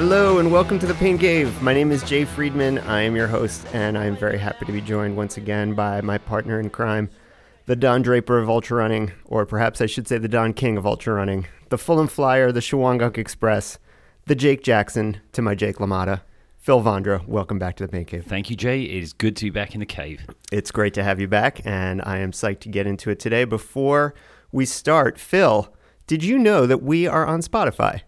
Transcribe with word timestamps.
Hello 0.00 0.38
and 0.38 0.50
welcome 0.50 0.78
to 0.78 0.86
the 0.86 0.94
Pain 0.94 1.18
Cave. 1.18 1.60
My 1.60 1.74
name 1.74 1.92
is 1.92 2.02
Jay 2.02 2.24
Friedman. 2.24 2.78
I 2.78 3.02
am 3.02 3.14
your 3.14 3.26
host, 3.26 3.66
and 3.74 3.98
I 3.98 4.06
am 4.06 4.16
very 4.16 4.38
happy 4.38 4.64
to 4.64 4.72
be 4.72 4.80
joined 4.80 5.14
once 5.14 5.36
again 5.36 5.74
by 5.74 6.00
my 6.00 6.16
partner 6.16 6.58
in 6.58 6.70
crime, 6.70 7.10
the 7.66 7.76
Don 7.76 8.00
Draper 8.00 8.38
of 8.38 8.48
ultra 8.48 8.78
running, 8.78 9.12
or 9.26 9.44
perhaps 9.44 9.82
I 9.82 9.84
should 9.84 10.08
say 10.08 10.16
the 10.16 10.26
Don 10.26 10.54
King 10.54 10.78
of 10.78 10.86
ultra 10.86 11.12
running, 11.12 11.48
the 11.68 11.76
Fulham 11.76 12.08
Flyer, 12.08 12.50
the 12.50 12.60
Shawangunk 12.60 13.18
Express, 13.18 13.78
the 14.24 14.34
Jake 14.34 14.62
Jackson 14.62 15.20
to 15.32 15.42
my 15.42 15.54
Jake 15.54 15.76
LaMotta. 15.76 16.22
Phil 16.56 16.80
Vondra, 16.80 17.22
welcome 17.28 17.58
back 17.58 17.76
to 17.76 17.84
the 17.86 17.92
Pain 17.92 18.06
Cave. 18.06 18.24
Thank 18.24 18.48
you, 18.48 18.56
Jay. 18.56 18.80
It 18.80 19.02
is 19.02 19.12
good 19.12 19.36
to 19.36 19.44
be 19.44 19.50
back 19.50 19.74
in 19.74 19.80
the 19.80 19.86
cave. 19.86 20.22
It's 20.50 20.70
great 20.70 20.94
to 20.94 21.04
have 21.04 21.20
you 21.20 21.28
back, 21.28 21.60
and 21.66 22.00
I 22.06 22.20
am 22.20 22.32
psyched 22.32 22.60
to 22.60 22.70
get 22.70 22.86
into 22.86 23.10
it 23.10 23.20
today. 23.20 23.44
Before 23.44 24.14
we 24.50 24.64
start, 24.64 25.18
Phil, 25.18 25.70
did 26.06 26.24
you 26.24 26.38
know 26.38 26.64
that 26.64 26.82
we 26.82 27.06
are 27.06 27.26
on 27.26 27.42
Spotify? 27.42 28.00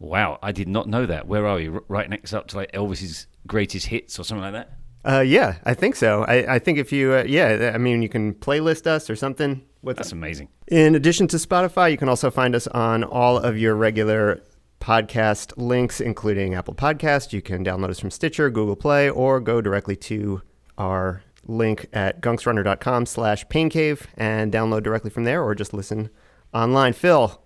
Wow, 0.00 0.38
I 0.42 0.52
did 0.52 0.68
not 0.68 0.88
know 0.88 1.06
that. 1.06 1.26
Where 1.26 1.46
are 1.46 1.56
we? 1.56 1.68
R- 1.68 1.82
Right 1.88 2.08
next 2.08 2.32
up 2.32 2.46
to 2.48 2.56
like 2.56 2.72
Elvis's 2.72 3.26
greatest 3.46 3.86
hits 3.86 4.18
or 4.18 4.24
something 4.24 4.42
like 4.42 4.52
that? 4.52 4.72
Uh, 5.04 5.20
yeah, 5.20 5.56
I 5.64 5.74
think 5.74 5.96
so. 5.96 6.24
I, 6.24 6.56
I 6.56 6.58
think 6.58 6.78
if 6.78 6.92
you, 6.92 7.14
uh, 7.14 7.24
yeah, 7.26 7.72
I 7.74 7.78
mean, 7.78 8.02
you 8.02 8.08
can 8.08 8.34
playlist 8.34 8.86
us 8.86 9.08
or 9.08 9.16
something. 9.16 9.64
What's 9.80 9.96
That's 9.96 10.12
amazing. 10.12 10.48
In 10.66 10.94
addition 10.94 11.28
to 11.28 11.36
Spotify, 11.36 11.90
you 11.90 11.96
can 11.96 12.08
also 12.08 12.30
find 12.30 12.54
us 12.54 12.66
on 12.68 13.04
all 13.04 13.38
of 13.38 13.56
your 13.56 13.74
regular 13.74 14.42
podcast 14.80 15.52
links, 15.56 16.00
including 16.00 16.54
Apple 16.54 16.74
Podcast. 16.74 17.32
You 17.32 17.40
can 17.42 17.64
download 17.64 17.90
us 17.90 18.00
from 18.00 18.10
Stitcher, 18.10 18.50
Google 18.50 18.76
Play, 18.76 19.08
or 19.08 19.40
go 19.40 19.60
directly 19.60 19.96
to 19.96 20.42
our 20.76 21.22
link 21.46 21.86
at 21.92 22.20
gunksrunner.com 22.20 23.06
slash 23.06 23.48
paincave 23.48 24.06
and 24.16 24.52
download 24.52 24.82
directly 24.82 25.10
from 25.10 25.24
there 25.24 25.42
or 25.42 25.54
just 25.54 25.72
listen 25.72 26.10
online. 26.52 26.92
Phil, 26.92 27.42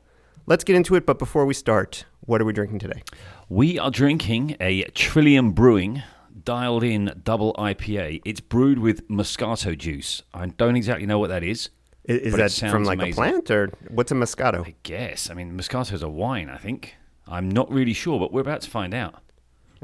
let's 0.47 0.65
get 0.65 0.75
into 0.77 0.95
it. 0.95 1.07
But 1.07 1.19
before 1.19 1.47
we 1.47 1.55
start, 1.55 2.05
what 2.23 2.41
are 2.41 2.45
we 2.45 2.53
drinking 2.53 2.79
today? 2.79 3.03
We 3.49 3.79
are 3.79 3.91
drinking 3.91 4.57
a 4.61 4.85
Trillium 4.91 5.53
Brewing 5.53 6.03
dialed 6.45 6.83
in 6.85 7.21
double 7.23 7.53
IPA. 7.55 8.23
It's 8.25 8.41
brewed 8.41 8.79
with 8.79 9.07
Moscato 9.09 9.77
juice. 9.77 10.23
I 10.33 10.47
don't 10.47 10.77
exactly 10.77 11.07
know 11.07 11.19
what 11.19 11.29
that 11.29 11.43
is. 11.43 11.71
I- 12.09 12.13
Is 12.13 12.35
that 12.61 12.71
from 12.71 12.85
like 12.85 12.99
amazing. 12.99 13.13
a 13.13 13.17
plant 13.17 13.51
or 13.51 13.71
what's 13.91 14.11
a 14.11 14.15
Moscato? 14.15 14.67
I 14.67 14.75
guess. 14.83 15.31
I 15.31 15.35
mean, 15.35 15.57
Moscato 15.57 15.93
is 15.93 16.03
a 16.03 16.09
wine, 16.09 16.49
I 16.51 16.57
think. 16.59 16.97
I'm 17.29 17.49
not 17.49 17.71
really 17.71 17.93
sure, 17.93 18.19
but 18.19 18.33
we're 18.33 18.41
about 18.41 18.63
to 18.63 18.71
find 18.71 18.93
out. 18.95 19.23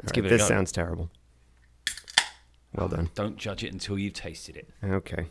Let's 0.01 0.11
All 0.11 0.15
give 0.15 0.25
it 0.25 0.29
this 0.29 0.41
a 0.41 0.49
go. 0.49 0.55
sounds 0.55 0.71
terrible. 0.73 1.09
Well 2.75 2.87
done. 2.89 3.09
Don't 3.15 3.37
judge 3.37 3.63
it 3.63 3.71
until 3.73 3.97
you've 3.97 4.13
tasted 4.13 4.55
it. 4.57 4.69
Okay. 4.83 5.25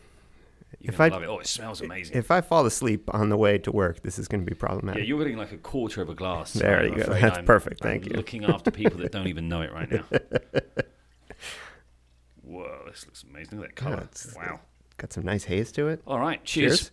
You're 0.80 0.92
If 0.94 1.00
I- 1.00 1.08
love 1.08 1.22
it. 1.24 1.26
Oh, 1.26 1.38
it 1.40 1.46
smells 1.48 1.80
amazing. 1.80 2.16
If 2.16 2.30
I 2.30 2.40
fall 2.40 2.64
asleep 2.64 3.12
on 3.12 3.30
the 3.30 3.36
way 3.36 3.58
to 3.58 3.72
work, 3.72 4.02
this 4.02 4.18
is 4.18 4.28
going 4.28 4.44
to 4.44 4.48
be 4.48 4.54
problematic. 4.54 5.02
Yeah, 5.02 5.08
you're 5.08 5.18
getting 5.18 5.36
like 5.36 5.50
a 5.52 5.56
quarter 5.58 6.02
of 6.02 6.08
a 6.08 6.14
glass. 6.14 6.52
There 6.52 6.78
I'm 6.80 6.84
you 6.98 7.04
go. 7.04 7.12
That's 7.12 7.36
I'm- 7.36 7.44
perfect. 7.44 7.84
I'm 7.84 7.88
Thank 7.90 8.06
you. 8.06 8.12
Looking 8.14 8.44
after 8.44 8.70
people 8.70 8.98
that 9.00 9.10
don't 9.12 9.26
even 9.26 9.48
know 9.48 9.62
it 9.62 9.72
right 9.72 9.90
now. 9.90 10.04
Whoa, 12.42 12.78
this 12.88 13.04
looks 13.06 13.24
amazing. 13.24 13.60
Look 13.60 13.70
at 13.70 13.76
that 13.76 13.82
Yeah, 13.82 13.90
color. 13.90 14.02
it's- 14.04 14.34
wow. 14.36 14.60
Got 14.96 15.12
some 15.12 15.24
nice 15.24 15.44
haze 15.44 15.70
to 15.72 15.88
it. 15.88 16.00
All 16.06 16.18
right, 16.18 16.42
cheers. 16.44 16.78
Cheers. 16.78 16.90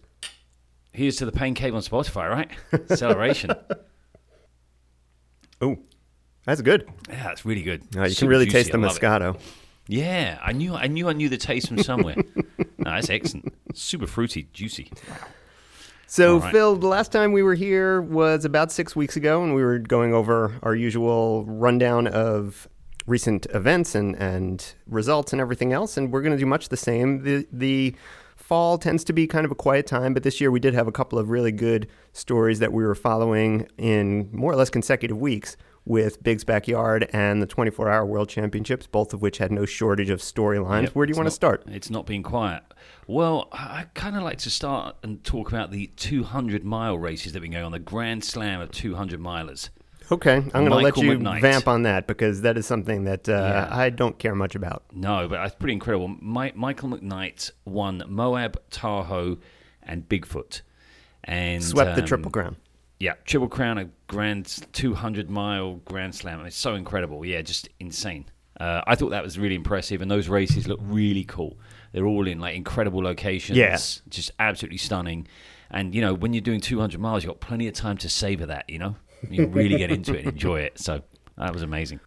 Here's 0.92 1.16
to 1.18 1.26
the 1.26 1.32
Pain 1.32 1.54
Cave 1.56 1.76
on 1.76 1.82
Spotify, 1.82 2.30
right? 2.30 2.52
Celebration. 2.98 3.52
Oh, 5.62 5.78
that's 6.46 6.62
good. 6.62 6.86
yeah, 7.10 7.24
that's 7.24 7.46
really 7.46 7.64
good. 7.64 7.82
You 7.96 8.14
can 8.14 8.28
really 8.28 8.44
juicy. 8.46 8.58
taste 8.58 8.72
the 8.74 8.78
Moscato. 8.78 9.36
it. 9.36 9.42
Yeah, 9.88 10.40
I 10.42 10.52
knew, 10.52 10.74
I 10.74 10.88
knew, 10.88 11.10
I 11.10 11.14
knew 11.14 11.30
the 11.30 11.38
taste 11.38 11.68
from 11.68 11.78
somewhere. 11.78 12.16
no, 12.58 12.66
that's 12.78 13.10
excellent. 13.10 13.54
Super 13.74 14.08
fruity, 14.08 14.48
juicy. 14.52 14.92
So, 16.08 16.40
right. 16.40 16.52
Phil, 16.52 16.76
the 16.76 16.88
last 16.88 17.12
time 17.12 17.34
we 17.34 17.44
were 17.44 17.56
here 17.56 18.02
was 18.02 18.46
about 18.46 18.72
six 18.72 18.96
weeks 18.96 19.16
ago, 19.16 19.44
and 19.44 19.54
we 19.54 19.64
were 19.64 19.80
going 19.80 20.14
over 20.14 20.60
our 20.64 20.76
usual 20.76 21.46
rundown 21.46 22.08
of 22.08 22.68
recent 23.06 23.46
events 23.54 23.96
and, 23.96 24.16
and 24.16 24.74
results 24.88 25.34
and 25.34 25.42
everything 25.42 25.74
else. 25.74 25.98
And 25.98 26.12
we're 26.12 26.22
going 26.22 26.32
to 26.32 26.38
do 26.38 26.46
much 26.46 26.70
the 26.70 26.78
same. 26.78 27.24
The, 27.24 27.48
the 27.52 27.96
fall 28.36 28.78
tends 28.78 29.04
to 29.06 29.14
be 29.14 29.28
kind 29.28 29.46
of 29.46 29.52
a 29.52 29.56
quiet 29.56 29.86
time, 29.86 30.14
but 30.14 30.24
this 30.24 30.42
year 30.42 30.52
we 30.52 30.60
did 30.60 30.74
have 30.74 30.88
a 30.88 30.92
couple 30.92 31.20
of 31.20 31.30
really 31.30 31.52
good 31.52 31.88
stories 32.14 32.60
that 32.60 32.74
we 32.74 32.84
were 32.84 32.96
following 32.96 33.68
in 33.78 34.30
more 34.32 34.52
or 34.52 34.56
less 34.56 34.70
consecutive 34.70 35.18
weeks 35.18 35.58
with 35.86 36.22
Big's 36.24 36.44
Backyard 36.44 37.08
and 37.14 37.42
the 37.42 37.46
24 37.46 37.90
Hour 37.90 38.06
World 38.06 38.28
Championships, 38.30 38.88
both 38.88 39.14
of 39.14 39.22
which 39.22 39.38
had 39.38 39.52
no 39.52 39.66
shortage 39.66 40.10
of 40.10 40.20
storylines. 40.20 40.84
Yep, 40.84 40.96
Where 40.96 41.06
do 41.06 41.12
you 41.12 41.16
want 41.18 41.28
to 41.28 41.32
start? 41.32 41.64
It's 41.68 41.90
not 41.90 42.06
being 42.08 42.24
quiet. 42.24 42.64
Well, 43.08 43.50
I 43.52 43.86
kind 43.94 44.16
of 44.16 44.24
like 44.24 44.40
to 44.40 44.50
start 44.50 44.96
and 45.04 45.24
talk 45.24 45.50
about 45.50 45.72
the 45.72 45.88
200 45.96 46.64
mile 46.64 46.98
races 46.98 47.34
that 47.34 47.38
have 47.38 47.44
been 47.44 47.52
going 47.52 47.66
on, 47.66 47.72
the 47.72 47.80
Grand 47.80 48.24
Slam 48.24 48.62
of 48.62 48.72
200 48.72 49.20
milers. 49.20 49.70
Okay, 50.12 50.36
I'm 50.36 50.50
going 50.50 50.70
to 50.70 50.76
let 50.76 50.98
you 50.98 51.12
McKnight. 51.18 51.42
vamp 51.42 51.68
on 51.68 51.84
that 51.84 52.06
because 52.06 52.42
that 52.42 52.58
is 52.58 52.66
something 52.68 53.06
that 53.06 53.28
uh, 53.28 53.32
Yeah. 53.32 53.68
I 53.72 53.90
don't 53.90 54.18
care 54.20 54.36
much 54.36 54.54
about. 54.56 54.84
No, 54.92 55.28
but 55.28 55.44
it's 55.46 55.56
pretty 55.56 55.74
incredible. 55.74 56.08
Mi- 56.08 56.52
Michael 56.56 56.90
McKnight 56.90 57.52
won 57.66 58.04
Moab, 58.08 58.60
Tahoe, 58.70 59.38
and 59.82 60.08
Bigfoot, 60.08 60.62
and 61.24 61.64
Swept 61.64 61.96
the 61.96 62.02
um, 62.02 62.08
Triple 62.08 62.30
Crown. 62.32 62.56
Yeah, 63.00 63.14
Triple 63.26 63.50
Crown, 63.50 63.78
a 63.78 63.90
grand 64.08 64.46
200 64.74 65.30
mile 65.30 65.76
Grand 65.86 66.16
Slam. 66.16 66.46
It's 66.46 66.56
so 66.56 66.76
incredible. 66.76 67.26
Yeah, 67.26 67.42
just 67.42 67.68
insane. 67.80 68.26
Uh, 68.60 68.82
I 68.88 68.96
thought 68.96 69.10
that 69.10 69.24
was 69.24 69.38
really 69.38 69.56
impressive, 69.56 70.02
and 70.02 70.10
those 70.10 70.30
races 70.30 70.68
look 70.68 70.80
really 70.82 71.26
cool. 71.26 71.58
They're 71.92 72.06
all 72.06 72.26
in 72.28 72.40
like 72.40 72.56
incredible 72.56 73.04
locations. 73.04 73.58
Yeah. 73.58 73.76
just 74.10 74.32
absolutely 74.40 74.78
stunning. 74.78 75.28
And 75.70 75.94
you 75.94 76.02
know, 76.02 76.14
when 76.14 76.34
you're 76.34 76.42
doing 76.42 76.62
200 76.62 77.00
miles, 77.00 77.24
you've 77.24 77.32
got 77.34 77.42
plenty 77.42 77.68
of 77.68 77.74
time 77.74 77.98
to 77.98 78.10
savor 78.10 78.46
that. 78.46 78.70
You 78.70 78.80
know, 78.80 78.96
you 79.30 79.48
really 79.48 79.78
get 79.78 79.92
into 79.92 80.14
it 80.14 80.20
and 80.26 80.30
enjoy 80.34 80.62
it. 80.62 80.80
So 80.80 81.02
that 81.38 81.52
was 81.54 81.64
amazing. 81.64 82.00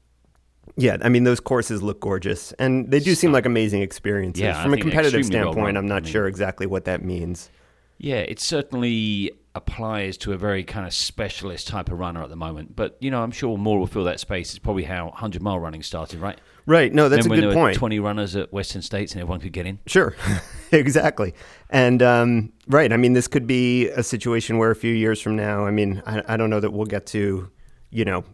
Yeah, 0.77 0.97
I 1.03 1.09
mean 1.09 1.25
those 1.25 1.41
courses 1.41 1.83
look 1.83 2.01
gorgeous, 2.01 2.53
and 2.53 2.91
they 2.91 3.01
do 3.01 3.15
seem 3.15 3.33
like 3.33 3.47
amazing 3.47 3.83
experiences. 3.83 4.43
Yeah, 4.43 4.63
From 4.63 4.73
a 4.73 4.77
competitive 4.79 5.21
extremely 5.21 5.45
well 5.45 5.53
standpoint. 5.53 5.77
I'm 5.77 5.87
not 5.87 5.97
I 5.97 6.01
mean- 6.01 6.13
sure 6.13 6.27
exactly 6.27 6.67
what 6.67 6.85
that 6.87 7.05
means. 7.05 7.51
Yeah, 7.99 8.19
it's 8.19 8.45
certainly 8.45 9.33
applies 9.59 10.17
to 10.17 10.33
a 10.33 10.39
very 10.39 10.65
kind 10.65 10.87
of 10.87 10.95
specialist 10.95 11.69
type 11.69 11.91
of 11.91 11.99
runner 11.99 12.23
at 12.23 12.31
the 12.31 12.37
moment. 12.37 12.75
But 12.75 12.97
you 13.01 13.11
know, 13.11 13.23
I'm 13.23 13.31
sure 13.31 13.59
more 13.59 13.79
will 13.79 13.87
fill 13.87 14.05
that 14.05 14.21
space. 14.21 14.51
It's 14.51 14.59
probably 14.59 14.85
how 14.85 15.07
100 15.07 15.43
mile 15.43 15.59
running 15.59 15.83
started, 15.83 16.21
right? 16.21 16.41
Right? 16.65 16.93
No, 16.93 17.09
that's 17.09 17.27
Remember 17.27 17.45
a 17.45 17.49
when 17.49 17.55
good 17.55 17.61
point. 17.61 17.77
20 17.77 17.99
runners 17.99 18.37
at 18.37 18.53
Western 18.53 18.83
States 18.83 19.13
and 19.13 19.21
everyone 19.21 19.41
could 19.41 19.53
get 19.53 19.67
in. 19.67 19.79
Sure, 19.87 20.17
exactly. 20.73 21.35
And 21.71 22.03
um, 22.03 22.53
right, 22.69 22.93
I 22.93 22.97
mean, 22.97 23.13
this 23.13 23.29
could 23.29 23.47
be 23.47 23.89
a 23.89 24.03
situation 24.03 24.59
where 24.59 24.71
a 24.71 24.77
few 24.77 24.95
years 24.95 25.21
from 25.21 25.37
now, 25.37 25.67
I 25.67 25.71
mean, 25.71 26.03
I, 26.07 26.23
I 26.29 26.37
don't 26.37 26.51
know 26.51 26.61
that 26.61 26.73
we'll 26.73 26.87
get 26.87 27.07
to, 27.09 27.51
you 27.91 28.05
know, 28.05 28.25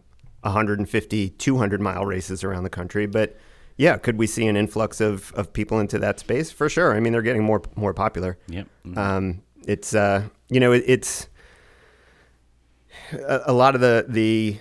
150, 0.41 1.29
200 1.29 1.81
mile 1.81 2.05
races 2.05 2.43
around 2.43 2.63
the 2.63 2.69
country, 2.69 3.07
but 3.07 3.37
yeah, 3.77 3.97
could 3.97 4.17
we 4.17 4.27
see 4.27 4.45
an 4.47 4.55
influx 4.55 5.01
of, 5.01 5.33
of 5.33 5.51
people 5.51 5.79
into 5.79 5.99
that 5.99 6.19
space? 6.19 6.51
For 6.51 6.69
sure. 6.69 6.95
I 6.95 6.99
mean, 6.99 7.13
they're 7.13 7.21
getting 7.21 7.43
more 7.43 7.61
more 7.75 7.93
popular. 7.93 8.37
Yep. 8.47 8.67
Um, 8.95 9.41
it's 9.67 9.93
uh, 9.93 10.29
you 10.49 10.59
know, 10.59 10.71
it, 10.71 10.83
it's 10.85 11.27
a, 13.11 13.41
a 13.47 13.53
lot 13.53 13.75
of 13.75 13.81
the 13.81 14.05
the 14.07 14.57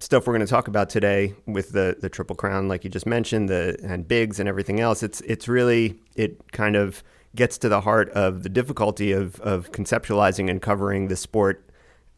stuff 0.00 0.26
we're 0.26 0.32
going 0.32 0.46
to 0.46 0.50
talk 0.50 0.68
about 0.68 0.88
today 0.90 1.34
with 1.46 1.72
the 1.72 1.96
the 2.00 2.08
triple 2.08 2.36
crown, 2.36 2.68
like 2.68 2.84
you 2.84 2.90
just 2.90 3.06
mentioned, 3.06 3.48
the 3.48 3.78
and 3.82 4.08
bigs 4.08 4.40
and 4.40 4.48
everything 4.48 4.80
else. 4.80 5.02
It's 5.02 5.20
it's 5.22 5.48
really 5.48 6.00
it 6.16 6.52
kind 6.52 6.76
of 6.76 7.02
gets 7.36 7.58
to 7.58 7.68
the 7.68 7.82
heart 7.82 8.10
of 8.10 8.42
the 8.42 8.48
difficulty 8.48 9.12
of 9.12 9.40
of 9.40 9.70
conceptualizing 9.72 10.50
and 10.50 10.60
covering 10.60 11.08
the 11.08 11.16
sport 11.16 11.64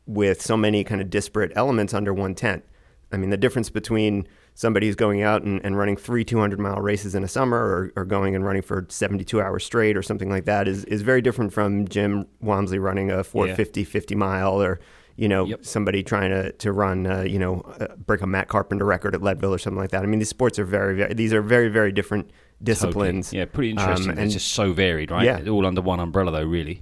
with 0.06 0.42
so 0.42 0.56
many 0.56 0.84
kind 0.84 1.00
of 1.00 1.10
disparate 1.10 1.52
elements 1.54 1.94
under 1.94 2.12
one 2.12 2.34
tent. 2.34 2.64
I 3.12 3.16
mean, 3.18 3.30
the 3.30 3.36
difference 3.36 3.70
between 3.70 4.26
somebody 4.54 4.86
who's 4.86 4.96
going 4.96 5.22
out 5.22 5.42
and, 5.42 5.60
and 5.64 5.76
running 5.78 5.96
three 5.96 6.24
200 6.24 6.58
mile 6.60 6.76
races 6.80 7.14
in 7.14 7.24
a 7.24 7.28
summer 7.28 7.56
or, 7.58 7.92
or 7.96 8.04
going 8.04 8.34
and 8.34 8.44
running 8.44 8.62
for 8.62 8.86
72 8.88 9.40
hours 9.40 9.64
straight 9.64 9.96
or 9.96 10.02
something 10.02 10.28
like 10.28 10.44
that 10.44 10.68
is, 10.68 10.84
is 10.84 11.02
very 11.02 11.22
different 11.22 11.52
from 11.52 11.88
Jim 11.88 12.26
Walmsley 12.40 12.78
running 12.78 13.10
a 13.10 13.24
450, 13.24 13.84
50 13.84 14.14
mile 14.14 14.60
or, 14.62 14.78
you 15.16 15.26
know, 15.28 15.44
Yep. 15.46 15.64
somebody 15.64 16.02
trying 16.02 16.30
to, 16.30 16.52
to 16.52 16.70
run, 16.72 17.06
uh, 17.06 17.22
you 17.22 17.38
know, 17.38 17.60
uh, 17.80 17.88
break 17.96 18.20
a 18.20 18.26
Matt 18.26 18.48
Carpenter 18.48 18.84
record 18.84 19.14
at 19.14 19.22
Leadville 19.22 19.54
or 19.54 19.58
something 19.58 19.78
like 19.80 19.90
that. 19.90 20.02
I 20.02 20.06
mean, 20.06 20.18
these 20.18 20.28
sports 20.28 20.58
are 20.58 20.64
very, 20.64 20.96
very, 20.96 21.14
these 21.14 21.32
are 21.32 21.42
very, 21.42 21.68
very 21.68 21.90
different 21.92 22.30
disciplines. 22.62 23.26
Totally. 23.28 23.40
Yeah, 23.40 23.44
pretty 23.46 23.72
Um, 23.72 23.78
interesting. 23.78 24.10
and 24.12 24.20
it's 24.20 24.34
just 24.34 24.52
so 24.52 24.72
varied, 24.72 25.10
right? 25.10 25.24
Yeah. 25.24 25.50
All 25.50 25.66
under 25.66 25.80
one 25.80 25.98
umbrella, 26.00 26.30
though. 26.30 26.44
Really. 26.44 26.80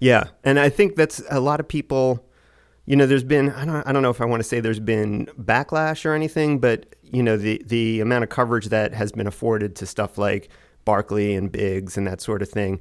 Yeah, 0.00 0.24
and 0.44 0.58
I 0.60 0.68
think 0.68 0.94
that's 0.96 1.20
a 1.30 1.40
lot 1.40 1.58
of 1.60 1.66
people. 1.68 2.24
You 2.86 2.96
know, 2.96 3.04
there's 3.04 3.24
been 3.24 3.50
I 3.50 3.64
don't 3.66 3.86
I 3.86 3.92
don't 3.92 4.02
know 4.02 4.08
if 4.10 4.20
I 4.20 4.24
want 4.24 4.40
to 4.40 4.48
say 4.48 4.60
there's 4.60 4.80
been 4.80 5.26
backlash 5.38 6.06
or 6.06 6.14
anything, 6.14 6.58
but 6.58 6.94
you 7.12 7.22
know 7.22 7.36
the 7.36 7.62
the 7.66 8.00
amount 8.00 8.24
of 8.24 8.30
coverage 8.30 8.66
that 8.66 8.94
has 8.94 9.12
been 9.12 9.26
afforded 9.26 9.76
to 9.76 9.86
stuff 9.86 10.18
like 10.18 10.48
Barkley 10.84 11.34
and 11.34 11.52
Biggs 11.52 11.96
and 11.96 12.06
that 12.06 12.20
sort 12.20 12.40
of 12.40 12.48
thing, 12.48 12.80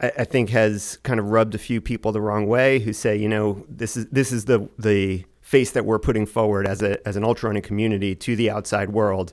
I, 0.00 0.12
I 0.18 0.24
think 0.24 0.50
has 0.50 0.98
kind 1.02 1.18
of 1.18 1.30
rubbed 1.30 1.54
a 1.54 1.58
few 1.58 1.80
people 1.80 2.12
the 2.12 2.20
wrong 2.20 2.46
way 2.46 2.78
who 2.78 2.92
say, 2.92 3.16
you 3.16 3.28
know, 3.28 3.64
this 3.68 3.96
is 3.96 4.06
this 4.06 4.32
is 4.32 4.44
the 4.44 4.68
the 4.78 5.24
face 5.40 5.72
that 5.72 5.84
we're 5.84 5.98
putting 5.98 6.26
forward 6.26 6.66
as 6.66 6.80
a 6.80 7.06
as 7.06 7.16
an 7.16 7.24
ultra 7.24 7.48
running 7.48 7.62
community 7.62 8.14
to 8.14 8.36
the 8.36 8.50
outside 8.50 8.90
world. 8.90 9.32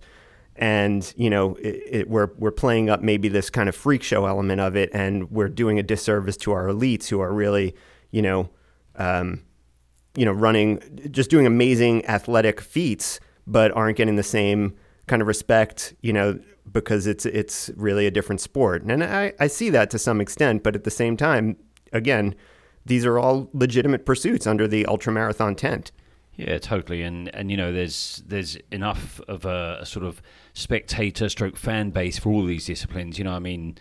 And 0.56 1.12
you 1.16 1.30
know, 1.30 1.56
it, 1.56 1.84
it, 1.90 2.10
we're 2.10 2.30
we're 2.38 2.52
playing 2.52 2.90
up 2.90 3.02
maybe 3.02 3.30
this 3.30 3.50
kind 3.50 3.70
of 3.70 3.76
freak 3.76 4.04
show 4.04 4.26
element 4.26 4.60
of 4.60 4.76
it, 4.76 4.90
and 4.94 5.32
we're 5.32 5.50
doing 5.50 5.80
a 5.80 5.84
disservice 5.84 6.38
to 6.38 6.52
our 6.52 6.68
elites 6.68 7.08
who 7.08 7.22
are 7.22 7.34
really, 7.34 7.76
you 8.12 8.22
know, 8.22 8.50
um, 8.96 9.44
you 10.16 10.26
know, 10.26 10.32
running, 10.32 10.82
just 11.10 11.30
doing 11.30 11.46
amazing 11.46 12.06
athletic 12.06 12.60
feats, 12.60 13.20
but 13.48 13.72
aren't 13.72 13.98
getting 13.98 14.16
the 14.16 14.24
same 14.24 14.76
kind 15.08 15.22
of 15.22 15.28
respect, 15.28 15.94
you 16.02 16.14
know, 16.14 16.40
because 16.72 17.08
it's 17.08 17.26
it's 17.26 17.70
really 17.76 18.08
a 18.08 18.12
different 18.12 18.42
sport. 18.42 18.84
And 18.84 19.04
I, 19.04 19.34
I 19.40 19.48
see 19.48 19.70
that 19.72 19.90
to 19.92 20.00
some 20.00 20.22
extent, 20.22 20.64
but 20.64 20.76
at 20.76 20.84
the 20.84 20.92
same 20.92 21.18
time, 21.18 21.58
again, 21.92 22.36
these 22.86 23.06
are 23.06 23.20
all 23.20 23.50
legitimate 23.54 24.06
pursuits 24.06 24.48
under 24.48 24.68
the 24.68 24.86
ultramarathon 24.86 25.58
tent. 25.58 25.92
Yeah, 26.36 26.58
totally. 26.58 27.04
And 27.04 27.34
and 27.36 27.52
you 27.52 27.58
know, 27.58 27.72
there's 27.72 28.24
there's 28.26 28.58
enough 28.72 29.20
of 29.28 29.46
a, 29.46 29.80
a, 29.82 29.86
sort 29.86 30.06
of 30.06 30.22
spectator 30.54 31.30
stroke 31.30 31.58
fan 31.58 31.92
base 31.92 32.18
for 32.18 32.32
all 32.32 32.46
these 32.46 32.66
disciplines. 32.66 33.18
You 33.18 33.26
know, 33.26 33.34
I 33.34 33.40
mean, 33.40 33.78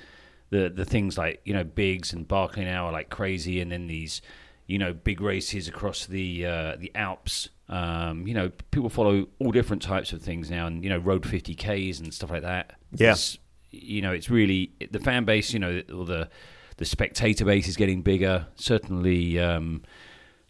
the 0.51 0.69
the 0.69 0.85
things 0.85 1.17
like 1.17 1.41
you 1.45 1.55
know 1.55 1.65
Biggs 1.65 2.13
and 2.13 2.27
Barkley 2.27 2.65
now 2.65 2.87
are 2.87 2.93
like 2.93 3.09
crazy, 3.09 3.61
and 3.61 3.71
then 3.71 3.87
these 3.87 4.21
you 4.67 4.79
know 4.79 4.93
big 4.93 5.21
races 5.21 5.69
across 5.69 6.07
the 6.07 6.45
uh, 6.45 6.77
the 6.77 6.91
Alps. 6.95 7.51
Um, 7.71 8.27
you 8.27 8.35
know, 8.35 8.51
people 8.73 8.91
follow 8.91 9.29
all 9.39 9.53
different 9.53 9.81
types 9.81 10.13
of 10.13 10.21
things 10.21 10.51
now, 10.51 10.67
and 10.67 10.83
you 10.83 10.91
know, 10.91 10.99
road 10.99 11.23
50ks 11.23 12.01
and 12.01 12.13
stuff 12.13 12.31
like 12.31 12.43
that. 12.43 12.75
Yes, 12.93 13.39
yeah. 13.71 13.81
you 13.81 14.03
know, 14.03 14.13
it's 14.13 14.29
really 14.29 14.73
the 14.91 14.99
fan 14.99 15.25
base. 15.25 15.53
You 15.53 15.61
know, 15.61 15.83
or 15.95 16.05
the 16.05 16.29
the 16.77 16.85
spectator 16.85 17.45
base 17.45 17.69
is 17.69 17.77
getting 17.77 18.03
bigger. 18.03 18.49
Certainly, 18.57 19.39
um, 19.39 19.83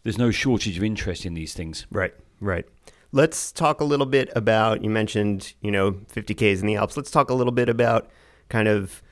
there's 0.03 0.17
no 0.17 0.31
shortage 0.31 0.77
of 0.77 0.83
interest 0.83 1.25
in 1.25 1.35
these 1.35 1.53
things. 1.53 1.85
Right, 1.91 2.13
right. 2.39 2.65
Let's 3.11 3.51
talk 3.51 3.81
a 3.81 3.83
little 3.85 4.07
bit 4.07 4.29
about. 4.35 4.83
You 4.83 4.89
mentioned, 4.89 5.53
you 5.61 5.69
know, 5.69 5.91
50ks 5.91 6.61
in 6.61 6.65
the 6.65 6.75
Alps. 6.75 6.97
Let's 6.97 7.11
talk 7.11 7.29
a 7.29 7.35
little 7.35 7.51
bit 7.51 7.69
about 7.69 8.09
kind 8.49 8.67
of 8.67 9.03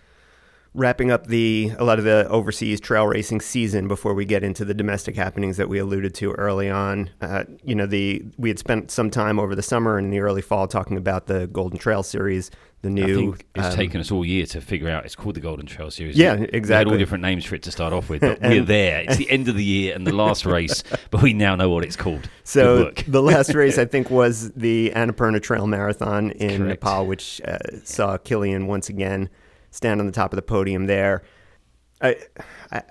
wrapping 0.74 1.10
up 1.10 1.28
the 1.28 1.72
a 1.78 1.84
lot 1.84 1.98
of 1.98 2.06
the 2.06 2.28
overseas 2.30 2.80
trail 2.80 3.08
racing 3.08 3.42
season 3.42 3.88
before 3.88 4.14
we 4.14 4.24
get 4.24 4.44
into 4.44 4.64
the 4.64 4.74
domestic 4.74 5.16
happenings 5.16 5.58
that 5.58 5.68
we 5.68 5.80
alluded 5.80 6.14
to 6.16 6.32
early 6.34 6.70
on. 6.70 7.10
Uh, 7.22 7.44
you 7.64 7.76
know, 7.76 7.86
the 7.86 8.24
we 8.38 8.50
had 8.50 8.60
spent 8.60 8.92
some 8.92 9.10
time 9.10 9.40
over 9.40 9.56
the 9.56 9.64
summer 9.64 9.98
and 9.98 10.06
in 10.06 10.12
the 10.12 10.20
early 10.20 10.42
fall 10.42 10.68
talking 10.68 10.98
about 10.98 11.28
the 11.28 11.48
Golden 11.48 11.80
Trail 11.80 12.04
Series, 12.04 12.52
the 12.82 12.90
new. 12.90 13.04
I 13.04 13.36
think 13.36 13.46
it's 13.56 13.68
um, 13.68 13.76
taken 13.76 14.00
us 14.00 14.12
all 14.12 14.24
year 14.24 14.46
to 14.48 14.62
figure 14.62 14.90
out. 14.90 15.06
It's 15.06 15.16
called 15.16 15.36
the 15.36 15.42
Golden 15.42 15.66
Trail 15.66 15.90
Series. 15.90 16.16
Yeah, 16.16 16.34
exactly. 16.34 16.70
We 16.70 16.74
had 16.76 16.88
all 16.88 16.98
different 16.98 17.24
names 17.24 17.46
for 17.46 17.56
it 17.56 17.64
to 17.64 17.72
start 17.72 17.92
off 17.92 18.10
with, 18.10 18.22
but 18.22 18.40
we're 18.42 18.64
there. 18.64 19.02
It's 19.02 19.18
the 19.18 19.30
end 19.32 19.48
of 19.48 19.56
the 19.56 19.64
year 19.64 19.96
and 19.96 20.06
the 20.06 20.16
last 20.16 20.46
race, 20.46 20.84
but 21.10 21.22
we 21.22 21.34
now 21.34 21.56
know 21.56 21.70
what 21.70 21.84
it's 21.84 21.96
called. 21.96 22.30
So 22.44 22.92
the 23.08 23.22
last 23.22 23.54
race 23.54 23.78
I 23.78 23.86
think 23.94 24.10
was 24.10 24.52
the 24.52 24.92
Annapurna 24.96 25.42
Trail 25.42 25.66
Marathon 25.68 26.32
in 26.32 26.60
Correct. 26.60 26.84
Nepal, 26.84 27.08
which 27.08 27.42
uh, 27.44 27.58
saw 27.84 28.18
Kilian 28.18 28.68
once 28.68 28.88
again 28.90 29.30
stand 29.72 30.00
on 30.00 30.06
the 30.06 30.12
top 30.12 30.32
of 30.32 30.36
the 30.36 30.42
podium 30.42 30.86
there. 30.86 31.24
I, 32.02 32.16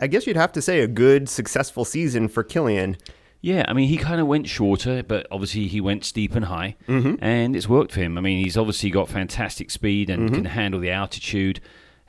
I 0.01 0.07
guess 0.07 0.27
you'd 0.27 0.37
have 0.37 0.53
to 0.53 0.63
say 0.63 0.81
a 0.81 0.87
good, 0.87 1.29
successful 1.29 1.85
season 1.85 2.29
for 2.29 2.45
Kilian. 2.45 2.97
Yeah, 3.41 3.65
I 3.69 3.73
mean, 3.73 3.89
he 3.89 3.97
kind 3.97 4.21
of 4.21 4.27
went 4.27 4.49
shorter, 4.49 5.03
but 5.03 5.27
obviously 5.31 5.69
he 5.69 5.81
went 5.81 6.05
steep 6.05 6.35
and 6.35 6.47
high, 6.47 6.77
mm-hmm. 6.89 7.23
and 7.25 7.55
it's 7.55 7.69
worked 7.69 7.93
for 7.93 8.01
him. 8.01 8.19
I 8.19 8.21
mean, 8.21 8.43
he's 8.43 8.57
obviously 8.57 8.91
got 8.91 9.09
fantastic 9.09 9.71
speed 9.71 10.11
and 10.11 10.27
mm-hmm. 10.27 10.35
can 10.35 10.45
handle 10.47 10.81
the 10.81 10.91
altitude. 10.91 11.61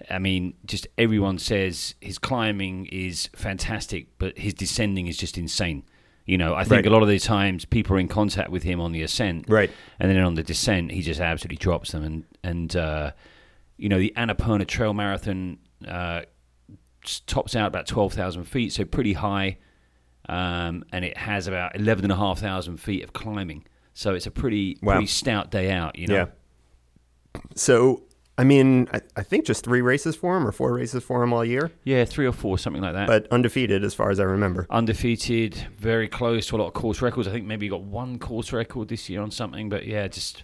I 0.10 0.18
mean, 0.18 0.56
just 0.66 0.88
everyone 0.98 1.38
says 1.38 1.94
his 2.02 2.18
climbing 2.18 2.88
is 2.88 3.30
fantastic, 3.36 4.08
but 4.18 4.38
his 4.40 4.54
descending 4.54 5.08
is 5.08 5.18
just 5.18 5.38
insane. 5.38 5.84
You 6.26 6.38
know, 6.38 6.54
I 6.54 6.64
think 6.64 6.84
right. 6.84 6.86
a 6.86 6.90
lot 6.90 7.02
of 7.02 7.10
the 7.10 7.20
times 7.20 7.66
people 7.66 7.96
are 7.96 8.00
in 8.00 8.08
contact 8.08 8.50
with 8.50 8.64
him 8.64 8.80
on 8.80 8.92
the 8.92 9.02
ascent, 9.04 9.46
right, 9.48 9.72
and 10.00 10.12
then 10.12 10.20
on 10.20 10.36
the 10.36 10.44
descent 10.44 10.92
he 10.92 11.02
just 11.02 11.20
absolutely 11.20 11.58
drops 11.58 11.92
them, 11.92 12.04
and 12.04 12.26
and 12.44 12.76
uh, 12.76 13.12
you 13.80 13.90
know, 13.90 13.98
the 13.98 14.14
Annapurna 14.16 14.68
Trail 14.68 14.94
Marathon 14.94 15.58
uh, 15.88 16.22
tops 17.26 17.56
out 17.56 17.68
about 17.68 17.88
12,000 17.88 18.44
feet, 18.44 18.74
so 18.74 18.86
pretty 18.86 19.14
high. 19.14 19.58
Um, 20.28 20.84
and 20.92 21.04
it 21.06 21.18
has 21.18 21.48
about 21.48 21.76
11,500 21.76 22.80
feet 22.80 23.04
of 23.04 23.14
climbing. 23.14 23.66
So 23.94 24.14
it's 24.14 24.28
a 24.28 24.32
pretty, 24.32 24.78
wow. 24.82 24.94
pretty 24.94 25.08
stout 25.08 25.50
day 25.50 25.72
out, 25.72 25.98
you 25.98 26.08
know? 26.08 26.30
Yeah. 27.36 27.42
So, 27.56 28.04
I 28.38 28.44
mean, 28.44 28.88
I, 28.94 29.02
I, 29.16 29.24
think 29.24 29.46
just 29.46 29.64
three 29.64 29.82
races 29.82 30.16
for 30.16 30.38
him 30.38 30.46
or 30.46 30.52
four 30.52 30.74
races 30.74 31.04
for 31.04 31.24
him 31.24 31.34
all 31.34 31.44
year. 31.44 31.72
Yeah, 31.84 32.06
three 32.06 32.28
or 32.28 32.32
four, 32.32 32.58
something 32.58 32.82
like 32.82 32.94
that. 32.94 33.08
But 33.08 33.28
undefeated 33.32 33.84
as 33.84 33.94
far 33.94 34.12
as 34.12 34.20
I 34.20 34.24
remember. 34.24 34.68
Undefeated, 34.70 35.56
very 35.78 36.08
close 36.08 36.48
to 36.48 36.56
a 36.56 36.58
lot 36.58 36.68
of 36.68 36.74
course 36.74 37.02
records. 37.02 37.28
I 37.28 37.32
think 37.32 37.46
maybe 37.46 37.66
he 37.66 37.70
got 37.70 37.82
one 37.82 38.20
course 38.20 38.54
record 38.54 38.90
this 38.90 39.10
year 39.10 39.22
on 39.22 39.32
something, 39.32 39.68
but 39.70 39.86
yeah, 39.86 40.08
just 40.08 40.44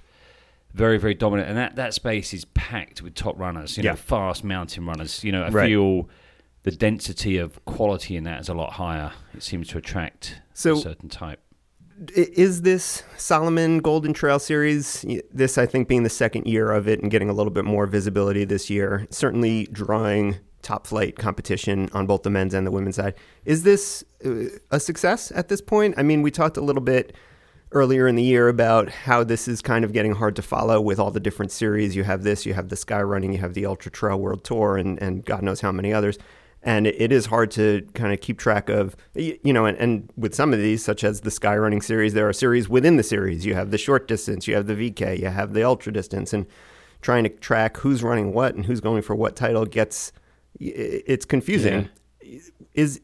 very 0.75 0.97
very 0.97 1.13
dominant, 1.13 1.47
and 1.47 1.57
that 1.57 1.75
that 1.77 1.93
space 1.93 2.33
is 2.33 2.45
packed 2.45 3.01
with 3.01 3.15
top 3.15 3.39
runners. 3.39 3.77
You 3.77 3.83
know, 3.83 3.95
fast 3.95 4.43
mountain 4.43 4.85
runners. 4.85 5.23
You 5.23 5.31
know, 5.31 5.43
I 5.43 5.49
right. 5.49 5.67
feel 5.67 6.09
the 6.63 6.71
density 6.71 7.37
of 7.37 7.63
quality 7.65 8.17
in 8.17 8.25
that 8.25 8.41
is 8.41 8.49
a 8.49 8.53
lot 8.53 8.73
higher. 8.73 9.13
It 9.33 9.43
seems 9.43 9.69
to 9.69 9.77
attract 9.77 10.41
so, 10.53 10.73
a 10.73 10.77
certain 10.77 11.09
type. 11.09 11.39
Is 12.13 12.63
this 12.63 13.03
Salomon 13.15 13.77
Golden 13.77 14.11
Trail 14.11 14.37
Series? 14.37 15.05
This, 15.31 15.57
I 15.57 15.65
think, 15.65 15.87
being 15.87 16.03
the 16.03 16.09
second 16.09 16.45
year 16.45 16.71
of 16.73 16.89
it 16.89 17.01
and 17.01 17.09
getting 17.09 17.29
a 17.29 17.33
little 17.33 17.53
bit 17.53 17.63
more 17.63 17.85
visibility 17.85 18.43
this 18.43 18.69
year, 18.69 19.07
certainly 19.11 19.67
drawing 19.71 20.37
top 20.61 20.87
flight 20.87 21.15
competition 21.15 21.87
on 21.93 22.05
both 22.05 22.23
the 22.23 22.29
men's 22.29 22.53
and 22.53 22.67
the 22.67 22.71
women's 22.71 22.97
side. 22.97 23.13
Is 23.45 23.63
this 23.63 24.03
uh, 24.25 24.45
a 24.71 24.79
success 24.79 25.31
at 25.33 25.47
this 25.47 25.61
point? 25.61 25.95
I 25.97 26.03
mean, 26.03 26.21
we 26.21 26.31
talked 26.31 26.57
a 26.57 26.61
little 26.61 26.81
bit 26.81 27.15
earlier 27.71 28.07
in 28.07 28.15
the 28.15 28.23
year 28.23 28.47
about 28.47 28.89
how 28.89 29.23
this 29.23 29.47
is 29.47 29.61
kind 29.61 29.83
of 29.83 29.91
getting 29.91 30.13
hard 30.13 30.35
to 30.35 30.41
follow 30.41 30.79
with 30.79 30.99
all 30.99 31.11
the 31.11 31.19
different 31.19 31.51
series. 31.51 31.95
You 31.95 32.03
have 32.03 32.23
this, 32.23 32.45
you 32.45 32.53
have 32.53 32.69
the 32.69 32.75
Sky 32.75 33.01
Running, 33.01 33.33
you 33.33 33.39
have 33.39 33.53
the 33.53 33.65
Ultra 33.65 33.91
Trail 33.91 34.17
World 34.17 34.43
Tour, 34.43 34.77
and, 34.77 35.01
and 35.01 35.25
God 35.25 35.41
knows 35.41 35.61
how 35.61 35.71
many 35.71 35.93
others. 35.93 36.17
And 36.63 36.87
it 36.87 37.11
is 37.11 37.27
hard 37.27 37.51
to 37.51 37.87
kind 37.93 38.11
of 38.11 38.21
keep 38.21 38.39
track 38.39 38.69
of, 38.69 38.95
you 39.13 39.53
know, 39.53 39.65
and, 39.65 39.77
and 39.77 40.09
with 40.17 40.33
some 40.33 40.51
of 40.51 40.59
these, 40.59 40.83
such 40.83 41.03
as 41.03 41.21
the 41.21 41.29
Sky 41.29 41.55
Running 41.55 41.81
series, 41.81 42.13
there 42.13 42.27
are 42.27 42.33
series 42.33 42.67
within 42.67 42.97
the 42.97 43.03
series. 43.03 43.45
You 43.45 43.53
have 43.53 43.69
the 43.69 43.77
short 43.77 44.07
distance, 44.07 44.47
you 44.47 44.55
have 44.55 44.65
the 44.65 44.73
VK, 44.73 45.19
you 45.19 45.27
have 45.27 45.53
the 45.53 45.63
ultra 45.63 45.93
distance, 45.93 46.33
and 46.33 46.47
trying 47.01 47.23
to 47.23 47.29
track 47.29 47.77
who's 47.77 48.01
running 48.01 48.33
what 48.33 48.55
and 48.55 48.65
who's 48.65 48.81
going 48.81 49.03
for 49.03 49.15
what 49.15 49.35
title 49.35 49.65
gets 49.65 50.11
it's 50.59 51.25
confusing. 51.25 51.89
Yeah. 52.21 52.39
Is 52.73 53.01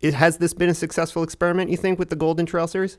it 0.00 0.14
has 0.14 0.38
this 0.38 0.54
been 0.54 0.68
a 0.68 0.74
successful 0.74 1.22
experiment? 1.22 1.70
You 1.70 1.76
think 1.76 1.98
with 1.98 2.10
the 2.10 2.16
Golden 2.16 2.46
Trail 2.46 2.66
series? 2.66 2.98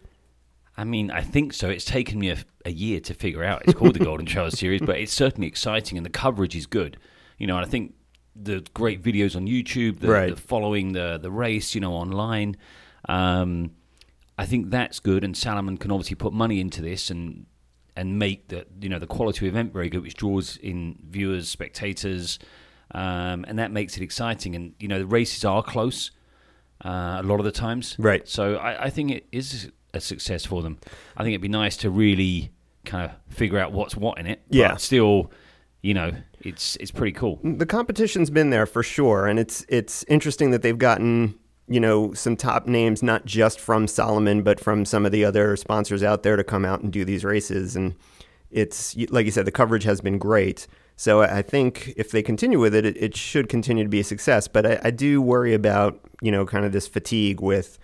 I 0.77 0.83
mean, 0.83 1.09
I 1.09 1.21
think 1.21 1.53
so. 1.53 1.69
It's 1.69 1.85
taken 1.85 2.19
me 2.19 2.29
a, 2.29 2.37
a 2.65 2.71
year 2.71 2.99
to 3.01 3.13
figure 3.13 3.43
out. 3.43 3.63
It's 3.65 3.73
called 3.73 3.95
the 3.95 3.99
Golden 4.05 4.25
Trail 4.25 4.51
Series, 4.51 4.81
but 4.81 4.97
it's 4.97 5.13
certainly 5.13 5.47
exciting 5.47 5.97
and 5.97 6.05
the 6.05 6.09
coverage 6.09 6.55
is 6.55 6.65
good. 6.65 6.97
You 7.37 7.47
know, 7.47 7.55
and 7.57 7.65
I 7.65 7.69
think 7.69 7.93
the 8.35 8.65
great 8.73 9.01
videos 9.01 9.35
on 9.35 9.47
YouTube, 9.47 9.99
the, 9.99 10.07
right. 10.07 10.35
the 10.35 10.41
following 10.41 10.93
the 10.93 11.17
the 11.21 11.31
race, 11.31 11.75
you 11.75 11.81
know, 11.81 11.93
online. 11.93 12.57
Um, 13.07 13.71
I 14.37 14.45
think 14.45 14.69
that's 14.69 14.99
good, 14.99 15.23
and 15.23 15.35
Salomon 15.35 15.77
can 15.77 15.91
obviously 15.91 16.15
put 16.15 16.33
money 16.33 16.59
into 16.59 16.81
this 16.81 17.09
and 17.09 17.45
and 17.95 18.19
make 18.19 18.49
the 18.49 18.65
you 18.81 18.89
know 18.89 18.99
the 18.99 19.07
quality 19.07 19.47
of 19.47 19.53
event 19.53 19.71
very 19.71 19.89
good, 19.89 20.01
which 20.01 20.15
draws 20.15 20.57
in 20.57 20.97
viewers, 21.09 21.47
spectators, 21.47 22.39
um, 22.91 23.45
and 23.47 23.57
that 23.59 23.71
makes 23.71 23.95
it 23.95 24.03
exciting. 24.03 24.55
And 24.55 24.73
you 24.79 24.87
know 24.87 24.99
the 24.99 25.05
races 25.05 25.45
are 25.45 25.63
close 25.63 26.11
uh, 26.83 27.19
a 27.19 27.23
lot 27.23 27.39
of 27.39 27.45
the 27.45 27.51
times, 27.51 27.95
right? 27.97 28.27
So 28.27 28.55
I, 28.55 28.85
I 28.85 28.89
think 28.89 29.11
it 29.11 29.27
is 29.31 29.71
a 29.95 30.01
success 30.01 30.45
for 30.45 30.61
them. 30.61 30.77
I 31.17 31.23
think 31.23 31.33
it'd 31.33 31.41
be 31.41 31.47
nice 31.47 31.77
to 31.77 31.89
really 31.89 32.51
kind 32.85 33.09
of 33.09 33.35
figure 33.35 33.59
out 33.59 33.71
what's 33.71 33.95
what 33.95 34.17
in 34.19 34.27
it. 34.27 34.41
Yeah. 34.49 34.75
still, 34.77 35.31
you 35.81 35.93
know, 35.93 36.11
it's 36.41 36.75
it's 36.77 36.91
pretty 36.91 37.11
cool. 37.11 37.39
The 37.43 37.65
competition's 37.65 38.29
been 38.29 38.49
there 38.49 38.65
for 38.65 38.83
sure, 38.83 39.27
and 39.27 39.39
it's 39.39 39.65
it's 39.69 40.03
interesting 40.07 40.51
that 40.51 40.61
they've 40.61 40.77
gotten 40.77 41.35
you 41.67 41.79
know 41.79 42.13
some 42.13 42.35
top 42.35 42.67
names 42.67 43.01
not 43.01 43.25
just 43.25 43.59
from 43.59 43.87
Salomon 43.87 44.43
but 44.43 44.59
from 44.59 44.85
some 44.85 45.03
of 45.03 45.11
the 45.11 45.25
other 45.25 45.55
sponsors 45.55 46.03
out 46.03 46.21
there 46.21 46.35
to 46.35 46.43
come 46.43 46.63
out 46.63 46.81
and 46.81 46.93
do 46.93 47.03
these 47.03 47.25
races 47.25 47.75
and 47.75 47.95
it's 48.51 48.95
like 49.09 49.25
you 49.25 49.31
said 49.31 49.45
the 49.45 49.51
coverage 49.51 49.83
has 49.83 49.99
been 49.99 50.19
great 50.19 50.67
so 50.95 51.21
I 51.21 51.41
think 51.41 51.93
if 51.97 52.11
they 52.11 52.23
continue 52.23 52.59
with 52.59 52.73
it, 52.73 52.85
it, 52.85 52.97
it 52.97 53.17
should 53.17 53.49
continue 53.49 53.83
to 53.83 53.89
be 53.89 53.99
a 53.99 54.03
success. 54.03 54.47
But 54.47 54.65
I, 54.65 54.79
I, 54.85 54.91
do 54.91 55.21
worry 55.21 55.53
about 55.53 55.99
you 56.21 56.31
know 56.31 56.45
kind 56.45 56.65
of 56.65 56.71
this 56.71 56.87
fatigue 56.87 57.41
with 57.41 57.77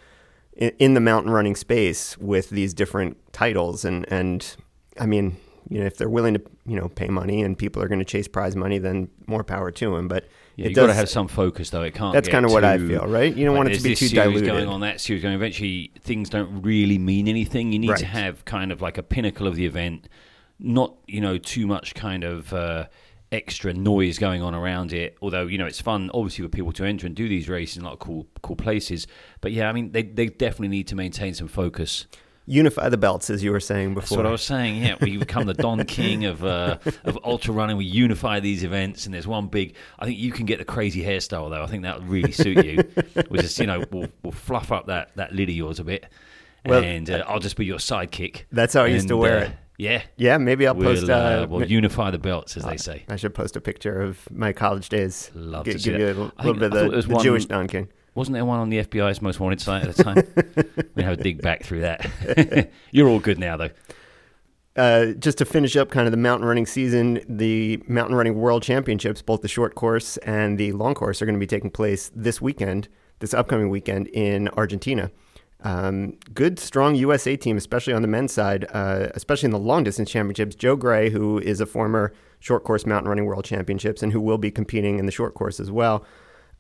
in, 0.54 0.94
the 0.94 1.00
mountain 1.00 1.32
running 1.32 1.56
space 1.56 2.18
with 2.18 2.50
these 2.50 2.74
different 2.74 3.18
titles. 3.34 3.86
And 3.86 4.12
and 4.12 4.56
I 5.00 5.06
mean 5.06 5.38
you 5.70 5.80
know 5.80 5.86
if 5.86 5.98
they're 5.98 6.10
willing 6.10 6.34
to 6.34 6.42
you 6.66 6.76
know 6.76 6.90
pay 6.90 7.08
money 7.08 7.42
and 7.42 7.58
people 7.58 7.82
are 7.82 7.88
going 7.88 8.00
to 8.00 8.06
chase 8.06 8.28
prize 8.28 8.56
money 8.56 8.78
then 8.78 9.08
more 9.28 9.44
power 9.44 9.72
to 9.72 9.96
them 9.96 10.08
but 10.08 10.26
yeah, 10.58 10.66
you've 10.66 10.76
got 10.76 10.88
to 10.88 10.94
have 10.94 11.10
some 11.10 11.28
focus 11.28 11.70
though. 11.70 11.84
It 11.84 11.94
can't 11.94 12.14
that's 12.14 12.28
kind 12.28 12.46
of 12.46 12.52
what 12.52 12.66
I 12.66 12.78
feel 12.78 13.08
right? 13.08 13.34
You 13.34 13.46
don't 13.46 13.56
like 13.56 13.66
want 13.66 13.74
it 13.74 13.78
to 13.78 13.84
be 13.84 13.96
too 13.96 14.10
diluted 14.10 14.46
going 14.46 14.68
on 14.68 14.82
that 14.82 15.00
series 15.00 15.22
going 15.22 15.34
eventually 15.34 15.92
things 16.02 16.30
don't 16.30 16.62
really 16.62 16.98
mean 16.98 17.28
anything. 17.28 17.72
You 17.72 17.80
need 17.80 17.92
right. 17.92 18.00
to 18.00 18.06
have 18.06 18.44
kind 18.46 18.72
of 18.72 18.82
like 18.82 18.98
a 18.98 19.04
pinnacle 19.04 19.48
of 19.48 19.56
the 19.56 19.66
event 19.66 20.10
not 20.60 20.96
you 21.08 21.22
know 21.22 21.38
too 21.38 21.66
much 21.68 21.96
kind 21.96 22.24
of 22.24 22.54
uh, 22.54 22.86
extra 23.32 23.74
noise 23.74 24.18
going 24.18 24.42
on 24.42 24.54
around 24.54 24.94
it. 24.94 25.18
Although 25.22 25.48
you 25.48 25.58
know 25.58 25.66
it's 25.66 25.82
fun, 25.82 26.12
obviously, 26.14 26.44
for 26.44 26.50
people 26.50 26.72
to 26.74 26.86
enter 26.86 27.08
and 27.08 27.16
do 27.16 27.28
these 27.28 27.48
races 27.50 27.78
in 27.78 27.84
a 27.84 27.86
lot 27.86 27.94
of 27.94 28.00
cool 28.00 28.28
cool 28.42 28.56
places. 28.56 29.08
But 29.40 29.52
yeah, 29.52 29.70
I 29.70 29.74
mean, 29.74 29.92
they 29.92 30.04
they 30.04 30.28
definitely 30.28 30.70
need 30.70 30.88
to 30.88 30.96
maintain 30.96 31.34
some 31.34 31.48
focus. 31.48 32.08
Unify 32.48 32.90
the 32.90 32.98
belts, 32.98 33.30
as 33.30 33.44
you 33.44 33.52
were 33.52 33.60
saying 33.60 33.94
before. 33.94 34.02
That's 34.02 34.18
what 34.18 34.26
I 34.26 34.32
was 34.32 34.42
saying. 34.42 34.84
Yeah, 34.84 34.96
we 35.00 35.16
become 35.16 35.46
the 35.46 35.54
Don 35.54 35.86
King 35.86 36.26
of 36.26 36.44
uh, 36.44 36.80
of 37.04 37.20
ultra 37.24 37.54
running. 37.54 37.78
We 37.78 37.86
unify 37.86 38.40
these 38.40 38.64
events, 38.64 39.06
and 39.06 39.14
there's 39.14 39.28
one 39.28 39.48
big. 39.48 39.76
I 40.00 40.06
think 40.06 40.18
you 40.18 40.32
can 40.32 40.46
get 40.48 40.58
the 40.58 40.66
crazy 40.66 41.04
hairstyle 41.04 41.50
though. 41.50 41.64
I 41.64 41.68
think 41.68 41.84
that 41.84 42.00
would 42.00 42.10
really 42.10 42.32
suit 42.32 42.66
you. 42.66 42.84
we 43.30 43.40
just 43.40 43.60
you 43.60 43.68
know 43.68 43.86
we'll, 43.92 44.10
we'll 44.24 44.32
fluff 44.32 44.72
up 44.72 44.88
that 44.88 45.16
that 45.16 45.34
lid 45.34 45.50
of 45.50 45.56
yours 45.56 45.80
a 45.80 45.84
bit, 45.84 46.08
Well, 46.66 46.84
and 46.84 47.10
uh, 47.10 47.24
I'll 47.28 47.40
just 47.40 47.56
be 47.56 47.66
your 47.66 47.78
sidekick. 47.78 48.46
That's 48.52 48.74
how 48.74 48.84
I 48.84 48.88
used 48.88 49.08
to 49.10 49.18
wear 49.18 49.38
uh, 49.38 49.42
it. 49.44 49.52
Yeah, 49.82 50.04
Yeah, 50.16 50.38
maybe 50.38 50.68
I'll 50.68 50.76
we'll, 50.76 50.94
post. 50.96 51.10
uh, 51.10 51.14
Uh, 51.14 51.48
we'll 51.50 51.66
unify 51.66 52.12
the 52.12 52.20
belts, 52.20 52.56
as 52.56 52.64
they 52.66 52.78
say. 52.78 53.04
I 53.10 53.16
should 53.16 53.34
post 53.34 53.56
a 53.56 53.62
picture 53.62 54.00
of 54.02 54.30
my 54.32 54.54
college 54.54 54.90
days. 54.90 55.32
Love 55.34 55.66
Gi- 55.66 55.72
to 55.74 55.80
see 55.80 55.90
give 55.90 56.00
you 56.00 56.06
a 56.06 56.08
little, 56.08 56.32
I 56.38 56.44
think- 56.44 56.60
bit 56.60 56.72
of 56.72 56.92
the, 56.92 57.02
the 57.02 57.14
one- 57.16 57.24
Jewish 57.24 57.46
Don 57.46 57.68
King. 57.68 57.88
Wasn't 58.14 58.34
there 58.36 58.46
one 58.46 58.60
on 58.60 58.70
the 58.70 58.78
FBI's 58.84 59.22
most 59.24 59.40
wanted 59.40 59.60
site 59.60 59.84
at 59.88 59.96
the 59.96 60.04
time? 60.04 60.18
we 60.96 61.02
have 61.02 61.14
a 61.20 61.24
dig 61.24 61.42
back 61.42 61.64
through 61.64 61.80
that. 61.82 62.70
You're 62.92 63.08
all 63.08 63.20
good 63.20 63.40
now, 63.40 63.58
though. 63.58 63.70
Uh, 64.76 65.14
just 65.14 65.38
to 65.40 65.46
finish 65.46 65.76
up 65.76 65.90
kind 65.90 66.08
of 66.08 66.12
the 66.12 66.18
mountain 66.18 66.48
running 66.48 66.66
season, 66.68 67.20
the 67.28 67.82
mountain 67.88 68.16
running 68.16 68.36
world 68.36 68.64
championships, 68.64 69.22
both 69.24 69.42
the 69.42 69.48
short 69.48 69.74
course 69.76 70.18
and 70.18 70.58
the 70.60 70.72
long 70.74 70.94
course, 70.94 71.22
are 71.22 71.26
going 71.26 71.36
to 71.36 71.40
be 71.40 71.48
taking 71.48 71.72
place 71.72 72.12
this 72.16 72.40
weekend, 72.40 72.88
this 73.20 73.34
upcoming 73.34 73.70
weekend 73.70 74.08
in 74.10 74.48
Argentina. 74.50 75.10
Um, 75.64 76.18
good, 76.34 76.58
strong 76.60 76.96
USA 76.96 77.36
team, 77.36 77.58
especially 77.58 77.94
on 77.94 78.02
the 78.02 78.08
men's 78.08 78.34
side, 78.34 78.66
uh, 78.72 79.10
especially 79.14 79.48
in 79.48 79.52
the 79.52 79.60
long 79.60 79.84
distance 79.84 80.10
championships. 80.10 80.56
Joe 80.56 80.76
Gray, 80.76 81.10
who 81.10 81.40
is 81.40 81.62
a 81.62 81.66
former 81.66 82.14
short 82.40 82.64
course 82.64 82.86
mountain 82.86 83.08
running 83.08 83.26
world 83.26 83.46
championships 83.46 84.02
and 84.02 84.12
who 84.12 84.20
will 84.20 84.40
be 84.40 84.50
competing 84.50 84.98
in 84.98 85.06
the 85.06 85.12
short 85.12 85.36
course 85.36 85.60
as 85.60 85.70
well. 85.70 86.04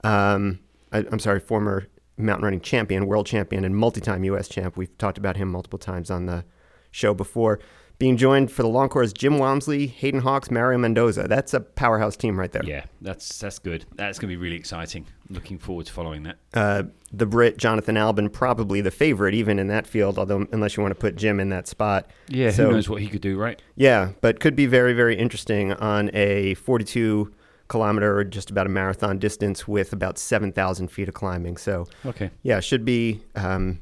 Um, 0.03 0.59
I, 0.91 0.99
I'm 1.11 1.19
sorry, 1.19 1.39
former 1.39 1.87
mountain 2.17 2.43
running 2.43 2.61
champion, 2.61 3.07
world 3.07 3.25
champion, 3.25 3.65
and 3.65 3.75
multi 3.75 4.01
time 4.01 4.23
US 4.25 4.47
champ. 4.47 4.77
We've 4.77 4.95
talked 4.97 5.17
about 5.17 5.37
him 5.37 5.49
multiple 5.51 5.79
times 5.79 6.11
on 6.11 6.27
the 6.27 6.45
show 6.91 7.13
before. 7.13 7.59
Being 8.01 8.17
joined 8.17 8.51
for 8.51 8.63
the 8.63 8.67
long 8.67 8.89
course, 8.89 9.13
Jim 9.13 9.37
Walmsley, 9.37 9.85
Hayden 9.85 10.21
Hawks, 10.21 10.49
Mario 10.49 10.79
Mendoza. 10.79 11.27
That's 11.27 11.53
a 11.53 11.59
powerhouse 11.59 12.17
team 12.17 12.39
right 12.39 12.51
there. 12.51 12.65
Yeah, 12.65 12.85
that's 12.99 13.37
that's 13.37 13.59
good. 13.59 13.85
That's 13.93 14.17
going 14.17 14.27
to 14.31 14.35
be 14.35 14.41
really 14.41 14.55
exciting. 14.55 15.05
Looking 15.29 15.59
forward 15.59 15.85
to 15.85 15.93
following 15.93 16.23
that. 16.23 16.37
Uh, 16.51 16.83
the 17.13 17.27
Brit, 17.27 17.57
Jonathan 17.59 17.97
Albon, 17.97 18.33
probably 18.33 18.81
the 18.81 18.89
favorite 18.89 19.35
even 19.35 19.59
in 19.59 19.67
that 19.67 19.85
field, 19.85 20.17
although 20.17 20.47
unless 20.51 20.75
you 20.75 20.81
want 20.81 20.95
to 20.95 20.99
put 20.99 21.15
Jim 21.15 21.39
in 21.39 21.49
that 21.49 21.67
spot. 21.67 22.09
Yeah, 22.27 22.49
So- 22.49 22.65
who 22.65 22.71
knows 22.71 22.89
what 22.89 23.03
he 23.03 23.07
could 23.07 23.21
do, 23.21 23.37
right? 23.37 23.61
Yeah, 23.75 24.13
but 24.21 24.39
could 24.39 24.55
be 24.55 24.65
very, 24.65 24.93
very 24.93 25.15
interesting 25.15 25.71
on 25.73 26.09
a 26.15 26.55
42 26.55 27.31
kilometer 27.67 28.23
just 28.23 28.49
about 28.49 28.65
a 28.65 28.69
marathon 28.69 29.19
distance 29.19 29.67
with 29.67 29.93
about 29.93 30.17
7,000 30.17 30.87
feet 30.87 31.07
of 31.07 31.13
climbing. 31.13 31.55
So, 31.55 31.85
Okay. 32.03 32.31
yeah, 32.41 32.61
should 32.61 32.83
be 32.83 33.21
um, 33.35 33.77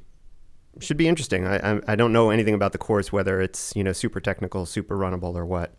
should 0.79 0.97
be 0.97 1.07
interesting. 1.07 1.45
I, 1.45 1.75
I 1.75 1.81
I 1.89 1.95
don't 1.95 2.13
know 2.13 2.29
anything 2.29 2.53
about 2.53 2.71
the 2.71 2.77
course, 2.77 3.11
whether 3.11 3.41
it's 3.41 3.73
you 3.75 3.83
know 3.83 3.93
super 3.93 4.19
technical, 4.19 4.65
super 4.65 4.97
runnable, 4.97 5.35
or 5.35 5.45
what. 5.45 5.73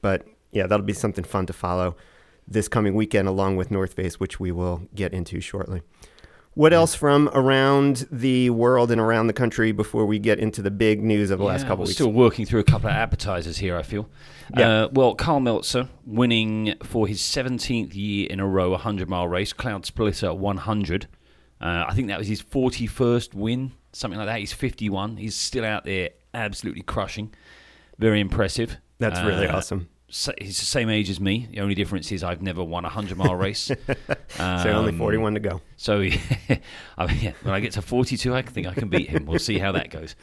But 0.00 0.26
yeah, 0.52 0.66
that'll 0.66 0.86
be 0.86 0.92
something 0.92 1.24
fun 1.24 1.46
to 1.46 1.52
follow 1.52 1.96
this 2.48 2.68
coming 2.68 2.94
weekend, 2.94 3.28
along 3.28 3.56
with 3.56 3.70
North 3.70 3.94
Face, 3.94 4.20
which 4.20 4.38
we 4.38 4.52
will 4.52 4.82
get 4.94 5.12
into 5.12 5.40
shortly. 5.40 5.82
What 6.54 6.72
else 6.72 6.94
from 6.94 7.28
around 7.34 8.06
the 8.10 8.48
world 8.48 8.90
and 8.90 8.98
around 8.98 9.26
the 9.26 9.34
country 9.34 9.72
before 9.72 10.06
we 10.06 10.18
get 10.18 10.38
into 10.38 10.62
the 10.62 10.70
big 10.70 11.02
news 11.04 11.30
of 11.30 11.38
the 11.38 11.44
last 11.44 11.62
Yeah, 11.62 11.68
couple 11.68 11.82
we're 11.82 11.88
weeks? 11.88 11.96
Still 11.96 12.12
working 12.12 12.46
through 12.46 12.60
a 12.60 12.64
couple 12.64 12.88
of 12.88 12.96
appetizers 12.96 13.58
here, 13.58 13.76
I 13.76 13.82
feel. 13.82 14.08
Yeah. 14.56 14.84
Uh, 14.84 14.88
well, 14.90 15.14
Karl 15.14 15.40
Meltzer 15.40 15.90
winning 16.06 16.74
for 16.82 17.06
his 17.06 17.20
17th 17.20 17.94
year 17.94 18.28
in 18.30 18.40
a 18.40 18.46
row, 18.46 18.68
a 18.68 18.70
100 18.70 19.06
mile 19.06 19.28
race, 19.28 19.52
Cloud 19.52 19.84
Splitter 19.84 20.32
100. 20.32 21.08
Uh, 21.60 21.84
I 21.88 21.92
think 21.92 22.08
that 22.08 22.18
was 22.18 22.28
his 22.28 22.42
41st 22.42 23.34
win, 23.34 23.72
something 23.96 24.18
like 24.18 24.26
that. 24.28 24.38
He's 24.40 24.52
51. 24.52 25.16
He's 25.16 25.34
still 25.34 25.64
out 25.64 25.84
there 25.84 26.10
absolutely 26.34 26.82
crushing. 26.82 27.32
Very 27.98 28.20
impressive. 28.20 28.76
That's 28.98 29.20
really 29.20 29.46
Uh, 29.46 29.56
awesome. 29.58 29.88
so- 30.08 30.32
He's 30.38 30.58
the 30.58 30.64
same 30.66 30.88
age 30.90 31.08
as 31.10 31.18
me. 31.20 31.48
The 31.50 31.60
only 31.60 31.74
difference 31.74 32.10
is 32.12 32.22
I've 32.22 32.42
never 32.42 32.62
won 32.62 32.84
a 32.84 32.88
100 32.88 33.16
mile 33.16 33.34
race. 33.34 33.70
So 34.36 34.70
only 34.70 34.90
Um, 34.92 34.98
41 34.98 35.34
to 35.34 35.40
go. 35.40 35.60
so 35.76 36.00
I 36.98 37.06
mean, 37.06 37.18
yeah, 37.20 37.32
when 37.42 37.54
I 37.54 37.60
get 37.60 37.72
to 37.72 37.82
42, 37.82 38.34
I 38.34 38.42
think 38.42 38.66
I 38.66 38.74
can 38.74 38.88
beat 38.88 39.08
him. 39.08 39.24
We'll 39.26 39.38
see 39.38 39.58
how 39.58 39.72
that 39.72 39.90
goes. 39.90 40.14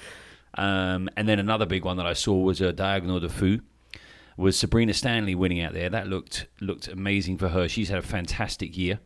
Um, 0.56 1.10
and 1.18 1.27
then 1.27 1.39
another 1.39 1.65
big 1.65 1.84
one 1.84 1.98
that 1.98 2.06
I 2.06 2.13
saw 2.13 2.36
was 2.38 2.62
a 2.62 2.72
Diagonale 2.72 3.20
des 3.22 3.30
Fous. 3.30 3.60
Was 4.38 4.58
Sabrina 4.58 4.94
Stanley 4.94 5.34
winning 5.36 5.62
out 5.62 5.74
there? 5.74 5.89
That 5.89 6.08
looked 6.08 6.48
looked 6.60 6.88
amazing 6.88 7.38
for 7.39 7.50
her. 7.50 7.68
She's 7.68 7.89
had 7.89 7.98
a 8.00 8.03
fantastic 8.03 8.77
year. 8.77 9.00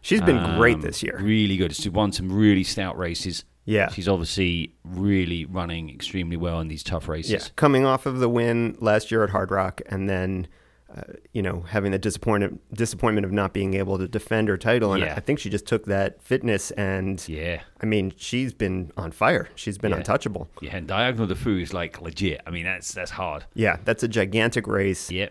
She's 0.00 0.20
been 0.20 0.56
great 0.56 0.76
Um, 0.76 0.80
this 0.82 1.02
year. 1.02 1.18
Really 1.20 1.56
good. 1.56 1.74
She's 1.74 1.90
won 1.90 2.12
some 2.12 2.30
really 2.32 2.62
stout 2.64 2.96
races. 2.98 3.44
Yeah. 3.68 3.90
She's 3.90 4.08
obviously 4.08 4.72
really 4.84 5.44
running 5.44 5.90
extremely 5.90 6.36
well 6.36 6.60
in 6.60 6.68
these 6.68 6.82
tough 6.82 7.06
races. 7.08 7.30
Yeah, 7.32 7.40
coming 7.56 7.84
off 7.84 8.06
of 8.06 8.18
the 8.18 8.28
win 8.28 8.76
last 8.80 9.10
year 9.10 9.22
at 9.24 9.30
Hard 9.30 9.50
Rock, 9.50 9.82
and 9.86 10.08
then 10.08 10.48
uh, 10.96 11.02
you 11.34 11.42
know 11.42 11.60
having 11.68 11.92
the 11.92 11.98
disappointment 11.98 12.62
disappointment 12.74 13.26
of 13.26 13.30
not 13.30 13.52
being 13.52 13.74
able 13.74 13.98
to 13.98 14.08
defend 14.08 14.48
her 14.48 14.56
title, 14.56 14.94
and 14.94 15.02
Yeah. 15.02 15.14
I 15.16 15.20
think 15.20 15.38
she 15.38 15.50
just 15.50 15.66
took 15.66 15.84
that 15.84 16.22
fitness, 16.22 16.70
and 16.72 17.22
Yeah. 17.28 17.60
I 17.82 17.84
mean 17.84 18.14
she's 18.16 18.54
been 18.54 18.90
on 18.96 19.12
fire. 19.12 19.50
She's 19.54 19.76
been 19.76 19.90
Yeah. 19.90 19.98
untouchable. 19.98 20.48
Yeah, 20.62 20.76
and 20.76 20.86
Diagonale 20.88 21.26
des 21.26 21.34
Fous 21.34 21.62
is 21.68 21.74
like 21.74 22.00
legit. 22.00 22.40
I 22.46 22.50
mean, 22.50 22.64
that's 22.64 22.92
that's 22.94 23.10
hard. 23.10 23.44
Yeah, 23.54 23.76
that's 23.84 24.02
a 24.02 24.08
gigantic 24.08 24.66
race, 24.66 25.10
Yep. 25.10 25.30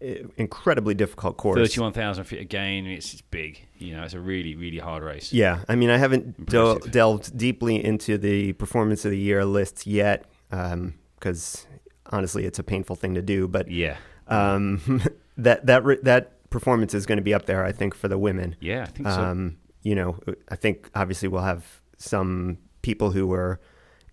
Incredibly 0.00 0.94
difficult 0.94 1.36
course. 1.36 1.56
31,000 1.56 2.24
feet 2.24 2.40
again. 2.40 2.86
It's, 2.86 3.12
it's 3.12 3.22
big. 3.22 3.66
You 3.78 3.94
know, 3.96 4.02
it's 4.02 4.14
a 4.14 4.20
really, 4.20 4.56
really 4.56 4.78
hard 4.78 5.02
race. 5.02 5.32
Yeah, 5.32 5.60
I 5.68 5.76
mean, 5.76 5.90
I 5.90 5.96
haven't 5.98 6.46
del- 6.46 6.78
delved 6.78 7.36
deeply 7.36 7.84
into 7.84 8.18
the 8.18 8.52
performance 8.54 9.04
of 9.04 9.10
the 9.10 9.18
year 9.18 9.44
lists 9.44 9.86
yet, 9.86 10.24
because 10.50 11.66
honestly, 12.06 12.44
it's 12.44 12.58
a 12.58 12.62
painful 12.62 12.96
thing 12.96 13.14
to 13.14 13.22
do. 13.22 13.46
But 13.48 13.70
Yeah. 13.70 13.96
um, 14.28 15.02
that 15.36 15.66
that 15.66 15.84
re- 15.84 15.98
that 16.02 16.48
performance 16.50 16.94
is 16.94 17.06
going 17.06 17.18
to 17.18 17.22
be 17.22 17.34
up 17.34 17.46
there, 17.46 17.64
I 17.64 17.72
think, 17.72 17.94
for 17.94 18.08
the 18.08 18.18
women. 18.18 18.56
Yeah, 18.60 18.82
I 18.82 18.86
think 18.86 19.08
so. 19.08 19.20
Um, 19.22 19.56
you 19.82 19.94
know, 19.94 20.18
I 20.48 20.56
think 20.56 20.90
obviously 20.94 21.28
we'll 21.28 21.42
have 21.42 21.80
some 21.96 22.58
people 22.82 23.10
who 23.12 23.26
were 23.26 23.60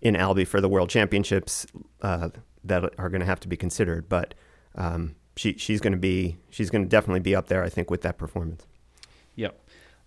in 0.00 0.14
Albi 0.16 0.44
for 0.44 0.60
the 0.60 0.68
World 0.68 0.88
Championships 0.90 1.66
uh, 2.02 2.28
that 2.64 2.84
are 2.98 3.08
going 3.08 3.20
to 3.20 3.26
have 3.26 3.40
to 3.40 3.48
be 3.48 3.56
considered, 3.56 4.08
but 4.08 4.34
um, 4.76 5.16
she 5.38 5.54
she's 5.56 5.80
going 5.80 5.92
to 5.92 5.98
be 5.98 6.36
she's 6.50 6.68
going 6.70 6.82
to 6.84 6.88
definitely 6.88 7.20
be 7.20 7.34
up 7.34 7.46
there, 7.48 7.62
I 7.62 7.68
think, 7.68 7.90
with 7.90 8.02
that 8.02 8.18
performance. 8.18 8.66
Yep. 9.36 9.58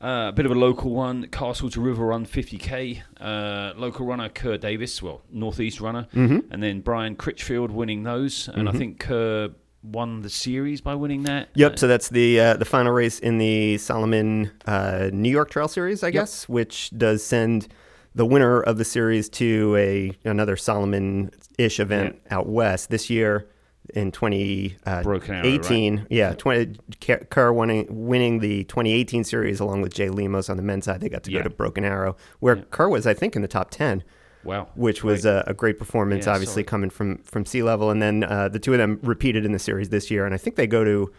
Uh, 0.03 0.29
a 0.29 0.31
bit 0.31 0.45
of 0.47 0.51
a 0.51 0.55
local 0.55 0.89
one, 0.91 1.27
Castle 1.27 1.69
to 1.69 1.79
River 1.79 2.07
Run 2.07 2.25
50k. 2.25 3.01
Uh, 3.19 3.71
local 3.77 4.05
runner 4.07 4.29
Kehr 4.29 4.59
Davis, 4.59 5.01
well, 5.01 5.21
Northeast 5.31 5.79
runner, 5.79 6.07
Mm-hmm. 6.15 6.51
and 6.51 6.61
then 6.63 6.81
Brian 6.81 7.15
Critchfield 7.15 7.69
winning 7.69 8.01
those. 8.03 8.47
And 8.47 8.67
I 8.67 8.71
think 8.71 8.99
Kehr 9.05 9.53
won 9.83 10.21
the 10.23 10.29
series 10.29 10.81
by 10.81 10.95
winning 10.95 11.23
that. 11.23 11.49
Yep. 11.53 11.73
Uh, 11.73 11.75
So 11.77 11.87
that's 11.87 12.09
the 12.09 12.39
uh, 12.39 12.53
the 12.57 12.65
final 12.65 12.91
race 12.91 13.19
in 13.19 13.37
the 13.37 13.77
Salomon 13.77 14.51
uh, 14.65 15.09
New 15.13 15.29
York 15.29 15.49
Trail 15.51 15.67
Series, 15.67 16.03
I 16.03 16.09
guess, 16.11 16.49
which 16.49 16.89
does 16.97 17.23
send 17.23 17.67
the 18.15 18.25
winner 18.25 18.59
of 18.59 18.77
the 18.77 18.85
series 18.85 19.29
to 19.29 19.75
a 19.77 20.11
another 20.25 20.57
Salomon 20.57 21.29
ish 21.59 21.79
event 21.79 22.19
out 22.31 22.47
west 22.49 22.89
this 22.89 23.09
year 23.09 23.47
in 23.93 24.11
Broken 24.11 24.75
Arrow, 24.85 25.03
2018. 25.03 26.07
Yeah, 26.09 26.33
20 26.33 26.75
Kehr- 26.99 27.53
winning 27.53 27.87
winning 27.89 28.39
the 28.39 28.63
2018 28.65 29.23
series 29.23 29.59
along 29.59 29.81
with 29.81 29.93
Jay 29.93 30.09
Lemos 30.09 30.49
on 30.49 30.57
the 30.57 30.63
men's 30.63 30.85
side. 30.85 31.01
They 31.01 31.09
got 31.09 31.23
to 31.23 31.31
Yeah. 31.31 31.39
go 31.39 31.43
to 31.43 31.49
Broken 31.49 31.83
Arrow, 31.83 32.15
where 32.39 32.55
Kehr 32.57 32.89
was, 32.89 33.05
I 33.07 33.13
think, 33.13 33.35
in 33.35 33.41
the 33.41 33.47
top 33.47 33.71
10 33.71 34.03
wow. 34.43 34.67
which 34.75 35.03
was 35.03 35.25
a, 35.25 35.43
a 35.47 35.53
great 35.53 35.77
performance, 35.79 36.25
Yeah, 36.25 36.33
obviously 36.33 36.63
solid. 36.63 36.67
coming 36.67 36.89
from 36.89 37.17
from 37.19 37.45
sea 37.45 37.63
level. 37.63 37.89
And 37.89 38.01
then 38.01 38.23
uh, 38.23 38.47
the 38.49 38.59
two 38.59 38.73
of 38.73 38.77
them 38.79 38.99
repeated 39.03 39.45
in 39.45 39.51
the 39.51 39.59
series 39.59 39.89
this 39.89 40.09
year, 40.11 40.25
and 40.25 40.33
I 40.33 40.37
think 40.37 40.55
they 40.55 40.67
go 40.67 40.83
to. 40.83 41.11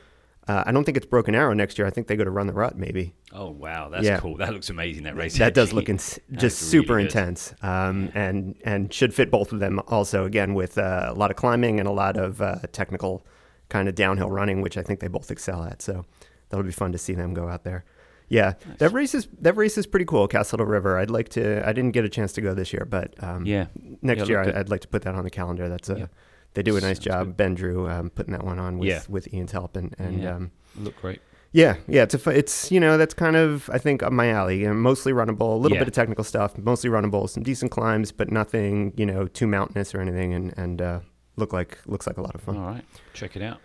Uh, 0.48 0.64
I 0.66 0.72
don't 0.72 0.82
think 0.84 0.96
it's 0.96 1.06
Broken 1.06 1.34
Arrow 1.36 1.52
next 1.54 1.78
year. 1.78 1.86
I 1.86 1.90
think 1.90 2.08
they 2.08 2.16
go 2.16 2.24
to 2.24 2.30
Run 2.30 2.48
the 2.48 2.52
Rut, 2.52 2.76
maybe. 2.76 3.14
Oh, 3.32 3.50
wow. 3.50 3.88
That's 3.88 4.04
Yeah. 4.04 4.18
cool. 4.18 4.36
That 4.38 4.52
looks 4.52 4.70
amazing, 4.70 5.04
that 5.04 5.14
race. 5.16 5.38
That 5.38 5.54
does 5.54 5.72
look 5.72 5.86
just 5.86 6.18
really 6.32 6.50
super 6.50 6.96
good. 6.96 7.06
intense, 7.06 7.54
um, 7.62 8.10
and 8.14 8.56
and 8.64 8.92
should 8.92 9.14
fit 9.14 9.30
both 9.30 9.52
of 9.52 9.60
them. 9.60 9.80
Also, 9.88 10.24
again 10.24 10.54
with 10.54 10.78
uh, 10.78 11.06
a 11.10 11.14
lot 11.14 11.30
of 11.30 11.36
climbing 11.36 11.78
and 11.78 11.88
a 11.88 11.92
lot 11.92 12.16
of 12.16 12.42
uh, 12.42 12.56
technical 12.72 13.24
kind 13.68 13.88
of 13.88 13.94
downhill 13.94 14.30
running, 14.30 14.60
which 14.62 14.76
I 14.76 14.82
think 14.82 14.98
they 15.00 15.08
both 15.08 15.30
excel 15.30 15.62
at. 15.62 15.80
So 15.80 16.04
that'll 16.48 16.64
be 16.66 16.72
fun 16.72 16.90
to 16.92 16.98
see 16.98 17.14
them 17.14 17.34
go 17.34 17.48
out 17.48 17.62
there. 17.62 17.84
Yeah, 18.28 18.54
that 18.78 18.92
race 18.92 19.14
is 19.14 19.28
that 19.42 19.56
race 19.56 19.78
is 19.78 19.86
pretty 19.86 20.06
cool. 20.06 20.26
Castle 20.26 20.58
River. 20.64 20.98
I'd 20.98 21.10
like 21.10 21.28
to. 21.30 21.66
I 21.68 21.72
didn't 21.72 21.92
get 21.92 22.04
a 22.04 22.08
chance 22.08 22.32
to 22.32 22.40
go 22.40 22.52
this 22.52 22.72
year, 22.72 22.84
but 22.84 23.14
um, 23.22 23.46
Yeah. 23.46 23.66
next 24.02 24.22
Yeah, 24.22 24.26
year 24.26 24.40
I, 24.56 24.60
I'd 24.60 24.70
like 24.70 24.80
to 24.80 24.88
put 24.88 25.02
that 25.02 25.14
on 25.14 25.22
the 25.22 25.30
calendar. 25.30 25.68
That's 25.68 25.88
a. 25.88 26.10
they 26.54 26.62
do 26.62 26.76
a 26.76 26.80
nice 26.80 26.96
Sounds 26.98 26.98
job. 27.00 27.26
good. 27.28 27.36
Ben 27.36 27.54
Drew 27.54 27.88
um, 27.88 28.10
putting 28.10 28.32
that 28.32 28.44
one 28.44 28.58
on 28.58 28.78
with 28.78 28.88
Yeah. 28.88 29.00
with 29.08 29.32
Ian's 29.32 29.52
help 29.52 29.76
and 29.76 29.94
and 29.98 30.22
Yeah. 30.22 30.36
um, 30.36 30.50
Look 30.76 30.96
great. 31.00 31.20
yeah 31.52 31.76
yeah 31.86 32.02
it's 32.04 32.14
a, 32.14 32.30
it's 32.30 32.72
you 32.72 32.80
know 32.80 32.96
that's 32.96 33.14
kind 33.14 33.36
of 33.36 33.68
I 33.72 33.78
think 33.78 34.02
my 34.10 34.30
alley. 34.30 34.60
You 34.60 34.68
know, 34.68 34.74
mostly 34.74 35.12
runnable, 35.12 35.52
a 35.54 35.56
little 35.56 35.76
Yeah. 35.76 35.80
bit 35.80 35.88
of 35.88 35.94
technical 35.94 36.24
stuff, 36.24 36.56
mostly 36.58 36.90
runnable, 36.90 37.28
some 37.28 37.42
decent 37.42 37.70
climbs, 37.70 38.12
but 38.12 38.30
nothing 38.30 38.92
you 38.96 39.06
know 39.06 39.26
too 39.26 39.46
mountainous 39.46 39.94
or 39.94 40.00
anything. 40.00 40.32
And 40.34 40.54
and 40.56 40.80
uh, 40.82 41.00
look 41.36 41.52
like 41.52 41.78
looks 41.86 42.06
like 42.06 42.16
a 42.18 42.22
lot 42.22 42.34
of 42.34 42.40
fun. 42.42 42.56
All 42.56 42.66
right. 42.66 42.84
Check 43.14 43.36
it 43.36 43.42
out. 43.42 43.58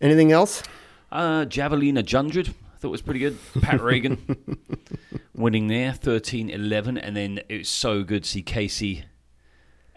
Anything 0.00 0.30
else? 0.32 0.62
Uh, 1.10 1.44
Javelina 1.46 2.02
Jundred, 2.04 2.48
I 2.50 2.76
thought 2.78 2.90
was 2.90 3.02
pretty 3.02 3.20
good. 3.20 3.36
Pat 3.62 3.80
Reagan 3.80 4.18
winning 5.34 5.68
there, 5.68 5.92
13 5.92 6.50
11. 6.50 6.98
And 6.98 7.16
then 7.16 7.40
it 7.48 7.58
was 7.58 7.68
so 7.68 8.02
good 8.02 8.24
to 8.24 8.28
see 8.30 8.42
Kaci 8.42 9.04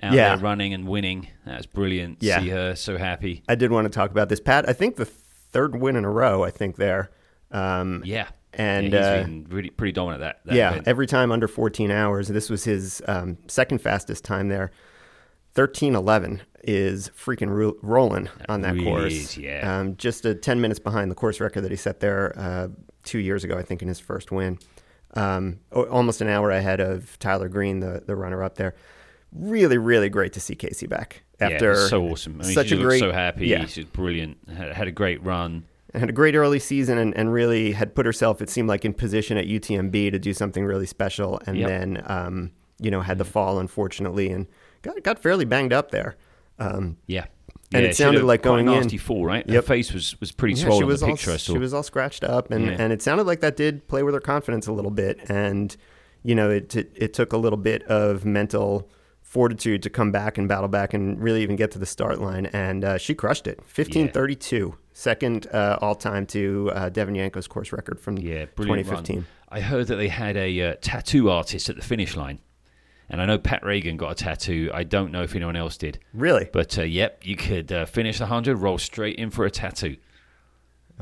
out 0.01 0.13
Yeah. 0.13 0.35
there 0.35 0.43
running 0.43 0.73
and 0.73 0.87
winning. 0.87 1.27
That 1.45 1.57
was 1.57 1.65
brilliant. 1.65 2.17
Yeah. 2.21 2.39
See 2.41 2.49
her 2.49 2.75
so 2.75 2.97
happy. 2.97 3.43
I 3.47 3.55
did 3.55 3.71
want 3.71 3.85
to 3.85 3.89
talk 3.89 4.11
about 4.11 4.29
this, 4.29 4.39
Pat. 4.39 4.67
I 4.67 4.73
think 4.73 4.95
the 4.95 5.05
third 5.05 5.75
win 5.79 5.95
in 5.95 6.05
a 6.05 6.09
row. 6.09 6.43
I 6.43 6.51
think 6.51 6.75
there. 6.77 7.11
Um, 7.51 8.01
Yeah. 8.05 8.27
and 8.53 8.91
yeah, 8.93 8.99
he's 8.99 9.21
uh, 9.21 9.23
been 9.27 9.45
really 9.49 9.69
pretty 9.69 9.91
dominant 9.91 10.23
at 10.23 10.25
that. 10.45 10.49
that 10.51 10.55
yeah, 10.55 10.69
event. 10.71 10.87
every 10.87 11.07
time 11.07 11.31
under 11.31 11.47
14 11.47 11.91
hours. 11.91 12.27
This 12.29 12.49
was 12.49 12.63
his 12.63 13.01
um, 13.07 13.37
second 13.47 13.79
fastest 13.81 14.23
time 14.23 14.47
there. 14.49 14.71
13:11 15.55 16.41
is 16.63 17.09
freaking 17.09 17.49
ro- 17.49 17.75
rolling 17.81 18.29
on 18.47 18.61
that 18.61 18.73
really 18.73 18.85
course. 18.85 19.13
is, 19.13 19.37
yeah. 19.37 19.79
Um, 19.79 19.97
just 19.97 20.25
a 20.25 20.33
10 20.35 20.61
minutes 20.61 20.79
behind 20.79 21.11
the 21.11 21.15
course 21.15 21.39
record 21.39 21.61
that 21.61 21.71
he 21.71 21.77
set 21.77 21.99
there 21.99 22.33
uh, 22.37 22.67
two 23.03 23.19
years 23.19 23.43
ago, 23.43 23.57
I 23.57 23.63
think, 23.63 23.81
in 23.81 23.87
his 23.87 23.99
first 23.99 24.31
win. 24.31 24.59
Um, 25.15 25.59
almost 25.73 26.21
an 26.21 26.29
hour 26.29 26.51
ahead 26.51 26.79
of 26.79 27.19
Tyler 27.19 27.49
Green, 27.49 27.81
the 27.81 28.01
the 28.05 28.15
runner 28.15 28.41
up 28.43 28.55
there. 28.55 28.75
Really, 29.33 29.77
really 29.77 30.09
great 30.09 30.33
to 30.33 30.39
see 30.41 30.55
Kaci 30.55 30.89
back 30.89 31.23
after 31.39 31.73
yeah, 31.73 31.87
so 31.87 32.03
awesome. 32.09 32.41
I 32.41 32.45
mean, 32.45 32.53
such 32.53 32.67
she 32.67 32.73
a 32.75 32.77
looked 32.77 32.87
great, 32.89 32.99
so 32.99 33.11
happy. 33.11 33.47
Yeah, 33.47 33.65
She's 33.65 33.85
brilliant. 33.85 34.37
Had, 34.53 34.73
had 34.73 34.87
a 34.87 34.91
great 34.91 35.23
run. 35.23 35.63
had 35.93 36.09
a 36.09 36.13
great 36.13 36.35
early 36.35 36.59
season 36.59 36.97
and, 36.97 37.15
and 37.15 37.31
really 37.31 37.71
had 37.71 37.95
put 37.95 38.05
herself, 38.05 38.41
it 38.41 38.49
seemed 38.49 38.67
like, 38.67 38.83
in 38.83 38.93
position 38.93 39.37
at 39.37 39.45
UTMB 39.45 40.11
to 40.11 40.19
do 40.19 40.33
something 40.33 40.65
really 40.65 40.85
special. 40.85 41.39
And 41.47 41.57
Yep. 41.57 41.67
then, 41.69 42.03
um, 42.07 42.51
you 42.79 42.91
know, 42.91 42.99
had 43.01 43.17
the 43.19 43.25
fall, 43.25 43.57
unfortunately, 43.59 44.29
and 44.29 44.47
got, 44.81 45.01
got 45.03 45.19
fairly 45.19 45.45
banged 45.45 45.71
up 45.73 45.91
there. 45.91 46.17
Um, 46.59 46.97
Yeah. 47.07 47.25
And 47.73 47.83
yeah, 47.83 47.89
it 47.91 47.95
sounded 47.95 48.23
like 48.25 48.41
going 48.41 48.67
in- 48.67 48.73
nasty 48.73 48.97
fall, 48.97 49.23
right? 49.25 49.49
Her 49.49 49.61
face 49.61 49.93
was, 49.93 50.19
was 50.19 50.33
pretty 50.33 50.55
yeah, 50.55 50.65
swollen. 50.65 50.79
she 50.81 50.83
was 50.85 51.03
all, 51.03 51.09
picture 51.11 51.31
I 51.31 51.37
saw. 51.37 51.53
she 51.53 51.57
was 51.59 51.73
all 51.73 51.83
scratched 51.83 52.25
up, 52.25 52.51
and, 52.51 52.65
Yeah. 52.65 52.75
and 52.77 52.91
it 52.91 53.01
sounded 53.01 53.25
like 53.25 53.39
that 53.39 53.55
did 53.55 53.87
play 53.87 54.03
with 54.03 54.13
her 54.13 54.19
confidence 54.19 54.67
a 54.67 54.73
little 54.73 54.91
bit. 54.91 55.19
And, 55.29 55.73
you 56.21 56.35
know, 56.35 56.49
it, 56.49 56.75
it, 56.75 56.91
it 56.95 57.13
took 57.13 57.31
a 57.31 57.37
little 57.37 57.55
bit 57.57 57.83
of 57.83 58.25
mental 58.25 58.89
fortitude 59.31 59.81
to 59.81 59.89
come 59.89 60.11
back 60.11 60.37
and 60.37 60.49
battle 60.49 60.67
back 60.67 60.93
and 60.93 61.17
really 61.23 61.41
even 61.41 61.55
get 61.55 61.71
to 61.71 61.79
the 61.79 61.85
start 61.85 62.19
line. 62.19 62.47
And 62.47 62.83
uh, 62.83 62.97
she 62.97 63.15
crushed 63.15 63.47
it. 63.47 63.59
1532, 63.59 64.75
second 64.91 65.47
uh, 65.53 65.77
all 65.81 65.95
time 65.95 66.25
to 66.27 66.69
uh, 66.75 66.89
Devon 66.89 67.15
Yanko's 67.15 67.47
course 67.47 67.71
record 67.71 67.97
from 67.97 68.17
yeah, 68.17 68.43
2015. 68.57 69.15
run. 69.15 69.25
I 69.47 69.61
heard 69.61 69.87
that 69.87 69.95
they 69.95 70.09
had 70.09 70.35
a 70.35 70.61
uh, 70.61 70.75
tattoo 70.81 71.29
artist 71.29 71.69
at 71.69 71.77
the 71.77 71.81
finish 71.81 72.17
line. 72.17 72.39
And 73.09 73.21
I 73.21 73.25
know 73.25 73.37
Pat 73.37 73.63
Reagan 73.65 73.95
got 73.95 74.11
a 74.11 74.15
tattoo. 74.15 74.69
I 74.73 74.83
don't 74.83 75.13
know 75.13 75.23
if 75.23 75.33
anyone 75.33 75.55
else 75.55 75.77
did. 75.77 75.99
Really? 76.13 76.49
But 76.51 76.77
uh, 76.77 76.83
yep, 76.83 77.25
you 77.25 77.37
could 77.37 77.71
uh, 77.71 77.85
finish 77.85 78.17
the 78.17 78.25
100, 78.25 78.57
roll 78.57 78.77
straight 78.77 79.15
in 79.15 79.29
for 79.29 79.45
a 79.45 79.51
tattoo. 79.51 79.95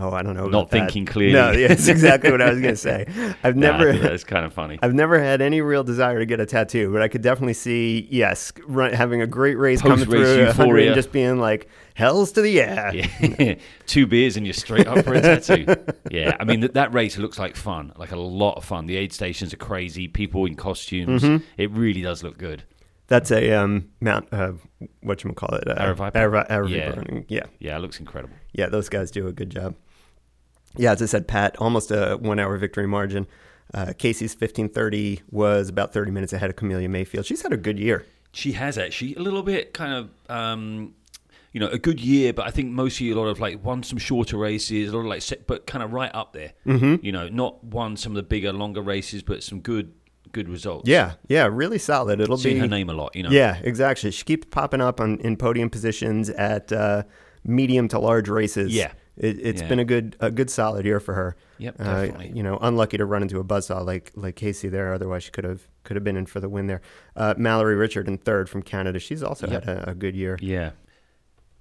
Oh, 0.01 0.11
I 0.11 0.21
don't 0.23 0.35
know. 0.35 0.47
Not 0.47 0.69
that. 0.69 0.79
thinking 0.79 1.05
clearly. 1.05 1.33
No, 1.33 1.51
yeah, 1.51 1.67
that's 1.67 1.87
exactly 1.89 2.31
what 2.31 2.41
I 2.41 2.49
was 2.51 2.61
going 2.61 2.73
to 2.75 2.77
say. 2.79 3.05
I've 3.43 3.57
never, 3.57 3.91
think 3.91 4.03
that's 4.03 4.23
kind 4.23 4.45
of 4.45 4.53
funny. 4.53 4.79
I've 4.81 4.93
never 4.93 5.19
had 5.21 5.41
any 5.41 5.59
real 5.61 5.83
desire 5.83 6.19
to 6.19 6.25
get 6.25 6.39
a 6.39 6.45
tattoo, 6.45 6.91
but 6.93 7.01
I 7.01 7.07
could 7.07 7.21
definitely 7.21 7.53
see, 7.55 8.07
yes, 8.09 8.53
run, 8.65 8.93
having 8.93 9.21
a 9.21 9.27
great 9.27 9.55
race 9.57 9.81
coming 9.81 9.97
Post-race 10.05 10.35
through 10.35 10.45
euphoria. 10.45 10.85
and 10.87 10.95
just 10.95 11.11
being 11.11 11.37
like, 11.39 11.67
"Hell's 11.95 12.31
to 12.33 12.41
the 12.41 12.49
yeah." 12.61 12.91
Yeah. 12.91 13.55
Two 13.87 14.07
beers 14.07 14.37
and 14.37 14.45
you're 14.45 14.53
straight 14.53 14.87
up 14.87 15.03
for 15.03 15.13
a 15.13 15.21
tattoo. 15.21 15.65
Yeah, 16.09 16.37
I 16.39 16.45
mean, 16.45 16.61
that 16.61 16.75
that 16.75 16.93
race 16.93 17.17
looks 17.17 17.37
like 17.37 17.55
fun, 17.55 17.91
like 17.97 18.11
a 18.11 18.19
lot 18.19 18.53
of 18.55 18.63
fun. 18.63 18.85
The 18.85 18.95
aid 18.95 19.11
stations 19.11 19.53
are 19.53 19.57
crazy, 19.57 20.07
people 20.07 20.45
in 20.45 20.55
costumes. 20.55 21.23
Mm-hmm. 21.23 21.43
It 21.57 21.71
really 21.71 22.01
does 22.01 22.23
look 22.23 22.37
good. 22.37 22.63
That's 23.07 23.31
a 23.31 23.51
um, 23.53 23.89
Mount, 24.01 24.27
uh, 24.31 24.51
what 25.01 25.23
you 25.23 25.33
call 25.33 25.55
it, 25.57 25.67
uh, 25.67 25.73
Aravaipa? 25.83 26.11
Arava- 26.13 26.47
Aravaipa 26.47 27.09
Yeah. 27.17 27.23
yeah, 27.27 27.43
Yeah, 27.57 27.77
it 27.77 27.79
looks 27.79 27.99
incredible. 27.99 28.35
yeah. 28.53 28.67
Those 28.67 28.87
guys 28.87 29.09
do 29.09 29.25
a 29.25 29.31
good 29.31 29.49
job. 29.49 29.73
Yeah, 30.75 30.91
as 30.91 31.01
I 31.01 31.05
said, 31.05 31.27
Pat, 31.27 31.55
almost 31.57 31.91
a 31.91 32.17
one-hour 32.17 32.57
victory 32.57 32.87
margin. 32.87 33.27
Uh, 33.73 33.87
Kaci's 33.97 34.33
fifteen 34.33 34.69
thirty 34.69 35.21
was 35.29 35.69
about 35.69 35.93
thirty 35.93 36.11
minutes 36.11 36.33
ahead 36.33 36.49
of 36.49 36.55
Camelia 36.55 36.89
Mayfield. 36.89 37.25
She's 37.25 37.41
had 37.41 37.53
a 37.53 37.57
good 37.57 37.77
year. 37.77 38.05
She 38.31 38.53
has 38.53 38.77
actually 38.77 39.15
a 39.15 39.19
little 39.19 39.43
bit 39.43 39.73
kind 39.73 39.93
of. 39.93 40.09
Um, 40.29 40.95
you 41.51 41.59
know, 41.59 41.67
a 41.67 41.79
good 41.79 41.99
year, 41.99 42.31
but 42.31 42.45
I 42.45 42.51
think 42.51 42.69
mostly 42.69 43.09
a 43.09 43.15
lot 43.15 43.25
of 43.25 43.39
like 43.39 43.63
won 43.65 43.81
some 43.81 43.97
shorter 43.97 44.37
races, 44.37 44.89
a 44.89 44.95
lot 44.95 44.99
of 44.99 45.07
like, 45.07 45.23
set, 45.23 45.47
but 45.47 45.65
kind 45.65 45.83
of 45.83 45.93
right 45.93 46.13
up 46.13 46.33
there. 46.33 46.53
Mm-hmm. 46.65 47.03
You 47.03 47.11
know, 47.11 47.27
not 47.27 47.63
won 47.63 47.97
some 47.97 48.11
of 48.11 48.17
the 48.17 48.23
bigger, 48.23 48.53
longer 48.53 48.81
races, 48.81 49.23
but 49.23 49.41
some 49.41 49.59
good, 49.61 49.91
good 50.31 50.47
results. 50.47 50.87
Yeah, 50.87 51.13
yeah, 51.27 51.47
really 51.51 51.79
solid. 51.79 52.19
It'll 52.19 52.37
seen 52.37 52.53
be 52.53 52.59
her 52.59 52.67
name 52.67 52.89
a 52.89 52.93
lot. 52.93 53.15
You 53.15 53.23
know, 53.23 53.31
Yeah, 53.31 53.59
exactly. 53.63 54.11
She 54.11 54.23
keeps 54.25 54.45
popping 54.51 54.79
up 54.79 55.01
on 55.01 55.17
in 55.21 55.37
podium 55.37 55.71
positions 55.71 56.29
at 56.29 56.71
uh, 56.71 57.03
medium 57.43 57.87
to 57.89 57.99
large 57.99 58.29
races. 58.29 58.71
Yeah. 58.71 58.91
It, 59.19 59.37
it's 59.41 59.61
Yeah. 59.61 59.67
been 59.67 59.79
a 59.79 59.85
good 59.85 60.15
a 60.21 60.31
good 60.31 60.49
solid 60.49 60.85
year 60.85 60.99
for 60.99 61.13
her. 61.13 61.35
Yep, 61.57 61.75
Uh, 61.79 61.83
definitely. 62.05 62.31
you 62.35 62.41
know, 62.41 62.57
unlucky 62.61 62.97
to 62.97 63.05
run 63.05 63.21
into 63.21 63.37
a 63.39 63.43
buzzsaw 63.43 63.85
like 63.85 64.11
like 64.15 64.35
Kaci 64.37 64.71
there. 64.71 64.93
Otherwise, 64.93 65.23
she 65.23 65.31
could 65.31 65.43
have 65.43 65.67
could 65.83 65.95
have 65.97 66.03
been 66.05 66.15
in 66.17 66.25
for 66.25 66.39
the 66.39 66.47
win 66.49 66.67
there. 66.67 66.81
Uh, 67.15 67.33
Mallory 67.37 67.75
Richard 67.75 68.07
in 68.07 68.17
third 68.17 68.49
from 68.49 68.61
Canada. 68.63 68.97
She's 68.99 69.21
also 69.21 69.47
Yep. 69.47 69.63
had 69.65 69.77
a, 69.77 69.89
a 69.91 69.93
good 69.95 70.15
year. 70.15 70.37
Yeah. 70.41 70.71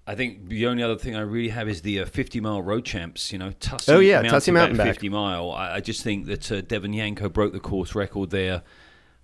I 0.06 0.14
think 0.14 0.48
the 0.48 0.66
only 0.68 0.82
other 0.82 0.96
thing 0.96 1.16
I 1.16 1.20
really 1.20 1.50
have 1.50 1.68
is 1.68 1.82
the 1.82 2.00
uh, 2.00 2.06
50 2.06 2.40
mile 2.40 2.62
road 2.62 2.84
champs. 2.86 3.30
You 3.32 3.38
know, 3.38 3.50
Tussey. 3.60 3.92
Oh, 3.92 3.98
yeah, 3.98 4.14
mountain 4.22 4.30
Tussey 4.30 4.52
Mountain 4.52 4.76
back 4.78 4.86
Back. 4.86 4.94
50 4.94 5.08
mile. 5.10 5.50
I, 5.52 5.74
I 5.74 5.80
just 5.80 6.02
think 6.02 6.26
that 6.26 6.50
uh, 6.50 6.60
Devon 6.62 6.94
Yanko 6.94 7.28
broke 7.28 7.52
the 7.52 7.60
course 7.60 7.94
record 7.94 8.30
there. 8.30 8.62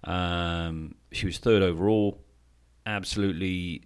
Um, 0.03 0.97
she 1.13 1.25
was 1.25 1.39
third 1.39 1.63
overall. 1.63 2.21
Absolutely 2.85 3.83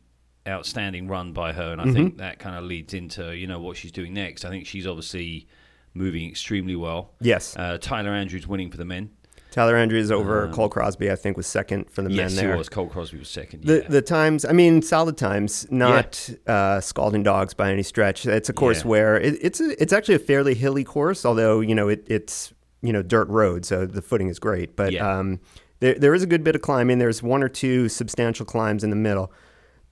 outstanding 0.48 1.08
run 1.08 1.32
by 1.32 1.52
her, 1.52 1.72
and 1.72 1.80
I 1.80 1.84
Mm-hmm. 1.84 1.94
think 1.94 2.18
that 2.18 2.38
kind 2.38 2.56
of 2.56 2.64
leads 2.64 2.94
into 2.94 3.36
you 3.36 3.46
know 3.46 3.60
what 3.60 3.76
she's 3.76 3.92
doing 3.92 4.14
next. 4.14 4.44
I 4.44 4.48
think 4.50 4.66
she's 4.66 4.86
obviously 4.86 5.46
moving 5.94 6.28
extremely 6.28 6.76
well. 6.76 7.12
Yes, 7.20 7.56
Uh, 7.56 7.78
Tyler 7.80 8.10
Andrews 8.10 8.46
winning 8.46 8.70
for 8.70 8.76
the 8.76 8.84
men. 8.84 9.10
Tyler 9.50 9.76
Andrews 9.76 10.10
over 10.12 10.46
Cole 10.48 10.68
Crosby. 10.68 11.10
I 11.10 11.16
think 11.16 11.36
was 11.38 11.46
second 11.46 11.90
for 11.90 12.02
the 12.02 12.08
Um, 12.10 12.14
yes, 12.14 12.36
men 12.36 12.50
he 12.52 12.56
was. 12.56 12.68
Cole 12.68 12.86
Crosby 12.86 13.18
was 13.18 13.28
second. 13.30 13.64
The 13.64 13.78
yeah. 13.82 13.88
the 13.88 14.02
times, 14.02 14.44
I 14.44 14.52
mean, 14.52 14.82
solid 14.82 15.16
times, 15.16 15.66
not 15.70 16.28
uh, 16.46 16.80
scalding 16.80 17.22
dogs 17.22 17.54
by 17.54 17.72
any 17.72 17.82
stretch. 17.82 18.26
It's 18.26 18.50
a 18.50 18.52
course 18.52 18.82
Yeah. 18.82 18.88
where 18.88 19.18
it, 19.18 19.38
it's 19.40 19.60
a, 19.60 19.82
it's 19.82 19.92
actually 19.92 20.16
a 20.16 20.20
fairly 20.20 20.54
hilly 20.54 20.84
course, 20.84 21.24
although 21.24 21.60
you 21.60 21.74
know 21.74 21.88
it, 21.88 22.04
it's 22.08 22.52
you 22.82 22.92
know 22.92 23.02
dirt 23.02 23.26
road, 23.28 23.64
so 23.64 23.86
the 23.86 24.02
footing 24.02 24.28
is 24.28 24.38
great. 24.38 24.76
But 24.76 24.92
Yeah. 24.92 25.18
um, 25.18 25.40
there 25.80 25.94
there 25.94 26.14
is 26.14 26.22
a 26.22 26.26
good 26.26 26.44
bit 26.44 26.54
of 26.54 26.60
climbing. 26.60 26.98
There's 26.98 27.22
one 27.22 27.42
or 27.42 27.48
two 27.48 27.88
substantial 27.88 28.44
climbs 28.44 28.84
in 28.84 28.90
the 28.90 28.96
middle, 28.96 29.32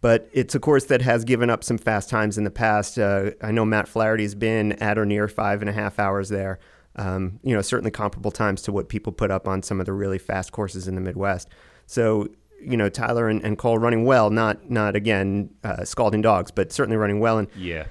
but 0.01 0.29
it's 0.33 0.55
a 0.55 0.61
course 0.61 0.85
that 0.85 1.03
has 1.03 1.25
given 1.25 1.51
up 1.51 1.65
some 1.65 1.79
fast 1.79 2.09
times 2.09 2.39
in 2.39 2.45
the 2.45 2.51
past. 2.51 2.99
Uh, 2.99 3.31
I 3.43 3.51
know 3.51 3.65
Matt 3.65 3.89
Flaherty's 3.89 4.35
been 4.35 4.73
at 4.73 4.99
or 4.99 5.07
near 5.07 5.29
five 5.29 5.63
and 5.63 5.69
a 5.69 5.73
half 5.73 5.99
hours 5.99 6.29
there. 6.29 6.59
Um, 6.97 7.41
you 7.43 7.55
know, 7.55 7.61
certainly 7.61 7.91
comparable 7.91 8.31
times 8.31 8.63
to 8.63 8.73
what 8.73 8.89
people 8.89 9.13
put 9.13 9.31
up 9.31 9.47
on 9.47 9.63
some 9.63 9.81
of 9.81 9.87
the 9.87 9.93
really 9.93 10.19
fast 10.19 10.53
courses 10.53 10.89
in 10.89 10.95
the 10.95 11.01
Midwest. 11.01 11.49
So, 11.87 12.29
you 12.61 12.77
know, 12.77 12.89
Tyler 12.89 13.29
and, 13.29 13.45
and 13.45 13.59
Cole 13.59 13.79
running 13.79 14.05
well, 14.05 14.31
not 14.31 14.71
not 14.71 14.97
again 14.97 15.51
uh, 15.63 15.85
scalding 15.85 16.23
dogs, 16.23 16.51
but 16.51 16.73
certainly 16.73 16.97
running 16.97 17.21
well. 17.21 17.39
And 17.39 17.49
yeah. 17.55 17.87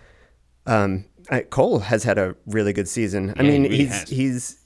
um, 0.65 1.06
I, 1.30 1.41
Cole 1.41 1.80
has 1.80 2.04
had 2.04 2.18
a 2.18 2.36
really 2.48 2.74
good 2.74 2.88
season. 2.88 3.34
I 3.38 3.44
mean, 3.44 3.63
he 3.70 3.78
he's 3.78 3.94
has. 3.94 4.10
he's 4.10 4.60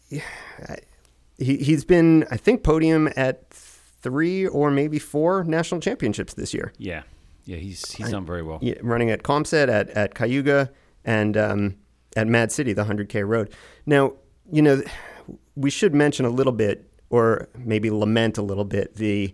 he, 1.37 1.57
he's 1.57 1.83
been 1.83 2.25
I 2.31 2.37
think 2.37 2.63
podium 2.63 3.09
at 3.15 3.49
three 3.49 4.47
or 4.47 4.71
maybe 4.71 4.99
four 4.99 5.43
national 5.43 5.81
championships 5.81 6.33
this 6.33 6.53
year. 6.53 6.71
Yeah. 6.77 7.03
Yeah. 7.49 7.57
He's 7.57 7.91
he's 7.93 8.11
done 8.11 8.25
very 8.25 8.43
well. 8.43 8.59
Yeah, 8.61 8.75
running 8.81 9.09
at 9.09 9.23
Caumsett, 9.23 9.69
at, 9.69 9.89
at 9.89 10.13
Cayuga, 10.13 10.71
and 11.03 11.35
um, 11.35 11.77
at 12.15 12.27
Mad 12.27 12.51
City, 12.51 12.73
the 12.73 12.85
100K 12.85 13.27
road. 13.27 13.51
Now, 13.85 14.13
you 14.51 14.61
know, 14.61 14.83
we 15.55 15.71
should 15.71 15.95
mention 15.95 16.25
a 16.25 16.29
little 16.29 16.53
bit, 16.53 16.91
or 17.09 17.49
maybe 17.57 17.89
lament 17.89 18.37
a 18.37 18.43
little 18.43 18.65
bit, 18.65 18.95
the 18.95 19.33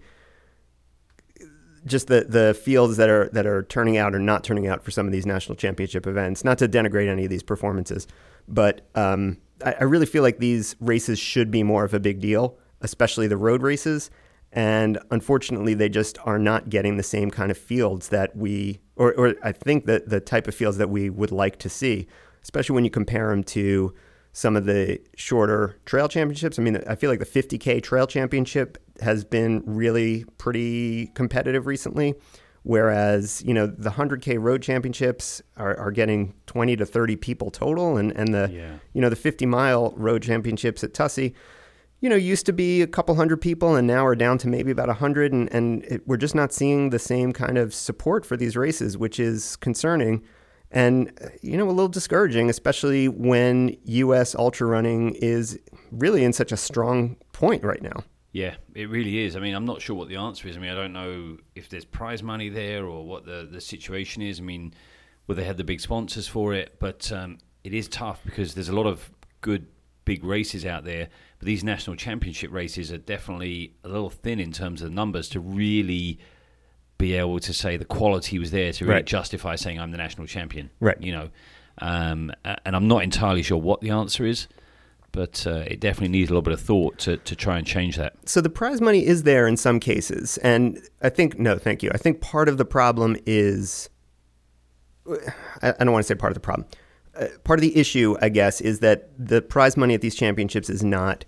just 1.85 2.07
the, 2.07 2.25
the 2.27 2.53
fields 2.53 2.97
that 2.97 3.09
are 3.09 3.29
that 3.33 3.45
are 3.45 3.63
turning 3.63 3.97
out 3.97 4.15
or 4.15 4.19
not 4.19 4.45
turning 4.45 4.65
out 4.65 4.83
for 4.83 4.91
some 4.91 5.05
of 5.05 5.11
these 5.11 5.25
national 5.25 5.55
championship 5.55 6.07
events. 6.07 6.45
Not 6.45 6.57
to 6.59 6.69
denigrate 6.69 7.09
any 7.09 7.25
of 7.25 7.29
these 7.29 7.43
performances, 7.43 8.07
but 8.47 8.87
um, 8.95 9.37
I, 9.63 9.75
I 9.81 9.83
really 9.83 10.05
feel 10.05 10.23
like 10.23 10.39
these 10.39 10.77
races 10.79 11.19
should 11.19 11.51
be 11.51 11.63
more 11.63 11.83
of 11.83 11.93
a 11.93 11.99
big 11.99 12.21
deal, 12.21 12.57
especially 12.79 13.27
the 13.27 13.37
road 13.37 13.61
races. 13.61 14.09
And 14.55 14.97
unfortunately, 15.11 15.73
they 15.73 15.89
just 15.89 16.17
are 16.25 16.39
not 16.39 16.69
getting 16.69 16.95
the 16.97 17.03
same 17.03 17.29
kind 17.29 17.51
of 17.51 17.57
fields 17.57 18.07
that 18.09 18.35
we, 18.37 18.79
or, 18.95 19.13
or 19.15 19.35
I 19.43 19.51
think 19.51 19.85
that 19.85 20.09
the 20.09 20.21
type 20.21 20.47
of 20.47 20.55
fields 20.55 20.77
that 20.77 20.89
we 20.89 21.09
would 21.09 21.31
like 21.31 21.59
to 21.59 21.69
see, 21.69 22.07
especially 22.41 22.73
when 22.73 22.85
you 22.85 22.89
compare 22.89 23.29
them 23.29 23.43
to 23.43 23.93
some 24.31 24.55
of 24.55 24.65
the 24.65 24.99
shorter 25.17 25.77
trail 25.85 26.07
championships. 26.07 26.57
I 26.57 26.61
mean, 26.61 26.81
I 26.87 26.95
feel 26.95 27.09
like 27.09 27.19
the 27.19 27.25
50K 27.25 27.83
trail 27.83 28.07
championship 28.07 28.77
has 29.01 29.23
been 29.25 29.61
really 29.65 30.23
pretty 30.37 31.07
competitive 31.07 31.67
recently. 31.67 32.15
Whereas, 32.63 33.43
you 33.45 33.53
know, 33.53 33.67
the 33.67 33.91
100K 33.91 34.41
road 34.41 34.61
championships 34.63 35.41
are, 35.55 35.77
are 35.77 35.91
getting 35.91 36.33
20 36.47 36.75
to 36.77 36.85
30 36.85 37.15
people 37.17 37.51
total. 37.51 37.95
And, 37.97 38.11
and 38.13 38.33
the, 38.33 38.49
Yeah. 38.51 38.77
you 38.93 39.01
know, 39.01 39.09
the 39.09 39.15
50 39.15 39.45
mile 39.45 39.93
road 39.95 40.23
championships 40.23 40.83
at 40.83 40.93
Tussey, 40.93 41.35
you 42.01 42.09
know, 42.09 42.15
used 42.15 42.45
to 42.45 42.53
be 42.53 42.81
a 42.81 42.87
couple 42.87 43.15
hundred 43.15 43.37
people 43.37 43.75
and 43.75 43.87
now 43.87 44.05
are 44.05 44.15
down 44.15 44.37
to 44.39 44.47
maybe 44.47 44.71
about 44.71 44.87
100. 44.87 45.33
And, 45.33 45.51
and 45.53 45.83
it, 45.85 46.07
we're 46.07 46.17
just 46.17 46.35
not 46.35 46.53
seeing 46.53 46.89
the 46.89 46.99
same 46.99 47.33
kind 47.33 47.57
of 47.57 47.73
support 47.73 48.25
for 48.25 48.37
these 48.37 48.55
races, 48.55 48.97
which 48.97 49.19
is 49.19 49.55
concerning 49.55 50.23
and, 50.71 51.11
uh, 51.23 51.29
you 51.41 51.57
know, 51.57 51.65
a 51.65 51.71
little 51.71 51.87
discouraging, 51.87 52.49
especially 52.49 53.07
when 53.07 53.77
U.S. 53.85 54.35
ultra 54.35 54.67
running 54.67 55.15
is 55.15 55.59
really 55.91 56.23
in 56.23 56.33
such 56.33 56.51
a 56.51 56.57
strong 56.57 57.15
point 57.31 57.63
right 57.63 57.81
now. 57.81 58.03
Yeah, 58.33 58.55
it 58.73 58.89
really 58.89 59.19
is. 59.19 59.37
I 59.37 59.39
mean, 59.39 59.55
I'm 59.55 59.63
not 59.63 59.81
sure 59.81 59.95
what 59.95 60.09
the 60.09 60.17
answer 60.17 60.49
is. 60.49 60.57
I 60.57 60.59
mean, 60.59 60.69
I 60.69 60.75
don't 60.75 60.91
know 60.91 61.37
if 61.55 61.69
there's 61.69 61.85
prize 61.85 62.21
money 62.21 62.49
there 62.49 62.85
or 62.85 63.05
what 63.05 63.25
the, 63.25 63.47
the 63.49 63.61
situation 63.61 64.21
is. 64.21 64.39
I 64.39 64.43
mean, 64.43 64.73
will 65.27 65.35
they 65.35 65.45
have 65.45 65.55
the 65.55 65.63
big 65.63 65.79
sponsors 65.79 66.27
for 66.27 66.53
it? 66.53 66.75
But 66.77 67.09
um, 67.13 67.37
it 67.63 67.73
is 67.73 67.87
tough 67.87 68.19
because 68.25 68.53
there's 68.53 68.67
a 68.67 68.75
lot 68.75 68.87
of 68.87 69.09
good 69.39 69.67
big 70.05 70.23
races 70.23 70.65
out 70.65 70.85
there, 70.85 71.09
but 71.39 71.45
these 71.47 71.63
national 71.63 71.95
championship 71.95 72.51
races 72.51 72.91
are 72.91 72.97
definitely 72.97 73.73
a 73.83 73.89
little 73.89 74.09
thin 74.09 74.39
in 74.39 74.51
terms 74.51 74.81
of 74.81 74.89
the 74.89 74.95
numbers 74.95 75.27
to 75.29 75.39
really 75.39 76.19
be 76.97 77.13
able 77.15 77.39
to 77.39 77.53
say 77.53 77.75
the 77.75 77.83
quality 77.85 78.39
was 78.39 78.51
there 78.51 78.71
to 78.71 78.85
really 78.85 78.95
Right. 78.95 79.05
justify 79.05 79.55
saying 79.55 79.79
I'm 79.79 79.91
the 79.91 79.97
national 79.97 80.27
champion. 80.27 80.69
Right. 80.79 80.99
You 81.01 81.11
know, 81.11 81.29
um, 81.79 82.31
and 82.45 82.75
I'm 82.75 82.87
not 82.87 83.03
entirely 83.03 83.41
sure 83.41 83.57
what 83.57 83.81
the 83.81 83.89
answer 83.89 84.25
is, 84.25 84.47
but 85.11 85.45
uh, 85.47 85.63
it 85.67 85.79
definitely 85.81 86.09
needs 86.17 86.29
a 86.29 86.33
little 86.33 86.41
bit 86.41 86.53
of 86.53 86.61
thought 86.61 86.97
to, 86.99 87.17
to 87.17 87.35
try 87.35 87.57
and 87.57 87.65
change 87.67 87.97
that. 87.97 88.13
So 88.25 88.39
the 88.41 88.49
prize 88.49 88.79
money 88.79 89.05
is 89.05 89.23
there 89.23 89.45
in 89.47 89.57
some 89.57 89.79
cases, 89.79 90.37
and 90.37 90.79
I 91.01 91.09
think 91.09 91.37
no, 91.39 91.57
thank 91.57 91.83
you. 91.83 91.89
I 91.93 91.97
think 91.97 92.21
part 92.21 92.47
of 92.47 92.57
the 92.57 92.65
problem 92.65 93.17
is 93.25 93.89
I, 95.61 95.73
I 95.79 95.83
don't 95.83 95.91
want 95.91 96.03
to 96.03 96.07
say 96.07 96.15
part 96.15 96.31
of 96.31 96.35
the 96.35 96.39
problem. 96.41 96.67
Uh, 97.15 97.27
part 97.43 97.59
of 97.59 97.61
the 97.61 97.77
issue, 97.77 98.15
I 98.21 98.29
guess, 98.29 98.61
is 98.61 98.79
that 98.79 99.09
the 99.17 99.41
prize 99.41 99.77
money 99.77 99.93
at 99.93 100.01
these 100.01 100.15
championships 100.15 100.69
is 100.69 100.83
not 100.83 101.25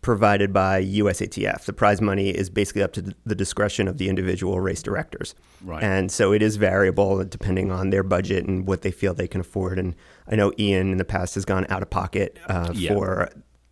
provided 0.00 0.52
by 0.52 0.82
USATF. 0.82 1.64
The 1.64 1.72
prize 1.72 2.00
money 2.00 2.30
is 2.30 2.48
basically 2.50 2.82
up 2.82 2.92
to 2.92 3.14
the 3.26 3.34
discretion 3.34 3.88
of 3.88 3.98
the 3.98 4.08
individual 4.08 4.60
race 4.60 4.82
directors. 4.82 5.34
Right. 5.62 5.82
And 5.82 6.10
so 6.10 6.32
it 6.32 6.40
is 6.40 6.56
variable 6.56 7.24
depending 7.24 7.72
on 7.72 7.90
their 7.90 8.04
budget 8.04 8.46
and 8.46 8.66
what 8.66 8.82
they 8.82 8.92
feel 8.92 9.12
they 9.12 9.26
can 9.26 9.40
afford. 9.40 9.78
And 9.78 9.96
I 10.28 10.36
know 10.36 10.52
Ian 10.58 10.92
in 10.92 10.98
the 10.98 11.04
past 11.04 11.34
has 11.34 11.44
gone 11.44 11.66
out 11.68 11.82
of 11.82 11.90
pocket 11.90 12.38
uh, 12.46 12.70
Yeah. 12.74 12.94
for 12.94 13.28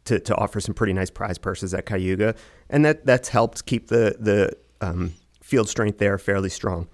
to, 0.06 0.18
to 0.20 0.34
offer 0.36 0.60
some 0.60 0.74
pretty 0.74 0.92
nice 0.92 1.10
prize 1.10 1.38
purses 1.38 1.72
at 1.74 1.86
Cayuga, 1.86 2.34
and 2.70 2.84
that 2.84 3.06
that's 3.06 3.28
helped 3.28 3.66
keep 3.66 3.88
the 3.88 4.16
the 4.18 4.56
um, 4.80 5.14
field 5.42 5.68
strength 5.68 5.98
there 5.98 6.16
fairly 6.18 6.48
strong. 6.48 6.88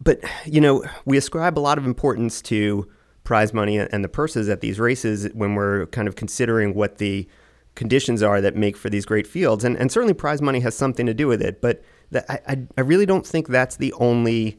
But 0.00 0.20
you 0.46 0.60
know, 0.60 0.84
we 1.04 1.16
ascribe 1.16 1.58
a 1.58 1.60
lot 1.60 1.78
of 1.78 1.84
importance 1.86 2.40
to 2.42 2.88
prize 3.28 3.52
money 3.52 3.76
and 3.76 4.02
the 4.02 4.08
purses 4.08 4.48
at 4.48 4.60
these 4.62 4.80
races 4.80 5.28
when 5.34 5.54
we're 5.54 5.84
kind 5.96 6.08
of 6.08 6.14
considering 6.16 6.72
what 6.74 6.96
the 6.96 7.28
conditions 7.74 8.22
are 8.22 8.40
that 8.40 8.56
make 8.56 8.74
for 8.76 8.88
these 8.90 9.04
great 9.04 9.26
fields, 9.26 9.64
and 9.64 9.76
and 9.76 9.92
certainly 9.92 10.14
prize 10.14 10.40
money 10.40 10.60
has 10.60 10.74
something 10.74 11.04
to 11.06 11.12
do 11.22 11.26
with 11.28 11.42
it. 11.42 11.60
But 11.60 11.82
that, 12.12 12.24
I 12.30 12.66
I- 12.78 12.80
really 12.92 13.04
don't 13.06 13.26
think 13.26 13.48
that's 13.48 13.76
the 13.76 13.92
only 14.10 14.58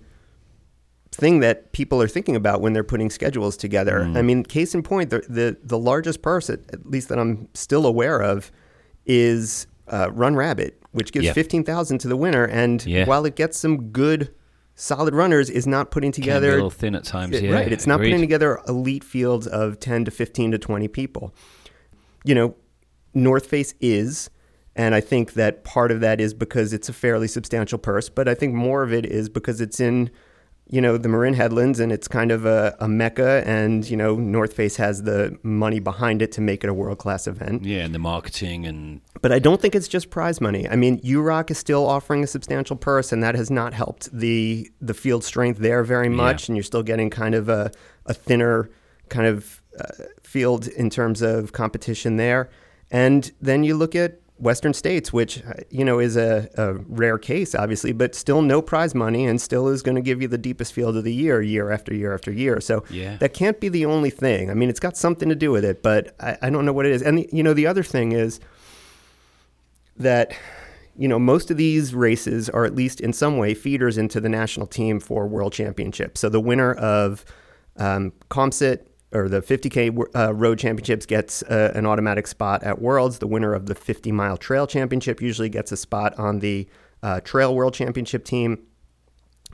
thing 1.11 1.39
that 1.39 1.71
people 1.71 1.99
are 1.99 2.07
thinking 2.07 2.35
about 2.35 2.61
when 2.61 2.73
they're 2.73 2.83
putting 2.93 3.09
schedules 3.09 3.57
together. 3.57 4.01
Mm. 4.01 4.17
I 4.17 4.21
mean, 4.21 4.43
case 4.43 4.75
in 4.75 4.83
point, 4.83 5.09
the 5.09 5.19
the, 5.27 5.57
the 5.63 5.77
largest 5.77 6.21
purse, 6.21 6.49
at, 6.51 6.59
at 6.71 6.85
least 6.85 7.09
that 7.09 7.17
I'm 7.17 7.47
still 7.55 7.85
aware 7.87 8.19
of, 8.21 8.51
is 9.07 9.65
uh, 9.87 10.11
Run 10.13 10.35
Rabbit, 10.35 10.79
which 10.91 11.11
gives 11.11 11.25
Yeah. 11.25 11.33
fifteen 11.33 11.63
thousand 11.63 11.97
to 12.03 12.07
the 12.07 12.15
winner. 12.25 12.45
And 12.45 12.85
Yeah. 12.85 13.05
while 13.05 13.25
it 13.25 13.35
gets 13.35 13.57
some 13.57 13.89
good, 13.89 14.29
solid 14.79 15.13
runners, 15.13 15.49
is 15.49 15.67
not 15.67 15.91
putting 15.91 16.11
Can 16.11 16.21
be 16.21 16.29
a 16.29 16.33
together 16.33 16.51
little 16.53 16.69
thin 16.69 16.95
at 16.95 17.03
times. 17.03 17.35
it- 17.35 17.43
Yeah, 17.43 17.51
right. 17.53 17.71
It's 17.71 17.85
not 17.85 17.95
agreed. 17.95 18.09
putting 18.11 18.21
together 18.21 18.59
elite 18.67 19.03
fields 19.03 19.45
of 19.47 19.79
10 19.79 20.05
to 20.05 20.11
15 20.11 20.51
to 20.51 20.57
20 20.57 20.87
people. 20.87 21.33
You 22.23 22.35
know, 22.35 22.55
North 23.13 23.45
Face 23.47 23.73
is, 23.81 24.29
and 24.75 24.95
I 24.95 25.01
think 25.01 25.33
that 25.33 25.63
part 25.63 25.91
of 25.91 25.99
that 26.01 26.21
is 26.21 26.33
because 26.33 26.71
it's 26.73 26.87
a 26.89 26.93
fairly 26.93 27.27
substantial 27.27 27.77
purse, 27.77 28.07
but 28.09 28.27
I 28.27 28.33
think 28.35 28.53
more 28.53 28.83
of 28.83 28.93
it 28.93 29.05
is 29.05 29.27
because 29.29 29.59
it's 29.61 29.79
in, 29.79 30.09
you 30.69 30.81
know, 30.81 30.97
the 30.97 31.09
Marin 31.09 31.33
Headlands 31.33 31.79
and 31.79 31.91
it's 31.91 32.07
kind 32.07 32.31
of 32.31 32.45
a, 32.45 32.75
a 32.79 32.87
mecca, 32.87 33.43
and, 33.45 33.89
you 33.89 33.97
know, 33.97 34.15
North 34.15 34.53
Face 34.53 34.75
has 34.75 35.03
the 35.03 35.37
money 35.41 35.79
behind 35.79 36.21
it 36.21 36.31
to 36.33 36.41
make 36.41 36.63
it 36.63 36.69
a 36.69 36.73
world 36.73 36.99
class 36.99 37.25
event. 37.25 37.65
Yeah, 37.65 37.85
and 37.85 37.93
the 37.93 37.99
marketing 37.99 38.65
and 38.67 39.01
But 39.21 39.31
I 39.31 39.39
don't 39.39 39.59
think 39.59 39.73
it's 39.75 39.87
just 39.87 40.09
prize 40.11 40.39
money. 40.39 40.69
I 40.69 40.75
mean, 40.75 41.01
UROC 41.01 41.51
is 41.51 41.57
still 41.57 41.87
offering 41.87 42.23
a 42.23 42.27
substantial 42.27 42.75
purse, 42.75 43.11
and 43.11 43.23
that 43.23 43.35
has 43.35 43.49
not 43.49 43.73
helped 43.73 44.11
the 44.11 44.69
the 44.79 44.93
field 44.93 45.23
strength 45.23 45.59
there 45.59 45.83
very 45.83 46.09
much. 46.09 46.47
And 46.47 46.55
you're 46.55 46.63
still 46.63 46.83
getting 46.83 47.09
kind 47.09 47.35
of 47.35 47.49
a, 47.49 47.71
a 48.05 48.13
thinner 48.13 48.69
kind 49.09 49.27
of 49.27 49.61
uh, 49.79 50.03
field 50.21 50.67
in 50.67 50.89
terms 50.89 51.21
of 51.21 51.51
competition 51.51 52.17
there. 52.17 52.49
And 52.91 53.31
then 53.41 53.63
you 53.63 53.75
look 53.75 53.95
at 53.95 54.19
Western 54.39 54.73
States, 54.73 55.11
which 55.11 55.43
uh, 55.45 55.53
you 55.69 55.83
know 55.83 55.99
is 55.99 56.15
a, 56.17 56.49
a 56.55 56.73
rare 56.87 57.17
case, 57.17 57.53
obviously, 57.53 57.91
but 57.91 58.15
still 58.15 58.41
no 58.41 58.61
prize 58.61 58.95
money, 58.95 59.25
and 59.25 59.39
still 59.41 59.67
is 59.67 59.81
going 59.81 59.95
to 59.95 60.01
give 60.01 60.21
you 60.21 60.27
the 60.27 60.37
deepest 60.37 60.73
field 60.73 60.95
of 60.97 61.03
the 61.03 61.13
year, 61.13 61.41
year 61.41 61.71
after 61.71 61.93
year 61.93 62.13
after 62.13 62.31
year. 62.31 62.59
So 62.61 62.83
Yeah. 62.89 63.17
that 63.17 63.33
can't 63.33 63.59
be 63.59 63.69
the 63.69 63.85
only 63.85 64.09
thing. 64.09 64.49
I 64.49 64.53
mean, 64.53 64.69
it's 64.69 64.79
got 64.79 64.95
something 64.97 65.29
to 65.29 65.35
do 65.35 65.51
with 65.51 65.65
it, 65.65 65.83
but 65.83 66.15
I, 66.19 66.37
I 66.43 66.49
don't 66.49 66.65
know 66.65 66.73
what 66.73 66.85
it 66.85 66.91
is. 66.93 67.01
And 67.01 67.25
you 67.31 67.43
know, 67.43 67.53
the 67.53 67.67
other 67.67 67.83
thing 67.83 68.11
is 68.13 68.39
that 69.97 70.33
you 70.97 71.07
know 71.07 71.19
most 71.19 71.51
of 71.51 71.57
these 71.57 71.93
races 71.93 72.49
are 72.49 72.65
at 72.65 72.75
least 72.75 72.99
in 73.01 73.13
some 73.13 73.37
way 73.37 73.53
feeders 73.53 73.97
into 73.97 74.19
the 74.19 74.29
national 74.29 74.67
team 74.67 74.99
for 74.99 75.27
world 75.27 75.53
championships. 75.53 76.19
So 76.21 76.29
the 76.29 76.39
winner 76.41 76.73
of 76.73 77.25
um, 77.77 78.11
Caumsett 78.29 78.85
or 79.11 79.27
the 79.27 79.41
50k 79.41 80.05
uh, 80.15 80.33
road 80.33 80.59
championships 80.59 81.05
gets 81.05 81.41
uh, 81.43 81.71
an 81.75 81.85
automatic 81.85 82.27
spot 82.27 82.63
at 82.63 82.81
Worlds. 82.81 83.19
The 83.19 83.27
winner 83.27 83.53
of 83.53 83.65
the 83.65 83.75
50 83.75 84.11
mile 84.11 84.37
trail 84.37 84.67
championship 84.67 85.21
usually 85.21 85.49
gets 85.49 85.71
a 85.71 85.77
spot 85.77 86.17
on 86.19 86.39
the 86.39 86.67
uh, 87.01 87.19
trail 87.21 87.55
world 87.55 87.73
championship 87.73 88.23
team. 88.23 88.65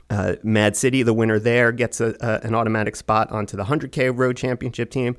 Uh, 0.08 0.36
Mad 0.42 0.76
City, 0.76 1.02
the 1.02 1.14
winner 1.14 1.38
there, 1.38 1.72
gets 1.72 2.00
a, 2.00 2.14
a, 2.20 2.46
an 2.46 2.54
automatic 2.54 2.94
spot 2.94 3.30
onto 3.30 3.56
the 3.56 3.64
100k 3.64 4.16
road 4.16 4.36
championship 4.36 4.90
team. 4.90 5.16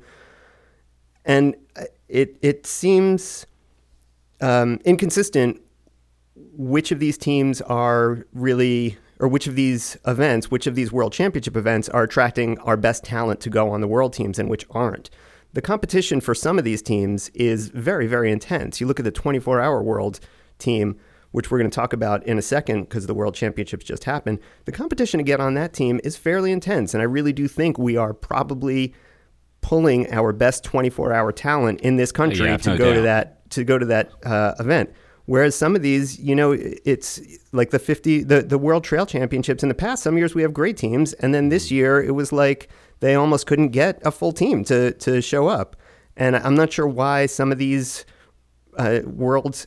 And 1.24 1.56
uh, 1.76 1.84
it 2.08 2.38
it 2.40 2.66
seems 2.66 3.46
um, 4.40 4.80
inconsistent 4.84 5.60
which 6.58 6.90
of 6.92 7.00
these 7.00 7.18
teams 7.18 7.60
are 7.62 8.26
really, 8.32 8.96
or 9.18 9.28
which 9.28 9.46
of 9.46 9.56
these 9.56 9.96
events, 10.06 10.50
which 10.50 10.66
of 10.66 10.74
these 10.74 10.92
world 10.92 11.12
championship 11.12 11.56
events 11.56 11.88
are 11.88 12.04
attracting 12.04 12.58
our 12.60 12.76
best 12.76 13.04
talent 13.04 13.40
to 13.40 13.50
go 13.50 13.70
on 13.70 13.80
the 13.80 13.88
world 13.88 14.12
teams 14.12 14.38
and 14.38 14.48
which 14.48 14.64
aren't. 14.70 15.10
The 15.54 15.62
competition 15.62 16.20
for 16.20 16.34
some 16.34 16.58
of 16.58 16.64
these 16.64 16.82
teams 16.82 17.30
is 17.30 17.68
very, 17.68 18.06
very 18.06 18.30
intense. 18.30 18.80
You 18.80 18.86
look 18.86 19.00
at 19.00 19.04
the 19.04 19.10
24 19.10 19.60
hour 19.60 19.82
world 19.82 20.20
team, 20.58 20.98
which 21.30 21.50
we're 21.50 21.58
going 21.58 21.70
to 21.70 21.74
talk 21.74 21.92
about 21.92 22.24
in 22.24 22.38
a 22.38 22.42
second 22.42 22.82
because 22.82 23.06
the 23.06 23.14
world 23.14 23.34
championships 23.34 23.84
just 23.84 24.04
happened. 24.04 24.38
The 24.66 24.72
competition 24.72 25.18
to 25.18 25.24
get 25.24 25.40
on 25.40 25.54
that 25.54 25.72
team 25.72 26.00
is 26.04 26.16
fairly 26.16 26.52
intense. 26.52 26.94
And 26.94 27.00
I 27.00 27.04
really 27.04 27.32
do 27.32 27.48
think 27.48 27.78
we 27.78 27.96
are 27.96 28.12
probably 28.12 28.94
pulling 29.60 30.12
our 30.12 30.32
best 30.32 30.64
24 30.64 31.12
hour 31.12 31.32
talent 31.32 31.80
in 31.80 31.96
this 31.96 32.12
country 32.12 32.46
Yeah, 32.46 32.56
to 32.58 32.70
no 32.70 32.78
go 32.78 32.94
to 32.94 33.00
that 33.02 33.50
to 33.50 33.64
go 33.64 33.78
to 33.78 33.86
that 33.86 34.12
uh, 34.24 34.54
event. 34.60 34.90
Whereas 35.28 35.54
some 35.54 35.76
of 35.76 35.82
these, 35.82 36.18
you 36.18 36.34
know, 36.34 36.52
it's 36.52 37.20
like 37.52 37.68
the 37.68 37.78
50, 37.78 38.22
the, 38.22 38.40
the 38.40 38.56
World 38.56 38.82
Trail 38.82 39.04
Championships 39.04 39.62
in 39.62 39.68
the 39.68 39.74
past, 39.74 40.02
some 40.02 40.16
years 40.16 40.34
we 40.34 40.40
have 40.40 40.54
great 40.54 40.78
teams. 40.78 41.12
And 41.12 41.34
then 41.34 41.50
this 41.50 41.70
year 41.70 42.02
it 42.02 42.12
was 42.12 42.32
like 42.32 42.70
they 43.00 43.14
almost 43.14 43.46
couldn't 43.46 43.68
get 43.68 44.00
a 44.06 44.10
full 44.10 44.32
team 44.32 44.64
to, 44.64 44.92
to 44.92 45.20
show 45.20 45.46
up. 45.46 45.76
And 46.16 46.34
I'm 46.34 46.54
not 46.54 46.72
sure 46.72 46.86
why 46.86 47.26
some 47.26 47.52
of 47.52 47.58
these 47.58 48.06
uh, 48.78 49.00
World 49.04 49.66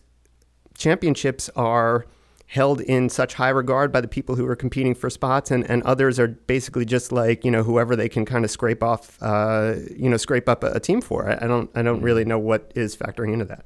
Championships 0.76 1.48
are 1.56 2.08
held 2.48 2.82
in 2.82 3.08
such 3.08 3.36
high 3.36 3.50
regard 3.50 3.92
by 3.92 4.02
the 4.02 4.08
people 4.08 4.36
who 4.36 4.48
are 4.48 4.56
competing 4.56 4.96
for 4.96 5.12
spots 5.12 5.52
and, 5.52 5.70
and 5.70 5.84
others 5.84 6.20
are 6.20 6.28
basically 6.28 6.86
just 6.86 7.12
like 7.12 7.46
you 7.46 7.52
know 7.52 7.64
whoever 7.64 7.96
they 7.96 8.10
can 8.10 8.26
kind 8.26 8.44
of 8.44 8.52
scrape 8.52 8.84
off 8.84 9.18
uh, 9.22 9.76
you 9.96 10.10
know 10.10 10.18
scrape 10.18 10.50
up 10.50 10.62
a, 10.66 10.72
a 10.72 10.80
team 10.82 11.00
for 11.00 11.30
I, 11.30 11.46
I 11.46 11.48
don't 11.48 11.70
I 11.76 11.82
don't 11.82 12.02
really 12.02 12.26
know 12.26 12.38
what 12.40 12.72
is 12.76 12.94
factoring 12.98 13.32
into 13.32 13.46
that 13.46 13.64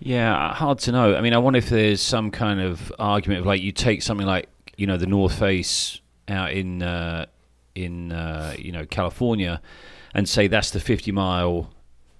Yeah, 0.00 0.54
hard 0.54 0.78
to 0.80 0.92
know. 0.92 1.14
I 1.14 1.20
mean, 1.20 1.34
I 1.34 1.38
wonder 1.38 1.58
if 1.58 1.68
there's 1.68 2.00
some 2.00 2.30
kind 2.30 2.60
of 2.60 2.92
argument 2.98 3.40
of 3.40 3.46
like 3.46 3.60
you 3.60 3.70
take 3.70 4.02
something 4.02 4.26
like 4.26 4.48
you 4.76 4.86
know 4.86 4.96
the 4.96 5.06
North 5.06 5.38
Face 5.38 6.00
out 6.26 6.52
in 6.52 6.82
uh, 6.82 7.26
in 7.74 8.10
uh, 8.10 8.54
you 8.58 8.72
know 8.72 8.86
California, 8.86 9.60
and 10.14 10.28
say 10.28 10.46
that's 10.46 10.70
the 10.70 10.80
50 10.80 11.12
mile 11.12 11.70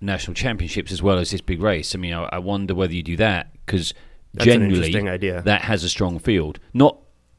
national 0.01 0.35
championships 0.35 0.93
as 0.93 1.03
well 1.03 1.19
as 1.19 1.31
this 1.31 1.41
big 1.41 1.61
race. 1.63 1.95
I 1.95 1.99
mean, 1.99 2.13
I, 2.13 2.25
I 2.25 2.39
wonder 2.39 2.75
whether 2.75 2.93
you 2.93 3.03
do 3.03 3.17
that 3.17 3.53
because 3.65 3.95
generally 4.45 4.91
that 5.41 5.63
has 5.63 5.83
a 5.83 5.89
strong 5.89 6.19
field, 6.19 6.61
not 6.75 6.99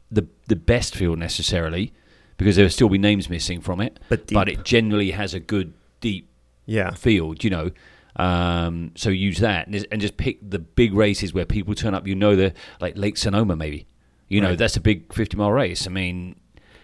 the 0.10 0.28
the 0.48 0.56
best 0.56 0.96
field 0.96 1.20
necessarily, 1.20 1.94
because 2.38 2.56
there 2.56 2.66
will 2.66 2.72
still 2.72 2.90
be 2.90 2.98
names 2.98 3.30
missing 3.30 3.62
from 3.62 3.80
it, 3.80 4.00
But 4.10 4.28
but 4.34 4.50
it 4.50 4.64
generally 4.66 5.12
has 5.12 5.36
a 5.36 5.40
good 5.40 5.74
deep 6.00 6.28
yeah 6.66 6.92
field, 6.96 7.44
you 7.44 7.52
know. 7.52 7.72
Um, 8.18 8.92
so 8.96 9.10
use 9.10 9.40
that 9.40 9.68
and 9.68 9.74
just, 9.76 9.86
and 9.92 10.02
just 10.02 10.18
pick 10.18 10.38
the 10.48 10.60
big 10.60 10.94
races 10.94 11.34
where 11.34 11.46
people 11.46 11.74
turn 11.76 11.94
up. 11.94 12.08
You 12.08 12.16
know, 12.16 12.36
the 12.36 12.54
like 12.80 12.98
Lake 12.98 13.18
Sonoma, 13.18 13.56
maybe. 13.56 13.88
You 14.28 14.42
know, 14.42 14.50
Right. 14.50 14.58
that's 14.58 14.78
a 14.78 14.82
big 14.82 15.14
fifty 15.14 15.38
mile 15.38 15.52
race. 15.52 15.88
I 15.88 15.90
mean, 15.90 16.36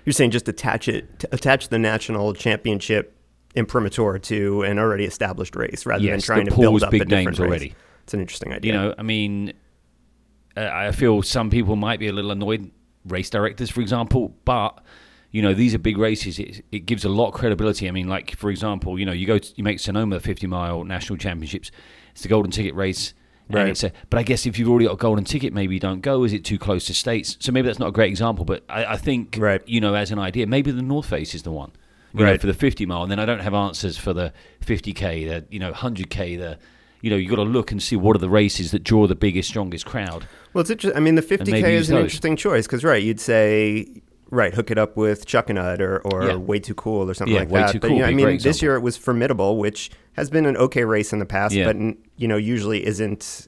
you're 0.06 0.14
saying 0.14 0.32
just 0.32 0.48
attach 0.48 0.88
it 0.88 1.20
t- 1.20 1.28
attach 1.32 1.70
the 1.70 1.80
national 1.80 2.34
championship 2.34 3.14
imprimatur 3.56 4.20
to 4.20 4.62
an 4.64 4.78
already 4.80 5.06
established 5.06 5.56
race 5.56 5.86
rather 5.86 6.06
than 6.06 6.20
trying 6.22 6.46
to 6.46 6.56
build 6.56 6.84
up 6.84 6.92
big 6.92 7.02
a 7.02 7.06
different 7.06 7.26
names 7.26 7.40
race. 7.40 7.48
already. 7.48 7.76
it's 8.04 8.14
an 8.14 8.20
interesting 8.20 8.54
idea 8.54 8.72
you 8.74 8.78
know, 8.80 8.94
I 8.98 9.02
mean, 9.02 9.54
uh, 10.56 10.70
I 10.72 10.92
feel 10.92 11.22
some 11.24 11.50
people 11.50 11.76
might 11.76 12.00
be 12.00 12.08
a 12.08 12.14
little 12.14 12.32
annoyed, 12.32 12.70
race 13.06 13.30
directors, 13.30 13.70
for 13.70 13.82
example, 13.82 14.36
but. 14.46 14.80
You 15.32 15.42
know, 15.42 15.54
these 15.54 15.76
are 15.76 15.80
big 15.80 15.98
races. 15.98 16.40
It, 16.40 16.64
it 16.72 16.80
gives 16.86 17.04
a 17.06 17.10
lot 17.10 17.28
of 17.30 17.34
credibility. 17.34 17.88
I 17.88 17.92
mean, 17.92 18.08
like 18.08 18.36
for 18.38 18.50
example, 18.50 18.98
you 18.98 19.06
know, 19.06 19.12
you 19.12 19.28
go 19.28 19.38
to, 19.38 19.54
you 19.56 19.64
make 19.64 19.80
Sonoma 19.80 20.16
the 20.16 20.22
50 20.22 20.48
mile 20.48 20.84
national 20.84 21.18
championships. 21.18 21.70
It's 22.12 22.22
the 22.22 22.30
golden 22.30 22.52
ticket 22.52 22.74
race. 22.76 23.14
Right. 23.50 23.70
it's 23.70 23.84
a, 23.84 23.94
but 24.10 24.20
I 24.20 24.24
guess 24.24 24.46
if 24.46 24.60
you've 24.60 24.68
already 24.70 24.88
got 24.88 24.94
a 24.96 24.98
golden 24.98 25.24
ticket, 25.24 25.54
maybe 25.54 25.74
you 25.74 25.80
don't 25.80 26.02
go. 26.02 26.24
Is 26.26 26.34
it 26.34 26.44
too 26.44 26.58
close 26.58 26.86
to 26.88 26.94
states? 26.94 27.38
So 27.40 27.52
maybe 27.54 27.68
that's 27.68 27.80
not 27.80 27.88
a 27.88 27.92
great 27.94 28.10
example. 28.10 28.44
But 28.44 28.64
I, 28.68 28.86
I 28.86 28.98
think, 28.98 29.38
Right. 29.40 29.62
you 29.66 29.80
know, 29.80 29.94
as 29.94 30.12
an 30.12 30.20
idea, 30.20 30.48
maybe 30.48 30.72
the 30.72 30.82
North 30.82 31.06
Face 31.06 31.34
is 31.34 31.44
the 31.44 31.52
one. 31.52 31.72
you 32.14 32.26
know, 32.26 32.38
for 32.38 32.48
the 32.48 32.54
50 32.54 32.86
mile, 32.86 33.04
and 33.04 33.12
then 33.12 33.20
I 33.20 33.26
don't 33.26 33.40
have 33.40 33.54
answers 33.54 33.98
for 33.98 34.12
the 34.12 34.34
50k, 34.66 35.28
the 35.28 35.46
you 35.50 35.60
know 35.60 35.72
100k, 35.72 36.38
the 36.38 36.58
you 37.02 37.10
know 37.10 37.16
you 37.16 37.30
got 37.30 37.36
to 37.38 37.44
look 37.44 37.72
and 37.72 37.82
see 37.82 37.96
what 37.96 38.16
are 38.16 38.20
the 38.20 38.30
races 38.30 38.72
that 38.72 38.84
draw 38.84 39.08
the 39.08 39.16
biggest, 39.16 39.50
strongest 39.50 39.86
crowd. 39.86 40.28
Well, 40.54 40.62
it's 40.62 40.70
interesting. 40.72 40.98
I 40.98 41.02
mean, 41.02 41.16
the 41.16 41.22
50k 41.22 41.64
is 41.70 41.90
an 41.90 41.96
those. 41.96 42.04
interesting 42.06 42.36
choice 42.36 42.66
because, 42.66 42.84
right, 42.84 43.02
you'd 43.04 43.20
say, 43.20 44.02
right, 44.30 44.54
hook 44.54 44.72
it 44.72 44.78
up 44.78 44.98
with 44.98 45.26
Chuckanut 45.26 45.80
or, 45.80 46.00
or 46.00 46.28
Yeah. 46.28 46.36
Way 46.36 46.60
Too 46.60 46.74
Cool 46.76 47.10
or 47.10 47.14
something 47.14 47.34
Yeah, 47.34 47.42
like 47.42 47.50
Way 47.52 47.60
that. 47.62 47.72
Too 47.72 47.80
but, 47.80 47.88
Cool 47.88 47.98
you 47.98 48.02
know, 48.04 48.10
I 48.10 48.14
mean, 48.14 48.40
this 48.40 48.62
year 48.62 48.76
it 48.76 48.82
was 48.82 48.98
Formidable, 48.98 49.58
which 49.58 49.90
has 50.14 50.30
been 50.30 50.46
an 50.46 50.58
okay 50.58 50.84
race 50.84 51.14
in 51.14 51.20
the 51.20 51.26
past, 51.26 51.54
Yeah. 51.56 51.72
but 51.72 51.76
you 52.18 52.28
know, 52.28 52.38
usually 52.38 52.86
isn't 52.86 53.48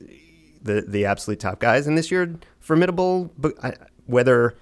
the 0.61 0.81
the 0.87 1.05
absolute 1.05 1.39
top 1.39 1.59
guys. 1.59 1.87
And 1.87 1.97
this 1.97 2.11
year, 2.11 2.35
Formidable, 2.59 3.31
but 3.37 3.53
I- 3.63 3.75
whether 4.05 4.55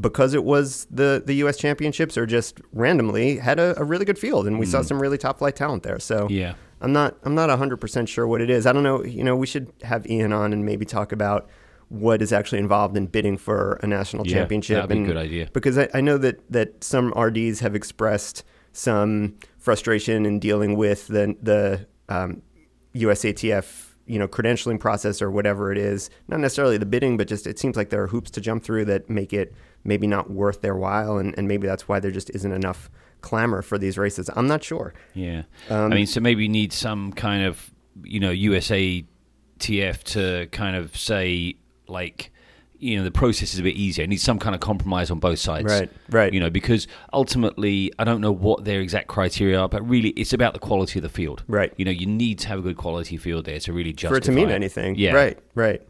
because 0.00 0.34
it 0.34 0.44
was 0.44 0.86
the 0.90 1.22
the 1.24 1.34
U.S. 1.36 1.56
Championships 1.56 2.16
or 2.16 2.24
just 2.24 2.60
randomly, 2.72 3.36
had 3.38 3.58
a, 3.58 3.78
a 3.78 3.84
really 3.84 4.04
good 4.04 4.18
field, 4.18 4.46
and 4.46 4.58
we 4.58 4.64
saw 4.66 4.82
some 4.82 5.00
really 5.02 5.18
top 5.18 5.38
flight 5.38 5.56
talent 5.56 5.82
there. 5.82 5.98
So 5.98 6.28
Mm. 6.28 6.30
Yeah. 6.30 6.54
I'm 6.82 6.92
not 6.94 7.16
I'm 7.24 7.34
not 7.34 7.50
100% 7.50 8.08
sure 8.08 8.26
what 8.26 8.40
it 8.40 8.48
is. 8.48 8.66
I 8.66 8.72
don't 8.72 8.82
know, 8.84 9.04
you 9.04 9.22
know, 9.24 9.36
we 9.36 9.46
should 9.46 9.70
have 9.82 10.06
Ian 10.08 10.32
on 10.32 10.52
and 10.54 10.64
maybe 10.64 10.86
talk 10.86 11.12
about 11.12 11.46
what 11.90 12.22
is 12.22 12.32
actually 12.32 12.58
involved 12.58 12.96
in 12.96 13.06
bidding 13.06 13.36
for 13.36 13.78
a 13.82 13.86
national 13.86 14.26
Yeah, 14.26 14.38
championship. 14.38 14.76
that'd 14.76 14.88
be 14.90 15.02
a 15.02 15.06
good 15.06 15.16
idea. 15.16 15.48
because 15.52 15.76
I, 15.76 15.88
I 15.92 16.00
know 16.00 16.16
that 16.18 16.40
that 16.50 16.82
some 16.82 17.12
RDs 17.16 17.60
have 17.60 17.74
expressed 17.74 18.42
some 18.72 19.34
frustration 19.58 20.24
in 20.24 20.38
dealing 20.40 20.76
with 20.76 21.08
the 21.08 21.36
the 21.42 21.86
um, 22.08 22.42
USATF 22.94 23.86
you 24.06 24.18
know 24.18 24.26
credentialing 24.26 24.80
process 24.80 25.22
or 25.22 25.30
whatever 25.30 25.70
it 25.72 25.78
is. 25.78 26.10
Not 26.28 26.40
necessarily 26.40 26.78
the 26.78 26.86
bidding 26.86 27.16
but 27.16 27.28
just 27.28 27.46
it 27.46 27.58
seems 27.58 27.76
like 27.76 27.90
there 27.90 28.02
are 28.02 28.08
hoops 28.08 28.30
to 28.32 28.40
jump 28.40 28.62
through 28.64 28.84
that 28.86 29.08
make 29.08 29.32
it 29.32 29.54
maybe 29.84 30.06
not 30.06 30.30
worth 30.30 30.60
their 30.62 30.76
while. 30.76 31.18
And, 31.18 31.34
and 31.38 31.46
maybe 31.48 31.66
that's 31.66 31.88
why 31.88 32.00
there 32.00 32.10
just 32.10 32.30
isn't 32.30 32.52
enough 32.52 32.90
clamor 33.20 33.62
for 33.62 33.78
these 33.78 33.96
races. 33.98 34.28
I'm 34.34 34.46
not 34.46 34.62
sure. 34.64 34.92
Yeah. 35.14 35.42
Um, 35.68 35.92
I 35.92 35.94
mean, 35.96 36.06
so 36.06 36.20
maybe 36.20 36.42
you 36.42 36.48
need 36.48 36.72
some 36.72 37.12
kind 37.12 37.44
of, 37.44 37.70
you 38.02 38.20
know, 38.20 38.30
USA 38.30 39.04
TF 39.58 40.02
to 40.04 40.48
kind 40.52 40.76
of 40.76 40.96
say, 40.96 41.56
like, 41.90 42.32
you 42.78 42.96
know, 42.96 43.04
the 43.04 43.10
process 43.10 43.52
is 43.52 43.60
a 43.60 43.62
bit 43.62 43.76
easier. 43.76 44.04
It 44.04 44.08
needs 44.08 44.22
some 44.22 44.38
kind 44.38 44.54
of 44.54 44.60
compromise 44.60 45.10
on 45.10 45.18
both 45.18 45.38
sides. 45.38 45.66
Right, 45.66 45.90
right. 46.08 46.32
You 46.32 46.40
know, 46.40 46.48
because 46.48 46.88
ultimately, 47.12 47.92
I 47.98 48.04
don't 48.04 48.22
know 48.22 48.32
what 48.32 48.64
their 48.64 48.80
exact 48.80 49.06
criteria 49.08 49.60
are, 49.60 49.68
but 49.68 49.86
really, 49.86 50.10
it's 50.10 50.32
about 50.32 50.54
the 50.54 50.60
quality 50.60 50.98
of 50.98 51.02
the 51.02 51.10
field. 51.10 51.44
Right. 51.46 51.74
You 51.76 51.84
know, 51.84 51.90
you 51.90 52.06
need 52.06 52.38
to 52.40 52.48
have 52.48 52.58
a 52.58 52.62
good 52.62 52.78
quality 52.78 53.18
field 53.18 53.44
there 53.44 53.60
to 53.60 53.72
really 53.72 53.92
justify 53.92 54.14
for 54.14 54.18
it 54.18 54.24
to 54.24 54.32
mean 54.32 54.48
it. 54.48 54.54
anything. 54.54 54.94
Yeah. 54.96 55.12
Right, 55.12 55.38
right. 55.54 55.82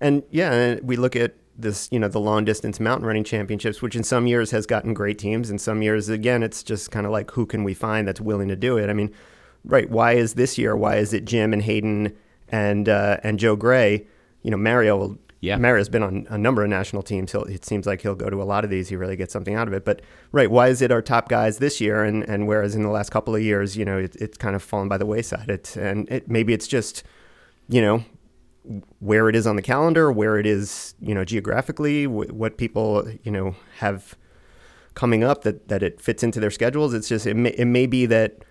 And 0.00 0.22
yeah, 0.30 0.80
we 0.82 0.96
look 0.96 1.16
at 1.16 1.34
this, 1.56 1.88
you 1.90 1.98
know, 1.98 2.08
the 2.08 2.20
long 2.20 2.44
distance 2.44 2.78
mountain 2.78 3.06
running 3.06 3.24
championships, 3.24 3.80
which 3.80 3.96
in 3.96 4.02
some 4.04 4.26
years 4.26 4.50
has 4.50 4.66
gotten 4.66 4.92
great 4.92 5.18
teams. 5.18 5.48
and 5.48 5.58
some 5.58 5.80
years, 5.80 6.10
again, 6.10 6.42
it's 6.42 6.62
just 6.62 6.90
kind 6.90 7.06
of 7.06 7.12
like 7.12 7.30
who 7.30 7.46
can 7.46 7.64
we 7.64 7.72
find 7.72 8.06
that's 8.06 8.20
willing 8.20 8.48
to 8.48 8.56
do 8.56 8.76
it? 8.76 8.90
I 8.90 8.92
mean, 8.92 9.10
right. 9.64 9.88
Why 9.88 10.12
is 10.12 10.34
this 10.34 10.58
year? 10.58 10.76
Why 10.76 10.96
is 10.96 11.14
it 11.14 11.24
Jim 11.24 11.54
and 11.54 11.62
Hayden 11.62 12.14
and 12.50 12.86
uh, 12.86 13.18
and 13.22 13.38
Joe 13.38 13.56
Gray? 13.56 14.06
You 14.42 14.50
know, 14.50 14.58
Mario 14.58 14.96
will. 14.98 15.18
Yeah. 15.44 15.56
Mario's 15.56 15.88
been 15.88 16.02
on 16.02 16.26
a 16.30 16.38
number 16.38 16.62
of 16.62 16.70
national 16.70 17.02
teams. 17.02 17.32
He'll, 17.32 17.44
it 17.44 17.64
seems 17.64 17.86
like 17.86 18.00
he'll 18.00 18.14
go 18.14 18.30
to 18.30 18.42
a 18.42 18.44
lot 18.44 18.64
of 18.64 18.70
these. 18.70 18.88
He 18.88 18.96
really 18.96 19.16
gets 19.16 19.32
something 19.32 19.54
out 19.54 19.68
of 19.68 19.74
it. 19.74 19.84
But 19.84 20.00
right, 20.32 20.50
why 20.50 20.68
is 20.68 20.80
it 20.80 20.90
our 20.90 21.02
top 21.02 21.28
guys 21.28 21.58
this 21.58 21.80
year? 21.80 22.02
And 22.02 22.28
and 22.28 22.48
whereas 22.48 22.74
in 22.74 22.82
the 22.82 22.88
last 22.88 23.10
couple 23.10 23.34
of 23.34 23.42
years, 23.42 23.76
you 23.76 23.84
know, 23.84 23.98
it, 23.98 24.16
it's 24.16 24.38
kind 24.38 24.56
of 24.56 24.62
fallen 24.62 24.88
by 24.88 24.96
the 24.96 25.06
wayside. 25.06 25.50
It 25.50 25.76
and 25.76 26.08
it, 26.10 26.30
maybe 26.30 26.54
it's 26.54 26.66
just, 26.66 27.02
you 27.68 27.82
know, 27.82 28.04
where 29.00 29.28
it 29.28 29.36
is 29.36 29.46
on 29.46 29.56
the 29.56 29.62
calendar, 29.62 30.10
where 30.10 30.38
it 30.38 30.46
is, 30.46 30.94
you 31.00 31.14
know, 31.14 31.24
geographically, 31.24 32.04
wh- 32.04 32.32
what 32.32 32.56
people, 32.56 33.06
you 33.22 33.30
know, 33.30 33.54
have 33.78 34.16
coming 34.94 35.22
up 35.22 35.42
that, 35.42 35.68
that 35.68 35.82
it 35.82 36.00
fits 36.00 36.22
into 36.22 36.40
their 36.40 36.50
schedules. 36.50 36.94
It's 36.94 37.08
just, 37.08 37.26
it 37.26 37.34
may, 37.34 37.50
it 37.50 37.66
may 37.66 37.86
be 37.86 38.06
that, 38.06 38.44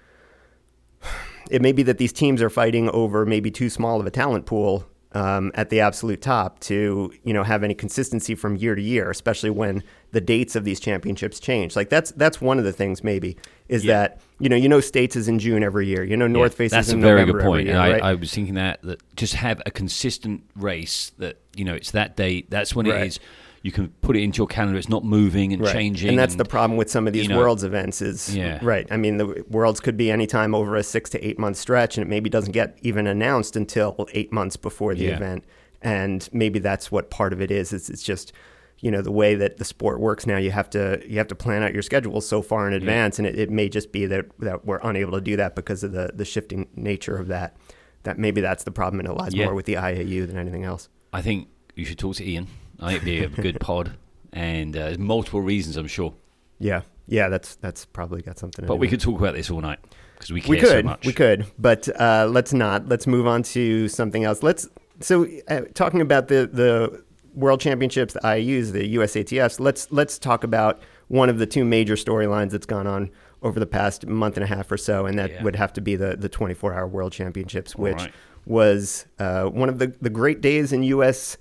it 1.49 1.62
may 1.62 1.71
be 1.71 1.84
that 1.84 1.97
these 1.97 2.13
teams 2.13 2.41
are 2.41 2.49
fighting 2.49 2.89
over 2.89 3.25
maybe 3.25 3.49
too 3.49 3.69
small 3.69 3.99
of 3.99 4.06
a 4.06 4.12
talent 4.12 4.45
pool 4.45 4.86
um, 5.13 5.52
at 5.56 5.69
the 5.69 5.80
absolute 5.80 6.21
top 6.21 6.60
to, 6.62 7.13
you 7.23 7.34
know, 7.34 7.43
have 7.43 7.63
any 7.63 7.73
consistency 7.73 8.36
from 8.36 8.56
year 8.56 8.76
to 8.76 8.82
year, 8.82 9.10
especially 9.12 9.49
when 9.49 9.84
the 10.12 10.21
dates 10.21 10.56
of 10.56 10.63
these 10.63 10.80
championships 10.80 11.39
change. 11.39 11.76
Like 11.76 11.89
that's, 11.89 12.12
that's 12.12 12.41
one 12.41 12.58
of 12.58 12.63
the 12.65 12.73
things 12.73 13.04
maybe 13.04 13.38
is 13.67 13.84
Yeah. 13.86 13.93
that, 13.93 14.21
you 14.39 14.49
know, 14.49 14.56
you 14.56 14.67
know, 14.69 14.80
States 14.80 15.15
is 15.15 15.28
in 15.28 15.39
June 15.39 15.63
every 15.63 15.88
year, 15.88 16.04
you 16.04 16.17
know, 16.17 16.28
North 16.28 16.54
Yeah, 16.54 16.58
Face 16.58 16.71
That's 16.71 16.88
is 16.88 16.93
a 16.93 16.95
in 16.97 17.02
very 17.02 17.21
November 17.21 17.39
good 17.39 17.45
point. 17.47 17.65
year, 17.65 17.73
and 17.76 17.82
I, 17.84 17.91
right? 17.91 18.02
I 18.04 18.13
was 18.15 18.34
thinking 18.34 18.56
that 18.56 18.82
that 18.84 19.02
just 19.15 19.36
have 19.36 19.62
a 19.65 19.71
consistent 19.71 20.43
race 20.56 21.12
that 21.19 21.38
you 21.56 21.63
know 21.65 21.73
it's 21.76 21.91
that 21.91 22.15
date. 22.17 22.49
That's 22.49 22.76
when 22.76 22.88
Right. 22.88 23.02
it 23.02 23.08
is. 23.08 23.19
You 23.63 23.71
can 23.71 23.88
put 24.02 24.15
it 24.17 24.21
into 24.21 24.38
your 24.39 24.47
calendar. 24.47 24.78
It's 24.78 24.89
not 24.89 25.04
moving 25.06 25.54
and 25.54 25.62
Right. 25.63 25.71
changing. 25.73 26.10
And 26.10 26.19
that's 26.19 26.36
the 26.36 26.43
problem 26.45 26.78
with 26.78 26.91
some 26.91 27.08
of 27.08 27.13
these 27.13 27.23
you 27.23 27.30
know, 27.30 27.38
worlds 27.38 27.63
events 27.63 28.02
is 28.02 28.36
Yeah. 28.36 28.60
right. 28.62 28.86
I 28.91 28.97
mean, 28.97 29.17
the 29.17 29.43
worlds 29.49 29.80
could 29.80 29.95
be 29.97 30.12
anytime 30.12 30.54
over 30.54 30.76
a 30.76 30.84
six 30.84 31.10
to 31.12 31.26
eight 31.28 31.39
month 31.39 31.56
stretch, 31.58 31.97
and 31.97 32.06
it 32.06 32.10
maybe 32.10 32.30
doesn't 32.30 32.52
get 32.52 32.78
even 32.82 33.08
announced 33.08 33.56
until 33.56 33.95
eight 34.13 34.32
months 34.34 34.58
before 34.58 34.93
the 34.93 35.06
Yeah. 35.06 35.15
event. 35.15 35.45
And 35.82 36.28
maybe 36.34 36.60
that's 36.60 36.91
what 36.91 37.10
part 37.10 37.32
of 37.34 37.41
it 37.41 37.52
is. 37.52 37.71
It's, 37.73 37.89
it's 37.89 38.04
just 38.04 38.34
you 38.80 38.91
know 38.91 39.02
the 39.02 39.13
way 39.13 39.34
that 39.36 39.58
the 39.60 39.63
sport 39.65 40.02
works 40.02 40.28
now. 40.28 40.36
You 40.36 40.52
have 40.52 40.69
to 40.71 41.02
you 41.08 41.17
have 41.17 41.28
to 41.30 41.36
plan 41.36 41.63
out 41.63 41.71
your 41.73 41.84
schedule 41.84 42.19
so 42.19 42.41
far 42.41 42.67
in 42.67 42.73
advance, 42.73 43.17
and 43.17 43.26
it, 43.26 43.39
it 43.39 43.49
may 43.49 43.69
just 43.69 43.93
be 43.93 44.06
that 44.08 44.26
that 44.39 44.65
we're 44.65 44.82
unable 44.84 45.13
to 45.13 45.21
do 45.21 45.38
that 45.38 45.56
because 45.56 45.84
of 45.86 45.93
the 45.93 46.12
the 46.13 46.26
shifting 46.26 46.67
nature 46.76 47.15
of 47.15 47.30
that. 47.30 47.56
That 48.04 48.19
maybe 48.19 48.41
that's 48.41 48.65
the 48.65 48.71
problem, 48.71 48.99
and 48.99 49.08
it 49.08 49.13
lies 49.13 49.34
Yeah. 49.34 49.45
more 49.45 49.56
with 49.56 49.67
the 49.67 49.78
IAU 49.78 50.26
than 50.26 50.38
anything 50.38 50.65
else. 50.65 50.89
I 51.13 51.21
think 51.21 51.47
you 51.76 51.86
should 51.86 51.97
talk 51.97 52.17
to 52.17 52.30
Ian. 52.30 52.47
I 52.84 52.91
think 53.00 53.08
it'd 53.08 53.36
be 53.36 53.41
a 53.41 53.43
good 53.52 53.60
pod, 53.60 53.96
and 54.32 54.76
uh, 54.76 54.80
there's 54.86 54.98
multiple 55.00 55.41
reasons, 55.41 55.78
I'm 55.78 55.88
sure. 55.88 56.13
Yeah, 56.60 56.82
yeah, 57.08 57.30
that's 57.30 57.56
that's 57.56 57.86
probably 57.86 58.22
got 58.22 58.38
something. 58.38 58.63
to 58.63 58.67
But 58.67 58.76
do 58.76 58.80
we 58.80 58.88
could 58.88 59.00
talk 59.02 59.19
about 59.19 59.36
this 59.36 59.50
all 59.50 59.62
night 59.62 59.80
because 60.15 60.32
we 60.32 60.41
care 60.41 60.50
we 60.52 60.60
could, 60.60 60.69
so 60.69 60.84
much. 60.84 61.06
we 61.06 61.13
could, 61.13 61.46
but 61.58 61.88
uh, 62.00 62.28
let's 62.30 62.54
not. 62.54 62.88
Let's 62.88 63.08
move 63.08 63.28
on 63.28 63.43
to 63.43 63.88
something 63.88 64.24
else. 64.24 64.43
Let's. 64.43 64.67
So, 65.00 65.28
uh, 65.48 65.62
talking 65.74 66.02
about 66.02 66.28
the 66.28 66.48
the 66.52 67.04
World 67.34 67.60
Championships, 67.60 68.13
the 68.13 68.19
IUs, 68.22 68.72
the 68.72 68.96
USATFs. 68.96 69.60
Let's 69.60 69.91
let's 69.91 70.19
talk 70.19 70.43
about 70.43 70.82
one 71.08 71.30
of 71.30 71.39
the 71.39 71.46
two 71.46 71.65
major 71.65 71.96
storylines 71.96 72.52
that's 72.52 72.65
gone 72.65 72.88
on 72.88 73.10
over 73.41 73.60
the 73.60 73.65
past 73.65 74.06
month 74.08 74.38
and 74.38 74.43
a 74.43 74.48
half 74.48 74.72
or 74.72 74.78
so, 74.78 75.06
and 75.06 75.17
that 75.19 75.32
Yeah. 75.32 75.43
would 75.43 75.56
have 75.56 75.74
to 75.74 75.82
be 75.82 75.96
the 75.96 76.15
the 76.15 76.30
24 76.30 76.74
hour 76.74 76.88
World 76.88 77.12
Championships, 77.12 77.76
which 77.76 77.96
right. 77.96 78.13
was 78.46 79.06
uh, 79.19 79.46
one 79.46 79.67
of 79.67 79.80
the 79.80 79.93
the 80.02 80.10
great 80.10 80.41
days 80.41 80.72
in 80.72 80.84
U.S. 80.84 81.38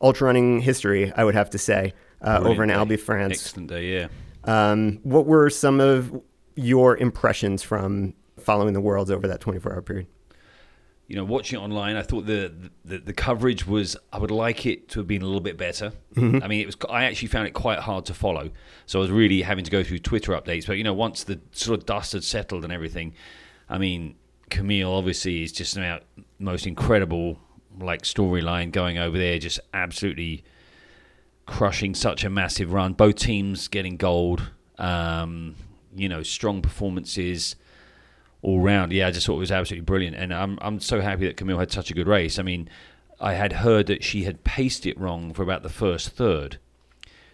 ultra 0.00 0.26
running 0.26 0.60
history. 0.60 1.12
I 1.12 1.24
would 1.24 1.34
have 1.34 1.50
to 1.50 1.58
say 1.58 1.94
uh, 2.20 2.40
over 2.42 2.62
in 2.62 2.70
Albi. 2.70 2.96
France. 2.96 3.32
Excellent 3.32 3.68
day, 3.68 3.92
yeah. 3.92 4.08
Um, 4.44 5.00
what 5.02 5.26
were 5.26 5.50
some 5.50 5.80
of 5.80 6.20
your 6.54 6.96
impressions 6.96 7.62
from 7.62 8.14
following 8.38 8.74
the 8.74 8.80
Worlds 8.80 9.10
over 9.10 9.26
that 9.28 9.40
24 9.40 9.72
hour 9.72 9.82
period? 9.82 10.06
you 11.08 11.14
know, 11.14 11.24
watching 11.24 11.58
it 11.58 11.62
online, 11.62 11.96
I 11.96 12.02
thought 12.02 12.26
the, 12.26 12.52
the 12.84 12.98
the 12.98 13.12
coverage 13.12 13.66
was. 13.66 13.96
I 14.12 14.18
would 14.18 14.32
like 14.32 14.66
it 14.66 14.88
to 14.90 15.00
have 15.00 15.06
been 15.06 15.22
a 15.22 15.24
little 15.24 15.40
bit 15.40 15.56
better. 15.56 15.92
Mm-hmm. 16.14 16.42
I 16.42 16.48
mean, 16.48 16.60
it 16.60 16.66
was. 16.66 16.76
I 16.90 17.04
actually 17.04 17.28
found 17.28 17.46
it 17.46 17.52
quite 17.52 17.78
hard 17.78 18.06
to 18.06 18.14
follow, 18.14 18.50
so 18.86 18.98
I 18.98 19.02
was 19.02 19.10
really 19.10 19.42
having 19.42 19.64
to 19.64 19.70
go 19.70 19.84
through 19.84 20.00
Twitter 20.00 20.32
updates. 20.32 20.66
But 20.66 20.78
you 20.78 20.84
know, 20.84 20.94
once 20.94 21.22
the 21.22 21.40
sort 21.52 21.78
of 21.78 21.86
dust 21.86 22.12
had 22.12 22.24
settled 22.24 22.64
and 22.64 22.72
everything, 22.72 23.14
I 23.68 23.78
mean, 23.78 24.16
Camille 24.50 24.92
obviously 24.92 25.44
is 25.44 25.52
just 25.52 25.76
about 25.76 26.02
most 26.40 26.66
incredible 26.66 27.38
like 27.78 28.02
storyline 28.02 28.72
going 28.72 28.98
over 28.98 29.16
there, 29.18 29.38
just 29.38 29.60
absolutely 29.74 30.44
crushing 31.46 31.94
such 31.94 32.24
a 32.24 32.30
massive 32.30 32.72
run. 32.72 32.92
Both 32.92 33.16
teams 33.16 33.68
getting 33.68 33.96
gold. 33.96 34.50
Um, 34.78 35.56
you 35.94 36.08
know, 36.08 36.22
strong 36.22 36.60
performances 36.60 37.56
all 38.42 38.60
round. 38.60 38.92
Yeah, 38.92 39.08
I 39.08 39.10
just 39.10 39.26
thought 39.26 39.36
it 39.36 39.40
was 39.40 39.52
absolutely 39.52 39.84
brilliant, 39.84 40.16
and 40.16 40.32
I'm 40.34 40.58
I'm 40.60 40.80
so 40.80 41.00
happy 41.00 41.26
that 41.26 41.36
Camille 41.36 41.58
had 41.58 41.72
such 41.72 41.90
a 41.90 41.94
good 41.94 42.06
race. 42.06 42.38
I 42.38 42.42
mean, 42.42 42.68
I 43.20 43.32
had 43.34 43.54
heard 43.54 43.86
that 43.86 44.04
she 44.04 44.24
had 44.24 44.44
paced 44.44 44.84
it 44.86 44.98
wrong 44.98 45.32
for 45.32 45.42
about 45.42 45.62
the 45.62 45.70
first 45.70 46.10
third. 46.10 46.58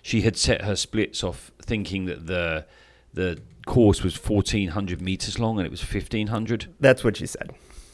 She 0.01 0.23
had 0.23 0.37
set 0.37 0.63
her 0.63 0.77
splits 0.77 1.23
off 1.25 1.51
thinking 1.61 2.07
that 2.07 2.27
the 2.27 2.67
the 3.15 3.41
course 3.67 4.03
was 4.03 4.17
1400 4.17 5.01
meters 5.01 5.39
long 5.39 5.59
and 5.59 5.67
it 5.67 5.71
was 5.71 5.83
1500. 5.83 6.75
That's 6.81 7.05
what 7.05 7.17
she 7.17 7.27
said. 7.27 7.51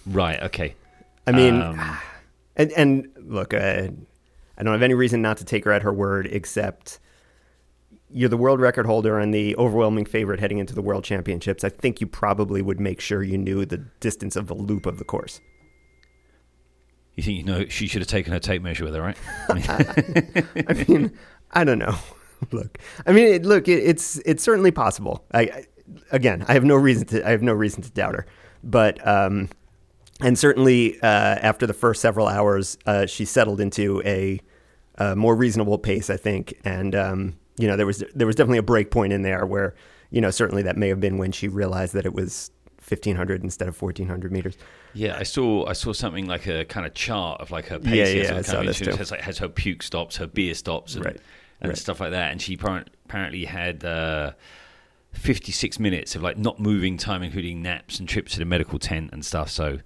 Right. 0.06 0.42
Okay. 0.44 0.74
I 1.26 1.32
mean, 1.32 1.60
Um, 1.60 1.98
and, 2.58 2.72
and 2.72 3.08
look, 3.16 3.54
uh, 3.54 3.88
I 4.58 4.62
don't 4.62 4.72
have 4.72 4.82
any 4.82 4.94
reason 4.94 5.22
not 5.22 5.38
to 5.38 5.44
take 5.44 5.64
her 5.64 5.72
at 5.72 5.82
her 5.82 5.92
word, 5.92 6.26
except 6.26 6.98
you're 8.10 8.28
the 8.28 8.36
world 8.36 8.60
record 8.60 8.86
holder 8.86 9.18
and 9.18 9.32
the 9.32 9.56
overwhelming 9.56 10.04
favorite 10.04 10.40
heading 10.40 10.58
into 10.58 10.74
the 10.74 10.82
world 10.82 11.04
championships. 11.04 11.62
I 11.62 11.68
think 11.68 12.00
you 12.00 12.06
probably 12.06 12.62
would 12.62 12.80
make 12.80 13.00
sure 13.00 13.22
you 13.22 13.38
knew 13.38 13.64
the 13.64 13.78
distance 14.00 14.34
of 14.34 14.46
the 14.48 14.54
loop 14.54 14.86
of 14.86 14.98
the 14.98 15.04
course. 15.04 15.40
you 17.16 17.22
think 17.22 17.38
you 17.38 17.44
know 17.44 17.66
she 17.68 17.86
should 17.86 18.00
have 18.00 18.08
taken 18.08 18.32
her 18.32 18.40
tape 18.40 18.62
measure 18.62 18.84
with 18.84 18.94
her, 18.94 19.02
right? 19.02 19.16
I 19.48 19.54
mean, 20.54 20.66
I 20.68 20.72
mean, 20.72 21.18
I 21.52 21.64
don't 21.64 21.78
know. 21.78 21.96
look, 22.52 22.78
I 23.06 23.12
mean, 23.12 23.26
it, 23.34 23.44
look, 23.44 23.68
it, 23.68 23.82
it's 23.82 24.18
it's 24.24 24.42
certainly 24.42 24.70
possible. 24.70 25.24
I, 25.32 25.40
I 25.40 25.64
again, 26.10 26.44
I 26.48 26.54
have 26.54 26.64
no 26.64 26.76
reason 26.76 27.06
to 27.08 27.26
I 27.26 27.30
have 27.30 27.42
no 27.42 27.52
reason 27.52 27.82
to 27.82 27.90
doubt 27.90 28.14
her, 28.14 28.26
but 28.64 29.06
um, 29.06 29.48
and 30.20 30.38
certainly 30.38 31.00
uh, 31.00 31.06
after 31.06 31.66
the 31.66 31.74
first 31.74 32.00
several 32.00 32.26
hours, 32.26 32.78
uh, 32.86 33.06
she 33.06 33.24
settled 33.24 33.60
into 33.60 34.02
a, 34.04 34.40
uh 34.98 35.14
more 35.14 35.36
reasonable 35.36 35.78
pace, 35.78 36.10
I 36.10 36.16
think, 36.16 36.54
and 36.64 36.94
um, 36.94 37.36
you 37.56 37.68
know 37.68 37.76
there 37.76 37.86
was 37.86 38.02
there 38.14 38.26
was 38.26 38.36
definitely 38.36 38.58
a 38.58 38.62
break 38.64 38.90
point 38.90 39.12
in 39.12 39.22
there 39.22 39.46
where 39.46 39.74
you 40.10 40.20
know, 40.20 40.30
certainly 40.30 40.62
that 40.62 40.76
may 40.76 40.88
have 40.88 41.00
been 41.00 41.18
when 41.18 41.32
she 41.32 41.48
realized 41.48 41.94
that 41.94 42.06
it 42.06 42.14
was 42.14 42.50
1500 42.88 43.44
instead 43.44 43.68
of 43.68 43.80
1400 43.80 44.32
meters. 44.32 44.56
Yeah, 44.94 45.16
I 45.18 45.22
saw 45.22 45.66
I 45.66 45.74
saw 45.74 45.92
something 45.92 46.26
like 46.26 46.46
a 46.46 46.64
kind 46.64 46.86
of 46.86 46.94
chart 46.94 47.40
of 47.40 47.50
like 47.50 47.66
her 47.66 47.78
pace. 47.78 48.14
Yeah, 48.14 48.22
yeah, 48.22 48.28
and 48.28 48.38
I 48.38 48.42
saw 48.42 48.62
this 48.62 48.78
too. 48.78 48.90
has, 48.92 49.10
like, 49.10 49.20
has 49.20 49.38
her 49.38 49.48
puke 49.48 49.82
stops, 49.82 50.16
her 50.16 50.26
beer 50.26 50.54
stops, 50.54 50.94
and, 50.94 51.04
Right, 51.04 51.20
and 51.60 51.68
right. 51.70 51.78
stuff 51.78 52.00
like 52.00 52.12
that. 52.12 52.32
And 52.32 52.40
she 52.40 52.54
apparently 52.54 53.44
had 53.44 53.84
uh, 53.84 54.32
56 55.12 55.78
minutes 55.78 56.16
of 56.16 56.22
like 56.22 56.38
not 56.38 56.58
moving 56.58 56.96
time, 56.96 57.22
including 57.22 57.60
naps 57.60 57.98
and 58.00 58.08
trips 58.08 58.32
to 58.32 58.38
the 58.38 58.44
medical 58.46 58.78
tent 58.78 59.10
and 59.12 59.24
stuff. 59.24 59.50
So 59.50 59.78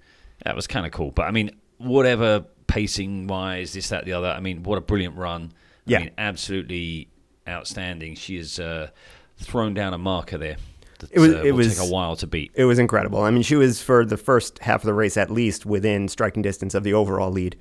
that 0.43 0.55
was 0.55 0.67
kind 0.67 0.85
of 0.85 0.91
cool. 0.91 1.11
But 1.11 1.23
I 1.23 1.31
mean, 1.31 1.51
whatever 1.77 2.45
pacing 2.67 3.27
wise, 3.27 3.73
this, 3.73 3.89
that, 3.89 4.05
the 4.05 4.13
other. 4.13 4.27
I 4.29 4.39
mean, 4.39 4.63
what 4.63 4.77
a 4.77 4.81
brilliant 4.81 5.17
run. 5.17 5.51
Yeah. 5.85 5.99
Mean, 5.99 6.11
absolutely 6.17 7.09
outstanding. 7.47 8.15
She 8.15 8.37
has 8.37 8.59
uh, 8.59 8.89
thrown 9.37 9.73
down 9.73 9.93
a 9.93 9.97
marker 9.97 10.37
there. 10.37 10.57
That, 10.99 11.11
It 11.11 11.19
was- 11.19 11.33
uh, 11.33 11.43
it 11.43 11.51
was- 11.51 11.77
take 11.77 11.87
a 11.87 11.91
while 11.91 12.15
to 12.17 12.27
beat. 12.27 12.51
It 12.55 12.65
was 12.65 12.79
incredible. 12.79 13.21
I 13.21 13.31
mean, 13.31 13.43
she 13.43 13.55
was 13.55 13.81
for 13.81 14.05
the 14.05 14.17
first 14.17 14.59
half 14.59 14.81
of 14.81 14.85
the 14.85 14.93
race 14.93 15.17
at 15.17 15.29
least 15.29 15.65
within 15.65 16.07
striking 16.07 16.41
distance 16.41 16.73
of 16.73 16.83
the 16.83 16.93
overall 16.93 17.31
lead. 17.31 17.57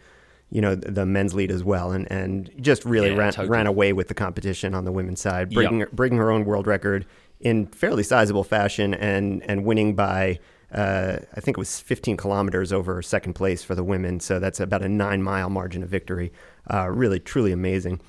You 0.51 0.61
know, 0.61 0.75
the, 0.75 1.07
men's 1.07 1.33
lead 1.33 1.51
as 1.51 1.65
well, 1.65 1.93
and 1.93 2.07
and 2.13 2.51
just 2.61 2.85
really 2.85 3.09
Yeah, 3.11 3.17
ran 3.17 3.33
totally. 3.33 3.49
ran 3.49 3.67
away 3.67 3.95
with 3.95 4.09
the 4.09 4.15
competition 4.15 4.75
on 4.75 4.85
the 4.85 4.93
women's 4.93 5.19
side, 5.23 5.51
Yep. 5.51 5.55
breaking 5.55 5.87
breaking 5.95 6.19
her 6.19 6.31
own 6.31 6.45
world 6.45 6.67
record 6.67 7.07
in 7.41 7.67
fairly 7.69 8.03
sizable 8.03 8.45
fashion, 8.45 8.93
and 8.93 9.43
and 9.49 9.65
winning 9.65 9.95
by. 9.95 10.39
Uh, 10.73 11.19
I 11.37 11.41
think 11.41 11.59
it 11.59 11.61
was 11.61 11.81
15 11.81 12.17
kilometers 12.17 12.73
over 12.73 13.03
second 13.03 13.35
place 13.35 13.63
for 13.63 13.75
the 13.75 13.85
women, 13.85 14.21
so 14.21 14.39
that's 14.39 14.59
about 14.59 14.83
a 14.83 14.89
nine 14.89 15.23
mile 15.23 15.51
margin 15.51 15.83
of 15.83 15.89
victory. 15.91 16.33
Uh, 16.73 16.89
really, 16.89 17.21
truly 17.21 17.53
amazing. 17.53 18.01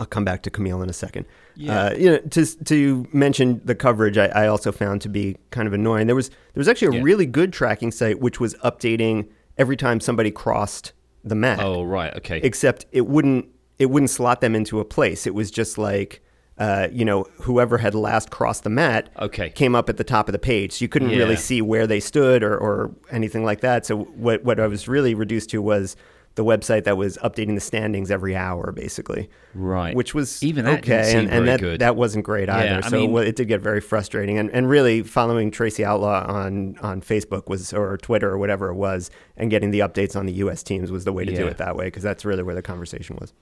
I'll 0.00 0.06
come 0.06 0.24
back 0.24 0.42
to 0.44 0.50
Camille 0.50 0.80
in 0.80 0.88
a 0.88 0.92
second. 0.92 1.26
Yeah. 1.56 1.86
Uh, 1.86 1.94
you 1.94 2.10
know, 2.10 2.18
to 2.18 2.64
to 2.64 3.06
mention 3.12 3.60
the 3.64 3.74
coverage, 3.74 4.16
I, 4.16 4.26
I 4.26 4.46
also 4.46 4.70
found 4.70 5.02
to 5.02 5.08
be 5.08 5.36
kind 5.50 5.66
of 5.66 5.74
annoying. 5.74 6.06
There 6.06 6.14
was 6.16 6.28
there 6.28 6.36
was 6.60 6.68
actually 6.68 6.96
a 6.96 7.00
Yeah. 7.00 7.04
really 7.04 7.26
good 7.26 7.52
tracking 7.52 7.90
site 7.90 8.20
which 8.20 8.38
was 8.38 8.54
updating 8.64 9.28
every 9.58 9.76
time 9.76 9.98
somebody 9.98 10.30
crossed 10.30 10.92
the 11.24 11.34
mat, 11.34 11.58
Oh, 11.60 11.82
right. 11.82 12.14
Okay. 12.16 12.40
except 12.44 12.86
it 12.92 13.06
wouldn't 13.08 13.48
it 13.80 13.86
wouldn't 13.90 14.10
slot 14.10 14.40
them 14.40 14.54
into 14.54 14.78
a 14.80 14.84
place. 14.84 15.26
It 15.26 15.34
was 15.34 15.50
just 15.50 15.78
like. 15.78 16.22
Uh, 16.58 16.88
you 16.90 17.04
know, 17.04 17.24
whoever 17.42 17.78
had 17.78 17.94
last 17.94 18.30
crossed 18.30 18.64
the 18.64 18.70
mat 18.70 19.10
Okay. 19.20 19.50
came 19.50 19.76
up 19.76 19.88
at 19.88 19.96
the 19.96 20.02
top 20.04 20.28
of 20.28 20.32
the 20.32 20.40
page. 20.40 20.72
So 20.72 20.82
you 20.84 20.88
couldn't 20.88 21.10
really 21.10 21.36
see 21.36 21.62
where 21.62 21.86
they 21.86 22.00
stood 22.00 22.42
or, 22.42 22.56
or 22.58 22.90
anything 23.12 23.44
like 23.44 23.60
that. 23.60 23.86
So 23.86 23.96
what 23.96 24.42
what 24.44 24.58
I 24.58 24.66
was 24.66 24.88
really 24.88 25.14
reduced 25.14 25.50
to 25.50 25.62
was 25.62 25.94
the 26.34 26.44
website 26.44 26.84
that 26.84 26.96
was 26.96 27.16
updating 27.18 27.54
the 27.56 27.60
standings 27.60 28.10
every 28.12 28.36
hour, 28.36 28.70
basically 28.70 29.28
Right. 29.54 29.94
which 29.96 30.14
was 30.14 30.40
Even 30.42 30.64
that 30.66 30.78
okay, 30.80 31.02
didn't 31.02 31.04
seem 31.06 31.18
and, 31.20 31.30
and 31.30 31.48
that 31.48 31.60
good. 31.60 31.80
that 31.80 31.94
wasn't 31.96 32.24
great 32.24 32.48
either. 32.48 32.64
Yeah, 32.64 32.80
so 32.80 33.06
mean- 33.08 33.16
it 33.26 33.34
did 33.36 33.46
get 33.48 33.60
very 33.60 33.80
frustrating, 33.80 34.36
and 34.38 34.50
and 34.50 34.68
really 34.68 35.02
following 35.02 35.50
Tracy 35.52 35.84
Outlaw 35.84 36.24
on 36.28 36.76
on 36.80 37.00
Facebook 37.02 37.48
was 37.48 37.72
or 37.72 37.96
Twitter 37.98 38.30
or 38.30 38.38
whatever 38.38 38.68
it 38.70 38.74
was, 38.74 39.10
and 39.36 39.48
getting 39.50 39.70
the 39.70 39.80
updates 39.80 40.14
on 40.16 40.26
the 40.26 40.32
U.S. 40.44 40.62
teams 40.64 40.90
was 40.92 41.04
the 41.04 41.12
way 41.12 41.24
to 41.24 41.34
do 41.34 41.46
it 41.46 41.58
that 41.58 41.76
way 41.76 41.84
because 41.86 42.02
that's 42.02 42.24
really 42.24 42.42
where 42.42 42.54
the 42.56 42.62
conversation 42.62 43.16
was. 43.20 43.32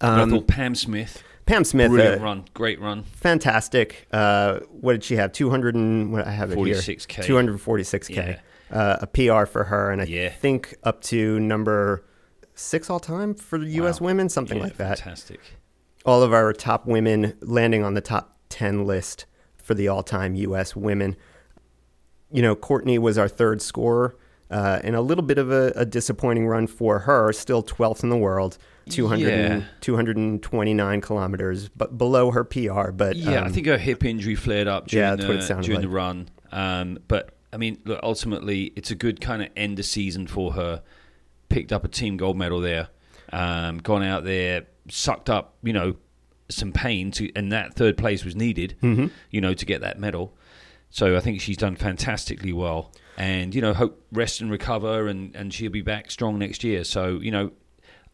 Um, 0.00 0.30
thought 0.30 0.46
Pam 0.48 0.74
Smith, 0.74 1.22
Pam 1.46 1.64
Smith, 1.64 1.90
brilliant 1.90 2.20
uh, 2.22 2.24
run, 2.24 2.44
great 2.54 2.80
run. 2.80 3.02
fantastic. 3.02 4.06
Uh, 4.12 4.60
what 4.70 4.92
did 4.92 5.04
she 5.04 5.16
have? 5.16 5.32
Two 5.32 5.50
hundred 5.50 5.74
and 5.74 6.12
what 6.12 6.26
I 6.26 6.30
have 6.30 6.50
it 6.52 6.58
here. 6.58 6.74
46K. 6.76 7.22
Two 7.24 7.34
hundred 7.36 7.60
forty-six 7.60 8.08
k. 8.08 8.38
Uh, 8.70 8.96
a 9.02 9.06
PR 9.06 9.44
for 9.44 9.64
her, 9.64 9.90
and 9.90 10.00
I 10.00 10.04
Yeah. 10.06 10.30
think 10.30 10.74
up 10.84 11.02
to 11.02 11.38
number 11.38 12.04
six 12.54 12.88
all 12.88 12.98
time 13.00 13.34
for 13.34 13.58
the 13.58 13.66
U.S. 13.72 14.00
Wow. 14.00 14.06
women, 14.06 14.28
something 14.30 14.56
Yeah, 14.56 14.64
like 14.64 14.76
that. 14.78 14.98
Fantastic. 15.00 15.40
all 16.06 16.22
of 16.22 16.32
our 16.32 16.52
top 16.52 16.86
women 16.86 17.34
landing 17.40 17.82
on 17.84 17.94
the 17.94 18.00
top 18.00 18.36
10 18.48 18.86
list 18.86 19.26
for 19.56 19.74
the 19.74 19.88
all-time 19.88 20.34
U.S. 20.36 20.74
women. 20.76 21.16
You 22.30 22.42
know, 22.42 22.54
Courtney 22.56 22.98
was 22.98 23.16
our 23.18 23.28
third 23.28 23.60
scorer, 23.62 24.16
uh, 24.50 24.80
and 24.82 24.94
a 24.96 25.00
little 25.00 25.22
bit 25.24 25.38
of 25.38 25.50
a, 25.50 25.72
a 25.76 25.84
disappointing 25.84 26.46
run 26.46 26.66
for 26.66 27.00
her. 27.00 27.32
Still 27.32 27.62
12th 27.62 28.02
in 28.02 28.08
the 28.10 28.16
world, 28.16 28.56
200 28.88 29.28
Yeah. 29.28 29.62
229 29.80 31.00
kilometers, 31.00 31.68
but 31.70 31.96
below 31.96 32.30
her 32.30 32.44
PR. 32.44 32.90
But 32.90 33.16
Yeah, 33.16 33.42
I 33.42 33.46
um, 33.46 33.52
think 33.52 33.66
her 33.66 33.78
hip 33.78 34.04
injury 34.04 34.34
flared 34.34 34.68
up 34.68 34.88
during, 34.88 35.02
Yeah, 35.04 35.16
that's 35.16 35.26
what 35.28 35.36
it 35.36 35.42
the, 35.48 35.54
during 35.62 35.70
like. 35.72 35.80
the 35.82 35.88
run. 35.88 36.28
Um, 36.52 36.98
but 37.08 37.30
I 37.52 37.56
mean, 37.56 37.78
look, 37.84 38.00
ultimately, 38.02 38.72
it's 38.76 38.90
a 38.90 38.94
good 38.94 39.20
kind 39.20 39.42
of 39.42 39.48
end 39.56 39.78
of 39.78 39.84
season 39.84 40.26
for 40.26 40.52
her. 40.54 40.82
Picked 41.48 41.72
up 41.72 41.84
a 41.84 41.88
team 41.88 42.16
gold 42.16 42.36
medal 42.36 42.60
there. 42.60 42.88
Um, 43.32 43.78
gone 43.78 44.02
out 44.02 44.24
there, 44.24 44.66
sucked 44.88 45.30
up, 45.30 45.56
you 45.62 45.72
know, 45.72 45.96
some 46.48 46.72
pain 46.72 47.10
to, 47.12 47.30
and 47.34 47.50
that 47.52 47.74
third 47.74 47.96
place 47.96 48.24
was 48.24 48.36
needed, 48.36 48.76
Mm-hmm. 48.82 49.06
you 49.30 49.40
know, 49.40 49.54
to 49.54 49.64
get 49.64 49.80
that 49.80 49.98
medal. 49.98 50.36
So 50.90 51.16
I 51.16 51.20
think 51.20 51.40
she's 51.40 51.56
done 51.56 51.74
fantastically 51.74 52.52
well, 52.52 52.92
and 53.16 53.52
you 53.54 53.60
know, 53.60 53.72
hope 53.74 54.04
rest 54.12 54.40
and 54.40 54.50
recover, 54.50 55.08
and 55.08 55.34
and 55.34 55.52
she'll 55.52 55.72
be 55.72 55.82
back 55.82 56.10
strong 56.10 56.38
next 56.38 56.62
year. 56.62 56.84
So 56.84 57.18
you 57.20 57.32
know, 57.32 57.50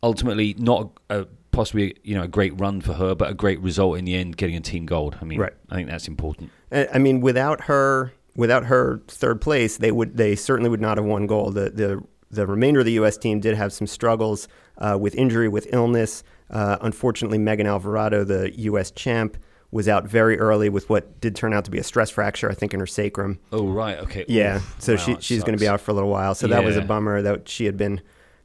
ultimately, 0.02 0.54
not 0.58 0.90
a, 1.08 1.26
possibly 1.52 1.96
you 2.04 2.14
know 2.14 2.22
a 2.22 2.28
great 2.28 2.58
run 2.60 2.80
for 2.80 2.94
her, 2.94 3.14
but 3.14 3.30
a 3.30 3.34
great 3.34 3.60
result 3.60 3.98
in 3.98 4.04
the 4.04 4.14
end, 4.14 4.36
getting 4.36 4.56
a 4.56 4.60
team 4.60 4.86
gold. 4.86 5.16
I 5.20 5.24
mean, 5.24 5.40
Right. 5.40 5.52
I 5.70 5.74
think 5.76 5.88
that's 5.88 6.08
important. 6.08 6.50
I 6.72 6.88
I 6.94 6.98
mean, 6.98 7.20
without 7.20 7.62
her, 7.62 8.12
without 8.36 8.66
her 8.66 9.02
third 9.08 9.40
place, 9.40 9.76
they 9.78 9.92
would 9.92 10.16
they 10.16 10.36
certainly 10.36 10.70
would 10.70 10.80
not 10.80 10.96
have 10.96 11.06
won 11.06 11.26
gold. 11.26 11.54
The 11.54 11.70
the 11.70 12.02
the 12.30 12.46
remainder 12.46 12.80
of 12.80 12.86
the 12.86 12.92
U.S. 12.92 13.16
team 13.16 13.40
did 13.40 13.56
have 13.56 13.72
some 13.72 13.88
struggles 13.88 14.46
uh, 14.78 14.96
with 15.00 15.14
injury, 15.16 15.48
with 15.48 15.66
illness. 15.72 16.22
Uh, 16.48 16.76
unfortunately, 16.80 17.38
Megan 17.38 17.66
Alvarado, 17.66 18.22
the 18.22 18.56
U.S. 18.60 18.92
champ, 18.92 19.36
was 19.72 19.88
out 19.88 20.06
very 20.06 20.38
early 20.38 20.68
with 20.68 20.88
what 20.88 21.20
did 21.20 21.34
turn 21.34 21.52
out 21.52 21.64
to 21.64 21.70
be 21.70 21.78
a 21.78 21.82
stress 21.82 22.10
fracture, 22.10 22.48
I 22.50 22.54
think, 22.54 22.72
in 22.72 22.80
her 22.80 22.86
sacrum. 22.86 23.38
Oh 23.52 23.66
right, 23.68 23.98
okay. 23.98 24.24
Yeah, 24.28 24.56
Oof. 24.56 24.76
so 24.78 24.94
Wow, 24.94 24.98
she 24.98 25.16
she's 25.20 25.42
going 25.42 25.56
to 25.56 25.60
be 25.60 25.68
out 25.68 25.80
for 25.80 25.90
a 25.90 25.94
little 25.94 26.10
while. 26.10 26.34
So 26.34 26.46
that 26.46 26.64
was 26.64 26.76
a 26.76 26.82
bummer 26.82 27.20
that 27.22 27.48
she 27.48 27.66
had 27.66 27.76
been 27.76 28.00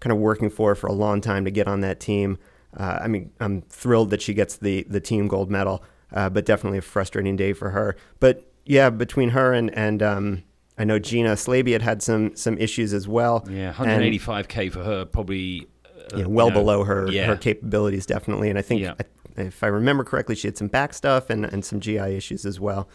kind 0.05 0.11
of 0.11 0.19
working 0.19 0.51
for 0.51 0.75
for 0.75 0.85
a 0.85 0.93
long 0.93 1.19
time 1.19 1.45
to 1.45 1.49
get 1.49 1.67
on 1.67 1.81
that 1.81 1.99
team. 1.99 2.37
Uh, 2.77 2.99
I 3.01 3.07
mean, 3.07 3.31
I'm 3.39 3.63
thrilled 3.63 4.11
that 4.11 4.21
she 4.21 4.35
gets 4.35 4.57
the 4.57 4.85
the 4.87 4.99
team 4.99 5.27
gold 5.27 5.49
medal, 5.49 5.83
uh, 6.13 6.29
but 6.29 6.45
definitely 6.45 6.77
a 6.77 6.83
frustrating 6.83 7.35
day 7.35 7.53
for 7.53 7.71
her. 7.71 7.95
But 8.19 8.47
yeah, 8.65 8.91
between 8.91 9.29
her 9.29 9.51
and 9.51 9.75
and 9.75 10.03
um, 10.03 10.43
I 10.77 10.83
know 10.83 10.99
Gina 10.99 11.33
Slaby 11.33 11.71
had 11.71 11.81
had 11.81 12.03
some 12.03 12.35
some 12.35 12.55
issues 12.59 12.93
as 12.93 13.07
well. 13.07 13.47
Yeah, 13.49 13.73
185k 13.73 14.71
for 14.71 14.83
her, 14.83 15.05
probably. 15.05 15.67
Uh, 15.83 16.17
yeah, 16.17 16.25
well 16.25 16.49
you 16.49 16.53
know, 16.53 16.59
below 16.59 16.83
her 16.83 17.09
yeah. 17.09 17.25
her 17.25 17.35
capabilities 17.35 18.05
definitely. 18.05 18.51
And 18.51 18.59
I 18.59 18.61
think 18.61 18.81
Yeah. 18.81 18.93
I, 18.99 19.41
if 19.41 19.63
I 19.63 19.67
remember 19.67 20.03
correctly, 20.03 20.35
she 20.35 20.47
had 20.47 20.55
some 20.55 20.67
back 20.67 20.93
stuff 20.93 21.31
and 21.31 21.45
and 21.45 21.65
some 21.65 21.79
GI 21.79 21.97
issues 21.97 22.45
as 22.45 22.59
well. 22.59 22.87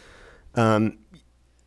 Um, 0.54 0.98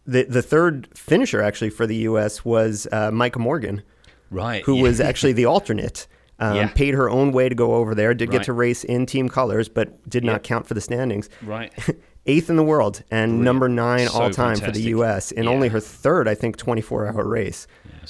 the 0.06 0.24
the 0.24 0.42
third 0.42 0.88
finisher 0.96 1.42
actually 1.42 1.70
for 1.70 1.86
the 1.86 1.98
U.S. 1.98 2.46
was 2.46 2.88
uh, 2.94 3.12
Micah 3.12 3.40
Morgan. 3.40 3.84
Right, 4.34 4.64
who 4.64 4.76
yeah. 4.78 4.84
was 4.84 5.00
actually 5.00 5.34
the 5.34 5.46
alternate. 5.46 6.08
Um, 6.40 6.56
Yeah. 6.56 6.68
Paid 6.68 6.96
her 6.96 7.10
own 7.12 7.32
way 7.32 7.48
to 7.48 7.54
go 7.54 7.76
over 7.76 7.94
there, 7.94 8.14
did 8.16 8.32
get 8.32 8.44
to 8.44 8.54
race 8.54 8.84
in 8.84 9.06
team 9.06 9.30
colors, 9.30 9.70
but 9.70 10.10
did 10.10 10.24
not 10.24 10.42
count 10.42 10.66
for 10.68 10.74
the 10.74 10.82
standings. 10.82 11.30
right. 11.44 11.72
Eighth 12.26 12.50
in 12.50 12.56
the 12.56 12.64
world 12.64 13.04
and 13.12 13.30
Brilliant. 13.30 13.44
number 13.44 13.70
nine 13.70 14.08
So 14.08 14.20
all 14.20 14.30
time 14.32 14.56
for 14.58 14.72
the. 14.72 14.82
U.S. 14.82 15.32
in 15.32 15.48
only 15.48 15.68
her 15.70 15.80
third, 15.80 16.28
I 16.28 16.34
think, 16.36 16.58
24 16.58 17.08
hour 17.08 17.24
race. 17.28 17.68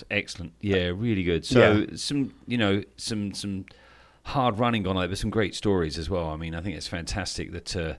Excellent. 0.10 0.54
Yeah, 0.62 0.92
really 0.96 1.24
good. 1.24 1.46
So 1.46 1.86
some, 1.96 2.34
you 2.48 2.58
know, 2.58 2.84
some 2.96 3.34
some 3.34 3.66
hard 4.24 4.58
running 4.58 4.84
gone 4.84 4.98
over, 4.98 5.10
but 5.10 5.18
some 5.18 5.30
great 5.30 5.54
stories 5.54 5.98
as 5.98 6.10
well. 6.10 6.30
I 6.30 6.38
mean, 6.38 6.56
I 6.56 6.62
think 6.62 6.78
it's 6.78 6.88
fantastic 6.88 7.52
that 7.52 7.76
uh, 7.76 7.96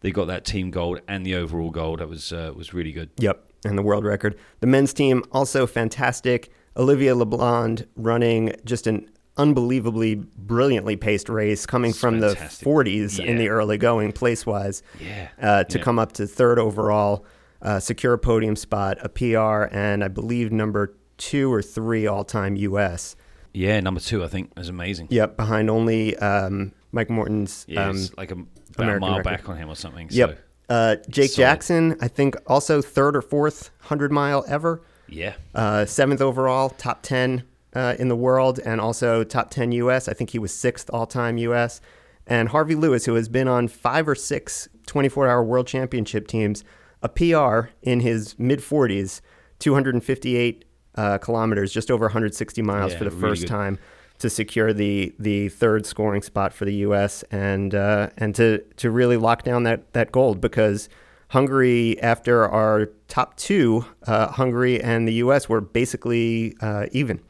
they 0.00 0.10
got 0.10 0.26
that 0.26 0.44
team 0.44 0.70
gold 0.70 1.00
and 1.08 1.26
the 1.26 1.34
overall 1.34 1.70
gold. 1.70 1.98
That 1.98 2.08
was 2.08 2.32
uh, 2.32 2.52
was 2.54 2.72
really 2.72 2.92
good. 2.92 3.10
Yep, 3.18 3.42
and 3.64 3.76
the 3.76 3.82
world 3.82 4.04
record. 4.04 4.38
The 4.60 4.66
men's 4.66 4.92
team 4.92 5.24
also 5.32 5.66
fantastic. 5.66 6.50
Olivier 6.76 7.12
Leblond 7.12 7.86
running 7.96 8.54
just 8.64 8.86
an 8.86 9.08
unbelievably 9.38 10.14
brilliantly 10.14 10.96
paced 10.96 11.28
race, 11.28 11.66
coming 11.66 11.90
It's 11.90 11.98
from 12.00 12.20
fantastic. 12.20 12.64
the 12.64 12.70
40s 12.70 13.18
in 13.24 13.36
the 13.36 13.48
early 13.48 13.76
going 13.78 14.12
place 14.12 14.46
wise. 14.46 14.82
Yeah. 15.00 15.28
uh, 15.40 15.64
to 15.64 15.78
Yeah. 15.78 15.84
come 15.84 15.98
up 15.98 16.12
to 16.12 16.26
third 16.26 16.58
overall, 16.58 17.24
uh, 17.62 17.80
secure 17.80 18.14
a 18.14 18.18
podium 18.18 18.56
spot, 18.56 18.98
a 19.02 19.08
PR, 19.08 19.68
and 19.74 20.02
I 20.04 20.08
believe 20.08 20.52
number 20.52 20.94
two 21.18 21.52
or 21.52 21.62
three 21.62 22.06
all 22.06 22.24
time 22.24 22.56
U.S. 22.56 23.16
Yeah, 23.52 23.80
number 23.80 24.00
two, 24.00 24.22
I 24.22 24.28
think, 24.28 24.52
is 24.56 24.68
amazing. 24.68 25.08
Yep, 25.10 25.36
behind 25.36 25.70
only 25.70 26.16
um, 26.18 26.72
Mike 26.92 27.08
Morton's. 27.10 27.64
Yeah, 27.68 27.88
um, 27.88 28.06
like 28.18 28.30
a, 28.30 28.34
about 28.74 28.96
a 28.96 29.00
mile 29.00 29.10
record. 29.18 29.24
back 29.24 29.48
on 29.48 29.56
him 29.56 29.68
or 29.70 29.76
something. 29.76 30.10
So, 30.10 30.16
yep. 30.16 30.38
Uh, 30.68 30.96
Jake 31.08 31.30
solid. 31.30 31.46
Jackson, 31.46 31.96
I 32.00 32.08
think 32.08 32.36
also 32.46 32.82
third 32.82 33.16
or 33.16 33.22
fourth 33.22 33.70
100 33.80 34.12
mile 34.12 34.44
ever. 34.48 34.82
Yeah. 35.08 35.34
Uh, 35.54 35.84
seventh 35.86 36.20
overall, 36.20 36.70
top 36.70 37.02
10 37.02 37.44
uh, 37.74 37.94
in 37.98 38.08
the 38.08 38.16
world, 38.16 38.58
and 38.64 38.80
also 38.80 39.22
top 39.24 39.50
10 39.50 39.72
U.S. 39.72 40.08
I 40.08 40.12
think 40.12 40.30
he 40.30 40.38
was 40.38 40.52
sixth 40.52 40.90
all 40.92 41.06
time 41.06 41.38
U.S. 41.38 41.80
And 42.26 42.48
Harvey 42.48 42.74
Lewis, 42.74 43.04
who 43.04 43.14
has 43.14 43.28
been 43.28 43.46
on 43.48 43.68
five 43.68 44.08
or 44.08 44.14
six 44.14 44.68
24 44.86 45.28
hour 45.28 45.44
world 45.44 45.66
championship 45.66 46.26
teams, 46.26 46.64
a 47.02 47.08
PR 47.08 47.68
in 47.82 48.00
his 48.00 48.36
mid 48.38 48.60
40s, 48.60 49.20
258 49.60 50.64
uh, 50.96 51.18
kilometers, 51.18 51.72
just 51.72 51.90
over 51.90 52.06
160 52.06 52.62
miles 52.62 52.92
Yeah, 52.92 52.98
for 52.98 53.04
the 53.04 53.10
really 53.10 53.20
first 53.20 53.42
good. 53.42 53.48
time. 53.48 53.78
to 54.18 54.30
secure 54.30 54.72
the 54.72 55.14
the 55.18 55.50
third 55.50 55.84
scoring 55.84 56.22
spot 56.22 56.54
for 56.54 56.64
the 56.64 56.74
U.S. 56.88 57.22
and 57.30 57.74
uh, 57.74 58.08
and 58.16 58.34
to 58.36 58.60
to 58.76 58.90
really 58.90 59.18
lock 59.18 59.42
down 59.42 59.64
that 59.64 59.92
that 59.92 60.10
gold 60.10 60.40
because 60.40 60.88
Hungary, 61.28 62.00
after 62.00 62.48
our 62.48 62.86
top 63.08 63.36
two, 63.36 63.84
uh, 64.06 64.28
Hungary 64.28 64.80
and 64.80 65.06
the 65.08 65.14
U.S. 65.14 65.48
were 65.48 65.60
basically 65.60 66.56
uh, 66.60 66.86
even. 66.92 67.20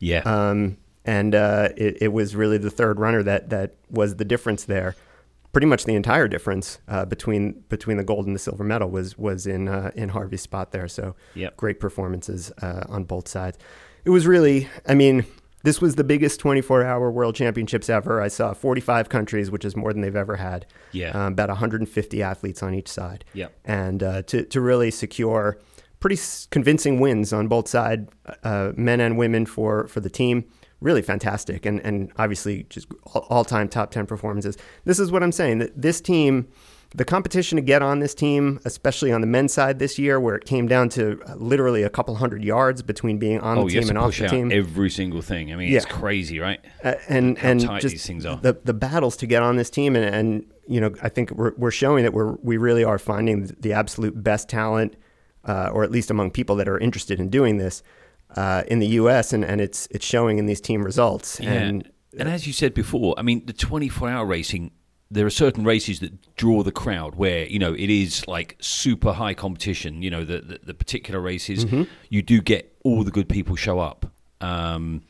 Yeah. 0.00 0.20
Um, 0.24 0.78
and 1.04 1.34
uh, 1.34 1.68
it, 1.76 1.98
it 2.02 2.08
was 2.12 2.34
really 2.34 2.58
the 2.58 2.70
third 2.70 2.98
runner 2.98 3.22
that 3.22 3.50
that 3.50 3.74
was 3.90 4.16
the 4.16 4.24
difference 4.24 4.64
there. 4.64 4.96
Pretty 5.52 5.66
much 5.66 5.84
the 5.84 5.94
entire 5.94 6.28
difference 6.28 6.78
uh, 6.88 7.04
between 7.06 7.62
between 7.68 7.96
the 7.96 8.04
gold 8.04 8.26
and 8.26 8.34
the 8.34 8.38
silver 8.38 8.64
medal 8.64 8.90
was 8.90 9.16
was 9.16 9.46
in 9.46 9.68
uh, 9.68 9.90
in 9.94 10.10
Harvey's 10.10 10.42
spot 10.42 10.72
there. 10.72 10.88
So 10.88 11.14
Yep. 11.34 11.56
great 11.56 11.80
performances 11.80 12.52
uh, 12.60 12.84
on 12.88 13.04
both 13.04 13.28
sides. 13.28 13.56
It 14.04 14.10
was 14.10 14.26
really, 14.26 14.68
I 14.86 14.94
mean, 14.94 15.24
this 15.66 15.80
was 15.80 15.96
the 15.96 16.04
biggest 16.04 16.40
24-hour 16.40 17.10
World 17.10 17.34
Championships 17.34 17.90
ever. 17.90 18.22
I 18.22 18.28
saw 18.28 18.54
45 18.54 19.08
countries, 19.08 19.50
which 19.50 19.64
is 19.64 19.74
more 19.74 19.92
than 19.92 20.00
they've 20.00 20.14
ever 20.14 20.36
had. 20.36 20.64
Yeah. 20.92 21.10
um, 21.10 21.32
about 21.32 21.48
150 21.48 22.22
athletes 22.22 22.62
on 22.62 22.72
each 22.72 22.86
side. 22.86 23.24
Yep. 23.34 23.52
and 23.64 24.00
uh, 24.02 24.22
to 24.22 24.44
to 24.44 24.60
really 24.60 24.92
secure 24.92 25.58
pretty 25.98 26.16
convincing 26.52 27.00
wins 27.00 27.32
on 27.32 27.48
both 27.48 27.66
side, 27.66 28.08
uh, 28.44 28.72
men 28.76 29.00
and 29.00 29.18
women 29.18 29.44
for 29.44 29.88
for 29.88 29.98
the 29.98 30.08
team. 30.08 30.44
Really 30.80 31.02
fantastic, 31.02 31.66
and 31.66 31.80
and 31.80 32.12
obviously 32.16 32.62
just 32.70 32.86
all 33.04 33.44
time 33.44 33.68
top 33.68 33.90
10 33.90 34.06
performances. 34.06 34.56
This 34.84 35.00
is 35.00 35.10
what 35.10 35.24
I'm 35.24 35.32
saying 35.32 35.58
that 35.58 35.82
this 35.82 36.00
team. 36.00 36.46
The 36.94 37.04
competition 37.04 37.56
to 37.56 37.62
get 37.62 37.82
on 37.82 37.98
this 37.98 38.14
team, 38.14 38.60
especially 38.64 39.12
on 39.12 39.20
the 39.20 39.26
men's 39.26 39.52
side 39.52 39.78
this 39.78 39.98
year, 39.98 40.18
where 40.18 40.34
it 40.34 40.44
came 40.44 40.66
down 40.66 40.88
to 40.90 41.20
uh, 41.26 41.34
literally 41.34 41.82
a 41.82 41.90
couple 41.90 42.14
hundred 42.14 42.44
yards 42.44 42.80
between 42.82 43.18
being 43.18 43.40
on 43.40 43.58
oh, 43.58 43.68
the 43.68 43.80
team 43.80 43.88
and 43.88 43.98
off 43.98 44.16
the 44.16 44.28
team, 44.28 44.50
every 44.52 44.88
single 44.90 45.20
thing. 45.20 45.52
I 45.52 45.56
mean, 45.56 45.74
it's 45.74 45.84
crazy, 45.84 46.38
right? 46.38 46.60
uh, 46.84 46.94
and 47.08 47.36
how 47.38 47.50
and 47.50 47.60
tight 47.60 47.82
just 47.82 47.92
these 47.92 48.06
things 48.06 48.24
are. 48.24 48.36
the 48.36 48.58
the 48.64 48.74
battles 48.74 49.16
to 49.18 49.26
get 49.26 49.42
on 49.42 49.56
this 49.56 49.68
team, 49.68 49.96
and, 49.96 50.04
and 50.04 50.52
you 50.66 50.80
know, 50.80 50.94
I 51.02 51.08
think 51.08 51.32
we're 51.32 51.52
we're 51.56 51.70
showing 51.70 52.04
that 52.04 52.12
we're 52.12 52.32
we 52.42 52.56
really 52.56 52.84
are 52.84 52.98
finding 52.98 53.46
the 53.60 53.72
absolute 53.72 54.22
best 54.22 54.48
talent, 54.48 54.96
uh, 55.44 55.70
or 55.72 55.84
at 55.84 55.90
least 55.90 56.10
among 56.10 56.30
people 56.30 56.56
that 56.56 56.68
are 56.68 56.78
interested 56.78 57.20
in 57.20 57.28
doing 57.28 57.58
this 57.58 57.82
uh, 58.36 58.62
in 58.68 58.78
the 58.78 58.88
U.S. 58.88 59.32
and 59.32 59.44
and 59.44 59.60
it's 59.60 59.86
it's 59.90 60.06
showing 60.06 60.38
in 60.38 60.46
these 60.46 60.60
team 60.60 60.82
results. 60.84 61.40
Yeah. 61.40 61.52
And 61.52 61.90
And, 62.18 62.28
as 62.28 62.46
you 62.46 62.52
said 62.52 62.72
before, 62.72 63.14
I 63.18 63.22
mean, 63.22 63.44
the 63.44 63.52
24 63.52 64.08
hour 64.08 64.24
racing, 64.26 64.70
there 65.10 65.24
are 65.26 65.30
certain 65.30 65.64
races 65.64 66.00
that 66.00 66.34
draw 66.36 66.62
the 66.62 66.72
crowd 66.72 67.14
where, 67.14 67.46
you 67.46 67.58
know, 67.58 67.72
it 67.74 67.90
is 67.90 68.26
like 68.26 68.56
super 68.60 69.12
high 69.12 69.34
competition. 69.34 70.02
You 70.02 70.10
know, 70.10 70.24
the, 70.24 70.40
the, 70.40 70.60
the 70.64 70.74
particular 70.74 71.20
races, 71.20 71.64
Mm-hmm. 71.64 71.82
you 72.10 72.22
do 72.22 72.40
get 72.40 72.74
all 72.84 73.04
the 73.04 73.10
good 73.12 73.28
people 73.28 73.54
show 73.56 73.78
up. 73.78 74.06
Um, 74.40 75.02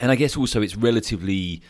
and 0.00 0.10
I 0.10 0.16
guess 0.16 0.36
also 0.36 0.60
it's 0.62 0.76
relatively 0.76 1.62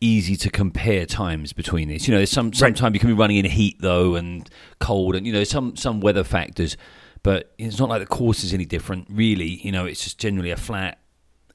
easy 0.00 0.36
to 0.36 0.50
compare 0.50 1.06
times 1.06 1.52
between 1.52 1.88
these. 1.88 2.06
You 2.08 2.12
know, 2.12 2.18
there's 2.18 2.30
some 2.30 2.52
sometimes 2.52 2.94
you 2.94 3.00
can 3.00 3.08
be 3.08 3.14
running 3.14 3.36
in 3.36 3.44
heat 3.44 3.76
though 3.80 4.14
and 4.14 4.48
cold 4.80 5.14
and 5.14 5.26
you 5.26 5.32
know 5.32 5.44
some 5.44 5.76
some 5.76 6.00
weather 6.00 6.24
factors, 6.24 6.76
but 7.22 7.52
it's 7.56 7.78
not 7.78 7.88
like 7.88 8.00
the 8.00 8.06
course 8.06 8.42
is 8.44 8.52
any 8.52 8.64
different 8.64 9.06
really. 9.08 9.60
You 9.64 9.72
know, 9.72 9.86
it's 9.86 10.02
just 10.02 10.18
generally 10.18 10.50
a 10.50 10.56
flat 10.56 10.98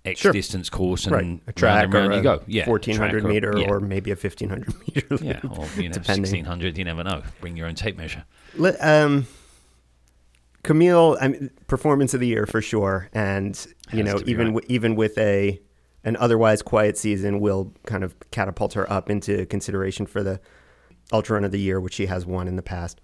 X 0.03 0.19
Sure. 0.19 0.31
distance 0.33 0.69
course 0.69 1.05
and 1.05 1.15
right, 1.15 1.39
a 1.47 1.53
track 1.53 1.83
and 1.85 1.93
round 1.93 2.13
or 2.13 2.17
you 2.17 2.23
go. 2.23 2.41
Yeah, 2.47 2.65
fourteen 2.65 2.95
hundred 2.97 3.23
meter 3.23 3.53
yeah. 3.55 3.69
or 3.69 3.79
maybe 3.79 4.09
a 4.11 4.15
fifteen 4.15 4.49
hundred 4.49 4.73
meter. 4.87 5.07
yeah, 5.23 5.39
or 5.43 5.67
you 5.79 5.89
know, 5.89 5.93
depending. 5.93 6.25
sixteen 6.25 6.45
hundred. 6.45 6.77
You 6.77 6.85
never 6.85 7.03
know. 7.03 7.21
Bring 7.39 7.55
your 7.55 7.67
own 7.67 7.75
tape 7.75 7.97
measure. 7.97 8.23
Let- 8.55 8.83
um, 8.83 9.27
Camille, 10.63 11.17
I 11.19 11.27
mean, 11.27 11.49
performance 11.67 12.13
of 12.13 12.19
the 12.19 12.27
year 12.27 12.45
for 12.45 12.61
sure, 12.61 13.09
and 13.13 13.55
you 13.91 14.03
Has 14.03 14.13
know, 14.13 14.21
even 14.27 14.47
right. 14.47 14.53
w- 14.55 14.65
even 14.75 14.95
with 14.95 15.17
a 15.17 15.59
an 16.03 16.15
otherwise 16.17 16.61
quiet 16.61 16.97
season, 16.97 17.39
will 17.39 17.73
kind 17.85 18.03
of 18.03 18.15
catapult 18.31 18.73
her 18.73 18.91
up 18.91 19.09
into 19.09 19.45
consideration 19.47 20.05
for 20.07 20.23
the 20.23 20.39
ultra 21.13 21.35
run 21.35 21.43
of 21.43 21.51
the 21.51 21.59
year, 21.59 21.79
which 21.79 21.93
she 21.95 22.05
has 22.07 22.25
won 22.25 22.47
in 22.47 22.55
the 22.55 22.61
past. 22.63 23.01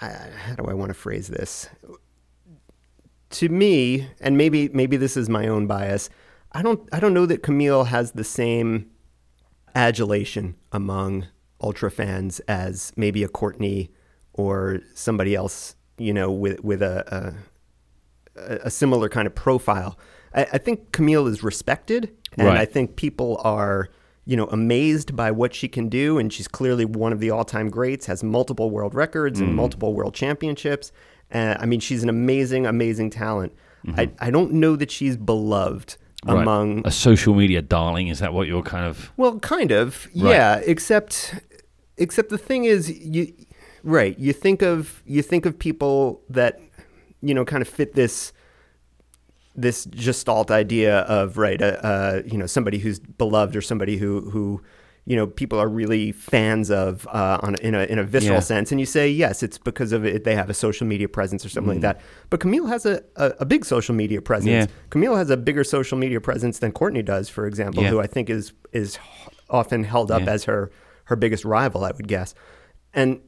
I, 0.00 0.08
how 0.08 0.54
do 0.54 0.64
I 0.64 0.74
want 0.74 0.90
to 0.90 0.94
phrase 0.94 1.28
this? 1.28 1.68
To 3.30 3.48
me, 3.48 4.08
and 4.20 4.38
maybe 4.38 4.68
maybe 4.70 4.96
this 4.96 5.16
is 5.16 5.28
my 5.28 5.46
own 5.46 5.66
bias. 5.66 6.08
I 6.52 6.62
don't 6.62 6.88
I 6.92 7.00
don't 7.00 7.12
know 7.12 7.26
that 7.26 7.42
Camille 7.42 7.84
has 7.84 8.12
the 8.12 8.24
same 8.24 8.90
adulation 9.74 10.56
among 10.72 11.26
ultra 11.60 11.90
fans 11.90 12.40
as 12.40 12.92
maybe 12.96 13.22
a 13.22 13.28
Courtney 13.28 13.90
or 14.32 14.80
somebody 14.94 15.34
else, 15.34 15.76
you 15.98 16.12
know, 16.14 16.30
with 16.30 16.64
with 16.64 16.82
a 16.82 17.36
a, 18.36 18.54
a 18.64 18.70
similar 18.70 19.08
kind 19.08 19.26
of 19.26 19.34
profile. 19.34 19.98
I, 20.34 20.46
I 20.54 20.58
think 20.58 20.92
Camille 20.92 21.26
is 21.26 21.42
respected, 21.42 22.16
and 22.36 22.46
Right. 22.46 22.58
I 22.58 22.64
think 22.64 22.96
people 22.96 23.40
are 23.44 23.88
you 24.24 24.36
know 24.36 24.46
amazed 24.46 25.16
by 25.16 25.30
what 25.30 25.54
she 25.54 25.68
can 25.68 25.88
do, 25.88 26.18
and 26.18 26.32
she's 26.32 26.48
clearly 26.48 26.84
one 26.84 27.12
of 27.12 27.20
the 27.20 27.30
all-time 27.30 27.68
greats. 27.68 28.06
Has 28.06 28.22
multiple 28.24 28.70
world 28.70 28.94
records 28.94 29.40
and 29.40 29.50
mm. 29.50 29.54
multiple 29.54 29.94
world 29.94 30.14
championships. 30.14 30.92
Uh, 31.32 31.56
I 31.58 31.66
mean, 31.66 31.80
she's 31.80 32.02
an 32.02 32.08
amazing, 32.08 32.66
amazing 32.66 33.10
talent. 33.10 33.52
I, 33.96 34.10
I 34.18 34.30
don't 34.30 34.52
know 34.52 34.76
that 34.76 34.90
she's 34.90 35.16
beloved 35.16 35.96
Right. 36.26 36.42
among 36.42 36.82
a 36.84 36.90
social 36.90 37.32
media 37.32 37.62
darling. 37.62 38.08
Is 38.08 38.18
that 38.18 38.34
what 38.34 38.48
you're 38.48 38.62
kind 38.62 38.84
of? 38.86 39.10
well, 39.16 39.38
kind 39.38 39.70
of, 39.70 40.08
Right. 40.16 40.32
yeah. 40.32 40.56
Except, 40.66 41.36
except 41.96 42.28
the 42.30 42.38
thing 42.38 42.64
is, 42.64 42.90
you 42.90 43.32
right. 43.84 44.18
You 44.18 44.32
think 44.32 44.60
of 44.62 45.00
you 45.06 45.22
think 45.22 45.46
of 45.46 45.58
people 45.58 46.20
that 46.28 46.60
you 47.22 47.34
know 47.34 47.44
kind 47.44 47.62
of 47.62 47.68
fit 47.68 47.94
this 47.94 48.32
this 49.54 49.84
gestalt 49.86 50.50
idea 50.50 50.98
of 51.02 51.38
right, 51.38 51.60
uh, 51.62 51.66
uh, 51.82 52.22
you 52.26 52.36
know, 52.36 52.46
somebody 52.46 52.78
who's 52.78 52.98
beloved 52.98 53.54
or 53.56 53.60
somebody 53.62 53.96
who 53.96 54.28
who 54.30 54.60
you 55.10 55.16
know 55.16 55.26
people 55.26 55.58
are 55.58 55.68
really 55.68 56.12
fans 56.12 56.70
of 56.70 57.06
uh, 57.08 57.38
on 57.42 57.54
in 57.56 57.74
a 57.74 57.84
in 57.92 57.98
a 57.98 58.04
visceral 58.04 58.36
Yeah. 58.36 58.40
sense, 58.52 58.70
and 58.72 58.78
you 58.78 58.86
say 58.86 59.08
yes, 59.08 59.42
it's 59.42 59.58
because 59.58 59.92
of 59.92 60.04
it. 60.04 60.24
They 60.24 60.34
have 60.34 60.50
a 60.50 60.54
social 60.54 60.86
media 60.86 61.08
presence 61.08 61.44
or 61.46 61.48
something 61.48 61.72
like 61.74 61.80
that. 61.82 62.00
But 62.30 62.40
Camille 62.40 62.66
has 62.66 62.84
a, 62.86 63.02
a, 63.16 63.26
a 63.40 63.46
big 63.46 63.64
social 63.64 63.94
media 63.94 64.20
presence. 64.20 64.66
Mm. 64.66 64.68
Yeah. 64.68 64.90
Camille 64.90 65.16
has 65.16 65.30
a 65.30 65.36
bigger 65.36 65.64
social 65.64 65.96
media 65.98 66.20
presence 66.20 66.58
than 66.58 66.72
Courtney 66.72 67.02
does, 67.02 67.28
for 67.30 67.46
example, 67.46 67.82
Yeah. 67.82 67.90
who 67.90 68.00
I 68.00 68.06
think 68.06 68.28
is 68.30 68.52
is 68.72 68.98
often 69.48 69.84
held 69.84 70.10
up 70.10 70.22
as 70.28 70.44
her 70.44 70.70
her 71.04 71.16
biggest 71.16 71.44
rival, 71.44 71.84
I 71.84 71.92
would 71.96 72.06
guess. 72.06 72.34
And 72.92 73.20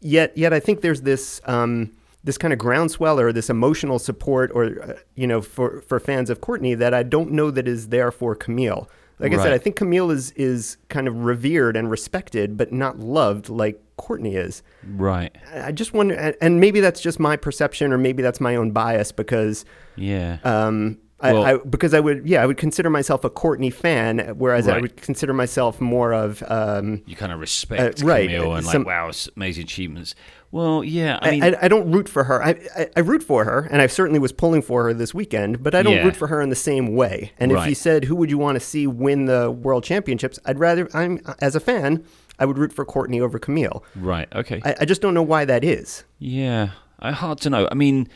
yet, 0.00 0.36
yet 0.36 0.52
I 0.54 0.60
think 0.60 0.80
there's 0.80 1.02
this 1.02 1.40
um, 1.44 1.92
this 2.24 2.38
kind 2.38 2.52
of 2.54 2.58
groundswell 2.58 3.20
or 3.20 3.32
this 3.32 3.50
emotional 3.50 3.98
support, 3.98 4.50
or 4.54 4.64
uh, 4.64 4.94
you 5.14 5.26
know, 5.26 5.40
for 5.42 5.82
for 5.82 6.00
fans 6.00 6.30
of 6.30 6.40
Courtney 6.40 6.74
that 6.74 6.94
I 6.94 7.02
don't 7.02 7.32
know 7.32 7.50
that 7.50 7.68
is 7.68 7.88
there 7.88 8.10
for 8.10 8.34
Camille. 8.34 8.88
Like 9.20 9.32
I 9.34 9.36
said, 9.42 9.52
I 9.52 9.58
think 9.58 9.76
Camille 9.76 10.10
is 10.10 10.30
is 10.32 10.76
kind 10.88 11.08
of 11.08 11.24
revered 11.24 11.76
and 11.76 11.90
respected, 11.90 12.56
but 12.56 12.72
not 12.72 12.98
loved 13.00 13.48
like 13.48 13.80
Courtney 13.96 14.36
is. 14.36 14.62
Right. 14.86 15.34
I 15.52 15.72
just 15.72 15.92
wonder, 15.92 16.14
and- 16.40 16.60
maybe 16.60 16.78
that's 16.80 17.00
just 17.00 17.18
my 17.18 17.36
perception, 17.36 17.92
or 17.92 17.98
maybe 17.98 18.22
that's 18.22 18.40
my 18.40 18.54
own 18.54 18.70
bias 18.70 19.10
because 19.10 19.64
Yeah. 19.96 20.38
um, 20.44 20.98
I, 21.20 21.32
Well- 21.32 21.42
I, 21.44 21.56
because 21.56 21.94
I 21.94 21.98
would, 22.00 22.28
yeah, 22.28 22.40
I 22.44 22.46
would 22.46 22.58
consider 22.58 22.90
myself 22.90 23.24
a 23.24 23.30
Courtney 23.30 23.70
fan, 23.70 24.34
whereas 24.38 24.68
I 24.68 24.78
would 24.78 24.96
consider 24.98 25.32
myself 25.34 25.80
more 25.80 26.12
of, 26.14 26.44
um, 26.46 27.02
you 27.06 27.16
kind 27.16 27.32
of 27.32 27.40
respect 27.40 28.00
uh, 28.04 28.06
right, 28.06 28.28
Camille 28.30 28.54
and 28.54 28.64
some- 28.64 28.84
like, 28.84 28.86
wow, 28.86 29.10
amazing 29.36 29.64
achievements. 29.64 30.14
Well, 30.50 30.82
yeah. 30.82 31.18
I 31.20 31.28
I, 31.28 31.30
mean, 31.32 31.42
I, 31.42 31.54
I 31.62 31.68
don't 31.68 31.90
root 31.92 32.08
for 32.08 32.24
her. 32.24 32.42
I, 32.42 32.50
I, 32.76 32.88
I 32.96 33.00
root 33.00 33.22
for 33.22 33.44
her, 33.44 33.68
and 33.70 33.82
I 33.82 33.86
certainly 33.86 34.18
was 34.18 34.32
pulling 34.32 34.62
for 34.62 34.84
her 34.84 34.94
this 34.94 35.12
weekend, 35.12 35.62
but 35.62 35.74
I 35.74 35.82
don't 35.82 35.92
Yeah. 35.94 36.04
root 36.04 36.16
for 36.16 36.28
her 36.28 36.40
in 36.40 36.48
the 36.48 36.56
same 36.56 36.94
way. 36.94 37.32
And 37.38 37.52
if 37.52 37.56
Right. 37.56 37.68
you 37.68 37.74
said 37.74 38.04
who 38.04 38.16
would 38.16 38.30
you 38.30 38.38
want 38.38 38.56
to 38.56 38.60
see 38.60 38.86
win 38.86 39.26
the 39.26 39.50
world 39.50 39.84
championships, 39.84 40.38
I'd 40.46 40.58
rather, 40.58 40.88
I'm 40.94 41.20
as 41.40 41.54
a 41.54 41.60
fan, 41.60 42.02
I 42.38 42.46
would 42.46 42.56
root 42.56 42.72
for 42.72 42.84
Courtney 42.86 43.20
over 43.20 43.38
Camille. 43.38 43.84
right. 43.94 44.28
Okay. 44.34 44.62
I, 44.64 44.76
I 44.80 44.84
just 44.86 45.02
don't 45.02 45.12
know 45.14 45.22
why 45.22 45.44
that 45.44 45.64
is. 45.64 46.04
Yeah, 46.18 46.70
I, 46.98 47.12
hard 47.12 47.40
to 47.42 47.50
know. 47.50 47.68
I 47.70 47.74
mean, 47.74 48.08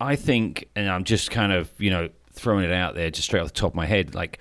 I 0.00 0.16
think, 0.16 0.68
and 0.76 0.90
I'm 0.90 1.04
just 1.04 1.30
kind 1.30 1.52
of 1.52 1.70
you 1.78 1.88
know 1.90 2.10
throwing 2.32 2.64
it 2.64 2.72
out 2.72 2.96
there, 2.96 3.10
just 3.10 3.28
straight 3.28 3.40
off 3.40 3.46
the 3.48 3.54
top 3.54 3.70
of 3.70 3.76
my 3.76 3.86
head, 3.86 4.14
like 4.14 4.40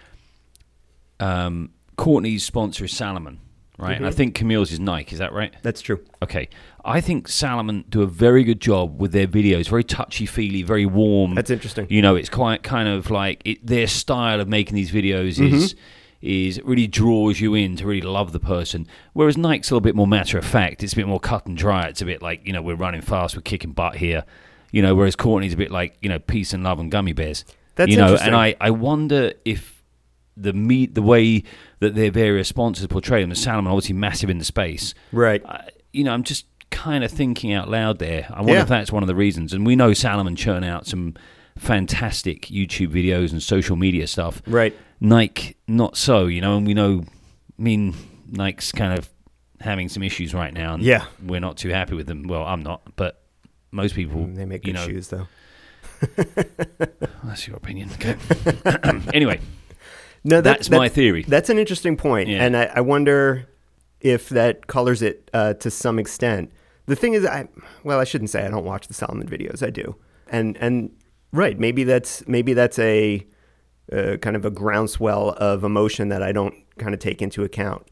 um, 1.20 1.70
Courtney's 1.96 2.44
sponsor 2.44 2.86
is 2.86 2.92
Salomon, 2.96 3.40
right? 3.78 3.96
And 3.96 4.06
I 4.06 4.12
think 4.12 4.36
Camille's 4.36 4.72
is 4.72 4.80
Nike. 4.80 5.14
Is 5.14 5.20
that 5.20 5.32
right? 5.34 5.54
That's 5.62 5.82
true. 5.82 6.04
Okay, 6.22 6.50
I 6.86 7.00
think 7.02 7.28
Salomon 7.28 7.86
do 7.90 8.02
a 8.02 8.08
very 8.08 8.44
good 8.44 8.60
job 8.60 9.00
with 9.00 9.12
their 9.14 9.28
videos. 9.28 9.70
Very 9.70 9.84
touchy 9.84 10.26
feely, 10.26 10.64
very 10.64 10.86
warm. 10.86 11.36
That's 11.36 11.50
interesting. 11.50 11.88
You 11.90 12.02
know, 12.02 12.16
it's 12.16 12.30
quite 12.30 12.62
kind 12.64 12.90
of 12.90 13.10
like 13.10 13.42
it, 13.46 13.66
their 13.66 13.88
style 13.88 14.42
of 14.42 14.48
making 14.48 14.76
these 14.76 14.92
videos 14.92 15.38
Mm-hmm. 15.38 15.56
is 15.56 15.76
is 16.22 16.62
really 16.64 16.88
draws 16.88 17.42
you 17.42 17.54
in 17.54 17.76
to 17.76 17.86
really 17.86 18.02
love 18.02 18.32
the 18.32 18.40
person. 18.40 18.88
Whereas 19.12 19.36
Nike's 19.38 19.70
a 19.70 19.74
little 19.74 19.82
bit 19.82 19.94
more 19.96 20.08
matter 20.08 20.38
of 20.38 20.46
fact. 20.46 20.82
It's 20.82 20.94
a 20.94 20.96
bit 20.96 21.08
more 21.08 21.20
cut 21.20 21.46
and 21.48 21.58
dry. 21.58 21.88
It's 21.88 22.02
a 22.02 22.06
bit 22.06 22.22
like 22.22 22.46
you 22.48 22.54
know 22.54 22.62
we're 22.62 22.76
running 22.76 23.02
fast, 23.02 23.36
we're 23.36 23.42
kicking 23.42 23.72
butt 23.72 23.96
here. 23.98 24.24
You 24.72 24.82
know, 24.82 24.96
whereas 24.96 25.16
Courtney's 25.16 25.54
a 25.54 25.58
bit 25.58 25.70
like 25.72 25.98
you 26.02 26.10
know 26.10 26.20
peace 26.20 26.54
and 26.54 26.64
love 26.64 26.80
and 26.80 26.90
gummy 26.92 27.14
bears. 27.14 27.44
That's 27.76 27.92
you 27.92 27.98
know, 27.98 28.04
interesting. 28.06 28.28
and 28.28 28.36
I 28.36 28.56
I 28.62 28.70
wonder 28.72 29.34
if 29.46 29.84
the 30.38 30.54
meet 30.54 30.96
the 30.96 31.02
way 31.02 31.44
that 31.80 31.94
their 31.96 32.10
various 32.12 32.48
sponsors 32.48 32.88
portray 32.88 33.22
them, 33.22 33.30
the 33.30 33.36
Salomon 33.36 33.72
obviously 33.72 33.94
massive 33.96 34.30
in 34.30 34.38
the 34.38 34.46
space. 34.46 34.94
Right. 35.12 35.46
I, 35.46 35.70
you 35.92 36.04
know, 36.04 36.12
I'm 36.12 36.24
just 36.24 36.46
kind 36.74 37.04
of 37.04 37.12
thinking 37.12 37.54
out 37.54 37.70
loud 37.70 38.00
there. 38.00 38.28
I 38.30 38.40
wonder 38.40 38.54
Yeah. 38.54 38.62
if 38.64 38.68
that's 38.68 38.92
one 38.92 39.04
of 39.04 39.08
the 39.08 39.16
reasons. 39.16 39.54
And 39.54 39.66
we 39.66 39.76
know 39.76 39.94
Salomon 39.94 40.36
churn 40.36 40.64
out 40.64 40.86
some 40.88 41.14
fantastic 41.58 42.48
YouTube 42.48 42.90
videos 42.90 43.32
and 43.32 43.42
social 43.42 43.76
media 43.76 44.08
stuff. 44.08 44.42
Right. 44.48 44.76
Nike, 45.00 45.56
not 45.68 45.96
so, 45.98 46.26
you 46.26 46.42
know, 46.42 46.58
and 46.58 46.66
we 46.68 46.74
know, 46.74 47.04
I 47.58 47.62
mean, 47.62 47.94
Nike's 48.32 48.72
kind 48.72 48.98
of 48.98 49.10
having 49.62 49.88
some 49.88 50.02
issues 50.04 50.34
right 50.34 50.54
now. 50.54 50.74
And 50.74 50.84
Yeah. 50.84 51.06
We're 51.24 51.40
not 51.40 51.58
too 51.58 51.70
happy 51.70 51.96
with 51.96 52.08
them. 52.08 52.24
Well, 52.24 52.44
I'm 52.44 52.62
not, 52.62 52.96
but 52.96 53.22
most 53.72 53.96
people, 53.96 54.26
They 54.28 54.46
make 54.46 54.66
you 54.66 54.74
good 54.74 54.80
know, 54.80 54.88
shoes, 54.88 55.08
though. 55.10 55.28
that's 57.24 57.48
your 57.48 57.56
opinion. 57.58 57.90
Okay. 57.94 58.16
anyway, 59.14 59.40
No, 60.24 60.38
that, 60.42 60.44
that's 60.44 60.70
my 60.70 60.90
theory. 60.90 61.24
That's 61.28 61.50
an 61.50 61.58
interesting 61.60 61.98
point, 61.98 62.30
Yeah. 62.30 62.44
and 62.44 62.58
I, 62.58 62.66
I 62.76 62.82
wonder 62.82 63.48
if 64.02 64.30
that 64.30 64.68
colors 64.68 65.02
it 65.02 65.30
uh, 65.34 65.54
to 65.56 65.72
some 65.72 66.00
extent. 66.00 66.52
The 66.86 66.96
thing 66.96 67.14
is, 67.14 67.26
I 67.26 67.48
well, 67.84 68.00
I 68.00 68.04
shouldn't 68.04 68.30
say 68.30 68.46
I 68.46 68.50
don't 68.50 68.66
watch 68.66 68.88
the 68.88 68.94
Salomon 68.94 69.28
videos. 69.28 69.66
I 69.66 69.70
do, 69.70 69.96
and 70.28 70.58
and 70.58 70.92
right, 71.32 71.58
maybe 71.58 71.84
that's 71.84 72.28
maybe 72.28 72.54
that's 72.54 72.78
a 72.80 73.26
uh, 73.92 74.18
kind 74.18 74.36
of 74.36 74.46
a 74.46 74.52
groundswell 74.52 75.30
of 75.32 75.64
emotion 75.64 76.10
that 76.10 76.24
I 76.24 76.32
don't 76.32 76.56
kind 76.78 76.94
of 76.94 77.00
take 77.00 77.22
into 77.22 77.44
account. 77.44 77.88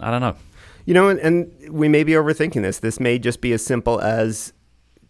I 0.00 0.10
don't 0.10 0.20
know. 0.20 0.36
You 0.84 0.94
know, 0.94 1.08
and, 1.08 1.20
and 1.20 1.72
we 1.72 1.88
may 1.88 2.02
be 2.02 2.12
overthinking 2.12 2.62
this. 2.62 2.78
This 2.78 2.98
may 2.98 3.18
just 3.18 3.40
be 3.40 3.52
as 3.52 3.64
simple 3.64 4.00
as 4.00 4.52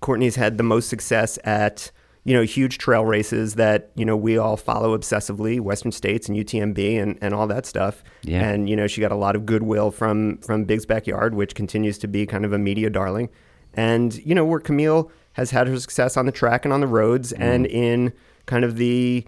Courtney's 0.01 0.37
had 0.37 0.59
the 0.59 0.65
most 0.65 0.89
success 0.89 1.39
at, 1.45 1.93
you 2.29 2.35
know, 2.35 2.43
huge 2.43 2.77
trail 2.77 3.07
races 3.07 3.55
that, 3.55 3.91
you 3.95 4.05
know, 4.05 4.15
we 4.15 4.37
all 4.37 4.59
follow 4.59 4.95
obsessively, 4.95 5.59
Western 5.61 5.91
States 5.91 6.29
and 6.29 6.37
UTMB 6.37 7.03
and, 7.03 7.19
and 7.23 7.33
all 7.33 7.47
that 7.47 7.65
stuff. 7.65 8.05
Yeah. 8.21 8.47
And, 8.47 8.69
you 8.69 8.77
know, 8.77 8.87
she 8.87 9.01
got 9.01 9.13
a 9.13 9.17
lot 9.17 9.35
of 9.35 9.47
goodwill 9.47 9.91
from 9.91 10.37
from 10.43 10.65
Big's 10.65 10.85
Backyard, 10.85 11.35
which 11.35 11.55
continues 11.55 11.97
to 11.97 12.07
be 12.07 12.27
kind 12.27 12.45
of 12.45 12.53
a 12.53 12.59
media 12.59 12.91
darling. 12.91 13.31
And, 13.73 14.15
you 14.27 14.35
know, 14.35 14.45
where 14.45 14.61
Camille 14.61 15.11
has 15.33 15.53
had 15.53 15.69
her 15.69 15.81
success 15.81 16.19
on 16.19 16.27
the 16.27 16.33
track 16.33 16.67
and 16.67 16.75
on 16.75 16.83
the 16.83 16.87
roads 16.87 17.33
mm-hmm. 17.33 17.43
and 17.43 17.65
in 17.65 18.13
kind 18.45 18.63
of 18.63 18.77
the 18.77 19.27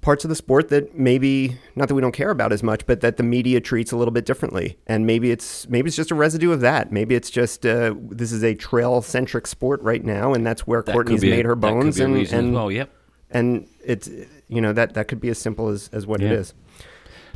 parts 0.00 0.24
of 0.24 0.28
the 0.30 0.34
sport 0.34 0.68
that 0.70 0.98
maybe 0.98 1.58
not 1.76 1.88
that 1.88 1.94
we 1.94 2.00
don't 2.00 2.12
care 2.12 2.30
about 2.30 2.52
as 2.52 2.62
much, 2.62 2.86
but 2.86 3.00
that 3.02 3.16
the 3.18 3.22
media 3.22 3.60
treats 3.60 3.92
a 3.92 3.96
little 3.96 4.12
bit 4.12 4.24
differently. 4.24 4.78
And 4.86 5.06
maybe 5.06 5.30
it's 5.30 5.68
maybe 5.68 5.88
it's 5.88 5.96
just 5.96 6.10
a 6.10 6.14
residue 6.14 6.52
of 6.52 6.60
that. 6.60 6.90
Maybe 6.90 7.14
it's 7.14 7.30
just 7.30 7.66
uh, 7.66 7.94
this 8.08 8.32
is 8.32 8.42
a 8.42 8.54
trail 8.54 9.02
centric 9.02 9.46
sport 9.46 9.82
right 9.82 10.04
now, 10.04 10.32
and 10.32 10.46
that's 10.46 10.66
where 10.66 10.82
That 10.82 10.92
Courtney's 10.92 11.20
be 11.20 11.30
a- 11.32 11.36
made 11.36 11.44
her 11.44 11.54
bones. 11.56 12.00
and 12.00 12.16
and, 12.32 12.54
well, 12.54 12.70
yep. 12.72 12.90
and 13.30 13.66
it's 13.84 14.08
you 14.48 14.60
know 14.60 14.72
that 14.72 14.94
that 14.94 15.08
could 15.08 15.20
be 15.20 15.28
as 15.28 15.38
simple 15.38 15.68
as 15.68 15.90
as 15.92 16.06
what 16.06 16.22
it 16.22 16.30
Yeah. 16.30 16.38
is. 16.38 16.54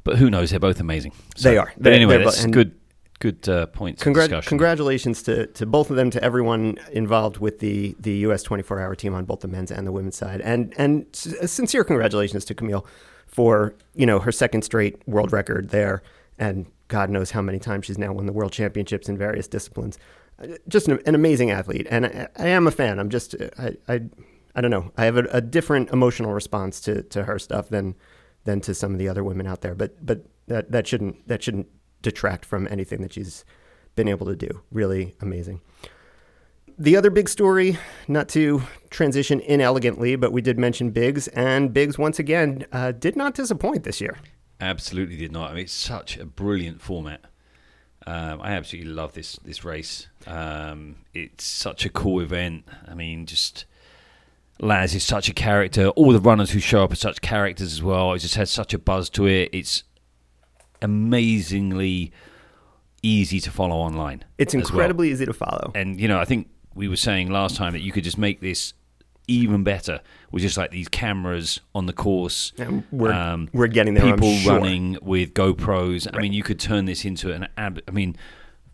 But 0.03 0.17
who 0.19 0.29
knows? 0.31 0.51
They're 0.51 0.61
both 0.61 0.81
amazing. 0.81 1.13
They 1.43 1.57
are. 1.59 1.73
But 1.77 1.85
They- 1.85 1.95
anyway, 1.95 2.17
they're 2.17 2.25
that's 2.27 2.45
bo- 2.45 2.51
good. 2.53 2.75
Good 3.25 3.49
uh, 3.49 3.65
points. 3.69 4.05
discussion. 4.05 4.43
congratulations 4.43 5.23
to, 5.23 5.47
to 5.47 5.65
both 5.65 5.89
of 5.89 5.97
them, 5.97 6.11
to 6.11 6.23
everyone 6.23 6.79
involved 6.93 7.39
with 7.39 7.61
the, 7.61 7.97
the 7.99 8.17
U.S. 8.17 8.43
24 8.43 8.79
hour 8.79 8.95
team 8.95 9.15
on 9.15 9.25
both 9.25 9.41
the 9.41 9.49
men's 9.49 9.71
and 9.71 9.87
the 9.87 9.93
women's 9.93 10.15
side. 10.15 10.43
And, 10.43 10.75
and 10.77 11.07
sincere 11.11 11.85
congratulations 11.85 12.45
to 12.45 12.55
Camille 12.55 12.85
for, 13.27 13.77
you 13.95 14.05
know, 14.05 14.19
her 14.19 14.31
second 14.31 14.61
straight 14.61 15.09
world 15.09 15.33
record 15.33 15.71
there. 15.71 16.03
And 16.39 16.67
God 16.89 17.09
knows 17.09 17.31
how 17.31 17.41
many 17.41 17.59
times 17.59 17.87
she's 17.87 17.97
now 17.97 18.13
won 18.13 18.27
the 18.27 18.33
world 18.35 18.53
championships 18.53 19.09
in 19.09 19.17
various 19.17 19.49
disciplines. 19.49 19.99
Uh, 20.39 20.49
Just 20.69 20.89
an, 20.89 21.01
an 21.07 21.15
amazing 21.15 21.51
athlete. 21.51 21.87
And 21.89 22.05
I, 22.05 22.29
I 22.37 22.49
am 22.49 22.67
a 22.67 22.71
fan. 22.71 22.99
I'm 22.99 23.09
just, 23.09 23.35
I, 23.59 23.79
I, 23.89 24.03
I 24.55 24.61
don't 24.61 24.71
know. 24.71 24.93
I 24.99 25.07
have 25.07 25.17
a, 25.17 25.25
a 25.31 25.41
different 25.41 25.89
emotional 25.89 26.35
response 26.35 26.79
to, 26.83 27.03
to 27.05 27.25
her 27.25 27.39
stuff 27.39 27.71
than, 27.71 27.95
than 28.45 28.61
to 28.61 28.75
some 28.75 28.93
of 28.93 28.99
the 28.99 29.09
other 29.09 29.25
women 29.25 29.47
out 29.47 29.63
there. 29.63 29.75
But, 29.75 30.05
but 30.05 30.27
that, 30.47 30.73
that 30.73 30.87
shouldn't, 30.87 31.27
that 31.27 31.43
shouldn't 31.43 31.69
detract 32.05 32.45
from 32.45 32.69
anything 32.71 33.03
that 33.03 33.15
she's 33.15 33.45
been 33.97 34.09
able 34.09 34.27
to 34.27 34.37
do. 34.37 34.63
Really 34.71 35.17
amazing. 35.21 35.61
The 36.77 36.97
other 36.97 37.11
big 37.11 37.29
story, 37.29 37.79
not 38.09 38.29
to 38.31 38.63
transition 38.91 39.41
inelegantly, 39.41 40.17
but 40.17 40.33
we 40.33 40.43
did 40.43 40.59
mention 40.59 40.91
Big's, 40.91 41.29
and 41.29 41.73
Big's 41.73 41.99
once 41.99 42.19
again 42.19 42.67
uh, 42.73 42.93
did 42.93 43.17
not 43.17 43.35
disappoint 43.35 43.85
this 43.85 44.01
year. 44.01 44.19
Absolutely 44.61 45.17
did 45.17 45.31
not. 45.33 45.51
I 45.51 45.55
mean, 45.55 45.65
it's 45.65 45.73
such 45.73 46.17
a 46.17 46.25
brilliant 46.25 46.81
format. 46.81 47.21
Um, 48.07 48.41
I 48.43 48.53
absolutely 48.53 48.93
love 48.93 49.15
this 49.15 49.39
this 49.45 49.65
race. 49.65 50.09
Um, 50.27 50.97
it's 51.15 51.45
such 51.45 51.87
a 51.87 51.89
cool 51.89 52.21
event. 52.21 52.65
I 52.87 52.95
mean, 52.95 53.25
just 53.25 53.65
Laz 54.61 54.95
is 54.95 55.05
such 55.05 55.29
a 55.29 55.33
character. 55.33 55.89
All 55.89 56.13
the 56.13 56.21
runners 56.21 56.51
who 56.51 56.61
show 56.61 56.85
up 56.85 56.93
are 56.93 56.97
such 56.97 57.21
characters 57.21 57.73
as 57.73 57.83
well. 57.83 58.13
It 58.13 58.19
just 58.19 58.35
has 58.35 58.51
such 58.51 58.75
a 58.75 58.79
buzz 58.79 59.09
to 59.11 59.27
it. 59.27 59.51
It's 59.53 59.85
amazingly 60.85 62.13
easy 63.03 63.41
to 63.41 63.51
follow 63.51 63.77
online. 63.77 64.25
It's 64.39 64.55
as 64.55 64.63
well. 64.63 64.71
incredibly 64.71 65.11
easy 65.11 65.27
to 65.27 65.33
follow. 65.33 65.73
And 65.75 66.01
you 66.01 66.09
know, 66.09 66.19
I 66.19 66.25
think 66.25 66.49
we 66.75 66.89
were 66.89 66.97
saying 66.97 67.31
last 67.31 67.57
time 67.57 67.73
that 67.73 67.81
you 67.83 67.93
could 67.93 68.05
just 68.05 68.19
make 68.19 68.41
this 68.41 68.75
even 69.27 69.65
better 69.65 70.01
with 70.31 70.43
just 70.43 70.57
like 70.59 70.71
these 70.71 70.89
cameras 70.89 71.61
on 71.75 71.87
the 71.87 71.93
course. 71.93 72.53
And 72.59 72.85
we're, 72.93 73.13
um, 73.13 73.49
we're 73.55 73.69
getting 73.69 73.95
there. 73.95 74.13
People 74.13 74.35
sure. 74.37 74.59
running 74.59 74.99
with 75.03 75.33
GoPros. 75.35 76.07
I 76.15 76.21
mean, 76.21 76.33
you 76.35 76.43
could 76.43 76.61
turn 76.61 76.85
this 76.85 77.05
into 77.07 77.33
an 77.33 77.49
ab- 77.57 77.81
I 77.89 77.91
mean, 77.91 78.17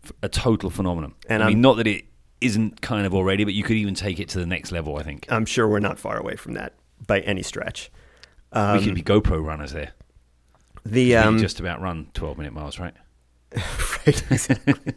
f- 0.03 0.11
a 0.21 0.27
total 0.29 0.69
phenomenon. 0.69 1.13
And 1.29 1.41
I 1.41 1.47
mean, 1.47 1.55
I'm- 1.57 1.61
not 1.61 1.77
that 1.77 1.87
it 1.87 2.05
isn't 2.41 2.81
kind 2.81 3.05
of 3.05 3.13
already, 3.13 3.43
but 3.45 3.53
you 3.53 3.63
could 3.63 3.77
even 3.77 3.93
take 3.93 4.19
it 4.19 4.27
to 4.29 4.39
the 4.39 4.45
next 4.45 4.71
level. 4.73 4.97
I 4.97 5.03
think 5.03 5.25
I'm 5.29 5.45
sure 5.45 5.67
we're 5.69 5.79
not 5.79 5.99
far 5.99 6.17
away 6.17 6.35
from 6.35 6.53
that 6.53 6.73
by 7.07 7.19
any 7.21 7.43
stretch. 7.43 7.89
we 8.53 8.59
Um, 8.59 8.83
could 8.83 8.95
be 8.95 9.03
GoPro 9.03 9.41
runners 9.45 9.71
there. 9.71 9.91
The 10.85 11.15
um, 11.15 11.37
just 11.37 11.59
about 11.59 11.81
run 11.81 12.07
12 12.13 12.37
minute 12.37 12.53
miles, 12.53 12.79
right? 12.79 12.93
right, 13.55 14.23
exactly. 14.31 14.93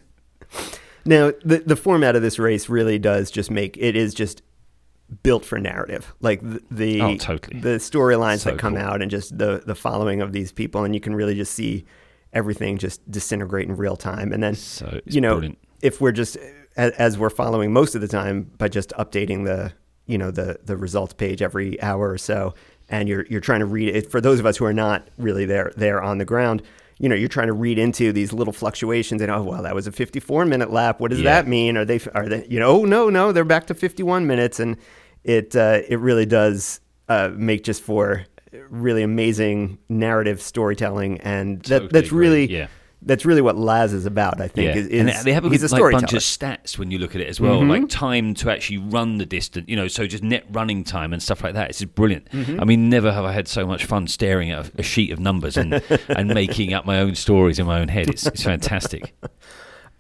now, 1.05 1.33
the 1.45 1.63
the 1.67 1.77
format 1.77 2.17
of 2.17 2.23
this 2.23 2.39
race 2.39 2.69
really 2.69 2.99
does 2.99 3.31
just 3.31 3.51
make 3.51 3.77
it 3.79 3.97
is 3.97 4.15
just 4.15 4.43
built 5.23 5.45
for 5.45 5.59
narrative. 5.59 6.15
Like 6.21 6.41
the 6.43 6.63
the, 6.71 7.01
Oh, 7.03 7.17
totally. 7.17 7.61
the 7.61 7.77
storylines 7.79 8.41
So 8.41 8.51
that 8.51 8.59
come 8.59 8.75
cool. 8.75 8.83
out 8.83 9.03
and 9.03 9.11
just 9.11 9.37
the 9.37 9.63
the 9.67 9.75
following 9.75 10.23
of 10.23 10.33
these 10.33 10.53
people, 10.53 10.85
and 10.85 10.95
you 10.95 11.01
can 11.01 11.15
really 11.15 11.35
just 11.35 11.53
see 11.55 11.85
everything 12.33 12.79
just 12.79 13.09
disintegrate 13.11 13.69
in 13.69 13.77
real 13.77 13.97
time. 13.97 14.33
And 14.33 14.43
then 14.43 14.55
So 14.55 15.01
you 15.05 15.21
know, 15.21 15.35
brilliant. 15.35 15.59
if 15.83 16.01
we're 16.01 16.13
just 16.13 16.37
as, 16.77 16.93
as 16.93 17.19
we're 17.19 17.31
following 17.31 17.73
most 17.73 17.95
of 17.95 18.01
the 18.01 18.09
time 18.09 18.51
by 18.59 18.69
just 18.69 18.91
updating 18.91 19.45
the 19.45 19.73
you 20.07 20.19
know 20.19 20.31
the 20.31 20.59
the 20.65 20.77
results 20.77 21.13
page 21.15 21.43
every 21.43 21.81
hour 21.83 22.09
or 22.11 22.19
so, 22.19 22.55
and 22.89 23.09
you're 23.09 23.27
you're 23.31 23.41
trying 23.41 23.61
to 23.61 23.67
read 23.67 23.95
it 23.95 24.11
for 24.11 24.21
those 24.21 24.39
of 24.41 24.47
us 24.47 24.57
who 24.57 24.65
are 24.65 24.73
not 24.73 25.09
really 25.19 25.45
there 25.45 25.73
there 25.77 26.03
on 26.03 26.19
the 26.19 26.25
ground. 26.25 26.63
You 26.99 27.09
know, 27.09 27.17
you're 27.17 27.29
trying 27.29 27.49
to 27.49 27.53
read 27.53 27.79
into 27.79 28.13
these 28.13 28.33
little 28.33 28.53
fluctuations, 28.53 29.21
and 29.21 29.31
oh 29.31 29.43
well, 29.43 29.63
that 29.65 29.75
was 29.75 29.87
a 29.87 29.93
54 29.93 30.45
minute 30.47 30.71
lap. 30.71 31.01
What 31.01 31.11
does 31.11 31.21
Yeah. 31.21 31.33
that 31.43 31.49
mean? 31.49 31.77
Are 31.77 31.85
they 31.85 32.01
are 32.15 32.29
they 32.29 32.47
you 32.49 32.61
know? 32.61 32.69
Oh 32.83 32.85
no, 32.85 33.11
no, 33.11 33.33
they're 33.33 33.45
back 33.45 33.67
to 33.67 33.75
51 33.75 34.27
minutes, 34.27 34.61
and 34.61 34.77
it 35.25 35.57
uh, 35.57 35.81
it 35.89 35.99
really 35.99 36.27
does 36.27 36.81
uh, 37.09 37.31
make 37.35 37.65
just 37.65 37.83
for 37.83 38.25
really 38.71 39.03
amazing 39.03 39.79
narrative 39.89 40.41
storytelling, 40.41 41.21
and 41.23 41.59
that 41.63 41.69
Totally 41.81 41.89
that's 41.91 42.13
really 42.13 42.47
yeah. 42.53 42.69
That's 43.07 43.25
really 43.25 43.43
what 43.43 43.57
Laz 43.57 43.93
is 43.93 44.07
about. 44.07 44.41
I 44.41 44.49
think 44.49 44.67
Yeah, 44.67 44.77
is, 44.81 44.87
is 44.89 45.01
and 45.17 45.27
they- 45.27 45.33
have 45.33 45.45
a 45.45 45.49
he's 45.51 45.61
good, 45.63 45.71
a 45.79 45.83
like, 45.83 45.93
bunch 45.93 46.13
of 46.13 46.21
stats 46.21 46.79
when 46.79 46.91
you 46.91 46.99
look 46.99 47.15
at 47.15 47.21
it 47.21 47.29
as 47.29 47.41
well, 47.41 47.61
Mm-hmm. 47.61 47.71
like 47.71 47.89
time 47.89 48.35
to 48.35 48.51
actually 48.51 48.79
run 48.79 49.19
the 49.19 49.27
distance. 49.27 49.67
You 49.69 49.77
know, 49.77 49.89
so 49.89 50.07
just 50.07 50.23
net 50.23 50.45
running 50.51 50.85
time 50.85 51.13
and 51.13 51.23
stuff 51.23 51.43
like 51.45 51.55
that. 51.55 51.71
It's 51.71 51.79
just 51.81 51.95
brilliant. 51.95 52.31
Mm-hmm. 52.31 52.61
I 52.61 52.65
mean, 52.65 52.89
never 52.89 53.13
have 53.13 53.25
I 53.25 53.33
had 53.33 53.47
so 53.49 53.67
much 53.67 53.85
fun 53.85 54.07
staring 54.07 54.51
at 54.51 54.67
a, 54.69 54.73
a 54.79 54.83
sheet 54.83 55.11
of 55.13 55.19
numbers 55.21 55.57
and 55.57 55.75
and 56.09 56.29
making 56.35 56.73
up 56.75 56.85
my 56.87 57.01
own 57.01 57.15
stories 57.15 57.59
in 57.59 57.67
my 57.67 57.81
own 57.81 57.89
head. 57.89 58.09
It's, 58.09 58.27
it's 58.27 58.43
fantastic. 58.43 59.15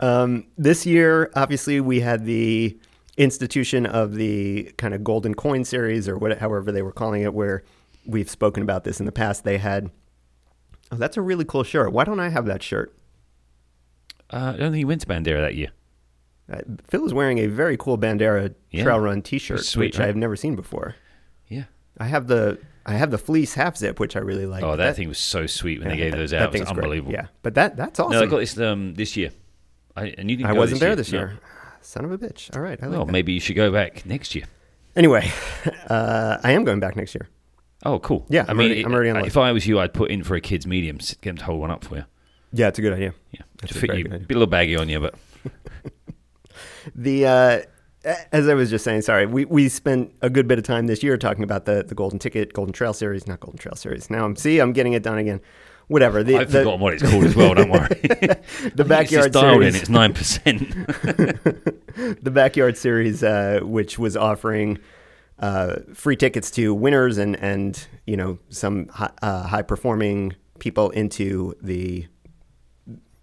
Um, 0.01 0.47
this 0.59 0.85
year, 0.87 1.31
obviously, 1.37 1.81
we 1.81 2.01
had 2.01 2.25
the 2.27 2.77
institution 3.17 3.87
of 3.87 4.17
the 4.17 4.73
kind 4.77 4.93
of 4.93 5.05
golden 5.05 5.35
coin 5.35 5.65
series, 5.65 6.09
or 6.09 6.19
what, 6.19 6.37
however 6.39 6.73
they 6.73 6.83
were 6.83 6.93
calling 6.93 7.23
it, 7.23 7.33
where 7.33 7.63
we've 8.05 8.29
spoken 8.29 8.63
about 8.63 8.83
this 8.85 8.99
in 8.99 9.07
the 9.07 9.13
past. 9.13 9.45
They 9.45 9.57
had, 9.59 9.91
oh, 10.95 10.99
that's 10.99 11.16
a 11.16 11.22
really 11.22 11.45
cool 11.45 11.64
shirt. 11.64 11.92
Why 11.92 12.05
don't 12.05 12.20
I 12.20 12.28
have 12.28 12.47
that 12.47 12.62
shirt? 12.62 12.95
Uh, 14.30 14.53
I 14.55 14.59
don't 14.59 14.70
think 14.72 14.76
he 14.76 14.84
went 14.84 15.01
to 15.03 15.07
Bandera 15.07 15.40
that 15.40 15.55
year. 15.55 15.68
Uh, 16.53 16.61
Phil 16.88 17.05
is 17.07 17.14
wearing 17.14 17.38
a 17.38 17.47
very 17.47 17.76
cool 17.76 17.97
Bandera 17.99 18.55
Yeah. 18.70 18.82
Trail 18.84 18.99
Run 19.01 19.22
T-shirt, 19.22 19.61
Sweet, 19.64 19.86
which 19.86 19.99
right? 19.99 20.05
I 20.05 20.07
have 20.09 20.16
never 20.16 20.36
seen 20.36 20.57
before. 20.57 20.95
Yeah. 21.49 21.64
I 21.99 22.07
have 22.07 22.26
the 22.26 22.59
I 22.86 22.95
have 22.95 23.11
the 23.11 23.18
fleece 23.18 23.55
half 23.55 23.76
zip, 23.78 23.99
which 23.99 24.14
I 24.16 24.18
really 24.20 24.45
like. 24.47 24.62
Oh, 24.62 24.70
but 24.72 24.76
that, 24.76 24.97
thing 24.97 25.09
was 25.09 25.18
so 25.18 25.47
sweet 25.47 25.80
when 25.80 25.88
they 25.88 25.97
gave 25.97 26.12
that- 26.12 26.18
those 26.18 26.30
that 26.32 26.42
out. 26.42 26.42
It 26.42 26.47
was 26.53 26.61
thing's 26.61 26.72
great. 26.72 26.84
unbelievable. 26.84 27.12
Yeah, 27.12 27.26
but 27.42 27.55
that 27.55 27.76
that's 27.76 27.99
awesome. 28.01 28.12
No, 28.18 28.22
I 28.22 28.26
got 28.26 28.38
this 28.40 28.59
um, 28.59 28.95
this 28.95 29.16
year. 29.16 29.30
I, 29.97 30.07
and 30.18 30.30
you 30.30 30.36
didn't 30.36 30.51
I 30.51 30.55
go 30.55 30.59
wasn't 30.59 30.80
there 30.80 30.90
year. 30.90 30.97
this 30.97 31.12
No. 31.12 31.18
year. 31.20 31.38
Son 31.80 32.05
of 32.05 32.11
a 32.12 32.18
bitch. 32.18 32.55
All 32.57 32.62
right. 32.62 32.78
I 32.82 32.86
like 32.86 32.97
Well, 32.97 33.07
that. 33.07 33.12
maybe 33.12 33.32
you 33.32 33.40
should 33.40 33.57
go 33.57 33.70
back 33.70 34.05
next 34.05 34.34
year. 34.34 34.45
Anyway, 34.97 35.30
uh, 35.88 36.38
I 36.42 36.53
am 36.53 36.64
going 36.64 36.80
back 36.80 36.97
next 36.97 37.14
year. 37.14 37.28
Oh, 37.85 37.99
cool. 37.99 38.26
Yeah, 38.30 38.45
I 38.49 38.51
I'm 38.53 38.57
mean, 38.57 38.66
already- 38.68 38.85
I'm 38.85 38.95
already 38.95 39.11
on 39.11 39.24
if 39.24 39.37
I 39.37 39.53
was 39.53 39.66
you, 39.66 39.78
I'd 39.80 39.93
put 39.93 40.11
in 40.11 40.22
for 40.22 40.35
a 40.35 40.41
kids 40.41 40.66
medium, 40.66 40.97
get 40.99 41.22
them 41.22 41.37
to 41.37 41.45
hold 41.45 41.61
one 41.61 41.70
up 41.70 41.85
for 41.85 41.97
you. 41.97 42.05
Yeah, 42.53 42.68
it's 42.68 42.78
a 42.78 42.82
good 42.82 42.93
idea. 42.93 43.14
Yeah, 43.32 43.41
a 43.62 43.66
fit 43.68 43.95
you. 43.97 44.05
Be 44.05 44.16
a 44.16 44.20
little 44.28 44.47
baggy 44.47 44.76
on 44.76 44.89
you, 44.89 45.01
but 45.01 45.14
The 46.95 47.26
uh, 47.26 47.61
as 48.32 48.49
I 48.49 48.55
was 48.55 48.70
just 48.70 48.85
saying, 48.85 49.03
sorry, 49.03 49.26
we, 49.26 49.45
we 49.47 49.68
spent 49.68 50.12
a 50.22 50.28
good 50.30 50.47
bit 50.47 50.59
of 50.59 50.64
time 50.64 50.87
this 50.87 51.03
year 51.03 51.16
talking 51.16 51.43
about 51.43 51.64
the, 51.64 51.82
the 51.82 51.95
Golden 51.95 52.18
Ticket, 52.18 52.53
Golden 52.53 52.72
Trail 52.72 52.93
Series, 52.93 53.26
not 53.26 53.41
Golden 53.41 53.59
Trail 53.59 53.74
Series. 53.74 54.11
Now 54.11 54.24
I'm 54.24 54.37
see, 54.37 54.59
I'm 54.61 54.72
getting 54.72 54.93
it 54.93 55.03
done 55.03 55.18
again. 55.18 55.41
Whatever. 55.89 56.22
The, 56.22 56.39
I've 56.39 56.51
the, 56.53 56.61
forgotten 56.61 56.80
what 56.80 56.95
it's 56.95 57.03
called 57.03 57.24
as 57.24 57.37
well. 57.37 57.55
Don't 57.55 57.70
worry. 57.70 57.89
the 58.74 58.85
backyard 58.89 59.26
it's 59.26 59.35
dialed 59.35 59.62
in. 59.62 59.72
series, 59.72 59.76
It's 59.82 59.91
nine 59.91 60.12
percent. 60.14 60.61
the 62.22 62.30
backyard 62.32 62.76
series, 62.78 63.22
uh, 63.22 63.61
which 63.62 63.99
was 63.99 64.16
offering 64.16 64.78
uh, 65.39 65.76
free 65.93 66.16
tickets 66.16 66.51
to 66.53 66.74
winners 66.74 67.18
and 67.18 67.37
and 67.37 67.87
you 68.07 68.16
know 68.16 68.39
some 68.51 68.89
high, 68.89 69.11
uh, 69.22 69.43
high 69.47 69.62
performing 69.62 70.35
people 70.59 70.91
into 70.91 71.55
the 71.61 72.07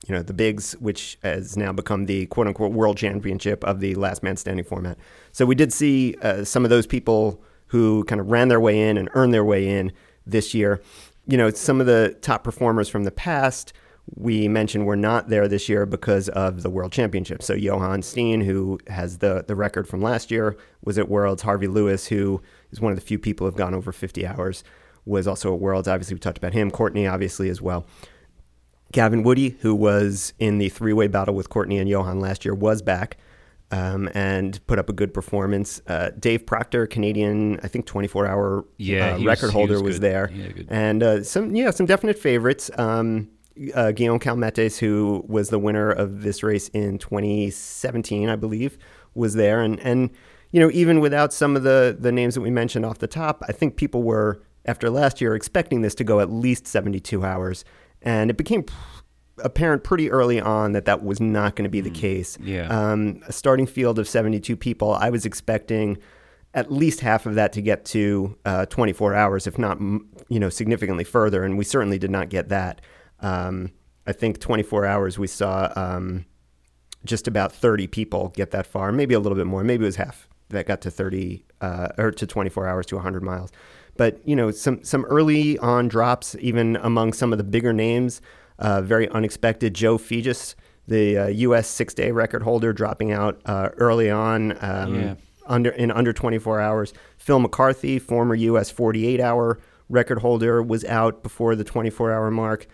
you 0.07 0.15
know 0.15 0.21
the 0.21 0.33
bigs, 0.33 0.73
which 0.73 1.17
has 1.23 1.55
now 1.55 1.71
become 1.71 2.05
the 2.05 2.25
quote 2.27 2.47
unquote 2.47 2.71
world 2.71 2.97
championship 2.97 3.63
of 3.63 3.79
the 3.79 3.95
last 3.95 4.23
man 4.23 4.35
standing 4.35 4.65
format. 4.65 4.97
So 5.31 5.45
we 5.45 5.55
did 5.55 5.71
see 5.71 6.15
uh, 6.21 6.43
some 6.43 6.63
of 6.63 6.69
those 6.69 6.87
people 6.87 7.41
who 7.67 8.03
kind 8.05 8.19
of 8.19 8.29
ran 8.29 8.49
their 8.49 8.59
way 8.59 8.89
in 8.89 8.97
and 8.97 9.09
earned 9.13 9.33
their 9.33 9.45
way 9.45 9.67
in 9.67 9.91
this 10.25 10.53
year. 10.53 10.81
You 11.27 11.37
know, 11.37 11.49
some 11.51 11.79
of 11.79 11.87
the 11.87 12.17
top 12.21 12.43
performers 12.43 12.89
from 12.89 13.05
the 13.05 13.11
past 13.11 13.73
we 14.15 14.47
mentioned 14.47 14.85
were 14.85 14.95
not 14.97 15.29
there 15.29 15.47
this 15.47 15.69
year 15.69 15.85
because 15.85 16.27
of 16.29 16.63
the 16.63 16.69
World 16.69 16.91
Championship. 16.91 17.41
So 17.41 17.53
Johan 17.53 18.01
Steene, 18.01 18.43
who 18.43 18.79
has 18.87 19.19
the 19.19 19.43
the 19.47 19.55
record 19.55 19.87
from 19.87 20.01
last 20.01 20.31
year, 20.31 20.57
was 20.83 20.97
at 20.97 21.07
Worlds. 21.09 21.41
Harvey 21.43 21.67
Lewis, 21.67 22.07
who 22.07 22.41
is 22.71 22.81
one 22.81 22.91
of 22.91 22.97
the 22.99 23.05
few 23.05 23.17
people 23.17 23.45
who 23.45 23.51
have 23.51 23.57
gone 23.57 23.73
over 23.73 23.91
50 23.91 24.27
hours, 24.27 24.63
was 25.05 25.27
also 25.27 25.53
at 25.53 25.59
Worlds. 25.61 25.87
Obviously, 25.87 26.13
we 26.15 26.19
talked 26.19 26.37
about 26.37 26.53
him. 26.53 26.69
Courtney, 26.71 27.07
obviously, 27.07 27.49
as 27.49 27.61
well. 27.61 27.85
Gavin 28.91 29.23
Woody, 29.23 29.51
who 29.61 29.73
was 29.73 30.33
in 30.39 30.57
the 30.57 30.69
three 30.69 30.93
way 30.93 31.07
battle 31.07 31.33
with 31.33 31.49
Courtney 31.49 31.77
and 31.77 31.89
Johan 31.89 32.19
last 32.19 32.43
year, 32.43 32.53
was 32.53 32.81
back. 32.81 33.17
Um, 33.73 34.09
and 34.13 34.59
put 34.67 34.79
up 34.79 34.89
a 34.89 34.93
good 34.93 35.13
performance. 35.13 35.81
Uh, 35.87 36.09
Dave 36.19 36.45
Proctor, 36.45 36.85
Canadian, 36.87 37.57
I 37.63 37.69
think 37.69 37.85
24 37.85 38.27
hour 38.27 38.65
Yeah, 38.75 39.13
uh, 39.13 39.17
he 39.17 39.25
was- 39.25 39.31
record 39.41 39.53
holder, 39.53 39.75
was 39.75 39.83
was, 39.83 39.99
there. 40.01 40.29
Yeah. 40.35 40.63
And 40.67 41.01
uh, 41.01 41.23
some, 41.23 41.55
yeah, 41.55 41.71
some 41.71 41.85
definite 41.85 42.19
favorites. 42.19 42.69
Um, 42.77 43.29
uh, 43.73 43.91
Guillaume 43.91 44.19
Calmetes, 44.19 44.79
who 44.79 45.23
was 45.27 45.49
the 45.49 45.59
winner 45.59 45.91
of 45.91 46.21
this 46.23 46.43
race 46.43 46.69
in 46.69 46.97
2017, 46.97 48.29
I 48.29 48.35
believe, 48.35 48.77
was 49.13 49.33
there. 49.33 49.61
And, 49.61 49.79
and 49.81 50.09
you 50.51 50.59
know, 50.59 50.69
even 50.73 50.99
without 50.99 51.33
some 51.33 51.55
of 51.55 51.63
the, 51.63 51.95
the 51.97 52.11
names 52.11 52.35
that 52.35 52.41
we 52.41 52.49
mentioned 52.49 52.85
off 52.85 52.99
the 52.99 53.07
top, 53.07 53.43
I 53.47 53.51
think 53.51 53.75
people 53.75 54.03
were, 54.03 54.41
after 54.65 54.89
last 54.89 55.21
year, 55.21 55.35
expecting 55.35 55.81
this 55.81 55.95
to 55.95 56.03
go 56.03 56.19
at 56.19 56.29
least 56.29 56.67
72 56.67 57.23
hours. 57.23 57.63
And 58.01 58.29
it 58.29 58.37
became 58.37 58.65
apparent 59.37 59.83
pretty 59.83 60.11
early 60.11 60.39
on 60.39 60.73
that 60.73 60.85
that 60.85 61.03
was 61.03 61.19
not 61.19 61.55
going 61.55 61.63
to 61.63 61.69
be 61.69 61.81
the 61.81 61.89
case. 61.89 62.37
yeah. 62.41 62.67
Um, 62.67 63.21
a 63.27 63.31
starting 63.31 63.65
field 63.65 63.99
of 63.99 64.07
72 64.07 64.55
people, 64.55 64.93
I 64.93 65.09
was 65.09 65.25
expecting 65.25 65.97
at 66.53 66.71
least 66.71 66.99
half 66.99 67.25
of 67.25 67.35
that 67.35 67.53
to 67.53 67.61
get 67.61 67.85
to 67.85 68.37
uh, 68.45 68.65
24 68.65 69.15
hours, 69.15 69.47
if 69.47 69.57
not, 69.57 69.79
you 69.79 70.39
know, 70.39 70.49
significantly 70.49 71.05
further. 71.05 71.43
And 71.43 71.57
we 71.57 71.63
certainly 71.63 71.97
did 71.97 72.11
not 72.11 72.29
get 72.29 72.49
that. 72.49 72.81
Um, 73.21 73.71
I 74.07 74.13
think 74.13 74.39
24 74.39 74.85
hours 74.85 75.19
we 75.19 75.27
saw 75.27 75.71
um, 75.75 76.25
just 77.05 77.27
about 77.27 77.51
30 77.51 77.87
people 77.87 78.29
get 78.29 78.51
that 78.51 78.65
far, 78.65 78.91
maybe 78.91 79.13
a 79.13 79.19
little 79.19 79.37
bit 79.37 79.47
more. 79.47 79.63
Maybe 79.63 79.83
it 79.83 79.87
was 79.87 79.95
half 79.95 80.27
that 80.49 80.65
got 80.65 80.81
to 80.81 80.91
30 80.91 81.45
uh, 81.61 81.89
or 81.97 82.11
to 82.11 82.27
24 82.27 82.67
hours 82.67 82.85
to 82.87 82.95
100 82.95 83.23
miles. 83.23 83.51
But 83.97 84.19
you 84.27 84.35
know, 84.35 84.51
some 84.51 84.83
some 84.83 85.05
early 85.05 85.57
on 85.59 85.87
drops, 85.87 86.35
even 86.39 86.77
among 86.77 87.13
some 87.13 87.31
of 87.31 87.37
the 87.37 87.43
bigger 87.43 87.73
names, 87.73 88.21
uh, 88.57 88.81
very 88.81 89.07
unexpected. 89.09 89.73
Joe 89.73 89.97
Fejes, 89.97 90.55
the 90.87 91.17
uh, 91.17 91.27
U.S. 91.27 91.67
six 91.67 91.93
day 91.93 92.11
record 92.11 92.43
holder, 92.43 92.73
dropping 92.73 93.11
out 93.11 93.41
uh, 93.45 93.69
early 93.77 94.09
on. 94.09 94.53
Um, 94.63 94.95
Yeah. 94.95 95.15
Under 95.47 95.71
in 95.71 95.91
under 95.91 96.13
24 96.13 96.61
hours. 96.61 96.93
Phil 97.17 97.39
McCarthy, 97.39 97.99
former 97.99 98.35
U.S. 98.35 98.69
48 98.71 99.19
hour 99.19 99.59
record 99.89 100.19
holder, 100.19 100.61
was 100.63 100.85
out 100.85 101.23
before 101.23 101.55
the 101.55 101.63
24 101.63 102.11
hour 102.13 102.31
mark 102.31 102.67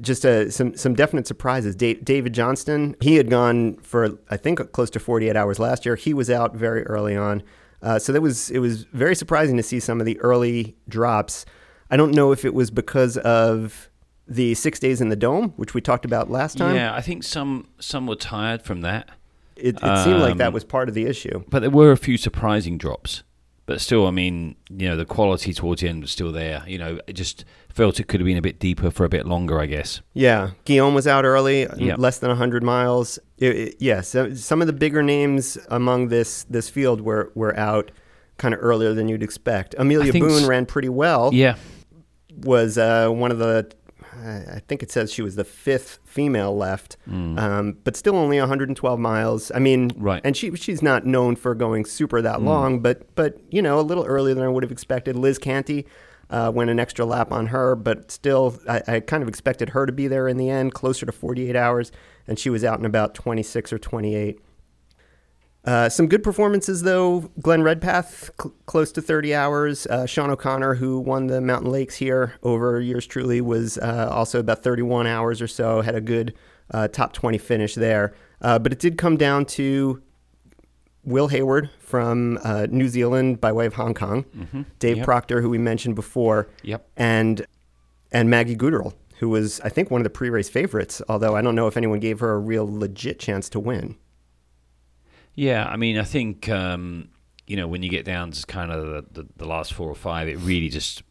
just 0.00 0.24
uh, 0.24 0.50
some 0.50 0.76
some 0.76 0.94
definite 0.94 1.26
surprises. 1.26 1.74
Da- 1.76 1.94
David 1.94 2.32
Johnston, 2.32 2.96
he 3.00 3.16
had 3.16 3.30
gone 3.30 3.76
for 3.82 4.18
I 4.30 4.36
think 4.36 4.72
close 4.72 4.90
to 4.90 5.00
48 5.00 5.36
hours 5.36 5.58
last 5.58 5.84
year. 5.86 5.96
He 5.96 6.14
was 6.14 6.30
out 6.30 6.54
very 6.54 6.82
early 6.86 7.16
on, 7.16 7.42
uh, 7.82 7.98
so 7.98 8.12
that 8.12 8.20
was 8.20 8.50
it 8.50 8.58
was 8.58 8.84
very 8.92 9.14
surprising 9.14 9.56
to 9.56 9.62
see 9.62 9.80
some 9.80 10.00
of 10.00 10.06
the 10.06 10.18
early 10.20 10.76
drops. 10.88 11.44
I 11.90 11.96
don't 11.96 12.12
know 12.14 12.30
if 12.32 12.44
it 12.44 12.54
was 12.54 12.70
because 12.70 13.16
of 13.18 13.88
the 14.28 14.54
six 14.54 14.78
days 14.78 15.00
in 15.00 15.08
the 15.08 15.16
dome, 15.16 15.54
which 15.56 15.74
we 15.74 15.80
talked 15.80 16.04
about 16.04 16.30
last 16.30 16.56
time. 16.58 16.76
Yeah, 16.76 16.94
I 16.94 17.00
think 17.00 17.24
some 17.24 17.66
some 17.80 18.06
were 18.06 18.14
tired 18.16 18.62
from 18.62 18.82
that, 18.82 19.08
It, 19.56 19.76
it 19.82 20.04
seemed 20.04 20.20
like 20.20 20.36
that 20.36 20.48
Um, 20.48 20.54
was 20.54 20.62
part 20.64 20.88
of 20.88 20.94
the 20.94 21.06
issue. 21.06 21.42
but 21.48 21.60
there 21.60 21.70
were 21.70 21.90
a 21.90 21.96
few 21.96 22.16
surprising 22.16 22.78
drops. 22.78 23.22
But 23.70 23.80
still, 23.80 24.08
I 24.08 24.10
mean, 24.10 24.56
you 24.68 24.88
know, 24.88 24.96
the 24.96 25.04
quality 25.04 25.52
towards 25.54 25.80
the 25.82 25.88
end 25.88 26.02
was 26.02 26.10
still 26.10 26.32
there. 26.32 26.64
You 26.66 26.76
know, 26.76 26.98
it 27.06 27.12
just 27.12 27.44
felt 27.72 28.00
it 28.00 28.08
could 28.08 28.18
have 28.18 28.26
been 28.26 28.36
a 28.36 28.42
bit 28.42 28.58
deeper 28.58 28.90
for 28.90 29.04
a 29.04 29.08
bit 29.08 29.26
longer, 29.26 29.60
I 29.60 29.66
guess. 29.66 30.00
Yeah, 30.12 30.50
Guillaume 30.64 30.92
was 30.92 31.06
out 31.06 31.24
early, 31.24 31.68
Yeah. 31.76 31.94
less 31.96 32.18
than 32.18 32.30
100 32.30 32.64
miles. 32.64 33.20
It, 33.38 33.56
it, 33.56 33.74
yeah, 33.78 34.00
so 34.00 34.34
some 34.34 34.60
of 34.60 34.66
the 34.66 34.72
bigger 34.72 35.04
names 35.04 35.56
among 35.68 36.08
this 36.08 36.42
this 36.50 36.68
field 36.68 37.00
were 37.00 37.30
were 37.36 37.56
out 37.56 37.92
kind 38.38 38.54
of 38.54 38.58
earlier 38.60 38.92
than 38.92 39.06
you'd 39.06 39.22
expect. 39.22 39.76
Amelia 39.78 40.12
Boone 40.12 40.42
s- 40.42 40.46
ran 40.46 40.66
pretty 40.66 40.88
well. 40.88 41.30
Yeah, 41.32 41.54
Was 42.44 42.76
uh, 42.76 43.08
one 43.10 43.30
of 43.30 43.38
the, 43.38 43.70
I 44.22 44.62
think 44.68 44.82
it 44.82 44.90
says 44.90 45.12
she 45.12 45.22
was 45.22 45.36
the 45.36 45.44
fifth 45.44 45.98
female 46.04 46.56
left, 46.56 46.96
um, 47.08 47.76
but 47.84 47.96
still 47.96 48.16
only 48.16 48.38
112 48.38 48.98
miles. 49.00 49.50
I 49.54 49.58
mean, 49.58 49.90
Mm. 49.90 49.94
Right. 49.98 50.22
Mm. 50.22 50.26
And 50.26 50.36
she 50.36 50.54
she's 50.56 50.82
not 50.82 51.06
known 51.06 51.36
for 51.36 51.54
going 51.54 51.84
super 51.84 52.20
that 52.22 52.42
long, 52.42 52.80
but 52.80 53.14
but 53.14 53.38
you 53.50 53.62
know 53.62 53.78
a 53.80 53.82
little 53.82 54.04
earlier 54.04 54.34
than 54.34 54.44
I 54.44 54.48
would 54.48 54.62
have 54.62 54.72
expected. 54.72 55.16
Liz 55.16 55.38
Canty. 55.38 55.86
Uh, 56.32 56.48
went 56.54 56.70
an 56.70 56.78
extra 56.78 57.04
lap 57.04 57.32
on 57.32 57.48
her, 57.48 57.74
but 57.74 58.08
still, 58.08 58.56
I, 58.68 58.80
I 58.86 59.00
kind 59.00 59.20
of 59.20 59.28
expected 59.28 59.70
her 59.70 59.84
to 59.84 59.90
be 59.90 60.06
there 60.06 60.28
in 60.28 60.36
the 60.36 60.48
end, 60.48 60.72
closer 60.72 61.04
to 61.04 61.10
48 61.10 61.56
hours, 61.56 61.90
and 62.28 62.38
she 62.38 62.48
was 62.50 62.62
out 62.62 62.78
in 62.78 62.84
about 62.84 63.16
26 63.16 63.72
or 63.72 63.80
28. 63.80 64.38
Uh, 65.64 65.88
some 65.90 66.08
good 66.08 66.22
performances, 66.22 66.82
though. 66.82 67.30
Glenn 67.40 67.62
Redpath, 67.62 68.30
cl- 68.40 68.54
close 68.66 68.90
to 68.92 69.02
30 69.02 69.34
hours. 69.34 69.86
Uh, 69.86 70.06
Sean 70.06 70.30
O'Connor, 70.30 70.74
who 70.76 70.98
won 70.98 71.26
the 71.26 71.40
Mountain 71.40 71.70
Lakes 71.70 71.96
here 71.96 72.34
over 72.42 72.80
years 72.80 73.06
truly, 73.06 73.40
was 73.42 73.76
uh, 73.78 74.08
also 74.10 74.40
about 74.40 74.62
31 74.62 75.06
hours 75.06 75.42
or 75.42 75.46
so. 75.46 75.82
Had 75.82 75.94
a 75.94 76.00
good 76.00 76.34
uh, 76.72 76.88
top 76.88 77.12
20 77.12 77.36
finish 77.38 77.74
there. 77.74 78.14
Uh, 78.40 78.58
but 78.58 78.72
it 78.72 78.78
did 78.78 78.96
come 78.96 79.18
down 79.18 79.44
to 79.44 80.02
Will 81.04 81.28
Hayward 81.28 81.68
from 81.78 82.38
uh, 82.42 82.66
New 82.70 82.88
Zealand 82.88 83.40
by 83.40 83.52
way 83.52 83.66
of 83.66 83.74
Hong 83.74 83.92
Kong, 83.94 84.24
Dave 84.78 84.98
Yep. 84.98 85.04
Proctor, 85.04 85.40
who 85.42 85.50
we 85.50 85.58
mentioned 85.58 85.94
before, 85.94 86.48
Yep. 86.62 86.88
and 86.96 87.46
and 88.12 88.28
Maggie 88.30 88.56
Guterl, 88.56 88.94
who 89.18 89.28
was 89.28 89.60
I 89.60 89.68
think 89.68 89.90
one 89.90 90.00
of 90.00 90.04
the 90.04 90.10
pre-race 90.10 90.48
favorites. 90.48 91.00
Although 91.08 91.36
I 91.36 91.42
don't 91.42 91.54
know 91.54 91.66
if 91.66 91.76
anyone 91.76 92.00
gave 92.00 92.20
her 92.20 92.32
a 92.32 92.38
real 92.38 92.66
legit 92.66 93.18
chance 93.18 93.48
to 93.50 93.60
win. 93.60 93.96
Yeah, 95.34 95.66
I 95.66 95.76
mean, 95.76 95.98
I 95.98 96.04
think 96.04 96.48
um, 96.48 97.08
you 97.46 97.56
know 97.56 97.66
when 97.68 97.82
you 97.82 97.88
get 97.90 98.04
down 98.04 98.30
to 98.32 98.46
kind 98.46 98.70
of 98.72 98.86
the, 99.14 99.22
the, 99.22 99.28
the 99.36 99.44
last 99.46 99.72
four 99.72 99.88
or 99.88 99.94
five, 99.94 100.28
it 100.28 100.36
really 100.38 100.68
just 100.68 101.02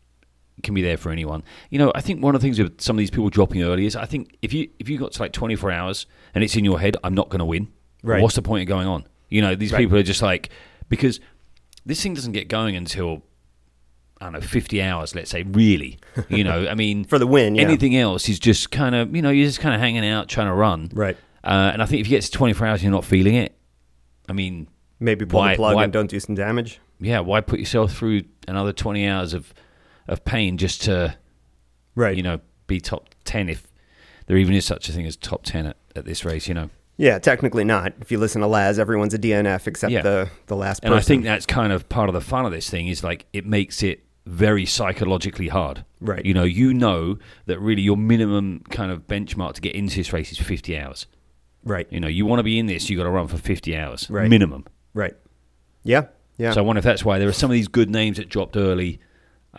can 0.63 0.73
be 0.73 0.81
there 0.81 0.97
for 0.97 1.09
anyone. 1.11 1.43
You 1.69 1.79
know, 1.79 1.91
I 1.95 2.01
think 2.01 2.21
one 2.21 2.35
of 2.35 2.41
the 2.41 2.45
things 2.45 2.59
with 2.59 2.81
some 2.81 2.95
of 2.97 2.99
these 2.99 3.09
people 3.09 3.29
dropping 3.29 3.63
early 3.63 3.85
is 3.85 3.95
I 3.95 4.05
think 4.05 4.35
if 4.41 4.53
you 4.53 4.69
if 4.79 4.89
you 4.89 4.97
got 4.97 5.13
to 5.13 5.21
like 5.21 5.31
24 5.31 5.71
hours 5.71 6.05
and 6.35 6.43
it's 6.43 6.55
in 6.55 6.65
your 6.65 6.79
head, 6.79 6.97
I'm 7.03 7.13
not 7.13 7.29
going 7.29 7.39
to 7.39 7.45
win. 7.45 7.69
Right. 8.03 8.21
What's 8.21 8.35
the 8.35 8.41
point 8.41 8.63
of 8.63 8.67
going 8.67 8.87
on? 8.87 9.05
You 9.29 9.41
know, 9.41 9.55
these 9.55 9.71
Right. 9.71 9.79
people 9.79 9.97
are 9.97 10.03
just 10.03 10.21
like 10.21 10.49
because 10.89 11.19
this 11.85 12.01
thing 12.03 12.13
doesn't 12.13 12.33
get 12.33 12.47
going 12.49 12.75
until 12.75 13.23
I 14.21 14.25
don't 14.25 14.33
know 14.33 14.41
50 14.41 14.81
hours, 14.81 15.15
let's 15.15 15.29
say. 15.31 15.43
Really, 15.43 15.97
you 16.29 16.43
know, 16.43 16.67
I 16.67 16.75
mean, 16.75 17.05
For 17.05 17.19
the 17.19 17.27
win, 17.27 17.55
yeah. 17.55 17.61
anything 17.61 17.95
else 17.95 18.27
is 18.27 18.37
just 18.37 18.69
kind 18.69 18.95
of 18.95 19.15
you 19.15 19.21
know 19.21 19.29
you're 19.29 19.45
just 19.47 19.61
kind 19.61 19.73
of 19.73 19.79
hanging 19.81 20.05
out 20.05 20.27
trying 20.27 20.47
to 20.47 20.53
run. 20.53 20.89
Right. 20.93 21.15
Uh, 21.41 21.69
and 21.73 21.81
I 21.81 21.85
think 21.85 22.01
if 22.01 22.07
you 22.07 22.17
get 22.17 22.23
to 22.23 22.31
24 22.31 22.67
hours 22.67 22.79
and 22.79 22.83
you're 22.83 22.91
not 22.91 23.05
feeling 23.05 23.35
it, 23.35 23.55
I 24.29 24.33
mean, 24.33 24.67
Maybe 25.01 25.25
pull 25.25 25.39
Why- 25.39 25.53
the 25.53 25.55
plug 25.57 25.75
why- 25.75 25.83
and 25.85 25.93
don't 25.93 26.09
do 26.09 26.19
some 26.19 26.35
damage. 26.35 26.79
yeah, 26.99 27.21
why 27.21 27.39
put 27.41 27.57
yourself 27.59 27.93
through 27.95 28.23
another 28.49 28.73
20 28.73 29.07
hours 29.07 29.33
of, 29.33 29.53
of 30.09 30.25
pain 30.25 30.57
just 30.57 30.81
to, 30.83 31.15
Right. 31.95 32.15
you 32.17 32.23
know, 32.23 32.39
be 32.67 32.79
top 32.81 33.09
10 33.23 33.47
if 33.49 33.65
there 34.27 34.35
even 34.37 34.53
is 34.53 34.65
such 34.65 34.89
a 34.89 34.91
thing 34.91 35.05
as 35.05 35.15
top 35.15 35.43
10 35.43 35.65
at, 35.67 35.77
at 35.95 36.03
this 36.05 36.25
race, 36.25 36.47
you 36.49 36.53
know? 36.53 36.69
Yeah, 36.97 37.17
technically 37.17 37.63
not. 37.63 37.93
If 38.01 38.11
you 38.11 38.17
listen 38.17 38.41
to 38.41 38.47
Laz, 38.47 38.77
everyone's 38.77 39.13
a 39.13 39.17
DNF 39.17 39.67
except 39.67 39.93
Yeah. 39.93 40.01
the 40.01 40.29
the 40.47 40.55
last 40.57 40.81
And. 40.83 40.93
I 40.93 40.99
think 40.99 41.23
that's 41.23 41.45
kind 41.45 41.71
of 41.71 41.87
part 41.87 42.09
of 42.09 42.13
the 42.13 42.19
fun 42.21 42.45
of 42.45 42.51
this 42.51 42.69
thing 42.69 42.87
is 42.89 43.01
like 43.01 43.25
it 43.31 43.45
makes 43.45 43.81
it 43.81 44.03
very 44.25 44.65
psychologically 44.65 45.47
hard. 45.47 45.85
Right. 46.01 46.25
You 46.25 46.33
know, 46.33 46.43
you 46.43 46.73
know 46.73 47.17
that 47.45 47.57
really 47.61 47.81
your 47.83 47.95
minimum 47.95 48.63
kind 48.69 48.91
of 48.91 49.07
benchmark 49.07 49.53
to 49.53 49.61
get 49.61 49.75
into 49.75 49.95
this 49.95 50.11
race 50.11 50.31
is 50.33 50.37
50 50.39 50.77
hours. 50.77 51.05
Right. 51.69 51.87
You 51.91 51.99
know, 51.99 52.07
you 52.07 52.25
want 52.25 52.39
to 52.39 52.43
be 52.43 52.59
in 52.59 52.65
this, 52.65 52.89
you 52.89 52.97
got 52.97 53.03
to 53.03 53.09
run 53.09 53.27
for 53.27 53.37
50 53.37 53.77
hours 53.77 54.09
Right. 54.09 54.29
minimum. 54.29 54.65
Right. 54.93 55.13
Yeah. 55.83 56.07
Yeah. 56.37 56.51
So 56.53 56.59
I 56.59 56.63
wonder 56.63 56.79
if 56.79 56.83
that's 56.85 57.05
why 57.05 57.19
there 57.19 57.29
are 57.29 57.33
some 57.33 57.49
of 57.49 57.53
these 57.53 57.67
good 57.67 57.89
names 57.89 58.17
that 58.17 58.29
dropped 58.29 58.57
early. 58.57 58.99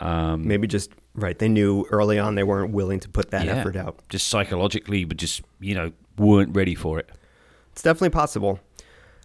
Um, 0.01 0.47
Maybe 0.47 0.67
just 0.67 0.91
right. 1.15 1.39
They 1.39 1.49
knew 1.49 1.85
early 1.91 2.19
on 2.19 2.35
they 2.37 2.43
weren't 2.45 2.73
willing 2.73 3.01
to 3.01 3.09
put 3.09 3.31
that 3.31 3.47
Yeah. 3.47 3.57
effort 3.57 3.77
out. 3.77 3.99
just 4.09 4.29
psychologically, 4.29 5.05
but 5.05 5.17
just 5.17 5.43
you 5.61 5.75
know 5.75 5.93
weren't 6.17 6.55
ready 6.55 6.75
for 6.75 6.99
it. 6.99 7.11
It's 7.73 7.83
definitely 7.83 8.11
possible. 8.11 8.61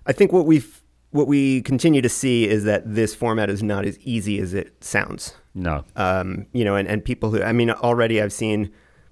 I 0.06 0.12
think 0.12 0.32
what 0.32 0.46
we 0.46 0.56
have 0.58 0.82
what 1.12 1.28
we 1.28 1.62
continue 1.62 2.02
to 2.02 2.10
see 2.10 2.46
is 2.46 2.66
that 2.66 2.94
this 2.94 3.16
format 3.16 3.50
is 3.50 3.64
not 3.64 3.86
as 3.86 3.98
easy 4.00 4.38
as 4.40 4.54
it 4.54 4.84
sounds. 4.84 5.34
No, 5.54 5.86
Um, 5.96 6.46
you 6.52 6.66
know, 6.66 6.76
and, 6.76 6.88
and 6.90 7.06
people 7.06 7.32
who 7.32 7.42
I 7.42 7.54
mean, 7.54 7.70
already 7.72 8.22
I've 8.22 8.34
seen 8.34 8.70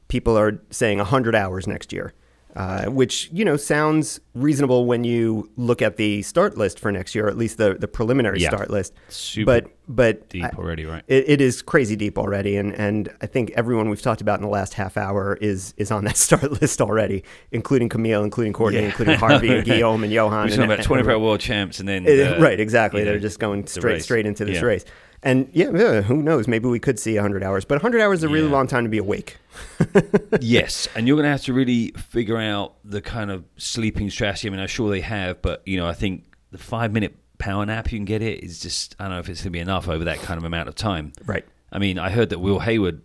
people 0.10 0.38
are 0.38 0.60
saying 0.70 0.98
100 0.98 1.34
hours 1.34 1.66
next 1.66 1.94
year. 1.94 2.14
Uh, 2.56 2.86
which 2.86 3.30
you 3.34 3.44
know 3.44 3.58
sounds 3.58 4.20
reasonable 4.36 4.86
when 4.86 5.04
you 5.04 5.50
look 5.58 5.82
at 5.82 5.98
the 5.98 6.22
start 6.22 6.58
list 6.58 6.80
for 6.80 6.92
next 6.92 7.16
year, 7.16 7.26
or 7.26 7.30
at 7.30 7.38
least 7.38 7.58
the 7.58 7.74
the 7.76 7.88
preliminary 7.88 8.40
Yeah. 8.40 8.50
start 8.50 8.70
list. 8.70 8.94
Super 9.10 9.46
but 9.62 9.70
but 9.88 10.30
deep 10.30 10.44
I- 10.46 10.50
already, 10.50 10.86
right? 10.86 11.04
it, 11.08 11.26
it 11.28 11.42
is 11.42 11.62
crazy 11.62 11.96
deep 11.96 12.18
already, 12.18 12.56
and 12.58 12.74
and 12.76 13.10
I 13.22 13.26
think 13.26 13.52
everyone 13.56 13.90
we've 13.90 14.02
talked 14.02 14.22
about 14.22 14.40
in 14.40 14.44
the 14.44 14.52
last 14.52 14.76
half 14.76 14.98
hour 14.98 15.38
is 15.42 15.74
is 15.78 15.90
on 15.92 16.06
that 16.06 16.18
start 16.28 16.62
list 16.62 16.80
already, 16.82 17.24
including 17.52 17.90
Camille, 17.90 18.24
including 18.24 18.54
Courtney, 18.54 18.82
Yeah. 18.82 18.86
including 18.88 19.16
Harvey 19.16 19.50
and 19.56 19.66
Guillaume 19.66 20.04
and 20.04 20.14
Johan. 20.14 20.32
We're 20.32 20.44
and- 20.44 20.52
talking 20.52 20.66
about 20.66 20.78
and 20.80 20.88
24 20.88 21.20
world 21.20 21.40
champs 21.40 21.80
and 21.80 21.90
then. 21.90 22.06
It- 22.08 22.38
uh, 22.38 22.40
right, 22.42 22.60
exactly. 22.60 23.02
you 23.02 23.06
They're 23.06 23.20
just 23.20 23.40
going 23.40 23.66
straight 23.68 24.04
straight 24.04 24.26
into 24.26 24.46
this 24.46 24.56
Yeah. 24.58 24.66
race. 24.66 24.86
And 25.24 25.50
yeah, 25.54 25.72
yeah, 25.74 26.02
who 26.02 26.22
knows? 26.22 26.48
Maybe 26.48 26.68
we 26.68 26.80
could 26.80 27.00
see 27.00 27.16
100 27.16 27.44
hours, 27.44 27.64
but 27.66 27.76
100 27.76 28.02
hours 28.02 28.20
is 28.20 28.24
a 28.24 28.28
really 28.30 28.48
Yeah. 28.48 28.54
long 28.54 28.68
time 28.68 28.84
to 28.84 28.90
be 28.90 28.98
awake. 28.98 29.38
yes, 30.42 30.88
and 30.96 31.08
you're 31.08 31.16
going 31.16 31.24
to 31.26 31.30
have 31.32 31.44
to 31.44 31.54
really 31.54 31.92
figure 31.92 32.38
out 32.38 32.76
the 32.84 33.02
kind 33.02 33.32
of 33.32 33.46
sleeping 33.58 34.10
strategy. 34.10 34.48
I 34.48 34.52
mean, 34.52 34.60
I'm 34.60 34.68
sure 34.68 34.90
they 34.90 35.02
have, 35.02 35.42
but 35.42 35.62
you 35.66 35.78
know, 35.78 35.88
I 35.88 35.94
think 35.94 36.26
the 36.52 36.58
five 36.58 36.92
minute 36.92 37.16
power 37.38 37.66
nap 37.66 37.92
you 37.92 37.98
can 37.98 38.06
get 38.06 38.22
it 38.22 38.44
is 38.44 38.60
just 38.60 38.96
I 39.00 39.04
don't 39.06 39.14
know 39.14 39.20
if 39.20 39.30
it's 39.30 39.42
going 39.42 39.46
to 39.52 39.52
be 39.52 39.60
enough 39.60 39.88
over 39.90 40.04
that 40.06 40.20
kind 40.20 40.38
of 40.38 40.44
amount 40.44 40.70
of 40.70 40.76
time. 40.76 41.14
Right. 41.26 41.46
I 41.72 41.80
mean, 41.80 41.98
I 42.00 42.10
heard 42.10 42.30
that 42.30 42.40
Will 42.40 42.60
Hayward 42.60 43.02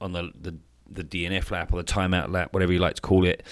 on 0.00 0.12
the 0.12 0.30
the, 0.40 0.54
the 0.90 1.04
DNF 1.04 1.50
lap 1.50 1.72
or 1.72 1.76
the 1.82 1.84
timeout 1.92 2.30
lap, 2.30 2.52
whatever 2.54 2.72
you 2.72 2.78
like 2.78 2.94
to 2.94 3.02
call 3.02 3.24
it. 3.26 3.42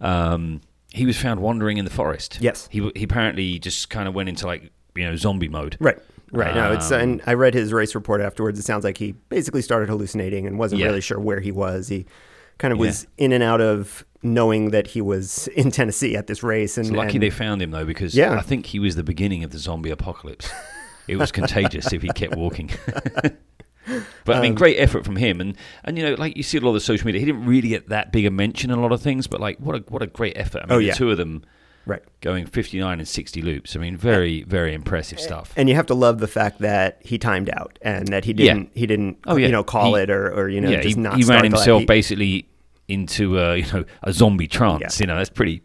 Um, 0.00 0.60
he 0.92 1.04
was 1.04 1.16
found 1.18 1.40
wandering 1.40 1.78
in 1.78 1.84
the 1.84 1.90
forest. 1.90 2.38
Yes. 2.40 2.68
he 2.70 2.90
he 2.94 3.04
apparently 3.04 3.58
just 3.58 3.90
kind 3.90 4.08
of 4.08 4.14
went 4.14 4.28
into 4.28 4.46
like 4.46 4.70
you 4.94 5.04
know 5.04 5.16
zombie 5.16 5.48
mode. 5.48 5.76
Right. 5.80 5.98
Right. 6.32 6.54
no, 6.54 6.72
it's 6.72 6.90
Um, 6.90 7.00
and 7.00 7.22
I 7.26 7.34
read 7.34 7.54
his 7.54 7.72
race 7.72 7.94
report 7.94 8.20
afterwards. 8.20 8.58
It 8.58 8.62
sounds 8.64 8.84
like 8.84 8.98
he 8.98 9.12
basically 9.28 9.62
started 9.62 9.88
hallucinating 9.88 10.46
and 10.46 10.58
wasn't 10.58 10.80
Yeah. 10.80 10.86
really 10.88 11.00
sure 11.00 11.20
where 11.20 11.40
he 11.40 11.52
was. 11.52 11.88
He 11.88 12.06
kind 12.58 12.72
of 12.72 12.78
Yeah. 12.78 12.86
was 12.86 13.06
in 13.18 13.32
and 13.32 13.42
out 13.44 13.60
of 13.60 14.04
knowing 14.22 14.70
that 14.70 14.88
he 14.88 15.00
was 15.00 15.46
in 15.48 15.70
Tennessee 15.70 16.16
at 16.16 16.26
this 16.26 16.42
race. 16.42 16.76
And 16.76 16.86
It's 16.88 16.96
lucky 16.96 17.14
and- 17.16 17.22
they 17.22 17.30
found 17.30 17.62
him 17.62 17.70
though, 17.70 17.84
because 17.84 18.14
Yeah. 18.14 18.32
I 18.34 18.40
think 18.42 18.66
he 18.66 18.78
was 18.78 18.96
the 18.96 19.04
beginning 19.04 19.44
of 19.44 19.50
the 19.50 19.58
zombie 19.58 19.90
apocalypse. 19.90 20.50
it 21.08 21.16
was 21.16 21.30
contagious 21.30 21.92
if 21.92 22.02
he 22.02 22.08
kept 22.08 22.34
walking. 22.36 22.70
but 24.24 24.36
I 24.36 24.40
mean, 24.40 24.50
Um, 24.52 24.56
great 24.56 24.76
effort 24.78 25.04
from 25.04 25.14
him, 25.16 25.40
and 25.40 25.56
and 25.84 25.96
you 25.96 26.02
know, 26.04 26.14
like 26.14 26.36
you 26.36 26.42
see 26.42 26.58
a 26.58 26.60
lot 26.60 26.74
of 26.74 26.82
social 26.82 27.06
media, 27.06 27.20
he 27.20 27.26
didn't 27.26 27.46
really 27.46 27.68
get 27.68 27.88
that 27.90 28.10
big 28.10 28.26
a 28.26 28.30
mention 28.32 28.70
in 28.72 28.78
a 28.78 28.82
lot 28.82 28.90
of 28.92 29.00
things, 29.00 29.28
but 29.28 29.40
like, 29.40 29.58
what 29.60 29.76
a 29.76 29.78
what 29.88 30.02
a 30.02 30.06
great 30.08 30.36
effort! 30.36 30.62
I 30.64 30.66
mean, 30.66 30.72
Oh, 30.72 30.78
the 30.78 30.84
yeah. 30.86 30.94
two 30.94 31.10
of 31.12 31.18
them 31.18 31.42
right. 31.86 32.02
going 32.20 32.44
fifty 32.46 32.78
nine 32.78 32.98
and 32.98 33.08
sixty 33.08 33.40
loops. 33.40 33.74
I 33.74 33.78
mean, 33.78 33.96
very 33.96 34.42
very 34.42 34.74
impressive 34.74 35.18
stuff. 35.18 35.52
And 35.56 35.68
you 35.68 35.74
have 35.76 35.86
to 35.86 35.94
love 35.94 36.18
the 36.18 36.26
fact 36.28 36.58
that 36.60 36.98
he 37.00 37.16
timed 37.18 37.48
out 37.50 37.78
and 37.82 38.08
that 38.08 38.24
he 38.26 38.32
didn't 38.34 38.70
he 38.74 38.86
didn't 38.86 39.18
Oh, 39.26 39.36
yeah. 39.36 39.46
you 39.46 39.52
know 39.52 39.64
call 39.64 39.94
He- 39.94 40.02
it 40.02 40.10
or, 40.10 40.30
or 40.32 40.48
you 40.48 40.60
know 40.60 40.68
yeah, 40.70 40.80
just 40.82 40.96
he, 40.96 41.02
not 41.02 41.16
he 41.16 41.24
ran 41.24 41.44
himself 41.44 41.80
He- 41.80 41.86
basically 41.86 42.48
into 42.88 43.38
a 43.38 43.56
you 43.60 43.72
know 43.72 43.84
a 44.02 44.12
zombie 44.12 44.46
trance. 44.48 45.00
Yeah. 45.00 45.04
You 45.04 45.06
know, 45.08 45.16
that's 45.16 45.30
pretty 45.30 45.62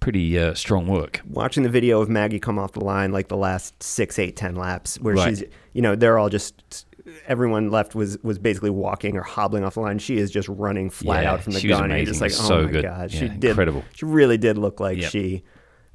pretty 0.00 0.38
uh, 0.38 0.54
strong 0.54 0.86
work. 0.86 1.20
watching 1.28 1.62
the 1.62 1.68
video 1.68 2.00
of 2.00 2.08
Maggie 2.08 2.40
come 2.40 2.58
off 2.58 2.72
the 2.72 2.82
line 2.82 3.12
like 3.12 3.28
the 3.28 3.36
last 3.36 3.82
six, 3.82 4.18
eight, 4.18 4.34
ten 4.34 4.54
laps, 4.54 4.98
where 4.98 5.14
Right. 5.14 5.36
she's, 5.36 5.44
you 5.74 5.82
know, 5.82 5.94
they're 5.94 6.18
all 6.18 6.30
just 6.30 6.86
everyone 7.26 7.70
left 7.70 7.94
was 7.94 8.18
was 8.22 8.38
basically 8.38 8.70
walking 8.70 9.16
or 9.16 9.22
hobbling 9.22 9.64
off 9.64 9.74
the 9.74 9.80
line. 9.80 9.98
She 9.98 10.18
is 10.18 10.30
just 10.30 10.48
running 10.48 10.90
flat 10.90 11.24
Yeah, 11.24 11.32
out 11.32 11.42
from 11.42 11.52
the 11.54 11.66
gun. 11.66 11.90
and 11.90 12.06
just 12.06 12.20
like, 12.20 12.32
oh 12.32 12.48
So 12.48 12.62
my 12.64 12.70
good. 12.70 12.82
god, 12.82 13.12
Yeah, 13.12 13.20
she 13.20 13.28
did 13.28 13.50
incredible. 13.50 13.84
She 13.94 14.04
really 14.04 14.38
did 14.38 14.58
look 14.58 14.80
like 14.80 14.98
Yep. 14.98 15.10
she, 15.10 15.42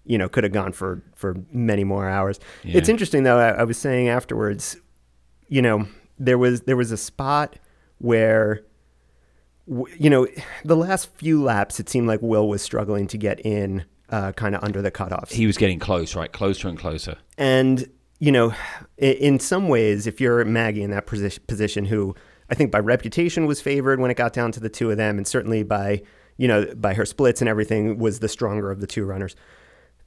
you 0.06 0.18
know, 0.18 0.30
could 0.30 0.44
have 0.44 0.54
gone 0.54 0.72
for 0.72 1.02
for 1.16 1.36
many 1.52 1.84
more 1.84 2.08
hours. 2.10 2.40
Yeah. 2.64 2.78
It's 2.78 2.90
interesting 2.90 3.24
though. 3.24 3.38
I, 3.38 3.50
I 3.50 3.64
was 3.64 3.78
saying 3.78 4.10
afterwards, 4.10 4.78
you 5.48 5.62
know, 5.62 5.88
there 6.20 6.38
was 6.38 6.62
there 6.62 6.78
was 6.78 6.92
a 6.92 6.98
spot 6.98 7.58
where. 8.00 8.64
You 9.98 10.12
know, 10.12 10.28
the 10.64 10.76
last 10.76 11.10
few 11.16 11.42
laps, 11.42 11.80
it 11.80 11.90
seemed 11.90 12.08
like 12.08 12.22
Will 12.22 12.48
was 12.48 12.62
struggling 12.62 13.08
to 13.08 13.18
get 13.18 13.40
in, 13.44 13.84
uh, 14.12 14.32
kind 14.34 14.54
of 14.56 14.64
under 14.64 14.80
the 14.80 14.92
cutoffs. 14.92 15.32
He 15.32 15.48
was 15.48 15.58
getting 15.58 15.80
close, 15.80 16.14
right, 16.16 16.32
closer 16.32 16.68
and 16.68 16.78
closer. 16.78 17.18
And 17.36 17.90
you 18.20 18.32
know, 18.32 18.54
in 18.98 19.40
some 19.40 19.68
ways, 19.68 20.08
if 20.08 20.22
you're 20.22 20.44
Maggie 20.46 20.84
in 20.84 20.92
that 20.92 21.06
position, 21.06 21.86
who 21.86 22.16
I 22.50 22.56
think 22.56 22.72
by 22.72 22.80
reputation 22.80 23.46
was 23.46 23.62
favored 23.62 24.00
when 24.00 24.12
it 24.12 24.18
got 24.18 24.34
down 24.34 24.52
to 24.54 24.60
the 24.60 24.70
two 24.70 24.92
of 24.92 24.98
them, 24.98 25.18
and 25.18 25.28
certainly 25.28 25.64
by 25.64 26.02
you 26.38 26.48
know 26.48 26.66
by 26.76 26.94
her 26.94 27.06
splits 27.06 27.42
and 27.42 27.50
everything 27.50 27.98
was 27.98 28.20
the 28.20 28.30
stronger 28.30 28.72
of 28.72 28.80
the 28.80 28.88
two 28.88 29.06
runners. 29.06 29.36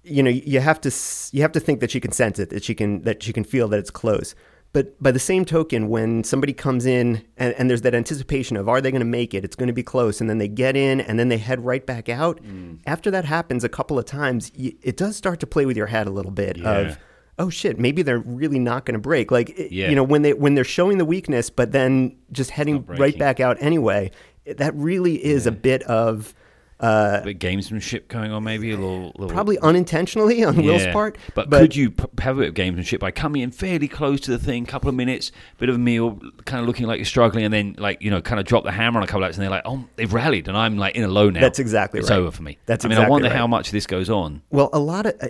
You 0.04 0.22
know, 0.22 0.30
you 0.30 0.60
have 0.60 0.80
to 0.82 0.90
you 1.32 1.42
have 1.42 1.52
to 1.52 1.60
think 1.60 1.80
that 1.80 1.90
she 1.90 2.00
can 2.00 2.12
sense 2.12 2.38
it, 2.38 2.50
that 2.50 2.64
she 2.64 2.74
can 2.74 3.02
that 3.02 3.22
she 3.22 3.32
can 3.32 3.44
feel 3.44 3.68
that 3.68 3.78
it's 3.78 3.90
close. 3.90 4.34
But 4.74 5.02
by 5.02 5.12
the 5.12 5.18
same 5.18 5.46
token, 5.46 5.88
when 5.88 6.24
somebody 6.24 6.52
comes 6.52 6.84
in 6.84 7.24
and, 7.38 7.54
and 7.54 7.70
there's 7.70 7.80
that 7.82 7.94
anticipation 7.94 8.54
of 8.56 8.68
are 8.68 8.82
they 8.82 8.90
going 8.90 9.00
to 9.00 9.06
make 9.06 9.32
it? 9.32 9.42
It's 9.42 9.56
going 9.56 9.66
to 9.68 9.72
be 9.72 9.82
close, 9.82 10.20
and 10.20 10.28
then 10.28 10.38
they 10.38 10.48
get 10.48 10.76
in 10.76 11.00
and 11.00 11.18
then 11.18 11.28
they 11.28 11.38
head 11.38 11.64
right 11.64 11.84
back 11.84 12.08
out. 12.08 12.42
Mm. 12.42 12.78
After 12.86 13.10
that 13.10 13.24
happens 13.24 13.64
a 13.64 13.68
couple 13.68 13.98
of 13.98 14.04
times, 14.04 14.52
it 14.56 14.96
does 14.96 15.16
start 15.16 15.40
to 15.40 15.46
play 15.46 15.64
with 15.66 15.76
your 15.76 15.86
head 15.86 16.06
a 16.06 16.10
little 16.10 16.30
bit 16.32 16.58
Yeah. 16.58 16.70
of 16.70 16.98
oh 17.38 17.50
shit, 17.50 17.78
maybe 17.78 18.02
they're 18.02 18.18
really 18.18 18.58
not 18.58 18.84
going 18.84 18.94
to 18.94 19.00
break. 19.00 19.30
Like 19.30 19.54
Yeah. 19.70 19.88
you 19.88 19.96
know 19.96 20.04
when 20.04 20.22
they 20.22 20.32
when 20.32 20.54
they're 20.54 20.64
showing 20.64 20.98
the 20.98 21.04
weakness, 21.04 21.50
but 21.50 21.72
then 21.72 22.16
just 22.32 22.50
heading 22.50 22.84
right 22.86 23.18
back 23.18 23.40
out 23.40 23.56
anyway. 23.60 24.10
That 24.46 24.74
really 24.74 25.22
is 25.22 25.46
a 25.46 25.52
bit 25.52 25.82
of 25.82 26.34
uh, 26.80 27.18
A 27.22 27.24
bit 27.24 27.40
gamesmanship 27.40 28.06
going 28.06 28.30
on, 28.30 28.44
maybe 28.44 28.70
a 28.70 28.76
little, 28.76 29.12
little 29.16 29.28
probably 29.28 29.58
unintentionally 29.58 30.44
on 30.44 30.62
Will's 30.62 30.86
part. 30.86 31.18
But, 31.34 31.50
could 31.50 31.74
you 31.74 31.90
p- 31.90 32.04
have 32.20 32.38
a 32.38 32.42
bit 32.42 32.48
of 32.50 32.54
gamesmanship 32.54 33.00
by 33.00 33.10
coming 33.10 33.42
in 33.42 33.50
fairly 33.50 33.88
close 33.88 34.20
to 34.22 34.30
the 34.30 34.38
thing, 34.38 34.64
couple 34.64 34.88
of 34.88 34.94
minutes, 34.94 35.32
bit 35.58 35.68
of 35.68 35.74
a 35.74 35.78
meal, 35.78 36.20
kind 36.44 36.60
of 36.60 36.68
looking 36.68 36.86
like 36.86 36.98
you're 36.98 37.04
struggling, 37.04 37.44
and 37.44 37.52
then 37.52 37.74
like 37.78 38.00
you 38.00 38.10
know, 38.10 38.22
kind 38.22 38.38
of 38.38 38.46
drop 38.46 38.62
the 38.62 38.70
hammer 38.70 38.98
on 38.98 39.02
a 39.02 39.06
couple 39.08 39.22
of 39.22 39.26
laps, 39.26 39.36
and 39.36 39.42
they're 39.42 39.50
like, 39.50 39.62
oh, 39.64 39.84
they've 39.96 40.12
rallied, 40.12 40.46
and 40.46 40.56
I'm 40.56 40.78
like 40.78 40.94
in 40.94 41.02
a 41.02 41.08
low 41.08 41.30
now. 41.30 41.40
That's 41.40 41.58
exactly 41.58 41.98
it's 41.98 42.10
right. 42.10 42.18
over 42.18 42.30
for 42.30 42.44
me. 42.44 42.58
That's 42.66 42.84
I 42.84 42.88
mean, 42.88 42.98
I 42.98 43.08
wonder 43.08 43.28
right. 43.28 43.36
how 43.36 43.48
much 43.48 43.72
this 43.72 43.86
goes 43.86 44.08
on. 44.08 44.42
Well, 44.50 44.70
a 44.72 44.78
lot 44.78 45.06
of 45.06 45.16
uh, 45.20 45.28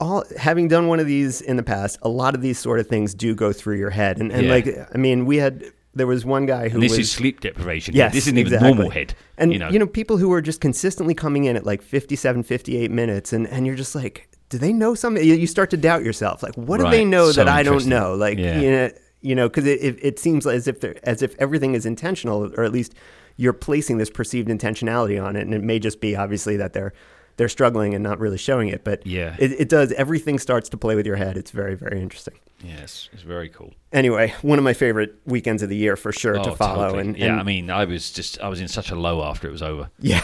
all 0.00 0.24
having 0.36 0.68
done 0.68 0.86
one 0.88 1.00
of 1.00 1.06
these 1.06 1.40
in 1.40 1.56
the 1.56 1.62
past, 1.62 1.98
a 2.02 2.08
lot 2.08 2.34
of 2.34 2.40
these 2.42 2.58
sort 2.58 2.78
of 2.80 2.86
things 2.86 3.14
do 3.14 3.34
go 3.34 3.52
through 3.52 3.76
your 3.78 3.90
head, 3.90 4.18
and 4.18 4.30
and 4.32 4.46
Yeah. 4.46 4.52
like 4.52 4.68
I 4.94 4.98
mean, 4.98 5.26
we 5.26 5.38
had 5.38 5.64
there 5.94 6.06
was 6.06 6.24
one 6.24 6.46
guy 6.46 6.68
who 6.68 6.76
And 6.76 6.82
this 6.82 6.92
was 6.92 7.00
is 7.00 7.10
sleep 7.10 7.40
deprivation. 7.40 7.94
Yes, 7.96 8.12
this 8.12 8.24
isn't 8.26 8.38
even 8.38 8.52
exactly. 8.52 8.68
normal 8.72 8.90
head. 8.90 9.14
And 9.36 9.52
you 9.52 9.78
know, 9.78 9.86
people 9.86 10.16
who 10.18 10.32
are 10.32 10.40
just 10.42 10.60
consistently 10.60 11.14
coming 11.14 11.44
in 11.44 11.56
at 11.56 11.66
like 11.66 11.82
57, 11.82 12.44
58 12.44 12.90
minutes, 12.90 13.32
and, 13.32 13.48
and 13.48 13.66
you're 13.66 13.74
just 13.74 13.94
like, 13.96 14.28
do 14.48 14.58
they 14.58 14.72
know 14.72 14.94
something? 14.94 15.24
You, 15.24 15.34
you 15.34 15.48
start 15.48 15.70
to 15.70 15.76
doubt 15.76 16.04
yourself. 16.04 16.42
Like, 16.42 16.54
what 16.54 16.78
do 16.78 16.88
they 16.88 17.04
know 17.04 17.32
So 17.32 17.42
that 17.42 17.48
I 17.52 17.62
don't 17.64 17.86
know? 17.86 18.14
Like, 18.14 18.38
Yeah. 18.38 18.60
you 18.60 18.70
know, 18.70 18.90
you 19.22 19.34
know, 19.34 19.48
because 19.48 19.66
it, 19.66 19.80
it, 19.82 19.98
it 20.00 20.18
seems 20.20 20.46
as 20.46 20.68
if 20.68 20.80
they're, 20.80 20.94
as 21.02 21.20
if 21.22 21.34
everything 21.40 21.74
is 21.74 21.84
intentional, 21.84 22.52
or 22.56 22.62
at 22.62 22.70
least 22.70 22.94
you're 23.36 23.52
placing 23.52 23.98
this 23.98 24.10
perceived 24.10 24.48
intentionality 24.48 25.20
on 25.20 25.34
it, 25.34 25.40
and 25.42 25.52
it 25.54 25.62
may 25.64 25.80
just 25.80 26.00
be 26.00 26.14
obviously 26.14 26.56
that 26.58 26.72
they're 26.74 26.92
they're 27.38 27.48
struggling 27.48 27.94
and 27.94 28.04
not 28.04 28.20
really 28.20 28.36
showing 28.36 28.68
it. 28.68 28.84
But 28.84 29.06
Yeah. 29.06 29.34
it, 29.38 29.52
it 29.52 29.68
does. 29.70 29.92
Everything 29.92 30.38
starts 30.38 30.68
to 30.68 30.76
play 30.76 30.94
with 30.94 31.06
your 31.06 31.16
head. 31.16 31.38
It's 31.38 31.50
very 31.50 31.74
very 31.74 32.02
interesting. 32.02 32.34
yes, 32.62 33.08
it's 33.12 33.22
very 33.22 33.48
cool. 33.48 33.72
Anyway, 33.92 34.34
one 34.42 34.58
of 34.58 34.64
my 34.64 34.74
favorite 34.74 35.14
weekends 35.24 35.62
of 35.62 35.68
the 35.70 35.76
year 35.76 35.96
for 35.96 36.12
sure 36.12 36.38
oh, 36.38 36.42
to 36.44 36.50
Oh, 36.50 36.54
follow. 36.54 36.84
totally. 36.90 37.00
And, 37.08 37.16
yeah, 37.16 37.36
I 37.38 37.42
mean, 37.44 37.70
I 37.70 37.84
was 37.86 38.10
just 38.10 38.38
I 38.40 38.48
was 38.48 38.60
in 38.60 38.68
such 38.68 38.90
a 38.90 38.94
low 38.96 39.22
after 39.22 39.48
it 39.48 39.52
was 39.52 39.62
over. 39.62 39.88
yeah, 40.00 40.20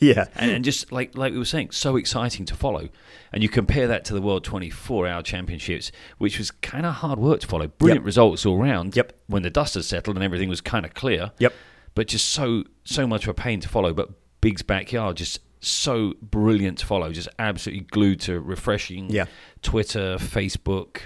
yeah. 0.00 0.26
and, 0.34 0.50
and 0.50 0.64
just 0.64 0.90
like 0.90 1.16
like 1.16 1.32
we 1.32 1.38
were 1.38 1.44
saying, 1.44 1.70
so 1.70 1.96
exciting 1.96 2.44
to 2.46 2.54
follow. 2.54 2.88
And 3.32 3.42
you 3.42 3.48
compare 3.50 3.86
that 3.88 4.04
to 4.06 4.14
the 4.14 4.22
World 4.22 4.44
24 4.44 5.06
Hour 5.08 5.20
Championships, 5.22 5.92
which 6.16 6.38
was 6.38 6.50
kind 6.50 6.86
of 6.86 6.94
hard 6.94 7.18
work 7.18 7.40
to 7.40 7.46
follow. 7.46 7.66
Brilliant 7.68 8.00
Yep. 8.02 8.06
results 8.06 8.46
all 8.46 8.56
round. 8.56 8.96
Yep. 8.96 9.12
When 9.26 9.42
the 9.42 9.50
dust 9.50 9.74
had 9.74 9.84
settled 9.84 10.16
and 10.16 10.24
everything 10.24 10.48
was 10.48 10.62
kind 10.62 10.86
of 10.86 10.94
clear. 10.94 11.32
Yep. 11.38 11.52
But 11.94 12.06
just 12.08 12.30
so 12.30 12.64
so 12.84 13.06
much 13.06 13.24
of 13.24 13.28
a 13.30 13.34
pain 13.34 13.60
to 13.60 13.68
follow. 13.68 13.92
But 13.92 14.10
Big's 14.40 14.62
backyard 14.62 15.16
just 15.18 15.40
so 15.60 16.14
brilliant 16.22 16.78
to 16.78 16.86
follow. 16.86 17.12
Just 17.12 17.28
absolutely 17.38 17.84
glued 17.90 18.20
to 18.20 18.40
refreshing. 18.40 19.10
Yeah. 19.10 19.26
Twitter, 19.62 20.16
Facebook, 20.18 20.98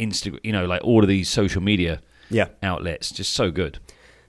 Instagram. 0.00 0.40
You 0.42 0.52
know, 0.52 0.66
like 0.66 0.82
all 0.84 1.02
of 1.02 1.08
these 1.08 1.28
social 1.28 1.62
media 1.62 2.00
Yeah. 2.30 2.48
outlets. 2.62 3.10
Just 3.10 3.32
so 3.34 3.50
good. 3.50 3.78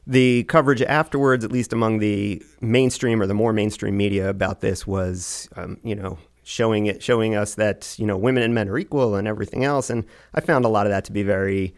the 0.08 0.44
coverage 0.46 0.82
afterwards, 0.82 1.46
at 1.46 1.52
least 1.52 1.72
among 1.72 2.00
the 2.00 2.42
mainstream 2.62 3.22
or 3.22 3.28
the 3.28 3.34
more 3.36 3.54
mainstream 3.54 3.96
media 3.96 4.28
about 4.28 4.60
this, 4.60 4.88
was 4.88 5.48
um, 5.56 5.78
you 5.84 5.94
know 5.94 6.18
showing 6.44 6.88
it, 6.88 7.04
showing 7.04 7.36
us 7.36 7.54
that 7.56 7.94
you 8.00 8.08
know 8.08 8.18
women 8.18 8.42
and 8.42 8.56
men 8.56 8.68
are 8.70 8.78
equal 8.80 9.14
and 9.16 9.28
everything 9.28 9.64
else. 9.64 9.88
And 9.92 10.04
I 10.34 10.42
found 10.42 10.66
a 10.66 10.68
lot 10.68 10.88
of 10.88 10.92
that 10.92 11.06
to 11.06 11.12
be 11.12 11.22
very 11.22 11.76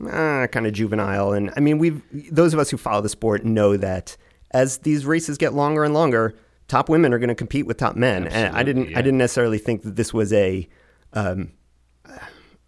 uh, 0.00 0.46
kind 0.46 0.66
of 0.66 0.72
juvenile. 0.72 1.32
And 1.34 1.52
I 1.56 1.60
mean, 1.60 1.76
we've 1.78 2.00
those 2.34 2.54
of 2.54 2.58
us 2.60 2.70
who 2.70 2.78
follow 2.78 3.02
the 3.02 3.10
sport 3.10 3.44
know 3.44 3.76
that 3.76 4.16
as 4.52 4.78
these 4.78 5.04
races 5.04 5.36
get 5.36 5.52
longer 5.52 5.84
and 5.84 5.92
longer, 5.92 6.34
top 6.68 6.88
women 6.88 7.12
are 7.12 7.18
going 7.18 7.28
to 7.28 7.34
compete 7.34 7.66
with 7.66 7.76
top 7.76 7.96
men. 7.96 8.26
and 8.26 8.56
I 8.56 8.62
didn't, 8.62 8.90
yeah. 8.90 8.98
I 8.98 9.02
didn't 9.02 9.18
necessarily 9.18 9.58
think 9.58 9.82
that 9.82 9.96
this 9.96 10.12
was 10.14 10.32
a 10.32 10.68
um, 11.12 11.52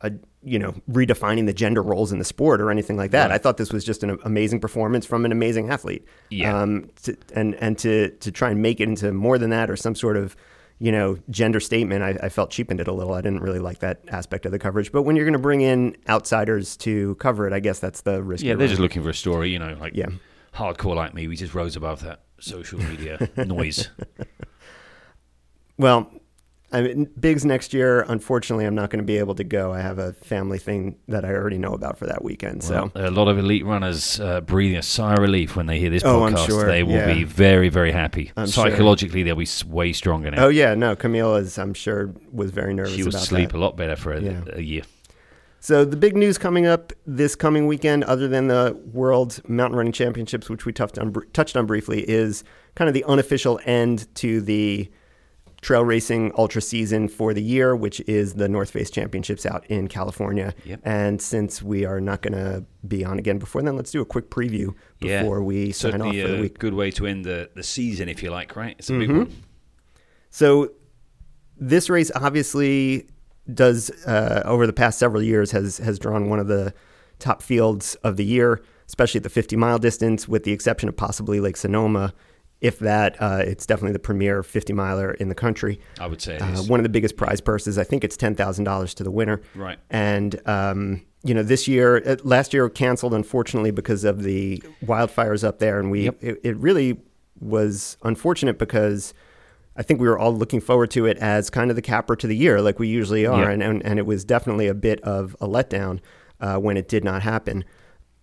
a 0.01 0.13
you 0.43 0.59
know 0.59 0.75
redefining 0.91 1.47
the 1.47 1.53
gender 1.53 1.83
roles 1.83 2.13
in 2.13 2.19
the 2.19 2.25
sport 2.25 2.61
or 2.61 2.71
anything 2.71 2.97
like 2.97 3.11
that. 3.13 3.31
Right. 3.31 3.35
I 3.35 3.39
thought 3.39 3.57
this 3.57 3.73
was 3.73 3.85
just 3.85 4.03
an 4.03 4.19
amazing 4.25 4.61
performance 4.61 5.07
from 5.07 5.25
an 5.25 5.33
amazing 5.33 5.71
athlete. 5.71 6.05
Yeah. 6.31 6.57
Um, 6.61 6.91
to, 7.03 7.17
and 7.35 7.55
and 7.57 7.79
to 7.79 8.11
to 8.11 8.31
try 8.31 8.51
and 8.51 8.63
make 8.63 8.81
it 8.81 8.89
into 8.89 9.13
more 9.13 9.39
than 9.39 9.51
that 9.51 9.71
or 9.71 9.77
some 9.77 9.95
sort 9.95 10.17
of 10.17 10.37
you 10.79 10.93
know 10.93 11.19
gender 11.31 11.59
statement, 11.59 12.03
I, 12.03 12.27
I 12.27 12.29
felt 12.29 12.51
cheapened 12.51 12.81
it 12.81 12.87
a 12.89 12.93
little. 12.93 13.15
I 13.15 13.23
didn't 13.23 13.41
really 13.41 13.59
like 13.59 13.79
that 13.79 14.03
aspect 14.09 14.45
of 14.47 14.53
the 14.53 14.59
coverage. 14.59 14.93
But 14.93 15.03
when 15.03 15.17
you're 15.17 15.25
going 15.25 15.33
to 15.33 15.39
bring 15.39 15.63
in 15.63 15.97
outsiders 16.09 16.77
to 16.79 17.15
cover 17.17 17.47
it, 17.47 17.53
I 17.55 17.61
guess 17.61 17.79
that's 17.79 18.03
the 18.03 18.23
risk. 18.23 18.45
Yeah, 18.45 18.55
they're 18.55 18.69
just 18.69 18.81
looking 18.81 19.03
for 19.03 19.11
a 19.11 19.15
story, 19.15 19.51
you 19.51 19.59
know, 19.59 19.77
like 19.81 19.97
Yeah. 19.97 20.09
hardcore 20.55 20.95
like 20.95 21.15
me. 21.15 21.27
We 21.29 21.37
just 21.37 21.55
rose 21.55 21.75
above 21.77 22.03
that 22.03 22.21
social 22.39 22.79
media 22.81 23.29
noise. 23.37 23.89
Well, 25.79 26.11
I 26.73 26.81
mean, 26.83 27.11
Bigs 27.21 27.45
next 27.45 27.73
year. 27.73 28.03
Unfortunately, 28.09 28.65
I'm 28.65 28.75
not 28.75 28.91
going 28.91 28.99
to 28.99 29.05
be 29.05 29.19
able 29.19 29.35
to 29.37 29.45
go. 29.45 29.73
I 29.73 29.81
have 29.81 29.99
a 29.99 30.15
family 30.15 30.59
thing 30.59 30.97
that 31.09 31.25
I 31.25 31.29
already 31.33 31.59
know 31.59 31.75
about 31.75 31.99
for 31.99 32.07
that 32.07 32.25
weekend. 32.25 32.65
Well, 32.69 32.91
so 32.95 33.07
a 33.09 33.11
lot 33.11 33.29
of 33.29 33.39
elite 33.39 33.65
runners 33.65 34.19
uh, 34.19 34.41
breathing 34.41 34.79
a 34.79 34.83
sigh 34.83 35.13
of 35.15 35.19
relief 35.21 35.55
when 35.55 35.67
they 35.67 35.79
hear 35.79 35.91
this 35.91 36.03
Oh, 36.05 36.21
podcast. 36.21 36.47
sure, 36.47 36.67
They 36.67 36.83
will 36.83 36.93
yeah. 36.95 37.13
be 37.15 37.25
very, 37.25 37.69
very 37.69 37.93
happy. 37.93 38.33
I'm 38.37 38.47
sure. 38.49 38.69
Psychologically, 38.71 39.23
they'll 39.23 39.37
be 39.37 39.47
way 39.67 39.93
stronger 39.93 40.31
now. 40.31 40.47
Oh 40.47 40.49
yeah, 40.49 40.75
no, 40.75 40.97
Camille 40.97 41.37
is. 41.37 41.59
I'm 41.59 41.75
sure 41.75 42.13
was 42.33 42.51
very 42.51 42.75
nervous 42.75 42.95
she 42.95 43.05
will 43.05 43.13
sleep 43.13 43.51
that. 43.51 43.59
a 43.59 43.61
lot 43.61 43.77
better 43.77 43.95
for 43.97 44.13
a, 44.15 44.21
Yeah. 44.21 44.41
a 44.55 44.61
year. 44.61 44.83
So 45.67 45.85
the 45.85 45.97
big 45.97 46.17
news 46.17 46.39
coming 46.39 46.65
up 46.65 46.93
this 47.09 47.35
coming 47.35 47.67
weekend, 47.67 48.05
other 48.05 48.29
than 48.29 48.47
the 48.47 48.81
World 48.93 49.41
Mountain 49.49 49.77
Running 49.77 49.93
Championships, 49.93 50.49
which 50.49 50.65
we 50.65 50.73
touched 50.73 50.97
on, 50.97 51.13
touched 51.33 51.57
on 51.57 51.67
briefly, 51.67 52.09
is 52.09 52.45
kind 52.77 52.87
of 52.87 52.95
the 52.95 53.03
unofficial 53.03 53.59
end 53.65 54.07
to 54.15 54.41
the 54.41 54.89
trail 55.63 55.85
racing 55.85 56.31
ultra 56.39 56.63
season 56.63 57.09
for 57.09 57.35
the 57.35 57.43
year, 57.43 57.75
which 57.75 57.99
is 58.03 58.35
the 58.35 58.49
North 58.49 58.71
Face 58.71 58.91
Championships 58.91 59.45
out 59.45 59.67
in 59.67 59.89
California. 59.89 60.55
Yep. 60.67 60.83
And 60.85 61.21
since 61.21 61.61
we 61.65 61.85
are 61.85 62.01
not 62.01 62.23
going 62.23 62.35
to 62.35 62.65
be 62.87 63.05
on 63.05 63.19
again 63.19 63.39
before 63.41 63.61
then, 63.63 63.75
let's 63.75 63.91
do 63.91 64.01
a 64.01 64.05
quick 64.05 64.31
preview 64.31 64.73
Yeah. 65.01 65.23
before 65.23 65.43
we 65.43 65.73
sign 65.73 66.01
off 66.01 66.15
for 66.15 66.29
the 66.29 66.39
a 66.39 66.43
week. 66.43 66.61
good 66.61 66.75
way 66.75 66.93
to 66.93 67.09
end 67.09 67.25
the, 67.25 67.51
the 67.57 67.65
season, 67.65 68.09
if 68.09 68.23
you 68.23 68.31
like, 68.31 68.55
right? 68.55 68.77
It's 68.79 68.89
a 68.89 68.93
big 68.97 69.09
Mhm. 69.09 69.17
one. 69.19 69.33
So 70.31 70.71
this 71.59 71.91
race 71.91 72.13
obviously 72.15 73.09
does 73.53 73.91
uh, 74.07 74.43
over 74.45 74.67
the 74.67 74.73
past 74.73 74.99
several 74.99 75.23
years 75.23 75.51
has 75.53 75.79
has 75.79 75.99
drawn 75.99 76.29
one 76.29 76.39
of 76.39 76.49
the 76.49 76.75
top 77.19 77.43
fields 77.43 77.95
of 77.97 78.17
the 78.17 78.25
year, 78.25 78.61
especially 78.89 79.19
at 79.19 79.23
the 79.23 79.31
50 79.31 79.57
mile 79.57 79.79
distance, 79.79 80.29
with 80.29 80.45
the 80.45 80.53
exception 80.53 80.89
of 80.89 80.97
possibly 80.97 81.41
Lake 81.41 81.57
Sonoma. 81.57 82.13
If 82.61 82.79
that, 82.79 83.17
uh, 83.21 83.43
it's 83.45 83.67
definitely 83.67 83.93
the 83.93 83.99
premier 83.99 84.43
50 84.43 84.73
miler 84.73 85.13
in 85.13 85.29
the 85.29 85.35
country. 85.35 85.79
I 86.01 86.07
would 86.07 86.23
say 86.23 86.39
Uh, 86.39 86.63
one 86.63 86.81
of 86.81 86.85
the 86.85 86.89
biggest 86.89 87.17
prize 87.17 87.41
purses. 87.41 87.77
I 87.79 87.85
think 87.85 88.03
it's 88.03 88.17
ten 88.17 88.35
thousand 88.35 88.65
dollars 88.65 88.95
to 88.95 89.05
the 89.05 89.11
winner. 89.11 89.43
Right. 89.55 89.79
And 89.91 90.41
um, 90.49 91.03
you 91.23 91.35
know, 91.35 91.43
this 91.43 91.69
year, 91.69 92.03
uh, 92.07 92.17
last 92.25 92.55
year 92.55 92.69
canceled 92.71 93.13
unfortunately 93.13 93.73
because 93.73 94.05
of 94.05 94.23
the 94.23 94.63
wildfires 94.85 95.45
up 95.45 95.59
there, 95.59 95.79
and 95.79 95.91
we 95.91 96.05
Yep. 96.05 96.17
it, 96.23 96.41
it 96.45 96.57
really 96.57 96.99
was 97.41 97.99
unfortunate 98.03 98.59
because 98.59 99.13
I 99.77 99.83
think 99.83 100.01
we 100.01 100.09
were 100.09 100.19
all 100.19 100.35
looking 100.35 100.61
forward 100.61 100.91
to 100.93 101.07
it 101.07 101.19
as 101.19 101.51
kind 101.51 101.71
of 101.71 101.77
the 101.77 101.83
capper 101.83 102.17
to 102.17 102.27
the 102.27 102.37
year, 102.37 102.61
like 102.63 102.79
we 102.79 102.89
usually 102.89 103.27
are, 103.27 103.43
Yep. 103.43 103.53
and, 103.53 103.63
and 103.63 103.85
and 103.85 103.99
it 103.99 104.07
was 104.07 104.25
definitely 104.25 104.69
a 104.69 104.75
bit 104.75 105.01
of 105.03 105.37
a 105.41 105.47
letdown 105.47 106.01
uh, 106.41 106.57
when 106.57 106.77
it 106.77 106.89
did 106.89 107.05
not 107.05 107.23
happen. 107.23 107.65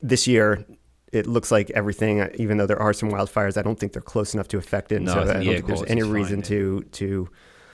This 0.02 0.28
year. 0.28 0.66
It 1.12 1.28
looks 1.28 1.52
like 1.52 1.70
everything, 1.76 2.22
uh, 2.22 2.30
even 2.40 2.58
though 2.58 2.66
there 2.66 2.82
are 2.82 2.92
some 2.92 3.12
wildfires, 3.12 3.56
I 3.56 3.62
don't 3.62 3.80
think 3.80 3.94
they're 3.94 4.02
close 4.02 4.34
enough 4.34 4.48
to 4.48 4.58
affect 4.58 4.92
it. 4.92 5.00
No, 5.04 5.14
so 5.14 5.20
I 5.20 5.22
I, 5.22 5.26
don't 5.26 5.44
think 5.46 5.68
there's 5.68 5.84
any 5.84 6.02
reason 6.02 6.40
yeah. 6.40 6.46
to 6.46 6.82
to 6.92 7.30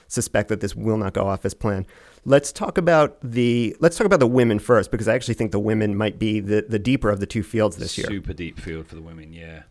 suspect 0.08 0.50
that 0.50 0.60
this 0.60 0.76
will 0.76 0.98
not 0.98 1.14
go 1.14 1.26
off 1.26 1.46
as 1.46 1.54
planned. 1.54 1.86
Let's 2.26 2.52
talk 2.52 2.76
about 2.76 3.16
the 3.22 3.74
let's 3.80 3.96
talk 3.96 4.04
about 4.04 4.20
the 4.20 4.26
women 4.26 4.58
first 4.58 4.90
because 4.90 5.08
I 5.08 5.14
actually 5.14 5.34
think 5.34 5.52
the 5.52 5.58
women 5.58 5.96
might 5.96 6.18
be 6.18 6.40
the, 6.40 6.66
the 6.68 6.78
deeper 6.78 7.08
of 7.08 7.18
the 7.18 7.26
two 7.26 7.42
fields 7.42 7.78
this 7.78 7.96
year. 7.96 8.08
Super 8.08 8.34
deep 8.34 8.60
field 8.60 8.86
for 8.88 8.94
the 8.94 9.00
women, 9.00 9.32
yeah. 9.32 9.62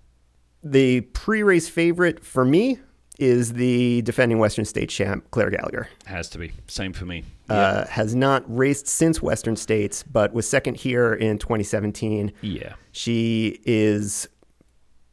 The 0.64 1.02
pre-race 1.02 1.70
favorite 1.70 2.26
for 2.26 2.44
me 2.44 2.80
is 3.20 3.54
the 3.54 4.02
defending 4.04 4.40
Western 4.40 4.66
States 4.66 4.94
champ 4.94 5.30
Clare 5.32 5.50
Gallagher. 5.50 5.90
Has 6.06 6.30
to 6.30 6.38
be. 6.38 6.52
Same 6.68 6.94
for 6.94 7.06
me. 7.06 7.24
Uh, 7.50 7.86
has 7.88 8.16
not 8.16 8.44
raced 8.48 8.88
since 8.88 9.22
Western 9.22 9.56
States, 9.56 10.04
but 10.04 10.34
was 10.34 10.48
second 10.48 10.78
here 10.78 11.14
in 11.14 11.38
2017. 11.38 12.32
yeah. 12.42 12.74
She 12.92 13.60
is 13.66 14.28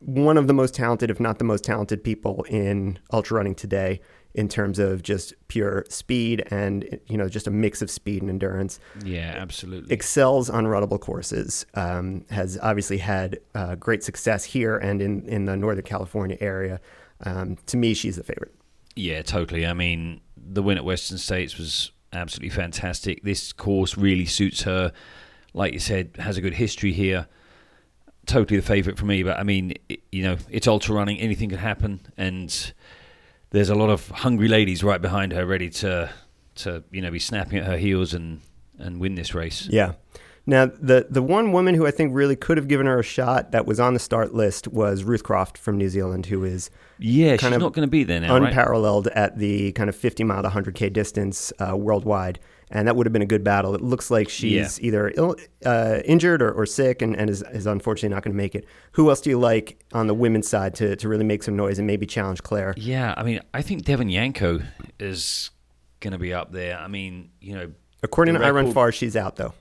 one 0.00 0.36
of 0.36 0.46
the 0.46 0.52
most 0.54 0.74
talented, 0.74 1.10
if 1.10 1.20
not 1.20 1.38
the 1.38 1.44
most 1.44 1.64
talented 1.64 2.02
people 2.04 2.44
in 2.48 2.98
ultra 3.12 3.36
running 3.36 3.54
today 3.54 4.00
in 4.34 4.48
terms 4.48 4.78
of 4.78 5.02
just 5.02 5.32
pure 5.48 5.84
speed 5.88 6.44
and 6.50 7.00
you 7.06 7.16
know 7.16 7.26
just 7.26 7.46
a 7.46 7.50
mix 7.50 7.80
of 7.80 7.90
speed 7.90 8.20
and 8.20 8.30
endurance. 8.30 8.78
Yeah, 9.04 9.34
absolutely. 9.36 9.92
Excels 9.92 10.50
on 10.50 10.64
runnable 10.66 11.00
courses. 11.00 11.64
Um, 11.74 12.24
has 12.30 12.58
obviously 12.62 12.98
had 12.98 13.40
uh, 13.54 13.74
great 13.76 14.04
success 14.04 14.44
here 14.44 14.76
and 14.76 15.00
in 15.00 15.26
in 15.26 15.46
the 15.46 15.56
Northern 15.56 15.84
California 15.84 16.36
area. 16.40 16.80
Um, 17.24 17.56
to 17.66 17.76
me, 17.76 17.94
she's 17.94 18.16
the 18.16 18.22
favorite. 18.22 18.54
Yeah, 18.94 19.22
totally. 19.22 19.66
I 19.66 19.72
mean, 19.72 20.20
the 20.36 20.62
win 20.62 20.78
at 20.78 20.84
Western 20.84 21.18
States 21.18 21.58
was 21.58 21.92
absolutely 22.12 22.50
fantastic. 22.50 23.22
This 23.22 23.52
course 23.52 23.96
really 23.96 24.26
suits 24.26 24.62
her. 24.62 24.92
Like 25.52 25.72
you 25.72 25.78
said, 25.78 26.16
has 26.18 26.36
a 26.36 26.40
good 26.40 26.54
history 26.54 26.92
here. 26.92 27.26
Totally 28.26 28.58
the 28.58 28.66
favourite 28.66 28.98
for 28.98 29.06
me. 29.06 29.22
But 29.22 29.38
I 29.38 29.42
mean, 29.42 29.74
it, 29.88 30.00
you 30.10 30.22
know, 30.22 30.36
it's 30.50 30.66
ultra 30.66 30.94
running. 30.94 31.18
Anything 31.18 31.48
can 31.48 31.58
happen, 31.58 32.00
and 32.16 32.72
there's 33.50 33.70
a 33.70 33.74
lot 33.74 33.88
of 33.88 34.08
hungry 34.08 34.48
ladies 34.48 34.82
right 34.82 35.00
behind 35.00 35.32
her, 35.32 35.46
ready 35.46 35.70
to 35.70 36.10
to 36.56 36.82
you 36.90 37.00
know 37.00 37.10
be 37.10 37.18
snapping 37.18 37.58
at 37.58 37.66
her 37.66 37.76
heels 37.76 38.14
and 38.14 38.40
and 38.78 39.00
win 39.00 39.14
this 39.14 39.34
race. 39.34 39.68
Yeah. 39.70 39.92
Now, 40.48 40.66
the 40.66 41.06
the 41.10 41.22
one 41.22 41.50
woman 41.52 41.74
who 41.74 41.86
I 41.86 41.90
think 41.90 42.14
really 42.14 42.36
could 42.36 42.56
have 42.56 42.68
given 42.68 42.86
her 42.86 43.00
a 43.00 43.02
shot 43.02 43.50
that 43.50 43.66
was 43.66 43.80
on 43.80 43.94
the 43.94 44.00
start 44.00 44.32
list 44.32 44.68
was 44.68 45.02
Ruth 45.02 45.24
Croft 45.24 45.58
from 45.58 45.76
New 45.76 45.88
Zealand, 45.88 46.26
who 46.26 46.44
is 46.44 46.70
Yeah, 46.98 47.36
she's 47.36 47.52
of 47.52 47.60
not 47.60 47.72
going 47.72 47.86
to 47.86 47.90
be 47.90 48.04
there 48.04 48.20
now, 48.20 48.38
right? 48.38 48.48
unparalleled 48.48 49.08
at 49.08 49.38
the 49.38 49.72
kind 49.72 49.88
of 49.88 49.96
50 49.96 50.22
mile 50.22 50.42
to 50.42 50.48
100k 50.48 50.92
distance 50.92 51.52
uh, 51.58 51.76
worldwide, 51.76 52.38
and 52.70 52.86
that 52.86 52.94
would 52.94 53.06
have 53.06 53.12
been 53.12 53.22
a 53.22 53.26
good 53.26 53.42
battle. 53.42 53.74
It 53.74 53.80
looks 53.80 54.08
like 54.08 54.28
she's 54.28 54.80
either 54.80 55.12
Ill, 55.16 55.34
uh, 55.64 55.98
injured 56.04 56.40
or, 56.42 56.52
or 56.52 56.64
sick, 56.64 57.02
and, 57.02 57.16
and 57.16 57.28
is, 57.28 57.42
is 57.52 57.66
unfortunately 57.66 58.14
not 58.14 58.22
going 58.22 58.32
to 58.32 58.36
make 58.36 58.54
it. 58.54 58.66
Who 58.92 59.10
else 59.10 59.20
do 59.20 59.30
you 59.30 59.40
like 59.40 59.84
on 59.92 60.06
the 60.06 60.14
women's 60.14 60.46
side 60.46 60.76
to, 60.76 60.94
to 60.94 61.08
really 61.08 61.24
make 61.24 61.42
some 61.42 61.56
noise 61.56 61.78
and 61.78 61.88
maybe 61.88 62.06
challenge 62.06 62.44
Clare? 62.44 62.72
Yeah, 62.76 63.14
I 63.16 63.24
mean, 63.24 63.40
I 63.52 63.62
think 63.62 63.84
Devon 63.84 64.10
Yanko 64.10 64.60
is 65.00 65.50
going 65.98 66.12
to 66.12 66.18
be 66.18 66.32
up 66.32 66.52
there. 66.52 66.78
I 66.78 66.86
mean, 66.86 67.30
you 67.40 67.56
know, 67.56 67.72
According 68.04 68.34
to 68.36 68.44
Iron 68.44 68.54
record- 68.54 68.74
Far, 68.74 68.92
she's 68.92 69.16
out 69.16 69.34
though. 69.34 69.52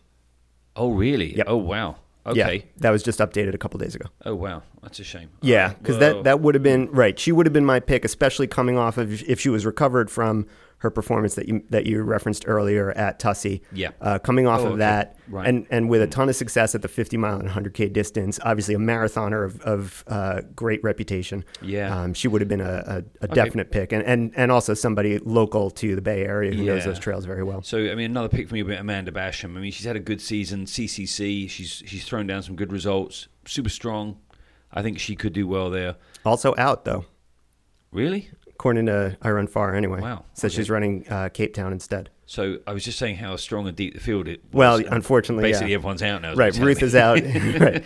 Oh 0.76 0.91
really? 0.91 1.36
Yep. 1.38 1.45
Oh 1.49 1.57
wow. 1.57 1.95
Okay. 2.28 2.55
Yeah, 2.55 2.71
that 2.78 2.89
was 2.89 3.03
just 3.03 3.19
updated 3.19 3.53
a 3.53 3.57
couple 3.57 3.80
days 3.80 3.93
ago. 3.93 4.07
Oh 4.26 4.34
wow, 4.34 4.63
that's 4.82 4.99
a 4.99 5.03
shame. 5.03 5.30
Yeah, 5.41 5.73
because 5.73 5.99
that, 5.99 6.23
that 6.23 6.39
would 6.39 6.55
have 6.55 6.63
been 6.63 6.89
right. 6.91 7.19
She 7.19 7.32
would 7.32 7.45
have 7.45 7.53
been 7.53 7.65
my 7.65 7.80
pick, 7.80 8.03
especially 8.03 8.47
coming 8.47 8.80
off 8.80 8.97
of 8.97 9.21
if 9.30 9.39
she 9.39 9.49
was 9.49 9.63
recovered 9.63 10.09
from 10.09 10.47
her 10.80 10.91
performance 10.91 11.36
that 11.36 11.47
you 11.47 11.63
that 11.69 11.86
you 11.86 12.03
referenced 12.03 12.43
earlier 12.47 12.91
at 12.91 13.17
Tussey. 13.19 13.63
Yeah. 13.71 13.91
uh, 14.01 14.19
coming 14.19 14.45
off 14.45 14.59
Oh, 14.61 14.65
of 14.67 14.71
okay. 14.73 14.80
that, 14.80 15.17
Right. 15.28 15.47
and 15.47 15.65
and 15.71 15.89
with 15.89 16.01
a 16.01 16.07
ton 16.07 16.30
of 16.30 16.36
success 16.36 16.76
at 16.76 16.82
the 16.82 16.88
50 16.88 17.17
mile 17.17 17.39
and 17.39 17.49
100k 17.49 17.91
distance, 17.91 18.39
obviously 18.43 18.76
a 18.76 18.78
marathoner 18.78 19.43
of, 19.45 19.61
of 19.61 20.03
uh, 20.07 20.41
great 20.55 20.84
reputation. 20.84 21.43
Yeah. 21.61 21.97
um, 22.03 22.13
she 22.13 22.28
would 22.28 22.41
have 22.41 22.47
been 22.49 22.61
a, 22.61 23.03
a, 23.21 23.26
a 23.26 23.28
definite 23.30 23.71
pick, 23.71 23.91
and, 23.93 24.03
and 24.03 24.32
and 24.36 24.51
also 24.51 24.73
somebody 24.73 25.17
local 25.19 25.71
to 25.71 25.95
the 25.95 26.01
Bay 26.01 26.23
Area 26.26 26.53
who 26.53 26.63
knows 26.63 26.86
those 26.86 26.99
trails 26.99 27.26
very 27.26 27.43
well. 27.43 27.63
So 27.63 27.78
I 27.89 27.95
mean, 27.95 28.11
another 28.11 28.30
pick 28.30 28.47
for 28.49 28.53
me 28.53 28.61
would 28.61 28.69
be 28.69 28.76
Amanda 28.76 29.11
Basham. 29.11 29.55
I 29.57 29.61
mean, 29.61 29.71
she's 29.71 29.86
had 29.88 29.95
a 29.95 29.99
good 30.01 30.21
season. 30.21 30.65
CCC. 30.65 31.49
She's 31.49 31.82
she's 31.86 32.05
thrown 32.05 32.28
down 32.28 32.43
some 32.43 32.55
good 32.55 32.71
results. 32.71 33.28
Super 33.45 33.69
strong. 33.69 34.17
I 34.71 34.82
think 34.82 34.99
she 34.99 35.15
could 35.15 35.34
do 35.34 35.47
well 35.47 35.69
there. 35.69 35.95
Also 36.26 36.53
out 36.57 36.86
though, 36.86 37.05
Really? 37.91 38.30
According 38.56 38.86
to 38.88 39.18
iRunFar. 39.22 39.76
Anyway, 39.76 40.01
Wow, 40.01 40.24
so 40.34 40.47
okay. 40.47 40.56
she's 40.56 40.70
running 40.70 41.06
uh, 41.10 41.30
Cape 41.30 41.53
Town 41.53 41.74
instead. 41.74 42.10
So 42.28 42.58
I 42.66 42.74
was 42.74 42.84
just 42.84 42.97
saying 42.97 43.18
how 43.18 43.36
strong 43.36 43.68
and 43.68 43.76
deep 43.78 43.93
the 43.93 43.99
field 43.99 44.28
it. 44.28 44.41
Was. 44.45 44.82
Well, 44.82 44.93
unfortunately, 44.93 45.43
basically 45.43 45.72
yeah. 45.72 45.76
everyone's 45.76 46.01
out 46.01 46.22
now. 46.24 46.34
Right, 46.34 46.58
Ruth 46.58 46.82
is 46.82 46.95
out. 46.95 47.22
right, 47.60 47.84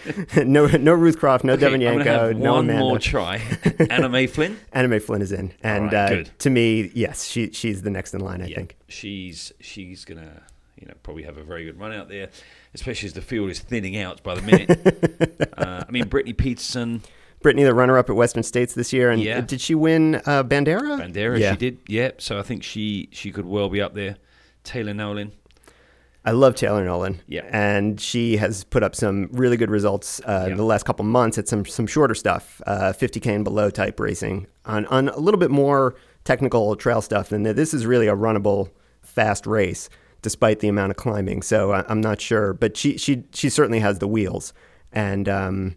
no, 0.47 0.67
no 0.67 0.93
Ruth 0.93 1.19
Croft, 1.19 1.43
no 1.43 1.53
Okay, 1.53 1.61
Devon 1.61 1.81
Yanko, 1.81 2.31
no 2.31 2.53
one 2.53 2.65
Amanda. 2.65 2.79
more 2.83 2.99
try. 2.99 3.41
Anna 3.89 4.07
Mae 4.07 4.27
Flynn. 4.27 4.57
Anna 4.71 4.87
Mae 4.87 4.99
Flynn 4.99 5.21
is 5.21 5.31
in, 5.33 5.51
and 5.61 5.85
right, 5.85 5.93
uh, 5.93 6.09
good. 6.09 6.31
to 6.39 6.49
me, 6.49 6.89
yes, 6.93 7.25
she 7.25 7.51
she's 7.51 7.81
the 7.81 7.89
next 7.89 8.13
in 8.13 8.21
line. 8.21 8.41
I 8.41 8.45
yeah, 8.47 8.55
think. 8.55 8.77
she's 8.87 9.51
she's 9.59 10.05
gonna 10.05 10.43
you 10.79 10.87
know 10.87 10.93
probably 11.03 11.23
have 11.23 11.37
a 11.37 11.43
very 11.43 11.65
good 11.65 11.77
run 11.77 11.91
out 11.91 12.07
there, 12.07 12.29
especially 12.73 13.07
as 13.07 13.13
the 13.13 13.21
field 13.21 13.49
is 13.49 13.59
thinning 13.59 13.97
out 13.97 14.23
by 14.23 14.35
the 14.35 14.41
minute. 14.41 15.49
uh, 15.57 15.83
I 15.85 15.91
mean, 15.91 16.07
Brittany 16.07 16.33
Peterson, 16.33 17.01
Brittany, 17.41 17.63
the 17.63 17.73
runner-up 17.73 18.09
at 18.09 18.15
Western 18.15 18.43
States 18.43 18.73
this 18.73 18.91
year, 18.91 19.09
and 19.11 19.21
Yeah. 19.21 19.41
did 19.41 19.61
she 19.61 19.73
win 19.75 20.15
uh, 20.25 20.43
Bandera? 20.43 20.99
Bandera, 20.99 21.39
Yeah. 21.39 21.51
she 21.51 21.57
did. 21.57 21.77
Yeah, 21.87 22.11
so 22.17 22.37
I 22.37 22.41
think 22.41 22.63
she 22.63 23.07
she 23.11 23.31
could 23.31 23.45
well 23.45 23.69
be 23.69 23.81
up 23.81 23.93
there. 23.93 24.17
Taylor 24.63 24.93
Nolan. 24.93 25.31
I 26.25 26.31
love 26.31 26.55
Taylor 26.55 26.83
Nolan. 26.83 27.21
Yeah. 27.27 27.45
and 27.49 27.99
she 27.99 28.35
has 28.37 28.65
put 28.65 28.83
up 28.83 28.93
some 28.93 29.29
really 29.31 29.55
good 29.55 29.71
results 29.71 30.19
uh, 30.25 30.43
Yeah. 30.45 30.51
in 30.51 30.57
the 30.57 30.65
last 30.65 30.83
couple 30.85 31.05
months 31.05 31.37
at 31.37 31.47
some 31.47 31.65
some 31.65 31.87
shorter 31.87 32.13
stuff, 32.13 32.61
uh, 32.67 32.91
50k 32.93 33.33
and 33.35 33.43
below 33.45 33.69
type 33.69 33.99
racing 33.99 34.45
on 34.65 34.85
on 34.87 35.07
a 35.09 35.17
little 35.17 35.39
bit 35.39 35.49
more 35.49 35.95
technical 36.25 36.75
trail 36.75 37.01
stuff. 37.01 37.31
And 37.31 37.45
this 37.45 37.73
is 37.73 37.85
really 37.85 38.07
a 38.07 38.15
runnable, 38.15 38.69
fast 39.01 39.47
race, 39.47 39.89
despite 40.21 40.59
the 40.59 40.67
amount 40.67 40.91
of 40.91 40.97
climbing. 40.97 41.41
So 41.41 41.71
I, 41.71 41.85
I'm 41.87 42.01
not 42.01 42.19
sure, 42.19 42.53
but 42.53 42.75
she 42.75 42.97
she 42.97 43.23
she 43.33 43.49
certainly 43.49 43.79
has 43.79 43.99
the 43.99 44.07
wheels, 44.07 44.53
and 44.91 45.29
um, 45.29 45.75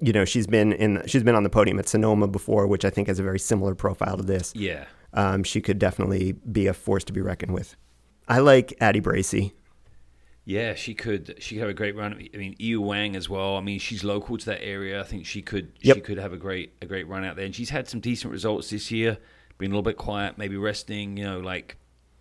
you 0.00 0.12
know 0.12 0.24
she's 0.24 0.46
been 0.46 0.72
in 0.72 1.02
she's 1.06 1.22
been 1.22 1.34
on 1.34 1.42
the 1.42 1.50
podium 1.50 1.78
at 1.78 1.88
Sonoma 1.88 2.28
before, 2.28 2.66
which 2.66 2.84
I 2.84 2.90
think 2.90 3.08
has 3.08 3.18
a 3.18 3.22
very 3.22 3.38
similar 3.38 3.74
profile 3.74 4.16
to 4.16 4.22
this. 4.22 4.52
Yeah. 4.54 4.84
Um, 5.12 5.44
she 5.44 5.60
could 5.60 5.78
definitely 5.78 6.32
be 6.32 6.66
a 6.66 6.74
force 6.74 7.04
to 7.04 7.12
be 7.12 7.20
reckoned 7.20 7.54
with. 7.54 7.76
I 8.28 8.40
like 8.40 8.74
Addie 8.80 9.00
Bracy. 9.00 9.54
Yeah, 10.44 10.74
she 10.74 10.94
could. 10.94 11.36
She 11.40 11.56
could 11.56 11.62
have 11.62 11.70
a 11.70 11.74
great 11.74 11.96
run. 11.96 12.12
I 12.12 12.36
mean, 12.36 12.54
YiOu 12.60 12.78
Wang 12.78 13.16
as 13.16 13.28
well. 13.28 13.56
I 13.56 13.60
mean, 13.60 13.80
she's 13.80 14.04
local 14.04 14.38
to 14.38 14.46
that 14.46 14.62
area. 14.62 15.00
I 15.00 15.02
think 15.02 15.26
she 15.26 15.42
could. 15.42 15.72
Yep. 15.80 15.96
She 15.96 16.00
could 16.02 16.18
have 16.18 16.32
a 16.32 16.36
great 16.36 16.72
a 16.80 16.86
great 16.86 17.08
run 17.08 17.24
out 17.24 17.34
there. 17.36 17.44
And 17.44 17.54
she's 17.54 17.70
had 17.70 17.88
some 17.88 18.00
decent 18.00 18.32
results 18.32 18.70
this 18.70 18.90
year. 18.90 19.18
being 19.58 19.72
a 19.72 19.74
little 19.74 19.82
bit 19.82 19.96
quiet, 19.96 20.38
maybe 20.38 20.56
resting. 20.56 21.16
You 21.16 21.24
know, 21.24 21.40
like 21.40 21.78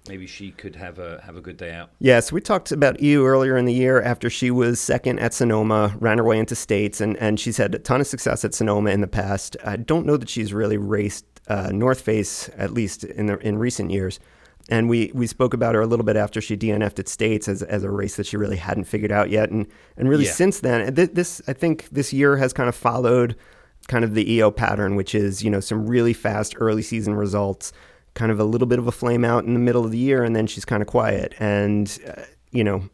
maybe 0.07 0.27
she 0.27 0.51
could 0.51 0.75
have 0.75 0.99
a 0.99 1.21
have 1.25 1.35
a 1.35 1.41
good 1.41 1.57
day 1.57 1.71
out. 1.73 1.89
Yes, 1.99 2.31
we 2.31 2.41
talked 2.41 2.71
about 2.71 2.97
YiOu 2.99 3.25
earlier 3.25 3.57
in 3.57 3.65
the 3.65 3.73
year 3.73 4.01
after 4.01 4.29
she 4.29 4.51
was 4.51 4.79
second 4.79 5.19
at 5.19 5.33
Sonoma, 5.33 5.95
ran 5.99 6.17
her 6.17 6.23
way 6.23 6.37
into 6.39 6.55
states, 6.55 7.01
and, 7.01 7.17
and 7.17 7.39
she's 7.39 7.57
had 7.57 7.73
a 7.75 7.79
ton 7.79 8.01
of 8.01 8.07
success 8.07 8.45
at 8.45 8.53
Sonoma 8.53 8.91
in 8.91 9.01
the 9.01 9.07
past. 9.07 9.57
I 9.65 9.77
don't 9.77 10.05
know 10.05 10.17
that 10.17 10.29
she's 10.29 10.53
really 10.53 10.77
raced 10.77 11.25
uh, 11.47 11.69
North 11.71 12.01
Face, 12.01 12.49
at 12.57 12.71
least 12.71 13.03
in 13.03 13.27
the, 13.27 13.37
in 13.39 13.57
recent 13.57 13.91
years. 13.91 14.19
And 14.67 14.89
we, 14.89 15.11
we 15.13 15.27
spoke 15.27 15.53
about 15.53 15.75
her 15.75 15.81
a 15.81 15.85
little 15.85 16.03
bit 16.05 16.15
after 16.15 16.41
she 16.41 16.57
DNF'd 16.57 16.99
at 16.99 17.07
States 17.07 17.47
as, 17.47 17.61
as 17.61 17.83
a 17.83 17.91
race 17.91 18.15
that 18.15 18.25
she 18.25 18.35
really 18.35 18.57
hadn't 18.57 18.85
figured 18.85 19.11
out 19.11 19.29
yet. 19.29 19.51
And, 19.51 19.67
and 19.95 20.09
really 20.09 20.25
Yeah. 20.25 20.31
since 20.31 20.61
then, 20.61 20.95
th- 20.95 21.11
this 21.13 21.39
I 21.47 21.53
think 21.53 21.87
this 21.91 22.11
year 22.11 22.37
has 22.37 22.51
kind 22.51 22.67
of 22.67 22.73
followed 22.73 23.35
kind 23.87 24.03
of 24.03 24.15
the 24.15 24.25
YiOu 24.25 24.55
pattern, 24.55 24.95
which 24.95 25.13
is, 25.13 25.43
you 25.43 25.51
know, 25.51 25.59
some 25.59 25.85
really 25.85 26.13
fast 26.13 26.55
early 26.57 26.81
season 26.81 27.13
results, 27.13 27.73
kind 28.15 28.31
of 28.31 28.39
a 28.39 28.43
little 28.43 28.65
bit 28.65 28.79
of 28.79 28.87
a 28.87 28.91
flame 28.91 29.23
out 29.23 29.45
in 29.45 29.53
the 29.53 29.59
middle 29.59 29.85
of 29.85 29.91
the 29.91 29.97
year, 29.97 30.23
and 30.23 30.35
then 30.35 30.47
she's 30.47 30.65
kind 30.65 30.81
of 30.81 30.87
quiet. 30.87 31.35
And, 31.37 31.97
uh, 32.07 32.23
you 32.51 32.63
know, 32.63 32.89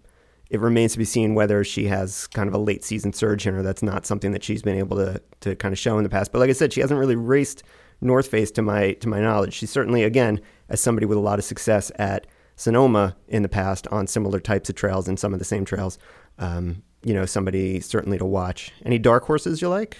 it 0.49 0.59
remains 0.59 0.91
to 0.91 0.97
be 0.97 1.05
seen 1.05 1.33
whether 1.33 1.63
she 1.63 1.85
has 1.87 2.27
kind 2.27 2.49
of 2.49 2.53
a 2.53 2.57
late 2.57 2.83
season 2.83 3.13
surge 3.13 3.47
in 3.47 3.53
her. 3.53 3.63
That's 3.63 3.81
not 3.81 4.05
something 4.05 4.33
that 4.33 4.43
she's 4.43 4.61
been 4.61 4.77
able 4.77 4.97
to, 4.97 5.21
to 5.41 5.55
kind 5.55 5.71
of 5.71 5.79
show 5.79 5.97
in 5.97 6.03
the 6.03 6.09
past. 6.09 6.33
But 6.33 6.39
like 6.39 6.49
I 6.49 6.53
said, 6.53 6.73
she 6.73 6.81
hasn't 6.81 6.99
really 6.99 7.15
raced 7.15 7.63
North 8.01 8.27
Face 8.27 8.51
to 8.51 8.61
my 8.61 8.93
to 8.93 9.07
my 9.07 9.21
knowledge. 9.21 9.53
She's 9.53 9.69
certainly, 9.69 10.03
again, 10.03 10.41
as 10.67 10.81
somebody 10.81 11.05
with 11.05 11.17
a 11.17 11.21
lot 11.21 11.39
of 11.39 11.45
success 11.45 11.91
at 11.95 12.27
Sonoma 12.55 13.15
in 13.27 13.43
the 13.43 13.49
past 13.49 13.87
on 13.87 14.07
similar 14.07 14.39
types 14.39 14.69
of 14.69 14.75
trails 14.75 15.07
and 15.07 15.19
some 15.19 15.33
of 15.33 15.39
the 15.39 15.45
same 15.45 15.65
trails. 15.65 15.97
Um, 16.37 16.83
you 17.03 17.13
know, 17.13 17.25
somebody 17.25 17.79
certainly 17.79 18.17
to 18.17 18.25
watch. 18.25 18.71
Any 18.85 18.99
dark 18.99 19.23
horses 19.25 19.61
you 19.61 19.69
like? 19.69 19.97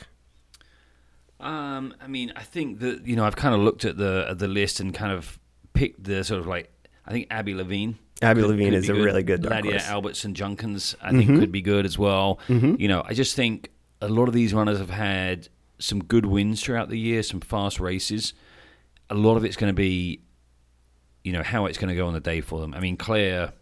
Um, 1.41 1.93
I 2.01 2.07
mean, 2.07 2.31
I 2.35 2.43
think 2.43 2.79
that 2.79 3.05
you 3.07 3.15
know 3.15 3.25
I've 3.25 3.35
kind 3.35 3.55
of 3.55 3.61
looked 3.61 3.85
at 3.85 3.97
the 3.97 4.27
at 4.29 4.39
the 4.39 4.47
list 4.47 4.79
and 4.79 4.93
kind 4.93 5.11
of 5.11 5.39
picked 5.73 6.03
the 6.03 6.23
sort 6.23 6.39
of 6.39 6.47
like 6.47 6.71
I 7.05 7.11
think 7.11 7.27
Abby 7.31 7.53
Levene. 7.53 7.95
Abby 8.21 8.41
could- 8.41 8.51
Levene 8.51 8.65
could 8.65 8.73
is 8.75 8.89
a 8.89 8.93
really 8.93 9.23
good 9.23 9.41
dark 9.41 9.55
Ladia 9.63 9.71
horse. 9.71 9.83
Mm-hmm. 9.83 9.91
Albertson 9.93 10.33
Junkins, 10.35 10.95
I 11.01 11.11
think, 11.11 11.39
could 11.39 11.51
be 11.51 11.61
good 11.61 11.85
as 11.85 11.97
well. 11.97 12.39
You 12.47 12.87
know, 12.87 13.03
I 13.05 13.13
just 13.15 13.35
think 13.35 13.69
a 13.99 14.07
lot 14.07 14.27
of 14.27 14.33
these 14.35 14.53
runners 14.53 14.77
have 14.77 14.91
had 14.91 15.47
some 15.79 16.03
good 16.03 16.27
wins 16.27 16.61
throughout 16.61 16.89
the 16.89 16.99
year, 16.99 17.23
some 17.23 17.39
fast 17.39 17.79
races. 17.79 18.33
A 19.09 19.15
lot 19.15 19.37
of 19.37 19.43
it's 19.43 19.55
going 19.57 19.71
to 19.71 19.75
be, 19.75 20.21
you 21.23 21.31
know, 21.33 21.41
how 21.41 21.65
it's 21.65 21.79
going 21.79 21.89
to 21.89 21.95
go 21.95 22.05
on 22.05 22.13
the 22.13 22.19
day 22.19 22.41
for 22.41 22.61
them. 22.61 22.75
I 22.75 22.79
mean, 22.79 22.95
Clare 22.95 23.53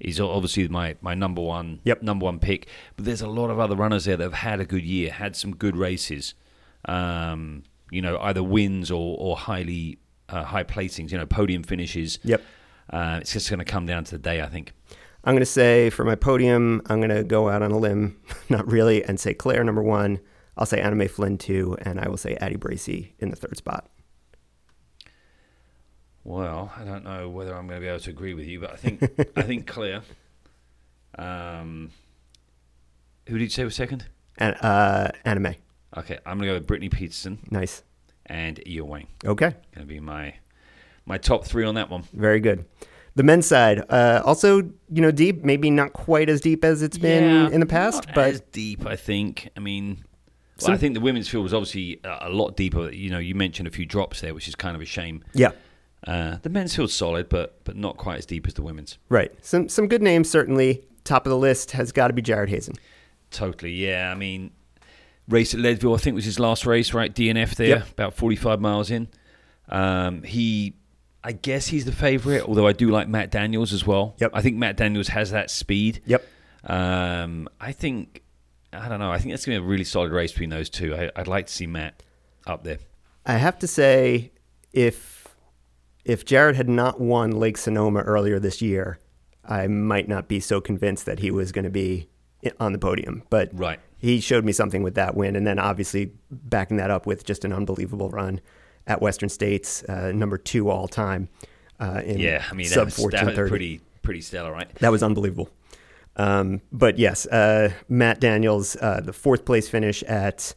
is 0.00 0.18
obviously 0.18 0.66
my, 0.66 0.96
my 1.00 1.14
number 1.14 1.40
one 1.42 1.78
Yep. 1.84 2.02
number 2.02 2.24
one 2.24 2.40
pick, 2.40 2.66
but 2.96 3.04
there's 3.04 3.22
a 3.22 3.28
lot 3.28 3.50
of 3.50 3.60
other 3.60 3.76
runners 3.76 4.04
there 4.06 4.16
that 4.16 4.24
have 4.24 4.32
had 4.32 4.58
a 4.58 4.64
good 4.64 4.84
year, 4.84 5.12
had 5.12 5.36
some 5.36 5.54
good 5.54 5.76
races. 5.76 6.34
Um, 6.86 7.64
you 7.90 8.02
know, 8.02 8.18
either 8.20 8.42
wins 8.42 8.90
or 8.90 9.16
or 9.18 9.36
highly 9.36 9.98
uh, 10.28 10.44
high 10.44 10.64
placings. 10.64 11.10
You 11.10 11.18
know, 11.18 11.26
podium 11.26 11.62
finishes. 11.62 12.18
Yep. 12.22 12.42
Uh, 12.90 13.18
it's 13.20 13.32
just 13.32 13.48
going 13.48 13.58
to 13.58 13.64
come 13.64 13.86
down 13.86 14.04
to 14.04 14.12
the 14.12 14.18
day, 14.18 14.42
I 14.42 14.46
think. 14.46 14.72
I'm 15.22 15.34
going 15.34 15.40
to 15.40 15.46
say 15.46 15.90
for 15.90 16.04
my 16.04 16.14
podium, 16.14 16.82
I'm 16.86 16.98
going 16.98 17.14
to 17.14 17.22
go 17.22 17.48
out 17.48 17.62
on 17.62 17.70
a 17.70 17.78
limb, 17.78 18.16
not 18.48 18.66
really, 18.70 19.04
and 19.04 19.20
say 19.20 19.34
Clare 19.34 19.62
number 19.62 19.82
one. 19.82 20.20
I'll 20.56 20.66
say 20.66 20.80
Anna 20.80 20.96
Mae 20.96 21.08
Flynn 21.08 21.38
two, 21.38 21.76
and 21.82 22.00
I 22.00 22.08
will 22.08 22.16
say 22.16 22.36
Addie 22.36 22.56
Bracy 22.56 23.14
in 23.18 23.30
the 23.30 23.36
third 23.36 23.56
spot. 23.56 23.88
Well, 26.24 26.72
I 26.76 26.84
don't 26.84 27.04
know 27.04 27.28
whether 27.28 27.54
I'm 27.54 27.66
going 27.66 27.80
to 27.80 27.84
be 27.84 27.88
able 27.88 28.00
to 28.00 28.10
agree 28.10 28.34
with 28.34 28.46
you, 28.46 28.60
but 28.60 28.72
I 28.72 28.76
think 28.76 29.02
I 29.36 29.42
think 29.42 29.66
Clare. 29.66 30.02
Um, 31.18 31.90
who 33.26 33.38
did 33.38 33.44
you 33.44 33.50
say 33.50 33.64
was 33.64 33.74
second? 33.74 34.06
And 34.36 34.56
uh, 34.60 35.10
Anna 35.24 35.40
Mae. 35.40 35.58
Okay, 35.96 36.18
I'm 36.24 36.38
going 36.38 36.46
to 36.46 36.46
go 36.46 36.54
with 36.54 36.66
Brittany 36.66 36.88
Peterson 36.88 37.38
Nice. 37.50 37.82
and 38.26 38.56
YiOu 38.66 38.82
Wang. 38.82 39.08
Okay. 39.24 39.50
Going 39.74 39.86
to 39.86 39.92
be 39.92 40.00
my 40.00 40.34
my 41.06 41.18
top 41.18 41.44
three 41.44 41.64
on 41.64 41.74
that 41.74 41.90
one. 41.90 42.04
Very 42.12 42.38
good. 42.40 42.64
The 43.16 43.24
men's 43.24 43.46
side, 43.46 43.82
uh, 43.90 44.22
also, 44.24 44.58
you 44.58 45.02
know, 45.02 45.10
deep, 45.10 45.42
maybe 45.44 45.68
not 45.68 45.92
quite 45.92 46.28
as 46.28 46.40
deep 46.40 46.64
as 46.64 46.80
it's 46.82 46.96
been 46.96 47.52
in 47.52 47.58
the 47.58 47.66
past, 47.66 48.06
not 48.06 48.14
but 48.14 48.28
as 48.34 48.40
deep, 48.52 48.86
I 48.86 48.94
think. 48.94 49.48
I 49.56 49.60
mean, 49.60 50.04
well, 50.62 50.70
I 50.70 50.76
think 50.76 50.94
the 50.94 51.00
women's 51.00 51.28
field 51.28 51.42
was 51.42 51.52
obviously 51.52 51.98
a, 52.04 52.28
a 52.28 52.30
lot 52.30 52.56
deeper. 52.56 52.88
You 52.90 53.10
know, 53.10 53.18
you 53.18 53.34
mentioned 53.34 53.66
a 53.66 53.70
few 53.72 53.84
drops 53.84 54.20
there, 54.20 54.32
which 54.32 54.46
is 54.46 54.54
kind 54.54 54.76
of 54.76 54.80
a 54.82 54.84
shame. 54.84 55.24
yeah, 55.34 55.50
Uh, 56.06 56.36
the 56.42 56.48
men's 56.50 56.76
field's 56.76 56.94
solid, 56.94 57.28
but 57.28 57.64
but 57.64 57.74
not 57.74 57.96
quite 57.96 58.18
as 58.18 58.26
deep 58.26 58.46
as 58.46 58.54
the 58.54 58.62
women's. 58.62 58.96
right. 59.08 59.32
Some 59.44 59.68
some 59.68 59.88
good 59.88 60.02
names 60.02 60.30
certainly. 60.30 60.84
Top 61.02 61.26
of 61.26 61.30
the 61.30 61.36
list 61.38 61.72
has 61.72 61.90
got 61.90 62.08
to 62.08 62.12
be 62.14 62.22
Jared 62.22 62.48
Hazen. 62.50 62.74
Totally, 63.32 63.72
yeah. 63.72 64.12
I 64.12 64.14
mean, 64.14 64.52
race 65.30 65.54
at 65.54 65.60
Leadville, 65.60 65.94
I 65.94 65.98
think 65.98 66.14
was 66.14 66.24
his 66.24 66.38
last 66.38 66.66
race, 66.66 66.92
right? 66.94 67.14
DNF 67.14 67.54
there, 67.56 67.68
Yep. 67.68 67.90
about 67.92 68.14
45 68.14 68.60
miles 68.60 68.90
in. 68.90 69.08
Um, 69.68 70.22
he, 70.22 70.74
I 71.22 71.32
guess 71.32 71.68
he's 71.68 71.84
the 71.84 71.92
favourite, 71.92 72.42
although 72.42 72.66
I 72.66 72.72
do 72.72 72.90
like 72.90 73.08
Matt 73.08 73.30
Daniels 73.30 73.72
as 73.72 73.86
well. 73.86 74.14
Yep. 74.18 74.30
I 74.34 74.42
think 74.42 74.56
Matt 74.56 74.76
Daniels 74.76 75.08
has 75.08 75.30
that 75.30 75.50
speed. 75.50 76.00
Yep. 76.06 76.26
Um, 76.64 77.48
I 77.60 77.72
think, 77.72 78.22
I 78.72 78.88
don't 78.88 78.98
know, 78.98 79.10
I 79.10 79.18
think 79.18 79.32
that's 79.32 79.46
going 79.46 79.56
to 79.56 79.60
be 79.62 79.66
a 79.66 79.68
really 79.70 79.84
solid 79.84 80.12
race 80.12 80.32
between 80.32 80.50
those 80.50 80.68
two. 80.68 80.94
I, 80.94 81.10
I'd 81.16 81.28
like 81.28 81.46
to 81.46 81.52
see 81.52 81.66
Matt 81.66 82.02
up 82.46 82.64
there. 82.64 82.78
I 83.26 83.34
have 83.34 83.58
to 83.60 83.66
say, 83.66 84.32
if 84.72 85.28
if 86.04 86.24
Jared 86.24 86.56
had 86.56 86.68
not 86.68 87.00
won 87.00 87.30
Lake 87.30 87.58
Sonoma 87.58 88.00
earlier 88.00 88.38
this 88.38 88.62
year, 88.62 88.98
I 89.44 89.66
might 89.66 90.08
not 90.08 90.26
be 90.28 90.40
so 90.40 90.60
convinced 90.60 91.04
that 91.06 91.18
he 91.18 91.30
was 91.30 91.52
going 91.52 91.64
to 91.64 91.70
be 91.70 92.08
on 92.58 92.72
the 92.72 92.78
podium. 92.78 93.22
But 93.30 93.50
Right. 93.52 93.78
He 94.00 94.20
showed 94.20 94.44
me 94.44 94.52
something 94.52 94.82
with 94.82 94.94
that 94.96 95.14
win, 95.14 95.36
and 95.36 95.46
then 95.46 95.58
obviously 95.58 96.12
backing 96.30 96.78
that 96.78 96.90
up 96.90 97.06
with 97.06 97.24
just 97.24 97.44
an 97.44 97.52
unbelievable 97.52 98.08
run 98.10 98.40
at 98.86 99.00
Western 99.00 99.28
States, 99.28 99.84
uh, 99.84 100.10
number 100.12 100.38
two 100.38 100.68
all 100.70 100.88
time. 100.88 101.28
Uh, 101.78 102.02
in 102.04 102.18
Yeah, 102.18 102.44
I 102.50 102.54
mean, 102.54 102.66
that 102.68 102.74
sub 102.74 102.86
was, 102.86 102.96
fourteen 102.96 103.26
that 103.26 103.36
was 103.38 103.48
pretty, 103.50 103.80
pretty 104.02 104.20
stellar, 104.20 104.50
right? 104.52 104.68
That 104.76 104.90
was 104.90 105.02
unbelievable. 105.02 105.50
Um, 106.16 106.60
but 106.72 106.98
yes, 106.98 107.26
uh, 107.26 107.70
Matt 107.88 108.20
Daniels, 108.20 108.76
uh, 108.80 109.00
the 109.02 109.12
fourth 109.12 109.44
place 109.44 109.68
finish 109.68 110.02
at 110.04 110.54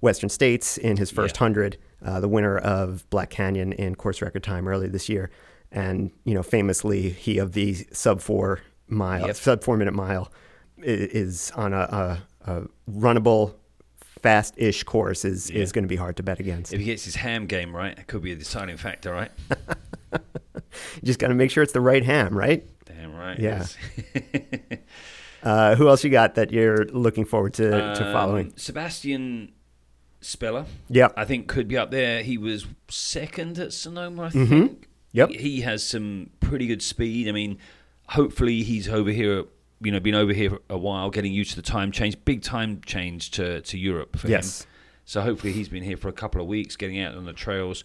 Western 0.00 0.28
States 0.28 0.76
in 0.78 0.96
his 0.96 1.10
first 1.10 1.36
Yeah. 1.36 1.40
hundred, 1.40 1.76
uh, 2.04 2.20
the 2.20 2.28
winner 2.28 2.58
of 2.58 3.08
Black 3.10 3.30
Canyon 3.30 3.72
in 3.72 3.94
course 3.94 4.20
record 4.20 4.42
time 4.42 4.66
earlier 4.68 4.88
this 4.88 5.08
year, 5.08 5.30
and 5.70 6.10
you 6.24 6.34
know 6.34 6.42
famously 6.42 7.10
he 7.10 7.38
of 7.38 7.52
the 7.52 7.86
sub 7.92 8.20
four 8.20 8.60
mile, 8.88 9.26
Yep. 9.28 9.36
sub 9.36 9.64
four 9.64 9.76
minute 9.76 9.94
mile, 9.94 10.30
is 10.78 11.50
on 11.56 11.72
a, 11.72 11.78
a, 11.78 12.22
a 12.46 12.62
runnable, 12.90 13.54
fast-ish 14.22 14.82
course 14.84 15.24
is 15.24 15.50
Yeah. 15.50 15.60
is 15.62 15.72
going 15.72 15.84
to 15.84 15.88
be 15.88 15.96
hard 15.96 16.16
to 16.16 16.22
bet 16.22 16.40
against. 16.40 16.72
If 16.72 16.80
he 16.80 16.86
gets 16.86 17.04
his 17.04 17.16
ham 17.16 17.46
game 17.46 17.74
right, 17.74 17.96
it 17.98 18.06
could 18.06 18.22
be 18.22 18.32
a 18.32 18.36
deciding 18.36 18.76
factor, 18.76 19.12
right? 19.12 19.30
Just 21.04 21.18
got 21.18 21.28
to 21.28 21.34
make 21.34 21.50
sure 21.50 21.62
it's 21.62 21.72
the 21.72 21.80
right 21.80 22.04
ham, 22.04 22.36
right? 22.36 22.64
Damn 22.84 23.14
right. 23.14 23.38
Yeah. 23.38 23.64
yes. 24.14 24.78
Uh, 25.42 25.76
who 25.76 25.88
else 25.88 26.02
you 26.02 26.10
got 26.10 26.34
that 26.34 26.50
you're 26.50 26.86
looking 26.86 27.24
forward 27.24 27.54
to, 27.54 27.70
to 27.70 28.10
following? 28.12 28.46
Um, 28.46 28.52
Sebastian 28.56 29.52
Spehler, 30.20 30.66
Yeah. 30.88 31.08
I 31.16 31.24
think 31.24 31.46
could 31.46 31.68
be 31.68 31.76
up 31.76 31.92
there. 31.92 32.24
He 32.24 32.36
was 32.36 32.66
second 32.88 33.56
at 33.60 33.72
Sonoma, 33.72 34.22
I 34.24 34.30
Mhm. 34.30 34.48
think. 34.48 34.88
Yep. 35.12 35.28
He, 35.28 35.36
he 35.38 35.60
has 35.60 35.84
some 35.86 36.30
pretty 36.40 36.66
good 36.66 36.82
speed. 36.82 37.28
I 37.28 37.32
mean, 37.32 37.58
hopefully 38.08 38.64
he's 38.64 38.88
over 38.88 39.10
here. 39.10 39.44
You 39.80 39.92
know, 39.92 40.00
been 40.00 40.14
over 40.14 40.32
here 40.32 40.58
a 40.70 40.78
while, 40.78 41.10
getting 41.10 41.32
used 41.32 41.50
to 41.50 41.56
the 41.56 41.62
time 41.62 41.92
change. 41.92 42.16
Big 42.24 42.42
time 42.42 42.80
change 42.86 43.30
to 43.32 43.60
to 43.60 43.78
Europe 43.78 44.16
for 44.16 44.28
Yes. 44.28 44.62
him. 44.62 44.68
So 45.04 45.20
hopefully 45.20 45.52
he's 45.52 45.68
been 45.68 45.82
here 45.84 45.96
for 45.96 46.08
a 46.08 46.12
couple 46.12 46.40
of 46.40 46.46
weeks, 46.46 46.76
getting 46.76 46.98
out 47.00 47.14
on 47.14 47.24
the 47.26 47.32
trails. 47.32 47.84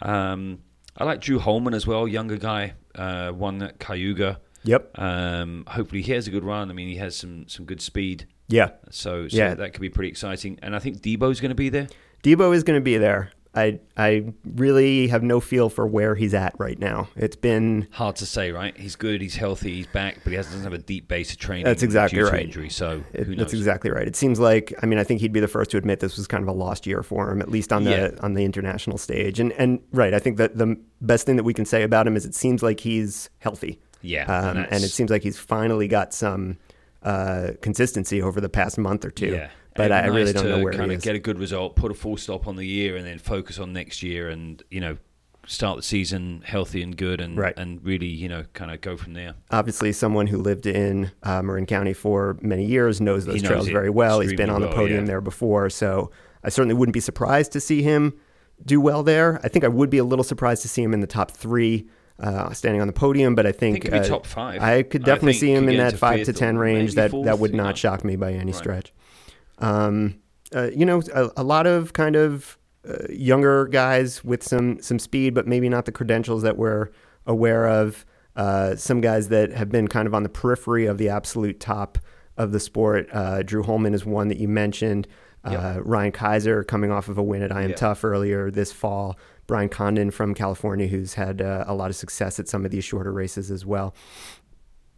Um, 0.00 0.60
I 0.96 1.04
like 1.04 1.20
Drew 1.20 1.38
Holmen 1.38 1.74
as 1.74 1.86
well, 1.86 2.06
younger 2.06 2.36
guy, 2.36 2.74
uh, 2.94 3.32
won 3.34 3.62
at 3.62 3.78
Cayuga. 3.78 4.40
Yep. 4.64 4.96
Um, 4.98 5.64
hopefully 5.66 6.02
he 6.02 6.12
has 6.12 6.28
a 6.28 6.30
good 6.30 6.44
run. 6.44 6.70
I 6.70 6.74
mean, 6.74 6.88
he 6.88 6.96
has 6.96 7.16
some 7.16 7.48
some 7.48 7.64
good 7.64 7.80
speed. 7.80 8.26
Yeah. 8.48 8.70
So, 8.90 9.26
so 9.28 9.36
Yeah. 9.36 9.54
that 9.54 9.72
could 9.72 9.80
be 9.80 9.88
pretty 9.88 10.10
exciting. 10.10 10.58
And 10.62 10.76
I 10.76 10.78
think 10.78 11.00
Debo's 11.00 11.40
going 11.40 11.48
to 11.50 11.54
be 11.56 11.68
there. 11.70 11.88
Debo 12.22 12.54
is 12.54 12.62
going 12.62 12.78
to 12.78 12.84
be 12.84 12.98
there. 12.98 13.32
I 13.54 13.80
I 13.98 14.32
really 14.54 15.08
have 15.08 15.22
no 15.22 15.38
feel 15.38 15.68
for 15.68 15.86
where 15.86 16.14
he's 16.14 16.32
at 16.32 16.54
right 16.58 16.78
now. 16.78 17.08
It's 17.16 17.36
been 17.36 17.86
Hard 17.90 18.16
to 18.16 18.26
say, 18.26 18.50
right? 18.50 18.74
He's 18.76 18.96
good, 18.96 19.20
he's 19.20 19.36
healthy, 19.36 19.74
he's 19.74 19.86
back, 19.88 20.20
but 20.24 20.30
he 20.30 20.36
has- 20.36 20.46
doesn't 20.46 20.62
have 20.62 20.72
a 20.72 20.78
deep 20.78 21.06
base 21.06 21.32
of 21.32 21.38
training. 21.38 21.66
That's 21.66 21.82
exactly 21.82 22.20
right. 22.20 22.44
Injury, 22.44 22.70
so 22.70 23.04
it, 23.12 23.28
knows? 23.28 23.36
that's 23.36 23.52
exactly 23.52 23.90
right. 23.90 24.08
It 24.08 24.16
seems 24.16 24.40
like 24.40 24.72
I 24.82 24.86
mean 24.86 24.98
I 24.98 25.04
think 25.04 25.20
he'd 25.20 25.32
be 25.34 25.40
the 25.40 25.48
first 25.48 25.70
to 25.72 25.76
admit 25.76 26.00
this 26.00 26.16
was 26.16 26.26
kind 26.26 26.42
of 26.42 26.48
a 26.48 26.52
lost 26.52 26.86
year 26.86 27.02
for 27.02 27.30
him, 27.30 27.42
at 27.42 27.50
least 27.50 27.72
on 27.72 27.84
the 27.84 27.90
Yeah. 27.90 28.10
on 28.20 28.34
the 28.34 28.44
international 28.44 28.96
stage. 28.96 29.38
And 29.38 29.52
and 29.52 29.80
right, 29.92 30.14
I 30.14 30.18
think 30.18 30.38
that 30.38 30.56
the 30.56 30.76
best 31.02 31.26
thing 31.26 31.36
that 31.36 31.44
we 31.44 31.52
can 31.52 31.66
say 31.66 31.82
about 31.82 32.06
him 32.06 32.16
is 32.16 32.24
it 32.24 32.34
seems 32.34 32.62
like 32.62 32.80
he's 32.80 33.28
healthy. 33.38 33.80
Yeah, 34.00 34.24
Um, 34.24 34.56
and 34.56 34.66
and, 34.72 34.82
it 34.84 34.88
seems 34.88 35.10
like 35.10 35.22
he's 35.22 35.38
finally 35.38 35.86
got 35.88 36.12
some 36.14 36.56
uh, 37.04 37.50
consistency 37.60 38.20
over 38.22 38.40
the 38.40 38.48
past 38.48 38.78
month 38.78 39.04
or 39.04 39.10
two. 39.10 39.26
Yeah. 39.28 39.48
But 39.74 39.92
I, 39.92 40.00
I 40.00 40.06
really 40.06 40.32
don't 40.32 40.48
know 40.48 40.62
where 40.62 40.72
kind 40.72 40.92
of 40.92 41.02
get 41.02 41.14
a 41.14 41.18
good 41.18 41.38
result, 41.38 41.76
put 41.76 41.90
a 41.90 41.94
full 41.94 42.16
stop 42.16 42.46
on 42.46 42.56
the 42.56 42.66
year, 42.66 42.96
and 42.96 43.06
then 43.06 43.18
focus 43.18 43.58
on 43.58 43.72
next 43.72 44.02
year, 44.02 44.28
and 44.28 44.62
you 44.70 44.80
know, 44.80 44.98
start 45.46 45.76
the 45.76 45.82
season 45.82 46.42
healthy 46.44 46.82
and 46.82 46.96
good, 46.96 47.20
and 47.20 47.36
Right. 47.38 47.54
and 47.56 47.84
really, 47.84 48.06
you 48.06 48.28
know, 48.28 48.44
kind 48.52 48.70
of 48.70 48.80
go 48.80 48.96
from 48.96 49.14
there. 49.14 49.34
obviously 49.50 49.92
someone 49.92 50.26
who 50.28 50.38
lived 50.38 50.66
in 50.66 51.10
uh, 51.22 51.42
Marin 51.42 51.66
County 51.66 51.92
for 51.94 52.36
many 52.42 52.64
years 52.64 53.00
knows 53.00 53.24
those 53.24 53.42
knows 53.42 53.48
trails 53.50 53.68
very 53.68 53.90
well. 53.90 54.20
He's 54.20 54.34
been 54.34 54.50
on 54.50 54.60
the 54.60 54.68
podium 54.68 55.00
yeah. 55.04 55.06
there 55.08 55.20
before, 55.20 55.68
so 55.70 56.10
I 56.44 56.48
certainly 56.48 56.74
wouldn't 56.74 56.94
be 56.94 57.00
surprised 57.00 57.52
to 57.52 57.60
see 57.60 57.82
him 57.82 58.14
do 58.64 58.80
well 58.80 59.02
there. 59.02 59.40
I 59.42 59.48
think 59.48 59.64
I 59.64 59.68
would 59.68 59.90
be 59.90 59.98
a 59.98 60.04
little 60.04 60.22
surprised 60.24 60.62
to 60.62 60.68
see 60.68 60.82
him 60.82 60.92
in 60.94 61.00
the 61.00 61.06
top 61.08 61.30
three, 61.32 61.88
uh, 62.20 62.52
standing 62.52 62.80
on 62.80 62.86
the 62.86 62.92
podium. 62.92 63.34
But 63.34 63.46
I 63.46 63.52
think, 63.52 63.82
think 63.82 63.94
uh, 63.94 64.04
top 64.04 64.26
five. 64.26 64.62
I 64.62 64.82
could 64.84 65.02
definitely 65.02 65.32
think 65.32 65.40
see 65.40 65.52
him 65.52 65.68
in 65.68 65.78
that 65.78 65.96
five 65.98 66.24
to 66.26 66.32
ten 66.32 66.56
range. 66.58 66.94
That 66.94 67.10
that 67.24 67.38
would 67.40 67.50
you 67.52 67.56
not 67.56 67.70
know. 67.70 67.74
shock 67.74 68.04
me 68.04 68.14
by 68.16 68.32
any 68.32 68.52
Right. 68.52 68.54
stretch. 68.54 68.92
Um, 69.62 70.18
uh, 70.54 70.70
you 70.74 70.84
know, 70.84 71.00
a, 71.14 71.30
a 71.38 71.42
lot 71.42 71.66
of 71.66 71.92
kind 71.92 72.16
of 72.16 72.58
uh, 72.88 73.06
younger 73.08 73.66
guys 73.66 74.22
with 74.24 74.42
some 74.42 74.80
some 74.82 74.98
speed, 74.98 75.34
but 75.34 75.46
maybe 75.46 75.68
not 75.68 75.84
the 75.86 75.92
credentials 75.92 76.42
that 76.42 76.56
we're 76.56 76.88
aware 77.26 77.68
of. 77.68 78.04
Uh, 78.34 78.74
some 78.76 79.00
guys 79.00 79.28
that 79.28 79.52
have 79.52 79.70
been 79.70 79.86
kind 79.88 80.06
of 80.06 80.14
on 80.14 80.22
the 80.22 80.28
periphery 80.28 80.86
of 80.86 80.98
the 80.98 81.08
absolute 81.08 81.60
top 81.60 81.98
of 82.36 82.50
the 82.52 82.58
sport. 82.60 83.08
Uh, 83.12 83.42
Drew 83.42 83.62
Holmen 83.62 83.94
is 83.94 84.04
one 84.04 84.28
that 84.28 84.38
you 84.38 84.48
mentioned. 84.48 85.06
Uh, 85.44 85.50
Yeah. 85.50 85.78
Ryan 85.82 86.12
Kaiser 86.12 86.64
coming 86.64 86.90
off 86.90 87.08
of 87.08 87.18
a 87.18 87.22
win 87.22 87.42
at 87.42 87.52
I 87.52 87.62
Am 87.62 87.70
Yeah. 87.70 87.76
Tough 87.76 88.04
earlier 88.04 88.50
this 88.50 88.72
fall. 88.72 89.18
Brian 89.46 89.68
Condon 89.68 90.10
from 90.10 90.34
California, 90.34 90.86
who's 90.86 91.14
had 91.14 91.42
uh, 91.42 91.64
a 91.66 91.74
lot 91.74 91.90
of 91.90 91.96
success 91.96 92.38
at 92.40 92.48
some 92.48 92.64
of 92.64 92.70
these 92.70 92.84
shorter 92.84 93.12
races 93.12 93.50
as 93.50 93.66
well. 93.66 93.94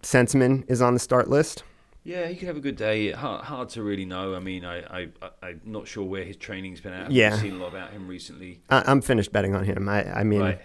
Senseman 0.02 0.64
is 0.70 0.82
on 0.82 0.94
the 0.94 1.00
start 1.00 1.28
list. 1.28 1.64
Yeah, 2.04 2.26
he 2.28 2.36
could 2.36 2.48
have 2.48 2.56
a 2.58 2.60
good 2.60 2.76
day. 2.76 3.12
Hard, 3.12 3.44
hard 3.44 3.68
to 3.70 3.82
really 3.82 4.04
know. 4.04 4.34
I 4.34 4.38
mean, 4.38 4.64
I, 4.64 4.80
I, 4.82 5.08
I'm 5.42 5.60
not 5.64 5.88
sure 5.88 6.04
where 6.04 6.22
his 6.22 6.36
training's 6.36 6.80
been 6.80 6.92
at. 6.92 7.06
I've 7.06 7.12
Yeah. 7.12 7.36
seen 7.38 7.54
a 7.54 7.56
lot 7.56 7.68
about 7.68 7.90
him 7.92 8.06
recently. 8.06 8.60
I, 8.68 8.82
I'm 8.86 9.00
finished 9.00 9.32
betting 9.32 9.54
on 9.54 9.64
him. 9.64 9.88
I, 9.88 10.20
I 10.20 10.22
mean, 10.22 10.40
Right. 10.42 10.60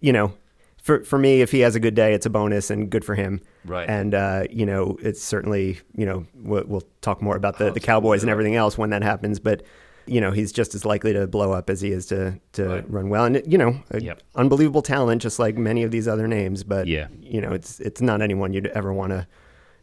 you 0.00 0.12
know, 0.12 0.34
for 0.82 1.02
for 1.04 1.18
me, 1.18 1.40
if 1.40 1.50
he 1.50 1.60
has 1.60 1.74
a 1.74 1.80
good 1.80 1.94
day, 1.94 2.12
it's 2.12 2.26
a 2.26 2.30
bonus 2.30 2.68
and 2.70 2.90
good 2.90 3.04
for 3.04 3.14
him. 3.14 3.40
Right. 3.64 3.88
And 3.88 4.14
uh, 4.14 4.44
you 4.50 4.66
know, 4.66 4.98
it's 5.00 5.22
certainly 5.22 5.78
you 5.96 6.04
know 6.04 6.26
we'll, 6.34 6.64
we'll 6.66 6.82
talk 7.00 7.22
more 7.22 7.36
about 7.36 7.56
the, 7.58 7.64
Hard 7.64 7.74
the 7.74 7.80
Cowboys 7.80 8.22
and 8.22 8.30
everything 8.30 8.56
else 8.56 8.76
when 8.78 8.90
that 8.90 9.02
happens, 9.02 9.38
but. 9.40 9.62
You 10.04 10.20
know 10.20 10.32
he's 10.32 10.50
just 10.50 10.74
as 10.74 10.84
likely 10.84 11.12
to 11.12 11.28
blow 11.28 11.52
up 11.52 11.70
as 11.70 11.80
he 11.80 11.92
is 11.92 12.06
to, 12.06 12.36
to 12.54 12.68
Right. 12.68 12.90
run 12.90 13.08
well, 13.08 13.24
and 13.24 13.40
you 13.46 13.56
know, 13.56 13.76
Yep. 13.96 14.20
unbelievable 14.34 14.82
talent, 14.82 15.22
just 15.22 15.38
like 15.38 15.56
many 15.56 15.84
of 15.84 15.92
these 15.92 16.08
other 16.08 16.26
names. 16.26 16.64
But 16.64 16.88
Yeah. 16.88 17.06
you 17.20 17.40
know, 17.40 17.52
it's 17.52 17.78
it's 17.78 18.00
not 18.00 18.20
anyone 18.20 18.52
you'd 18.52 18.66
ever 18.66 18.92
want 18.92 19.10
to 19.12 19.28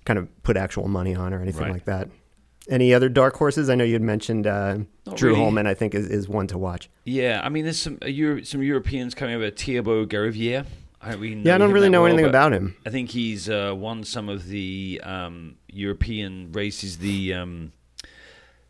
kind 0.10 0.18
of 0.18 0.43
put 0.43 0.57
actual 0.57 0.88
money 0.88 1.14
on 1.14 1.36
or 1.36 1.39
anything 1.39 1.62
Right. 1.66 1.72
like 1.74 1.86
that. 1.86 2.10
Any 2.68 2.95
other 2.95 3.10
dark 3.10 3.36
horses? 3.36 3.70
I 3.70 3.76
know 3.76 3.84
you 3.84 3.93
had 3.93 4.01
mentioned 4.01 4.47
uh, 4.47 4.80
Drew 5.16 5.30
really. 5.30 5.39
Holmen. 5.39 5.68
I 5.68 5.76
think 5.76 5.93
is, 5.93 6.07
is 6.10 6.28
one 6.28 6.47
to 6.47 6.57
watch. 6.57 6.89
Yeah, 7.05 7.41
I 7.43 7.49
mean, 7.49 7.64
there's 7.64 7.80
some 7.80 7.99
uh, 8.01 8.07
Euro, 8.07 8.43
some 8.43 8.64
Europeans 8.64 9.14
coming 9.14 9.36
over. 9.36 9.51
Thibaut 9.51 10.10
Garivier. 10.10 10.66
I 10.99 11.14
really 11.14 11.41
Yeah, 11.43 11.53
I 11.55 11.57
don't 11.60 11.72
really 11.72 11.89
know 11.89 12.01
well, 12.01 12.12
anything 12.12 12.28
about 12.28 12.53
him. 12.53 12.76
I 12.88 12.89
think 12.89 13.12
he's 13.12 13.47
uh, 13.49 13.74
won 13.78 14.03
some 14.03 14.30
of 14.30 14.47
the 14.47 14.99
um, 15.03 15.55
European 15.72 16.51
races. 16.51 16.97
The 16.97 17.36
um, 17.36 17.72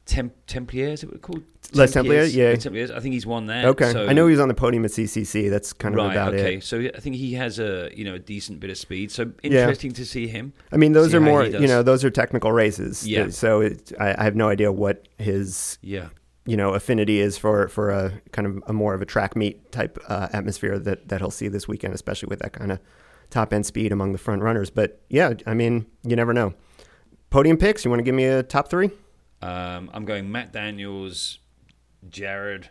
Temp- 0.09 0.33
Templiers, 0.47 0.93
is 0.99 1.03
it 1.03 1.11
what 1.11 1.21
called? 1.21 1.43
Les 1.73 1.93
Templiers, 1.93 2.35
yeah. 2.35 2.55
Templiers. 2.55 2.89
I 2.89 2.99
think 2.99 3.13
he's 3.13 3.27
won 3.27 3.45
that. 3.45 3.63
Okay, 3.65 3.91
so- 3.91 4.07
I 4.07 4.13
know 4.13 4.25
he 4.25 4.31
was 4.31 4.39
on 4.39 4.47
the 4.47 4.55
podium 4.55 4.83
at 4.85 4.91
CCC. 4.91 5.49
That's 5.51 5.71
kind 5.71 5.93
of 5.93 5.99
right. 6.03 6.11
about 6.11 6.33
okay, 6.33 6.39
it. 6.39 6.45
Okay, 6.45 6.59
so 6.61 6.79
I 6.79 6.99
think 6.99 7.15
he 7.15 7.35
has 7.35 7.59
a 7.59 7.91
you 7.95 8.03
know 8.03 8.15
a 8.15 8.19
decent 8.19 8.59
bit 8.59 8.71
of 8.71 8.77
speed. 8.77 9.11
So 9.11 9.31
Yeah. 9.43 9.61
interesting 9.61 9.91
to 9.93 10.05
see 10.05 10.25
him. 10.27 10.53
I 10.71 10.77
mean, 10.77 10.93
those 10.93 11.13
are 11.13 11.21
more, 11.21 11.45
you 11.45 11.67
know, 11.67 11.83
those 11.83 12.03
are 12.03 12.09
technical 12.09 12.51
races. 12.51 13.07
Yeah. 13.07 13.29
So 13.29 13.61
it, 13.61 13.91
I, 13.99 14.15
I 14.17 14.23
have 14.23 14.35
no 14.35 14.49
idea 14.49 14.71
what 14.71 15.07
his, 15.19 15.77
Yeah. 15.83 16.07
you 16.47 16.57
know, 16.57 16.73
affinity 16.73 17.19
is 17.19 17.37
for 17.37 17.67
for 17.67 17.91
a 17.91 18.19
kind 18.31 18.47
of 18.47 18.63
a 18.65 18.73
more 18.73 18.95
of 18.95 19.03
a 19.03 19.05
track 19.05 19.35
meet 19.35 19.71
type 19.71 19.99
uh, 20.07 20.27
atmosphere 20.33 20.79
that 20.79 21.07
that 21.09 21.21
he'll 21.21 21.29
see 21.29 21.49
this 21.49 21.67
weekend, 21.67 21.93
especially 21.93 22.29
with 22.29 22.39
that 22.39 22.53
kind 22.53 22.71
of 22.71 22.79
top 23.29 23.53
end 23.53 23.67
speed 23.67 23.91
among 23.91 24.11
the 24.11 24.17
front 24.17 24.41
runners. 24.41 24.71
But 24.71 24.99
yeah, 25.07 25.33
I 25.45 25.53
mean, 25.53 25.85
you 26.03 26.15
never 26.15 26.33
know. 26.33 26.55
Podium 27.29 27.57
picks. 27.57 27.85
You 27.85 27.91
want 27.91 27.99
to 27.99 28.03
give 28.03 28.15
me 28.15 28.25
a 28.25 28.41
top 28.41 28.71
three? 28.71 28.89
Um, 29.41 29.89
I'm 29.93 30.05
going 30.05 30.31
Matt 30.31 30.51
Daniels, 30.51 31.39
Jared, 32.09 32.69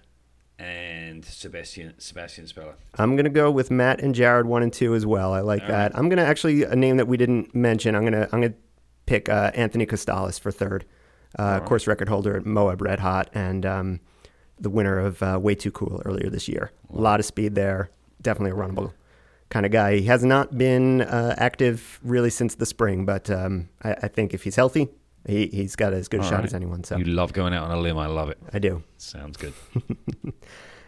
and 0.58 1.24
Sebastian 1.24 1.94
Sebastian 1.98 2.46
Spehler. 2.46 2.74
I'm 2.96 3.16
gonna 3.16 3.30
go 3.30 3.50
with 3.50 3.70
Matt 3.70 4.00
and 4.00 4.14
Jared 4.14 4.46
one 4.46 4.62
and 4.62 4.72
two 4.72 4.94
as 4.94 5.06
well. 5.06 5.32
I 5.32 5.40
like 5.40 5.62
All 5.62 5.68
that. 5.68 5.96
I'm 5.96 6.08
gonna 6.08 6.22
actually 6.22 6.64
a 6.64 6.74
name 6.74 6.96
that 6.96 7.06
we 7.06 7.16
didn't 7.16 7.54
mention. 7.54 7.94
I'm 7.94 8.04
gonna 8.04 8.28
I'm 8.32 8.40
gonna 8.40 8.54
pick 9.06 9.28
uh, 9.28 9.52
Anthony 9.54 9.86
Costales 9.86 10.38
for 10.38 10.50
third, 10.50 10.84
uh, 11.38 11.58
right. 11.60 11.64
course 11.64 11.86
record 11.86 12.08
holder 12.08 12.36
at 12.36 12.44
Moab 12.44 12.82
Red 12.82 13.00
Hot 13.00 13.30
and 13.32 13.64
um, 13.64 14.00
the 14.58 14.70
winner 14.70 14.98
of 14.98 15.22
uh, 15.22 15.38
Way 15.40 15.54
Too 15.54 15.70
Cool 15.70 16.02
earlier 16.04 16.28
this 16.28 16.48
year. 16.48 16.72
A 16.92 17.00
lot 17.00 17.20
of 17.20 17.26
speed 17.26 17.54
there. 17.54 17.90
Definitely 18.20 18.50
a 18.50 18.62
runnable 18.62 18.92
kind 19.48 19.64
of 19.64 19.72
guy. 19.72 19.96
He 19.96 20.06
has 20.06 20.24
not 20.24 20.58
been 20.58 21.02
uh, 21.02 21.34
active 21.38 22.00
really 22.02 22.30
since 22.30 22.56
the 22.56 22.66
spring, 22.66 23.04
but 23.04 23.30
um, 23.30 23.68
I, 23.82 23.92
I 24.02 24.08
think 24.08 24.34
if 24.34 24.42
he's 24.42 24.56
healthy, 24.56 24.88
he 25.26 25.46
he's 25.48 25.76
got 25.76 25.92
as 25.92 26.08
good 26.08 26.20
a 26.20 26.22
shot 26.24 26.32
right. 26.34 26.44
as 26.44 26.54
anyone. 26.54 26.84
So 26.84 26.96
You 26.96 27.04
love 27.04 27.32
going 27.32 27.52
out 27.54 27.64
on 27.70 27.76
a 27.76 27.80
limb. 27.80 27.98
I 27.98 28.06
love 28.06 28.28
it. 28.30 28.38
I 28.52 28.58
do. 28.58 28.82
Sounds 28.96 29.36
good. 29.36 29.52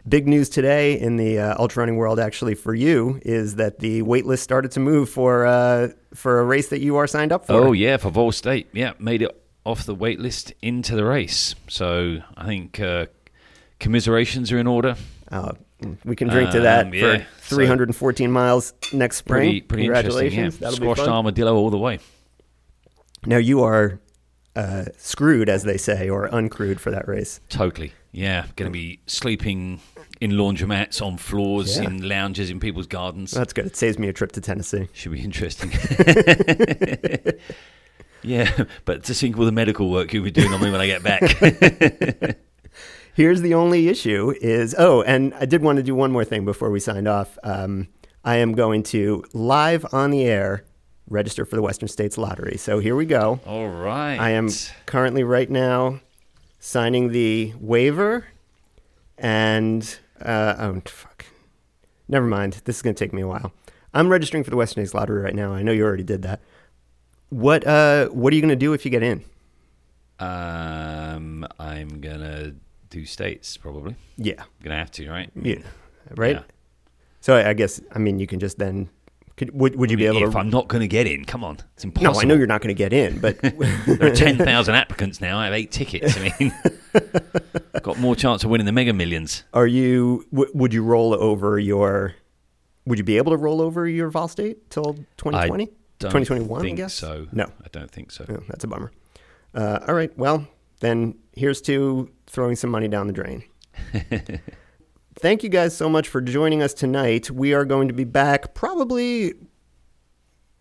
Big 0.09 0.27
news 0.27 0.49
today 0.49 0.99
in 0.99 1.17
the 1.17 1.39
uh, 1.39 1.55
ultra 1.59 1.83
running 1.83 1.97
world, 1.97 2.19
actually, 2.19 2.55
for 2.55 2.75
you, 2.75 3.21
is 3.23 3.57
that 3.57 3.81
the 3.81 4.01
wait 4.01 4.25
list 4.25 4.43
started 4.43 4.71
to 4.73 4.81
move 4.81 5.11
for 5.11 5.45
uh, 5.45 5.89
for 6.15 6.41
a 6.41 6.45
race 6.45 6.69
that 6.69 6.81
you 6.81 6.97
are 6.97 7.07
signed 7.07 7.33
up 7.33 7.47
for. 7.47 7.53
Oh 7.53 7.73
yeah, 7.73 7.99
for 7.99 8.11
Vol 8.11 8.33
State. 8.33 8.69
Yeah, 8.73 8.93
made 8.99 9.21
it 9.21 9.31
off 9.65 9.85
the 9.85 9.95
wait 9.95 10.19
list 10.19 10.55
into 10.63 10.97
the 10.97 11.05
race. 11.05 11.55
So 11.69 12.19
I 12.35 12.47
think 12.47 12.81
uh, 12.81 13.07
commiserations 13.79 14.51
are 14.53 14.59
in 14.59 14.67
order. 14.67 14.97
Uh, 15.31 15.53
we 16.05 16.17
can 16.17 16.29
drink 16.29 16.51
to 16.51 16.61
that 16.61 16.87
Um, 16.87 16.95
yeah, 16.95 17.19
for 17.19 17.27
so- 17.43 17.57
314 17.57 18.31
miles 18.31 18.73
next 18.93 19.19
spring. 19.19 19.41
Pretty 19.51 19.61
pretty 19.61 19.85
interesting. 19.85 20.13
Yeah, 20.13 20.21
Congratulations. 20.31 20.59
That'll 20.59 20.79
be 20.79 20.85
squashed 20.95 21.09
armadillo 21.09 21.55
all 21.57 21.71
the 21.71 21.79
way. 21.79 21.99
Now 23.27 23.37
you 23.37 23.63
are 23.65 24.01
uh, 24.57 24.87
screwed, 24.97 25.49
as 25.49 25.63
they 25.65 25.77
say, 25.77 26.09
or 26.09 26.29
uncrewed 26.29 26.81
for 26.81 26.91
that 26.91 27.07
race. 27.09 27.41
Totally. 27.49 27.93
Yeah, 28.13 28.47
going 28.57 28.69
to 28.69 28.73
be 28.73 29.01
sleeping 29.07 29.81
in 30.21 30.33
laundromats, 30.33 31.01
on 31.01 31.17
floors, 31.17 31.79
Yeah. 31.79 31.85
in 31.85 32.09
lounges, 32.09 32.51
in 32.51 32.59
people's 32.61 32.89
gardens. 32.89 33.31
That's 33.31 33.53
good. 33.53 33.67
It 33.67 33.77
saves 33.77 33.99
me 33.99 34.09
a 34.09 34.13
trip 34.13 34.33
to 34.33 34.41
Tennessee. 34.41 34.89
Should 34.93 35.13
be 35.13 35.21
interesting. 35.21 35.71
yeah, 38.23 38.65
but 38.85 39.05
to 39.05 39.15
sync 39.15 39.37
with 39.37 39.47
the 39.47 39.53
medical 39.53 39.91
work 39.91 40.13
you'll 40.13 40.25
be 40.25 40.31
doing 40.31 40.53
on 40.53 40.61
me 40.61 40.71
when 40.71 40.81
I 40.81 40.87
get 40.87 41.03
back. 41.03 42.37
Here's 43.15 43.41
the 43.41 43.55
only 43.55 43.89
issue 43.89 44.35
is 44.41 44.75
oh, 44.79 45.03
and 45.03 45.35
I 45.35 45.45
did 45.45 45.63
want 45.63 45.77
to 45.79 45.83
do 45.83 45.95
one 45.95 46.13
more 46.13 46.25
thing 46.25 46.45
before 46.45 46.71
we 46.71 46.81
signed 46.81 47.09
off. 47.09 47.39
Um, 47.43 47.89
I 48.25 48.37
am 48.37 48.53
going 48.53 48.83
to 48.85 49.25
live 49.33 49.87
on 49.93 50.11
the 50.11 50.25
air 50.25 50.65
register 51.11 51.45
for 51.45 51.57
the 51.57 51.63
Western 51.63 51.89
States 51.89 52.17
Lottery. 52.17 52.57
So 52.57 52.79
here 52.79 52.97
we 52.97 53.05
go. 53.05 53.41
all 53.47 53.69
right. 53.69 54.17
I 54.19 54.31
am 54.31 54.49
currently 54.87 55.23
right 55.25 55.51
now 55.51 56.01
signing 56.59 57.11
the 57.13 57.53
waiver, 57.61 58.27
and 59.19 59.99
uh, 60.23 60.55
oh 60.59 60.83
fuck, 60.87 61.27
never 62.09 62.27
mind. 62.27 62.63
This 62.65 62.77
is 62.77 62.83
gonna 62.83 62.95
take 62.95 63.13
me 63.13 63.21
a 63.23 63.27
while. 63.29 63.53
I'm 63.93 64.09
registering 64.09 64.45
for 64.45 64.51
the 64.51 64.57
Western 64.57 64.85
States 64.85 64.95
Lottery 64.95 65.21
right 65.21 65.35
now. 65.35 65.53
I 65.53 65.63
know 65.63 65.73
you 65.73 65.85
already 65.85 66.05
did 66.05 66.23
that. 66.23 66.41
What 67.31 67.67
uh, 67.67 68.07
what 68.09 68.33
are 68.33 68.37
you 68.37 68.43
gonna 68.43 68.57
do 68.57 68.73
if 68.73 68.85
you 68.85 68.91
get 68.91 69.03
in? 69.03 69.25
Um, 70.21 71.47
I'm 71.59 72.01
gonna 72.01 72.55
do 72.91 73.05
states 73.07 73.57
probably. 73.57 73.97
Yeah, 74.17 74.43
Gonna 74.63 74.77
have 74.77 74.91
to, 74.93 75.09
right? 75.09 75.31
yeah, 75.35 75.61
right. 76.17 76.37
Yeah. 76.37 76.43
So 77.21 77.37
I 77.37 77.53
guess 77.55 77.81
I 77.95 77.99
mean 77.99 78.19
you 78.19 78.27
can 78.27 78.39
just 78.41 78.59
then. 78.59 78.89
Could, 79.41 79.59
would 79.59 79.75
would 79.77 79.91
you 79.91 79.97
be 79.97 80.07
I 80.07 80.11
mean, 80.11 80.19
able 80.19 80.29
if 80.29 80.35
to? 80.35 80.39
I'm 80.39 80.51
not 80.51 80.69
going 80.69 80.83
to 80.83 80.87
get 80.87 81.07
in, 81.07 81.25
come 81.25 81.43
on, 81.43 81.57
it's 81.73 81.83
impossible. 81.83 82.13
no. 82.13 82.21
I 82.21 82.25
know 82.25 82.35
you're 82.35 82.47
not 82.47 82.61
going 82.61 82.75
to 82.77 82.79
get 82.79 82.93
in, 82.93 83.21
but 83.21 83.39
There 83.87 84.13
are 84.13 84.15
ten 84.15 84.37
thousand 84.37 84.75
applicants 84.75 85.23
now. 85.23 85.39
I 85.39 85.47
have 85.47 85.55
eight 85.55 85.71
tickets. 85.71 86.15
I 86.19 86.37
mean, 86.39 86.53
I've 87.75 87.83
got 87.83 87.99
more 87.99 88.15
chance 88.15 88.45
of 88.45 88.51
winning 88.51 88.67
the 88.67 88.73
Mega 88.73 88.93
Millions. 88.93 89.45
are 89.55 89.67
you? 89.67 90.27
W- 90.31 90.51
would 90.53 90.75
you 90.75 90.85
roll 90.85 91.15
over 91.15 91.59
your? 91.59 92.15
Would 92.85 92.99
you 92.99 93.05
be 93.05 93.17
able 93.17 93.33
to 93.33 93.39
roll 93.39 93.63
over 93.63 93.89
your 93.89 94.11
Vol 94.11 94.29
State 94.29 94.69
till 94.69 94.93
2020? 95.17 95.67
Don't 96.01 96.11
2021, 96.11 96.67
I 96.67 96.71
guess? 96.73 96.93
so. 96.93 97.27
No. 97.33 97.45
I 97.45 97.69
don't 97.73 97.91
think 97.91 98.11
so. 98.11 98.27
Oh, 98.29 98.43
that's 98.47 98.65
a 98.65 98.67
bummer. 98.67 98.93
Uh, 99.55 99.79
all 99.89 99.95
right. 99.95 100.15
Well, 100.19 100.47
then 100.81 101.15
here's 101.33 101.63
to 101.63 102.11
throwing 102.27 102.57
some 102.57 102.69
money 102.69 102.89
down 102.89 103.07
the 103.07 103.15
drain. 103.15 103.43
Thank 105.21 105.43
you 105.43 105.51
guys 105.51 105.77
so 105.77 105.91
much 105.91 106.09
for 106.09 106.23
joining 106.23 106.63
us 106.63 106.73
tonight. 106.73 107.31
We 107.31 107.53
are 107.53 107.67
going 107.67 107.89
to 107.89 107.95
be 107.95 108.05
back 108.05 108.55
probably. 108.55 109.35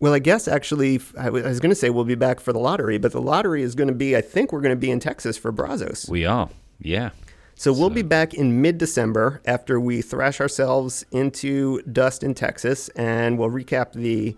Well, 0.00 0.12
I 0.12 0.18
guess 0.18 0.46
actually, 0.46 1.00
I 1.18 1.30
was 1.30 1.60
going 1.60 1.70
to 1.70 1.74
say 1.74 1.88
we'll 1.88 2.04
be 2.04 2.14
back 2.14 2.40
for 2.40 2.52
the 2.52 2.58
lottery, 2.58 2.98
but 2.98 3.12
the 3.12 3.22
lottery 3.22 3.62
is 3.62 3.74
going 3.74 3.88
to 3.88 3.94
be, 3.94 4.14
I 4.14 4.20
think 4.20 4.52
we're 4.52 4.60
going 4.60 4.74
to 4.74 4.80
be 4.80 4.90
in 4.90 5.00
Texas 5.00 5.38
for 5.38 5.50
Brazos. 5.50 6.06
We 6.10 6.26
are. 6.26 6.50
Yeah. 6.78 7.10
So 7.54 7.72
we'll 7.72 7.88
be 7.88 8.02
back 8.02 8.34
in 8.34 8.60
mid 8.60 8.76
December 8.76 9.40
after 9.46 9.80
we 9.80 10.02
thrash 10.02 10.42
ourselves 10.42 11.06
into 11.10 11.80
dust 11.82 12.22
in 12.22 12.34
Texas, 12.34 12.90
and 12.90 13.38
we'll 13.38 13.50
recap 13.50 13.94
the 13.94 14.36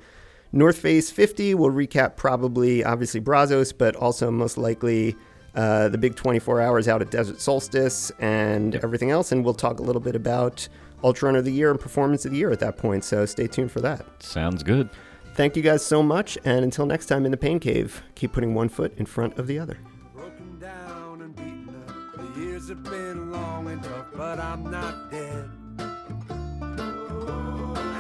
North 0.53 0.79
Face 0.79 1.11
50. 1.11 1.57
We'll 1.57 1.71
recap 1.71 2.15
probably, 2.15 2.85
obviously, 2.85 3.19
Brazos, 3.19 3.73
but 3.73 3.97
also 3.97 4.31
most 4.31 4.57
likely 4.57 5.17
uh, 5.55 5.89
the 5.89 5.99
big 5.99 6.15
24 6.17 6.61
hours 6.61 6.89
out 6.89 7.03
at 7.03 7.11
Desert 7.11 7.41
Solstice 7.41 8.11
and 8.19 8.77
everything 8.77 9.11
else. 9.11 9.33
And 9.33 9.45
we'll 9.45 9.55
talk 9.55 9.81
a 9.81 9.83
little 9.83 10.01
bit 10.01 10.17
about 10.17 10.69
Ultra 11.05 11.27
Runner 11.27 11.41
of 11.41 11.45
the 11.45 11.53
Year 11.53 11.71
and 11.71 11.79
Performance 11.81 12.25
of 12.25 12.31
the 12.33 12.39
Year 12.39 12.51
at 12.51 12.61
that 12.61 12.77
point. 12.79 13.05
So 13.05 13.27
stay 13.27 13.47
tuned 13.47 13.71
for 13.73 13.81
that. 13.81 14.05
Sounds 14.23 14.63
good. 14.63 14.89
Thank 15.35 15.57
you 15.57 15.63
guys 15.63 15.85
so 15.85 16.03
much, 16.03 16.37
and 16.45 16.63
until 16.63 16.85
next 16.85 17.07
time 17.07 17.25
in 17.25 17.31
the 17.31 17.39
Pain 17.39 17.59
Cave, 17.59 18.03
keep 18.15 18.33
putting 18.33 18.53
one 18.55 18.69
foot 18.69 18.93
in 18.99 19.07
front 19.07 19.39
of 19.39 19.47
the 19.47 19.59
other. 19.59 19.79
broken 20.15 20.59
down 20.59 21.23
and 21.23 21.35
beaten 21.35 21.75
up. 21.89 22.35
The 22.35 22.41
years 22.41 22.69
have 22.69 22.83
been 22.85 23.33
long 23.33 23.67
and 23.71 23.83
tough, 23.83 24.09
but 24.15 24.39
I'm 24.39 24.71
not 24.71 25.11
dead. 25.11 25.49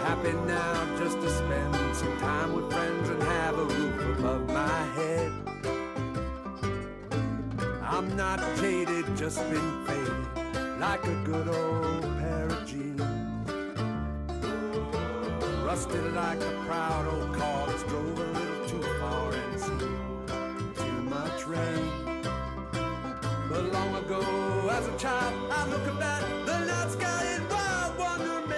Happy 0.04 0.32
now 0.32 0.98
just 0.98 1.18
to 1.20 1.30
spend 1.30 1.96
some 1.96 2.18
time 2.18 2.52
with 2.52 2.70
friends 2.70 3.08
and 3.08 3.22
have 3.22 3.58
a 3.58 3.64
roof 3.64 4.18
above 4.18 4.46
my 4.48 4.82
head. 4.94 5.32
I'm 8.02 8.16
not 8.16 8.40
jaded, 8.56 9.16
just 9.16 9.38
been 9.48 9.86
faded, 9.86 10.80
like 10.80 11.04
a 11.04 11.14
good 11.24 11.46
old 11.46 12.02
pair 12.18 12.48
of 12.48 12.66
jeans. 12.66 13.00
Rusted 15.64 16.12
like 16.12 16.40
a 16.40 16.64
proud 16.66 17.06
old 17.06 17.32
car 17.32 17.68
that's 17.68 17.84
drove 17.84 18.18
a 18.18 18.24
little 18.24 18.66
too 18.66 18.82
far 18.98 19.32
and 19.32 19.60
seen 19.60 19.78
too 20.74 21.02
much 21.14 21.46
rain. 21.46 21.90
But 23.48 23.72
long 23.72 23.94
ago, 23.94 24.20
as 24.68 24.88
a 24.88 24.98
child, 24.98 25.34
I 25.52 25.68
look 25.68 25.86
at 25.86 26.44
the 26.44 26.58
night 26.58 26.90
sky 26.90 27.36
in 27.36 27.48
wild 27.48 27.98
wonderment. 27.98 28.50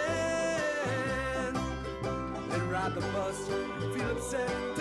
Then 2.49 2.71
ride 2.71 2.95
the 2.95 3.03
bus 3.13 3.51
and 3.51 3.93
feel 3.93 4.11
upset 4.11 4.74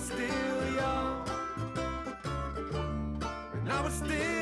was 0.00 0.08
still 0.08 0.74
young. 0.74 1.28
And 3.52 3.72
I 3.72 3.82
was 3.82 3.92
still 3.92 4.39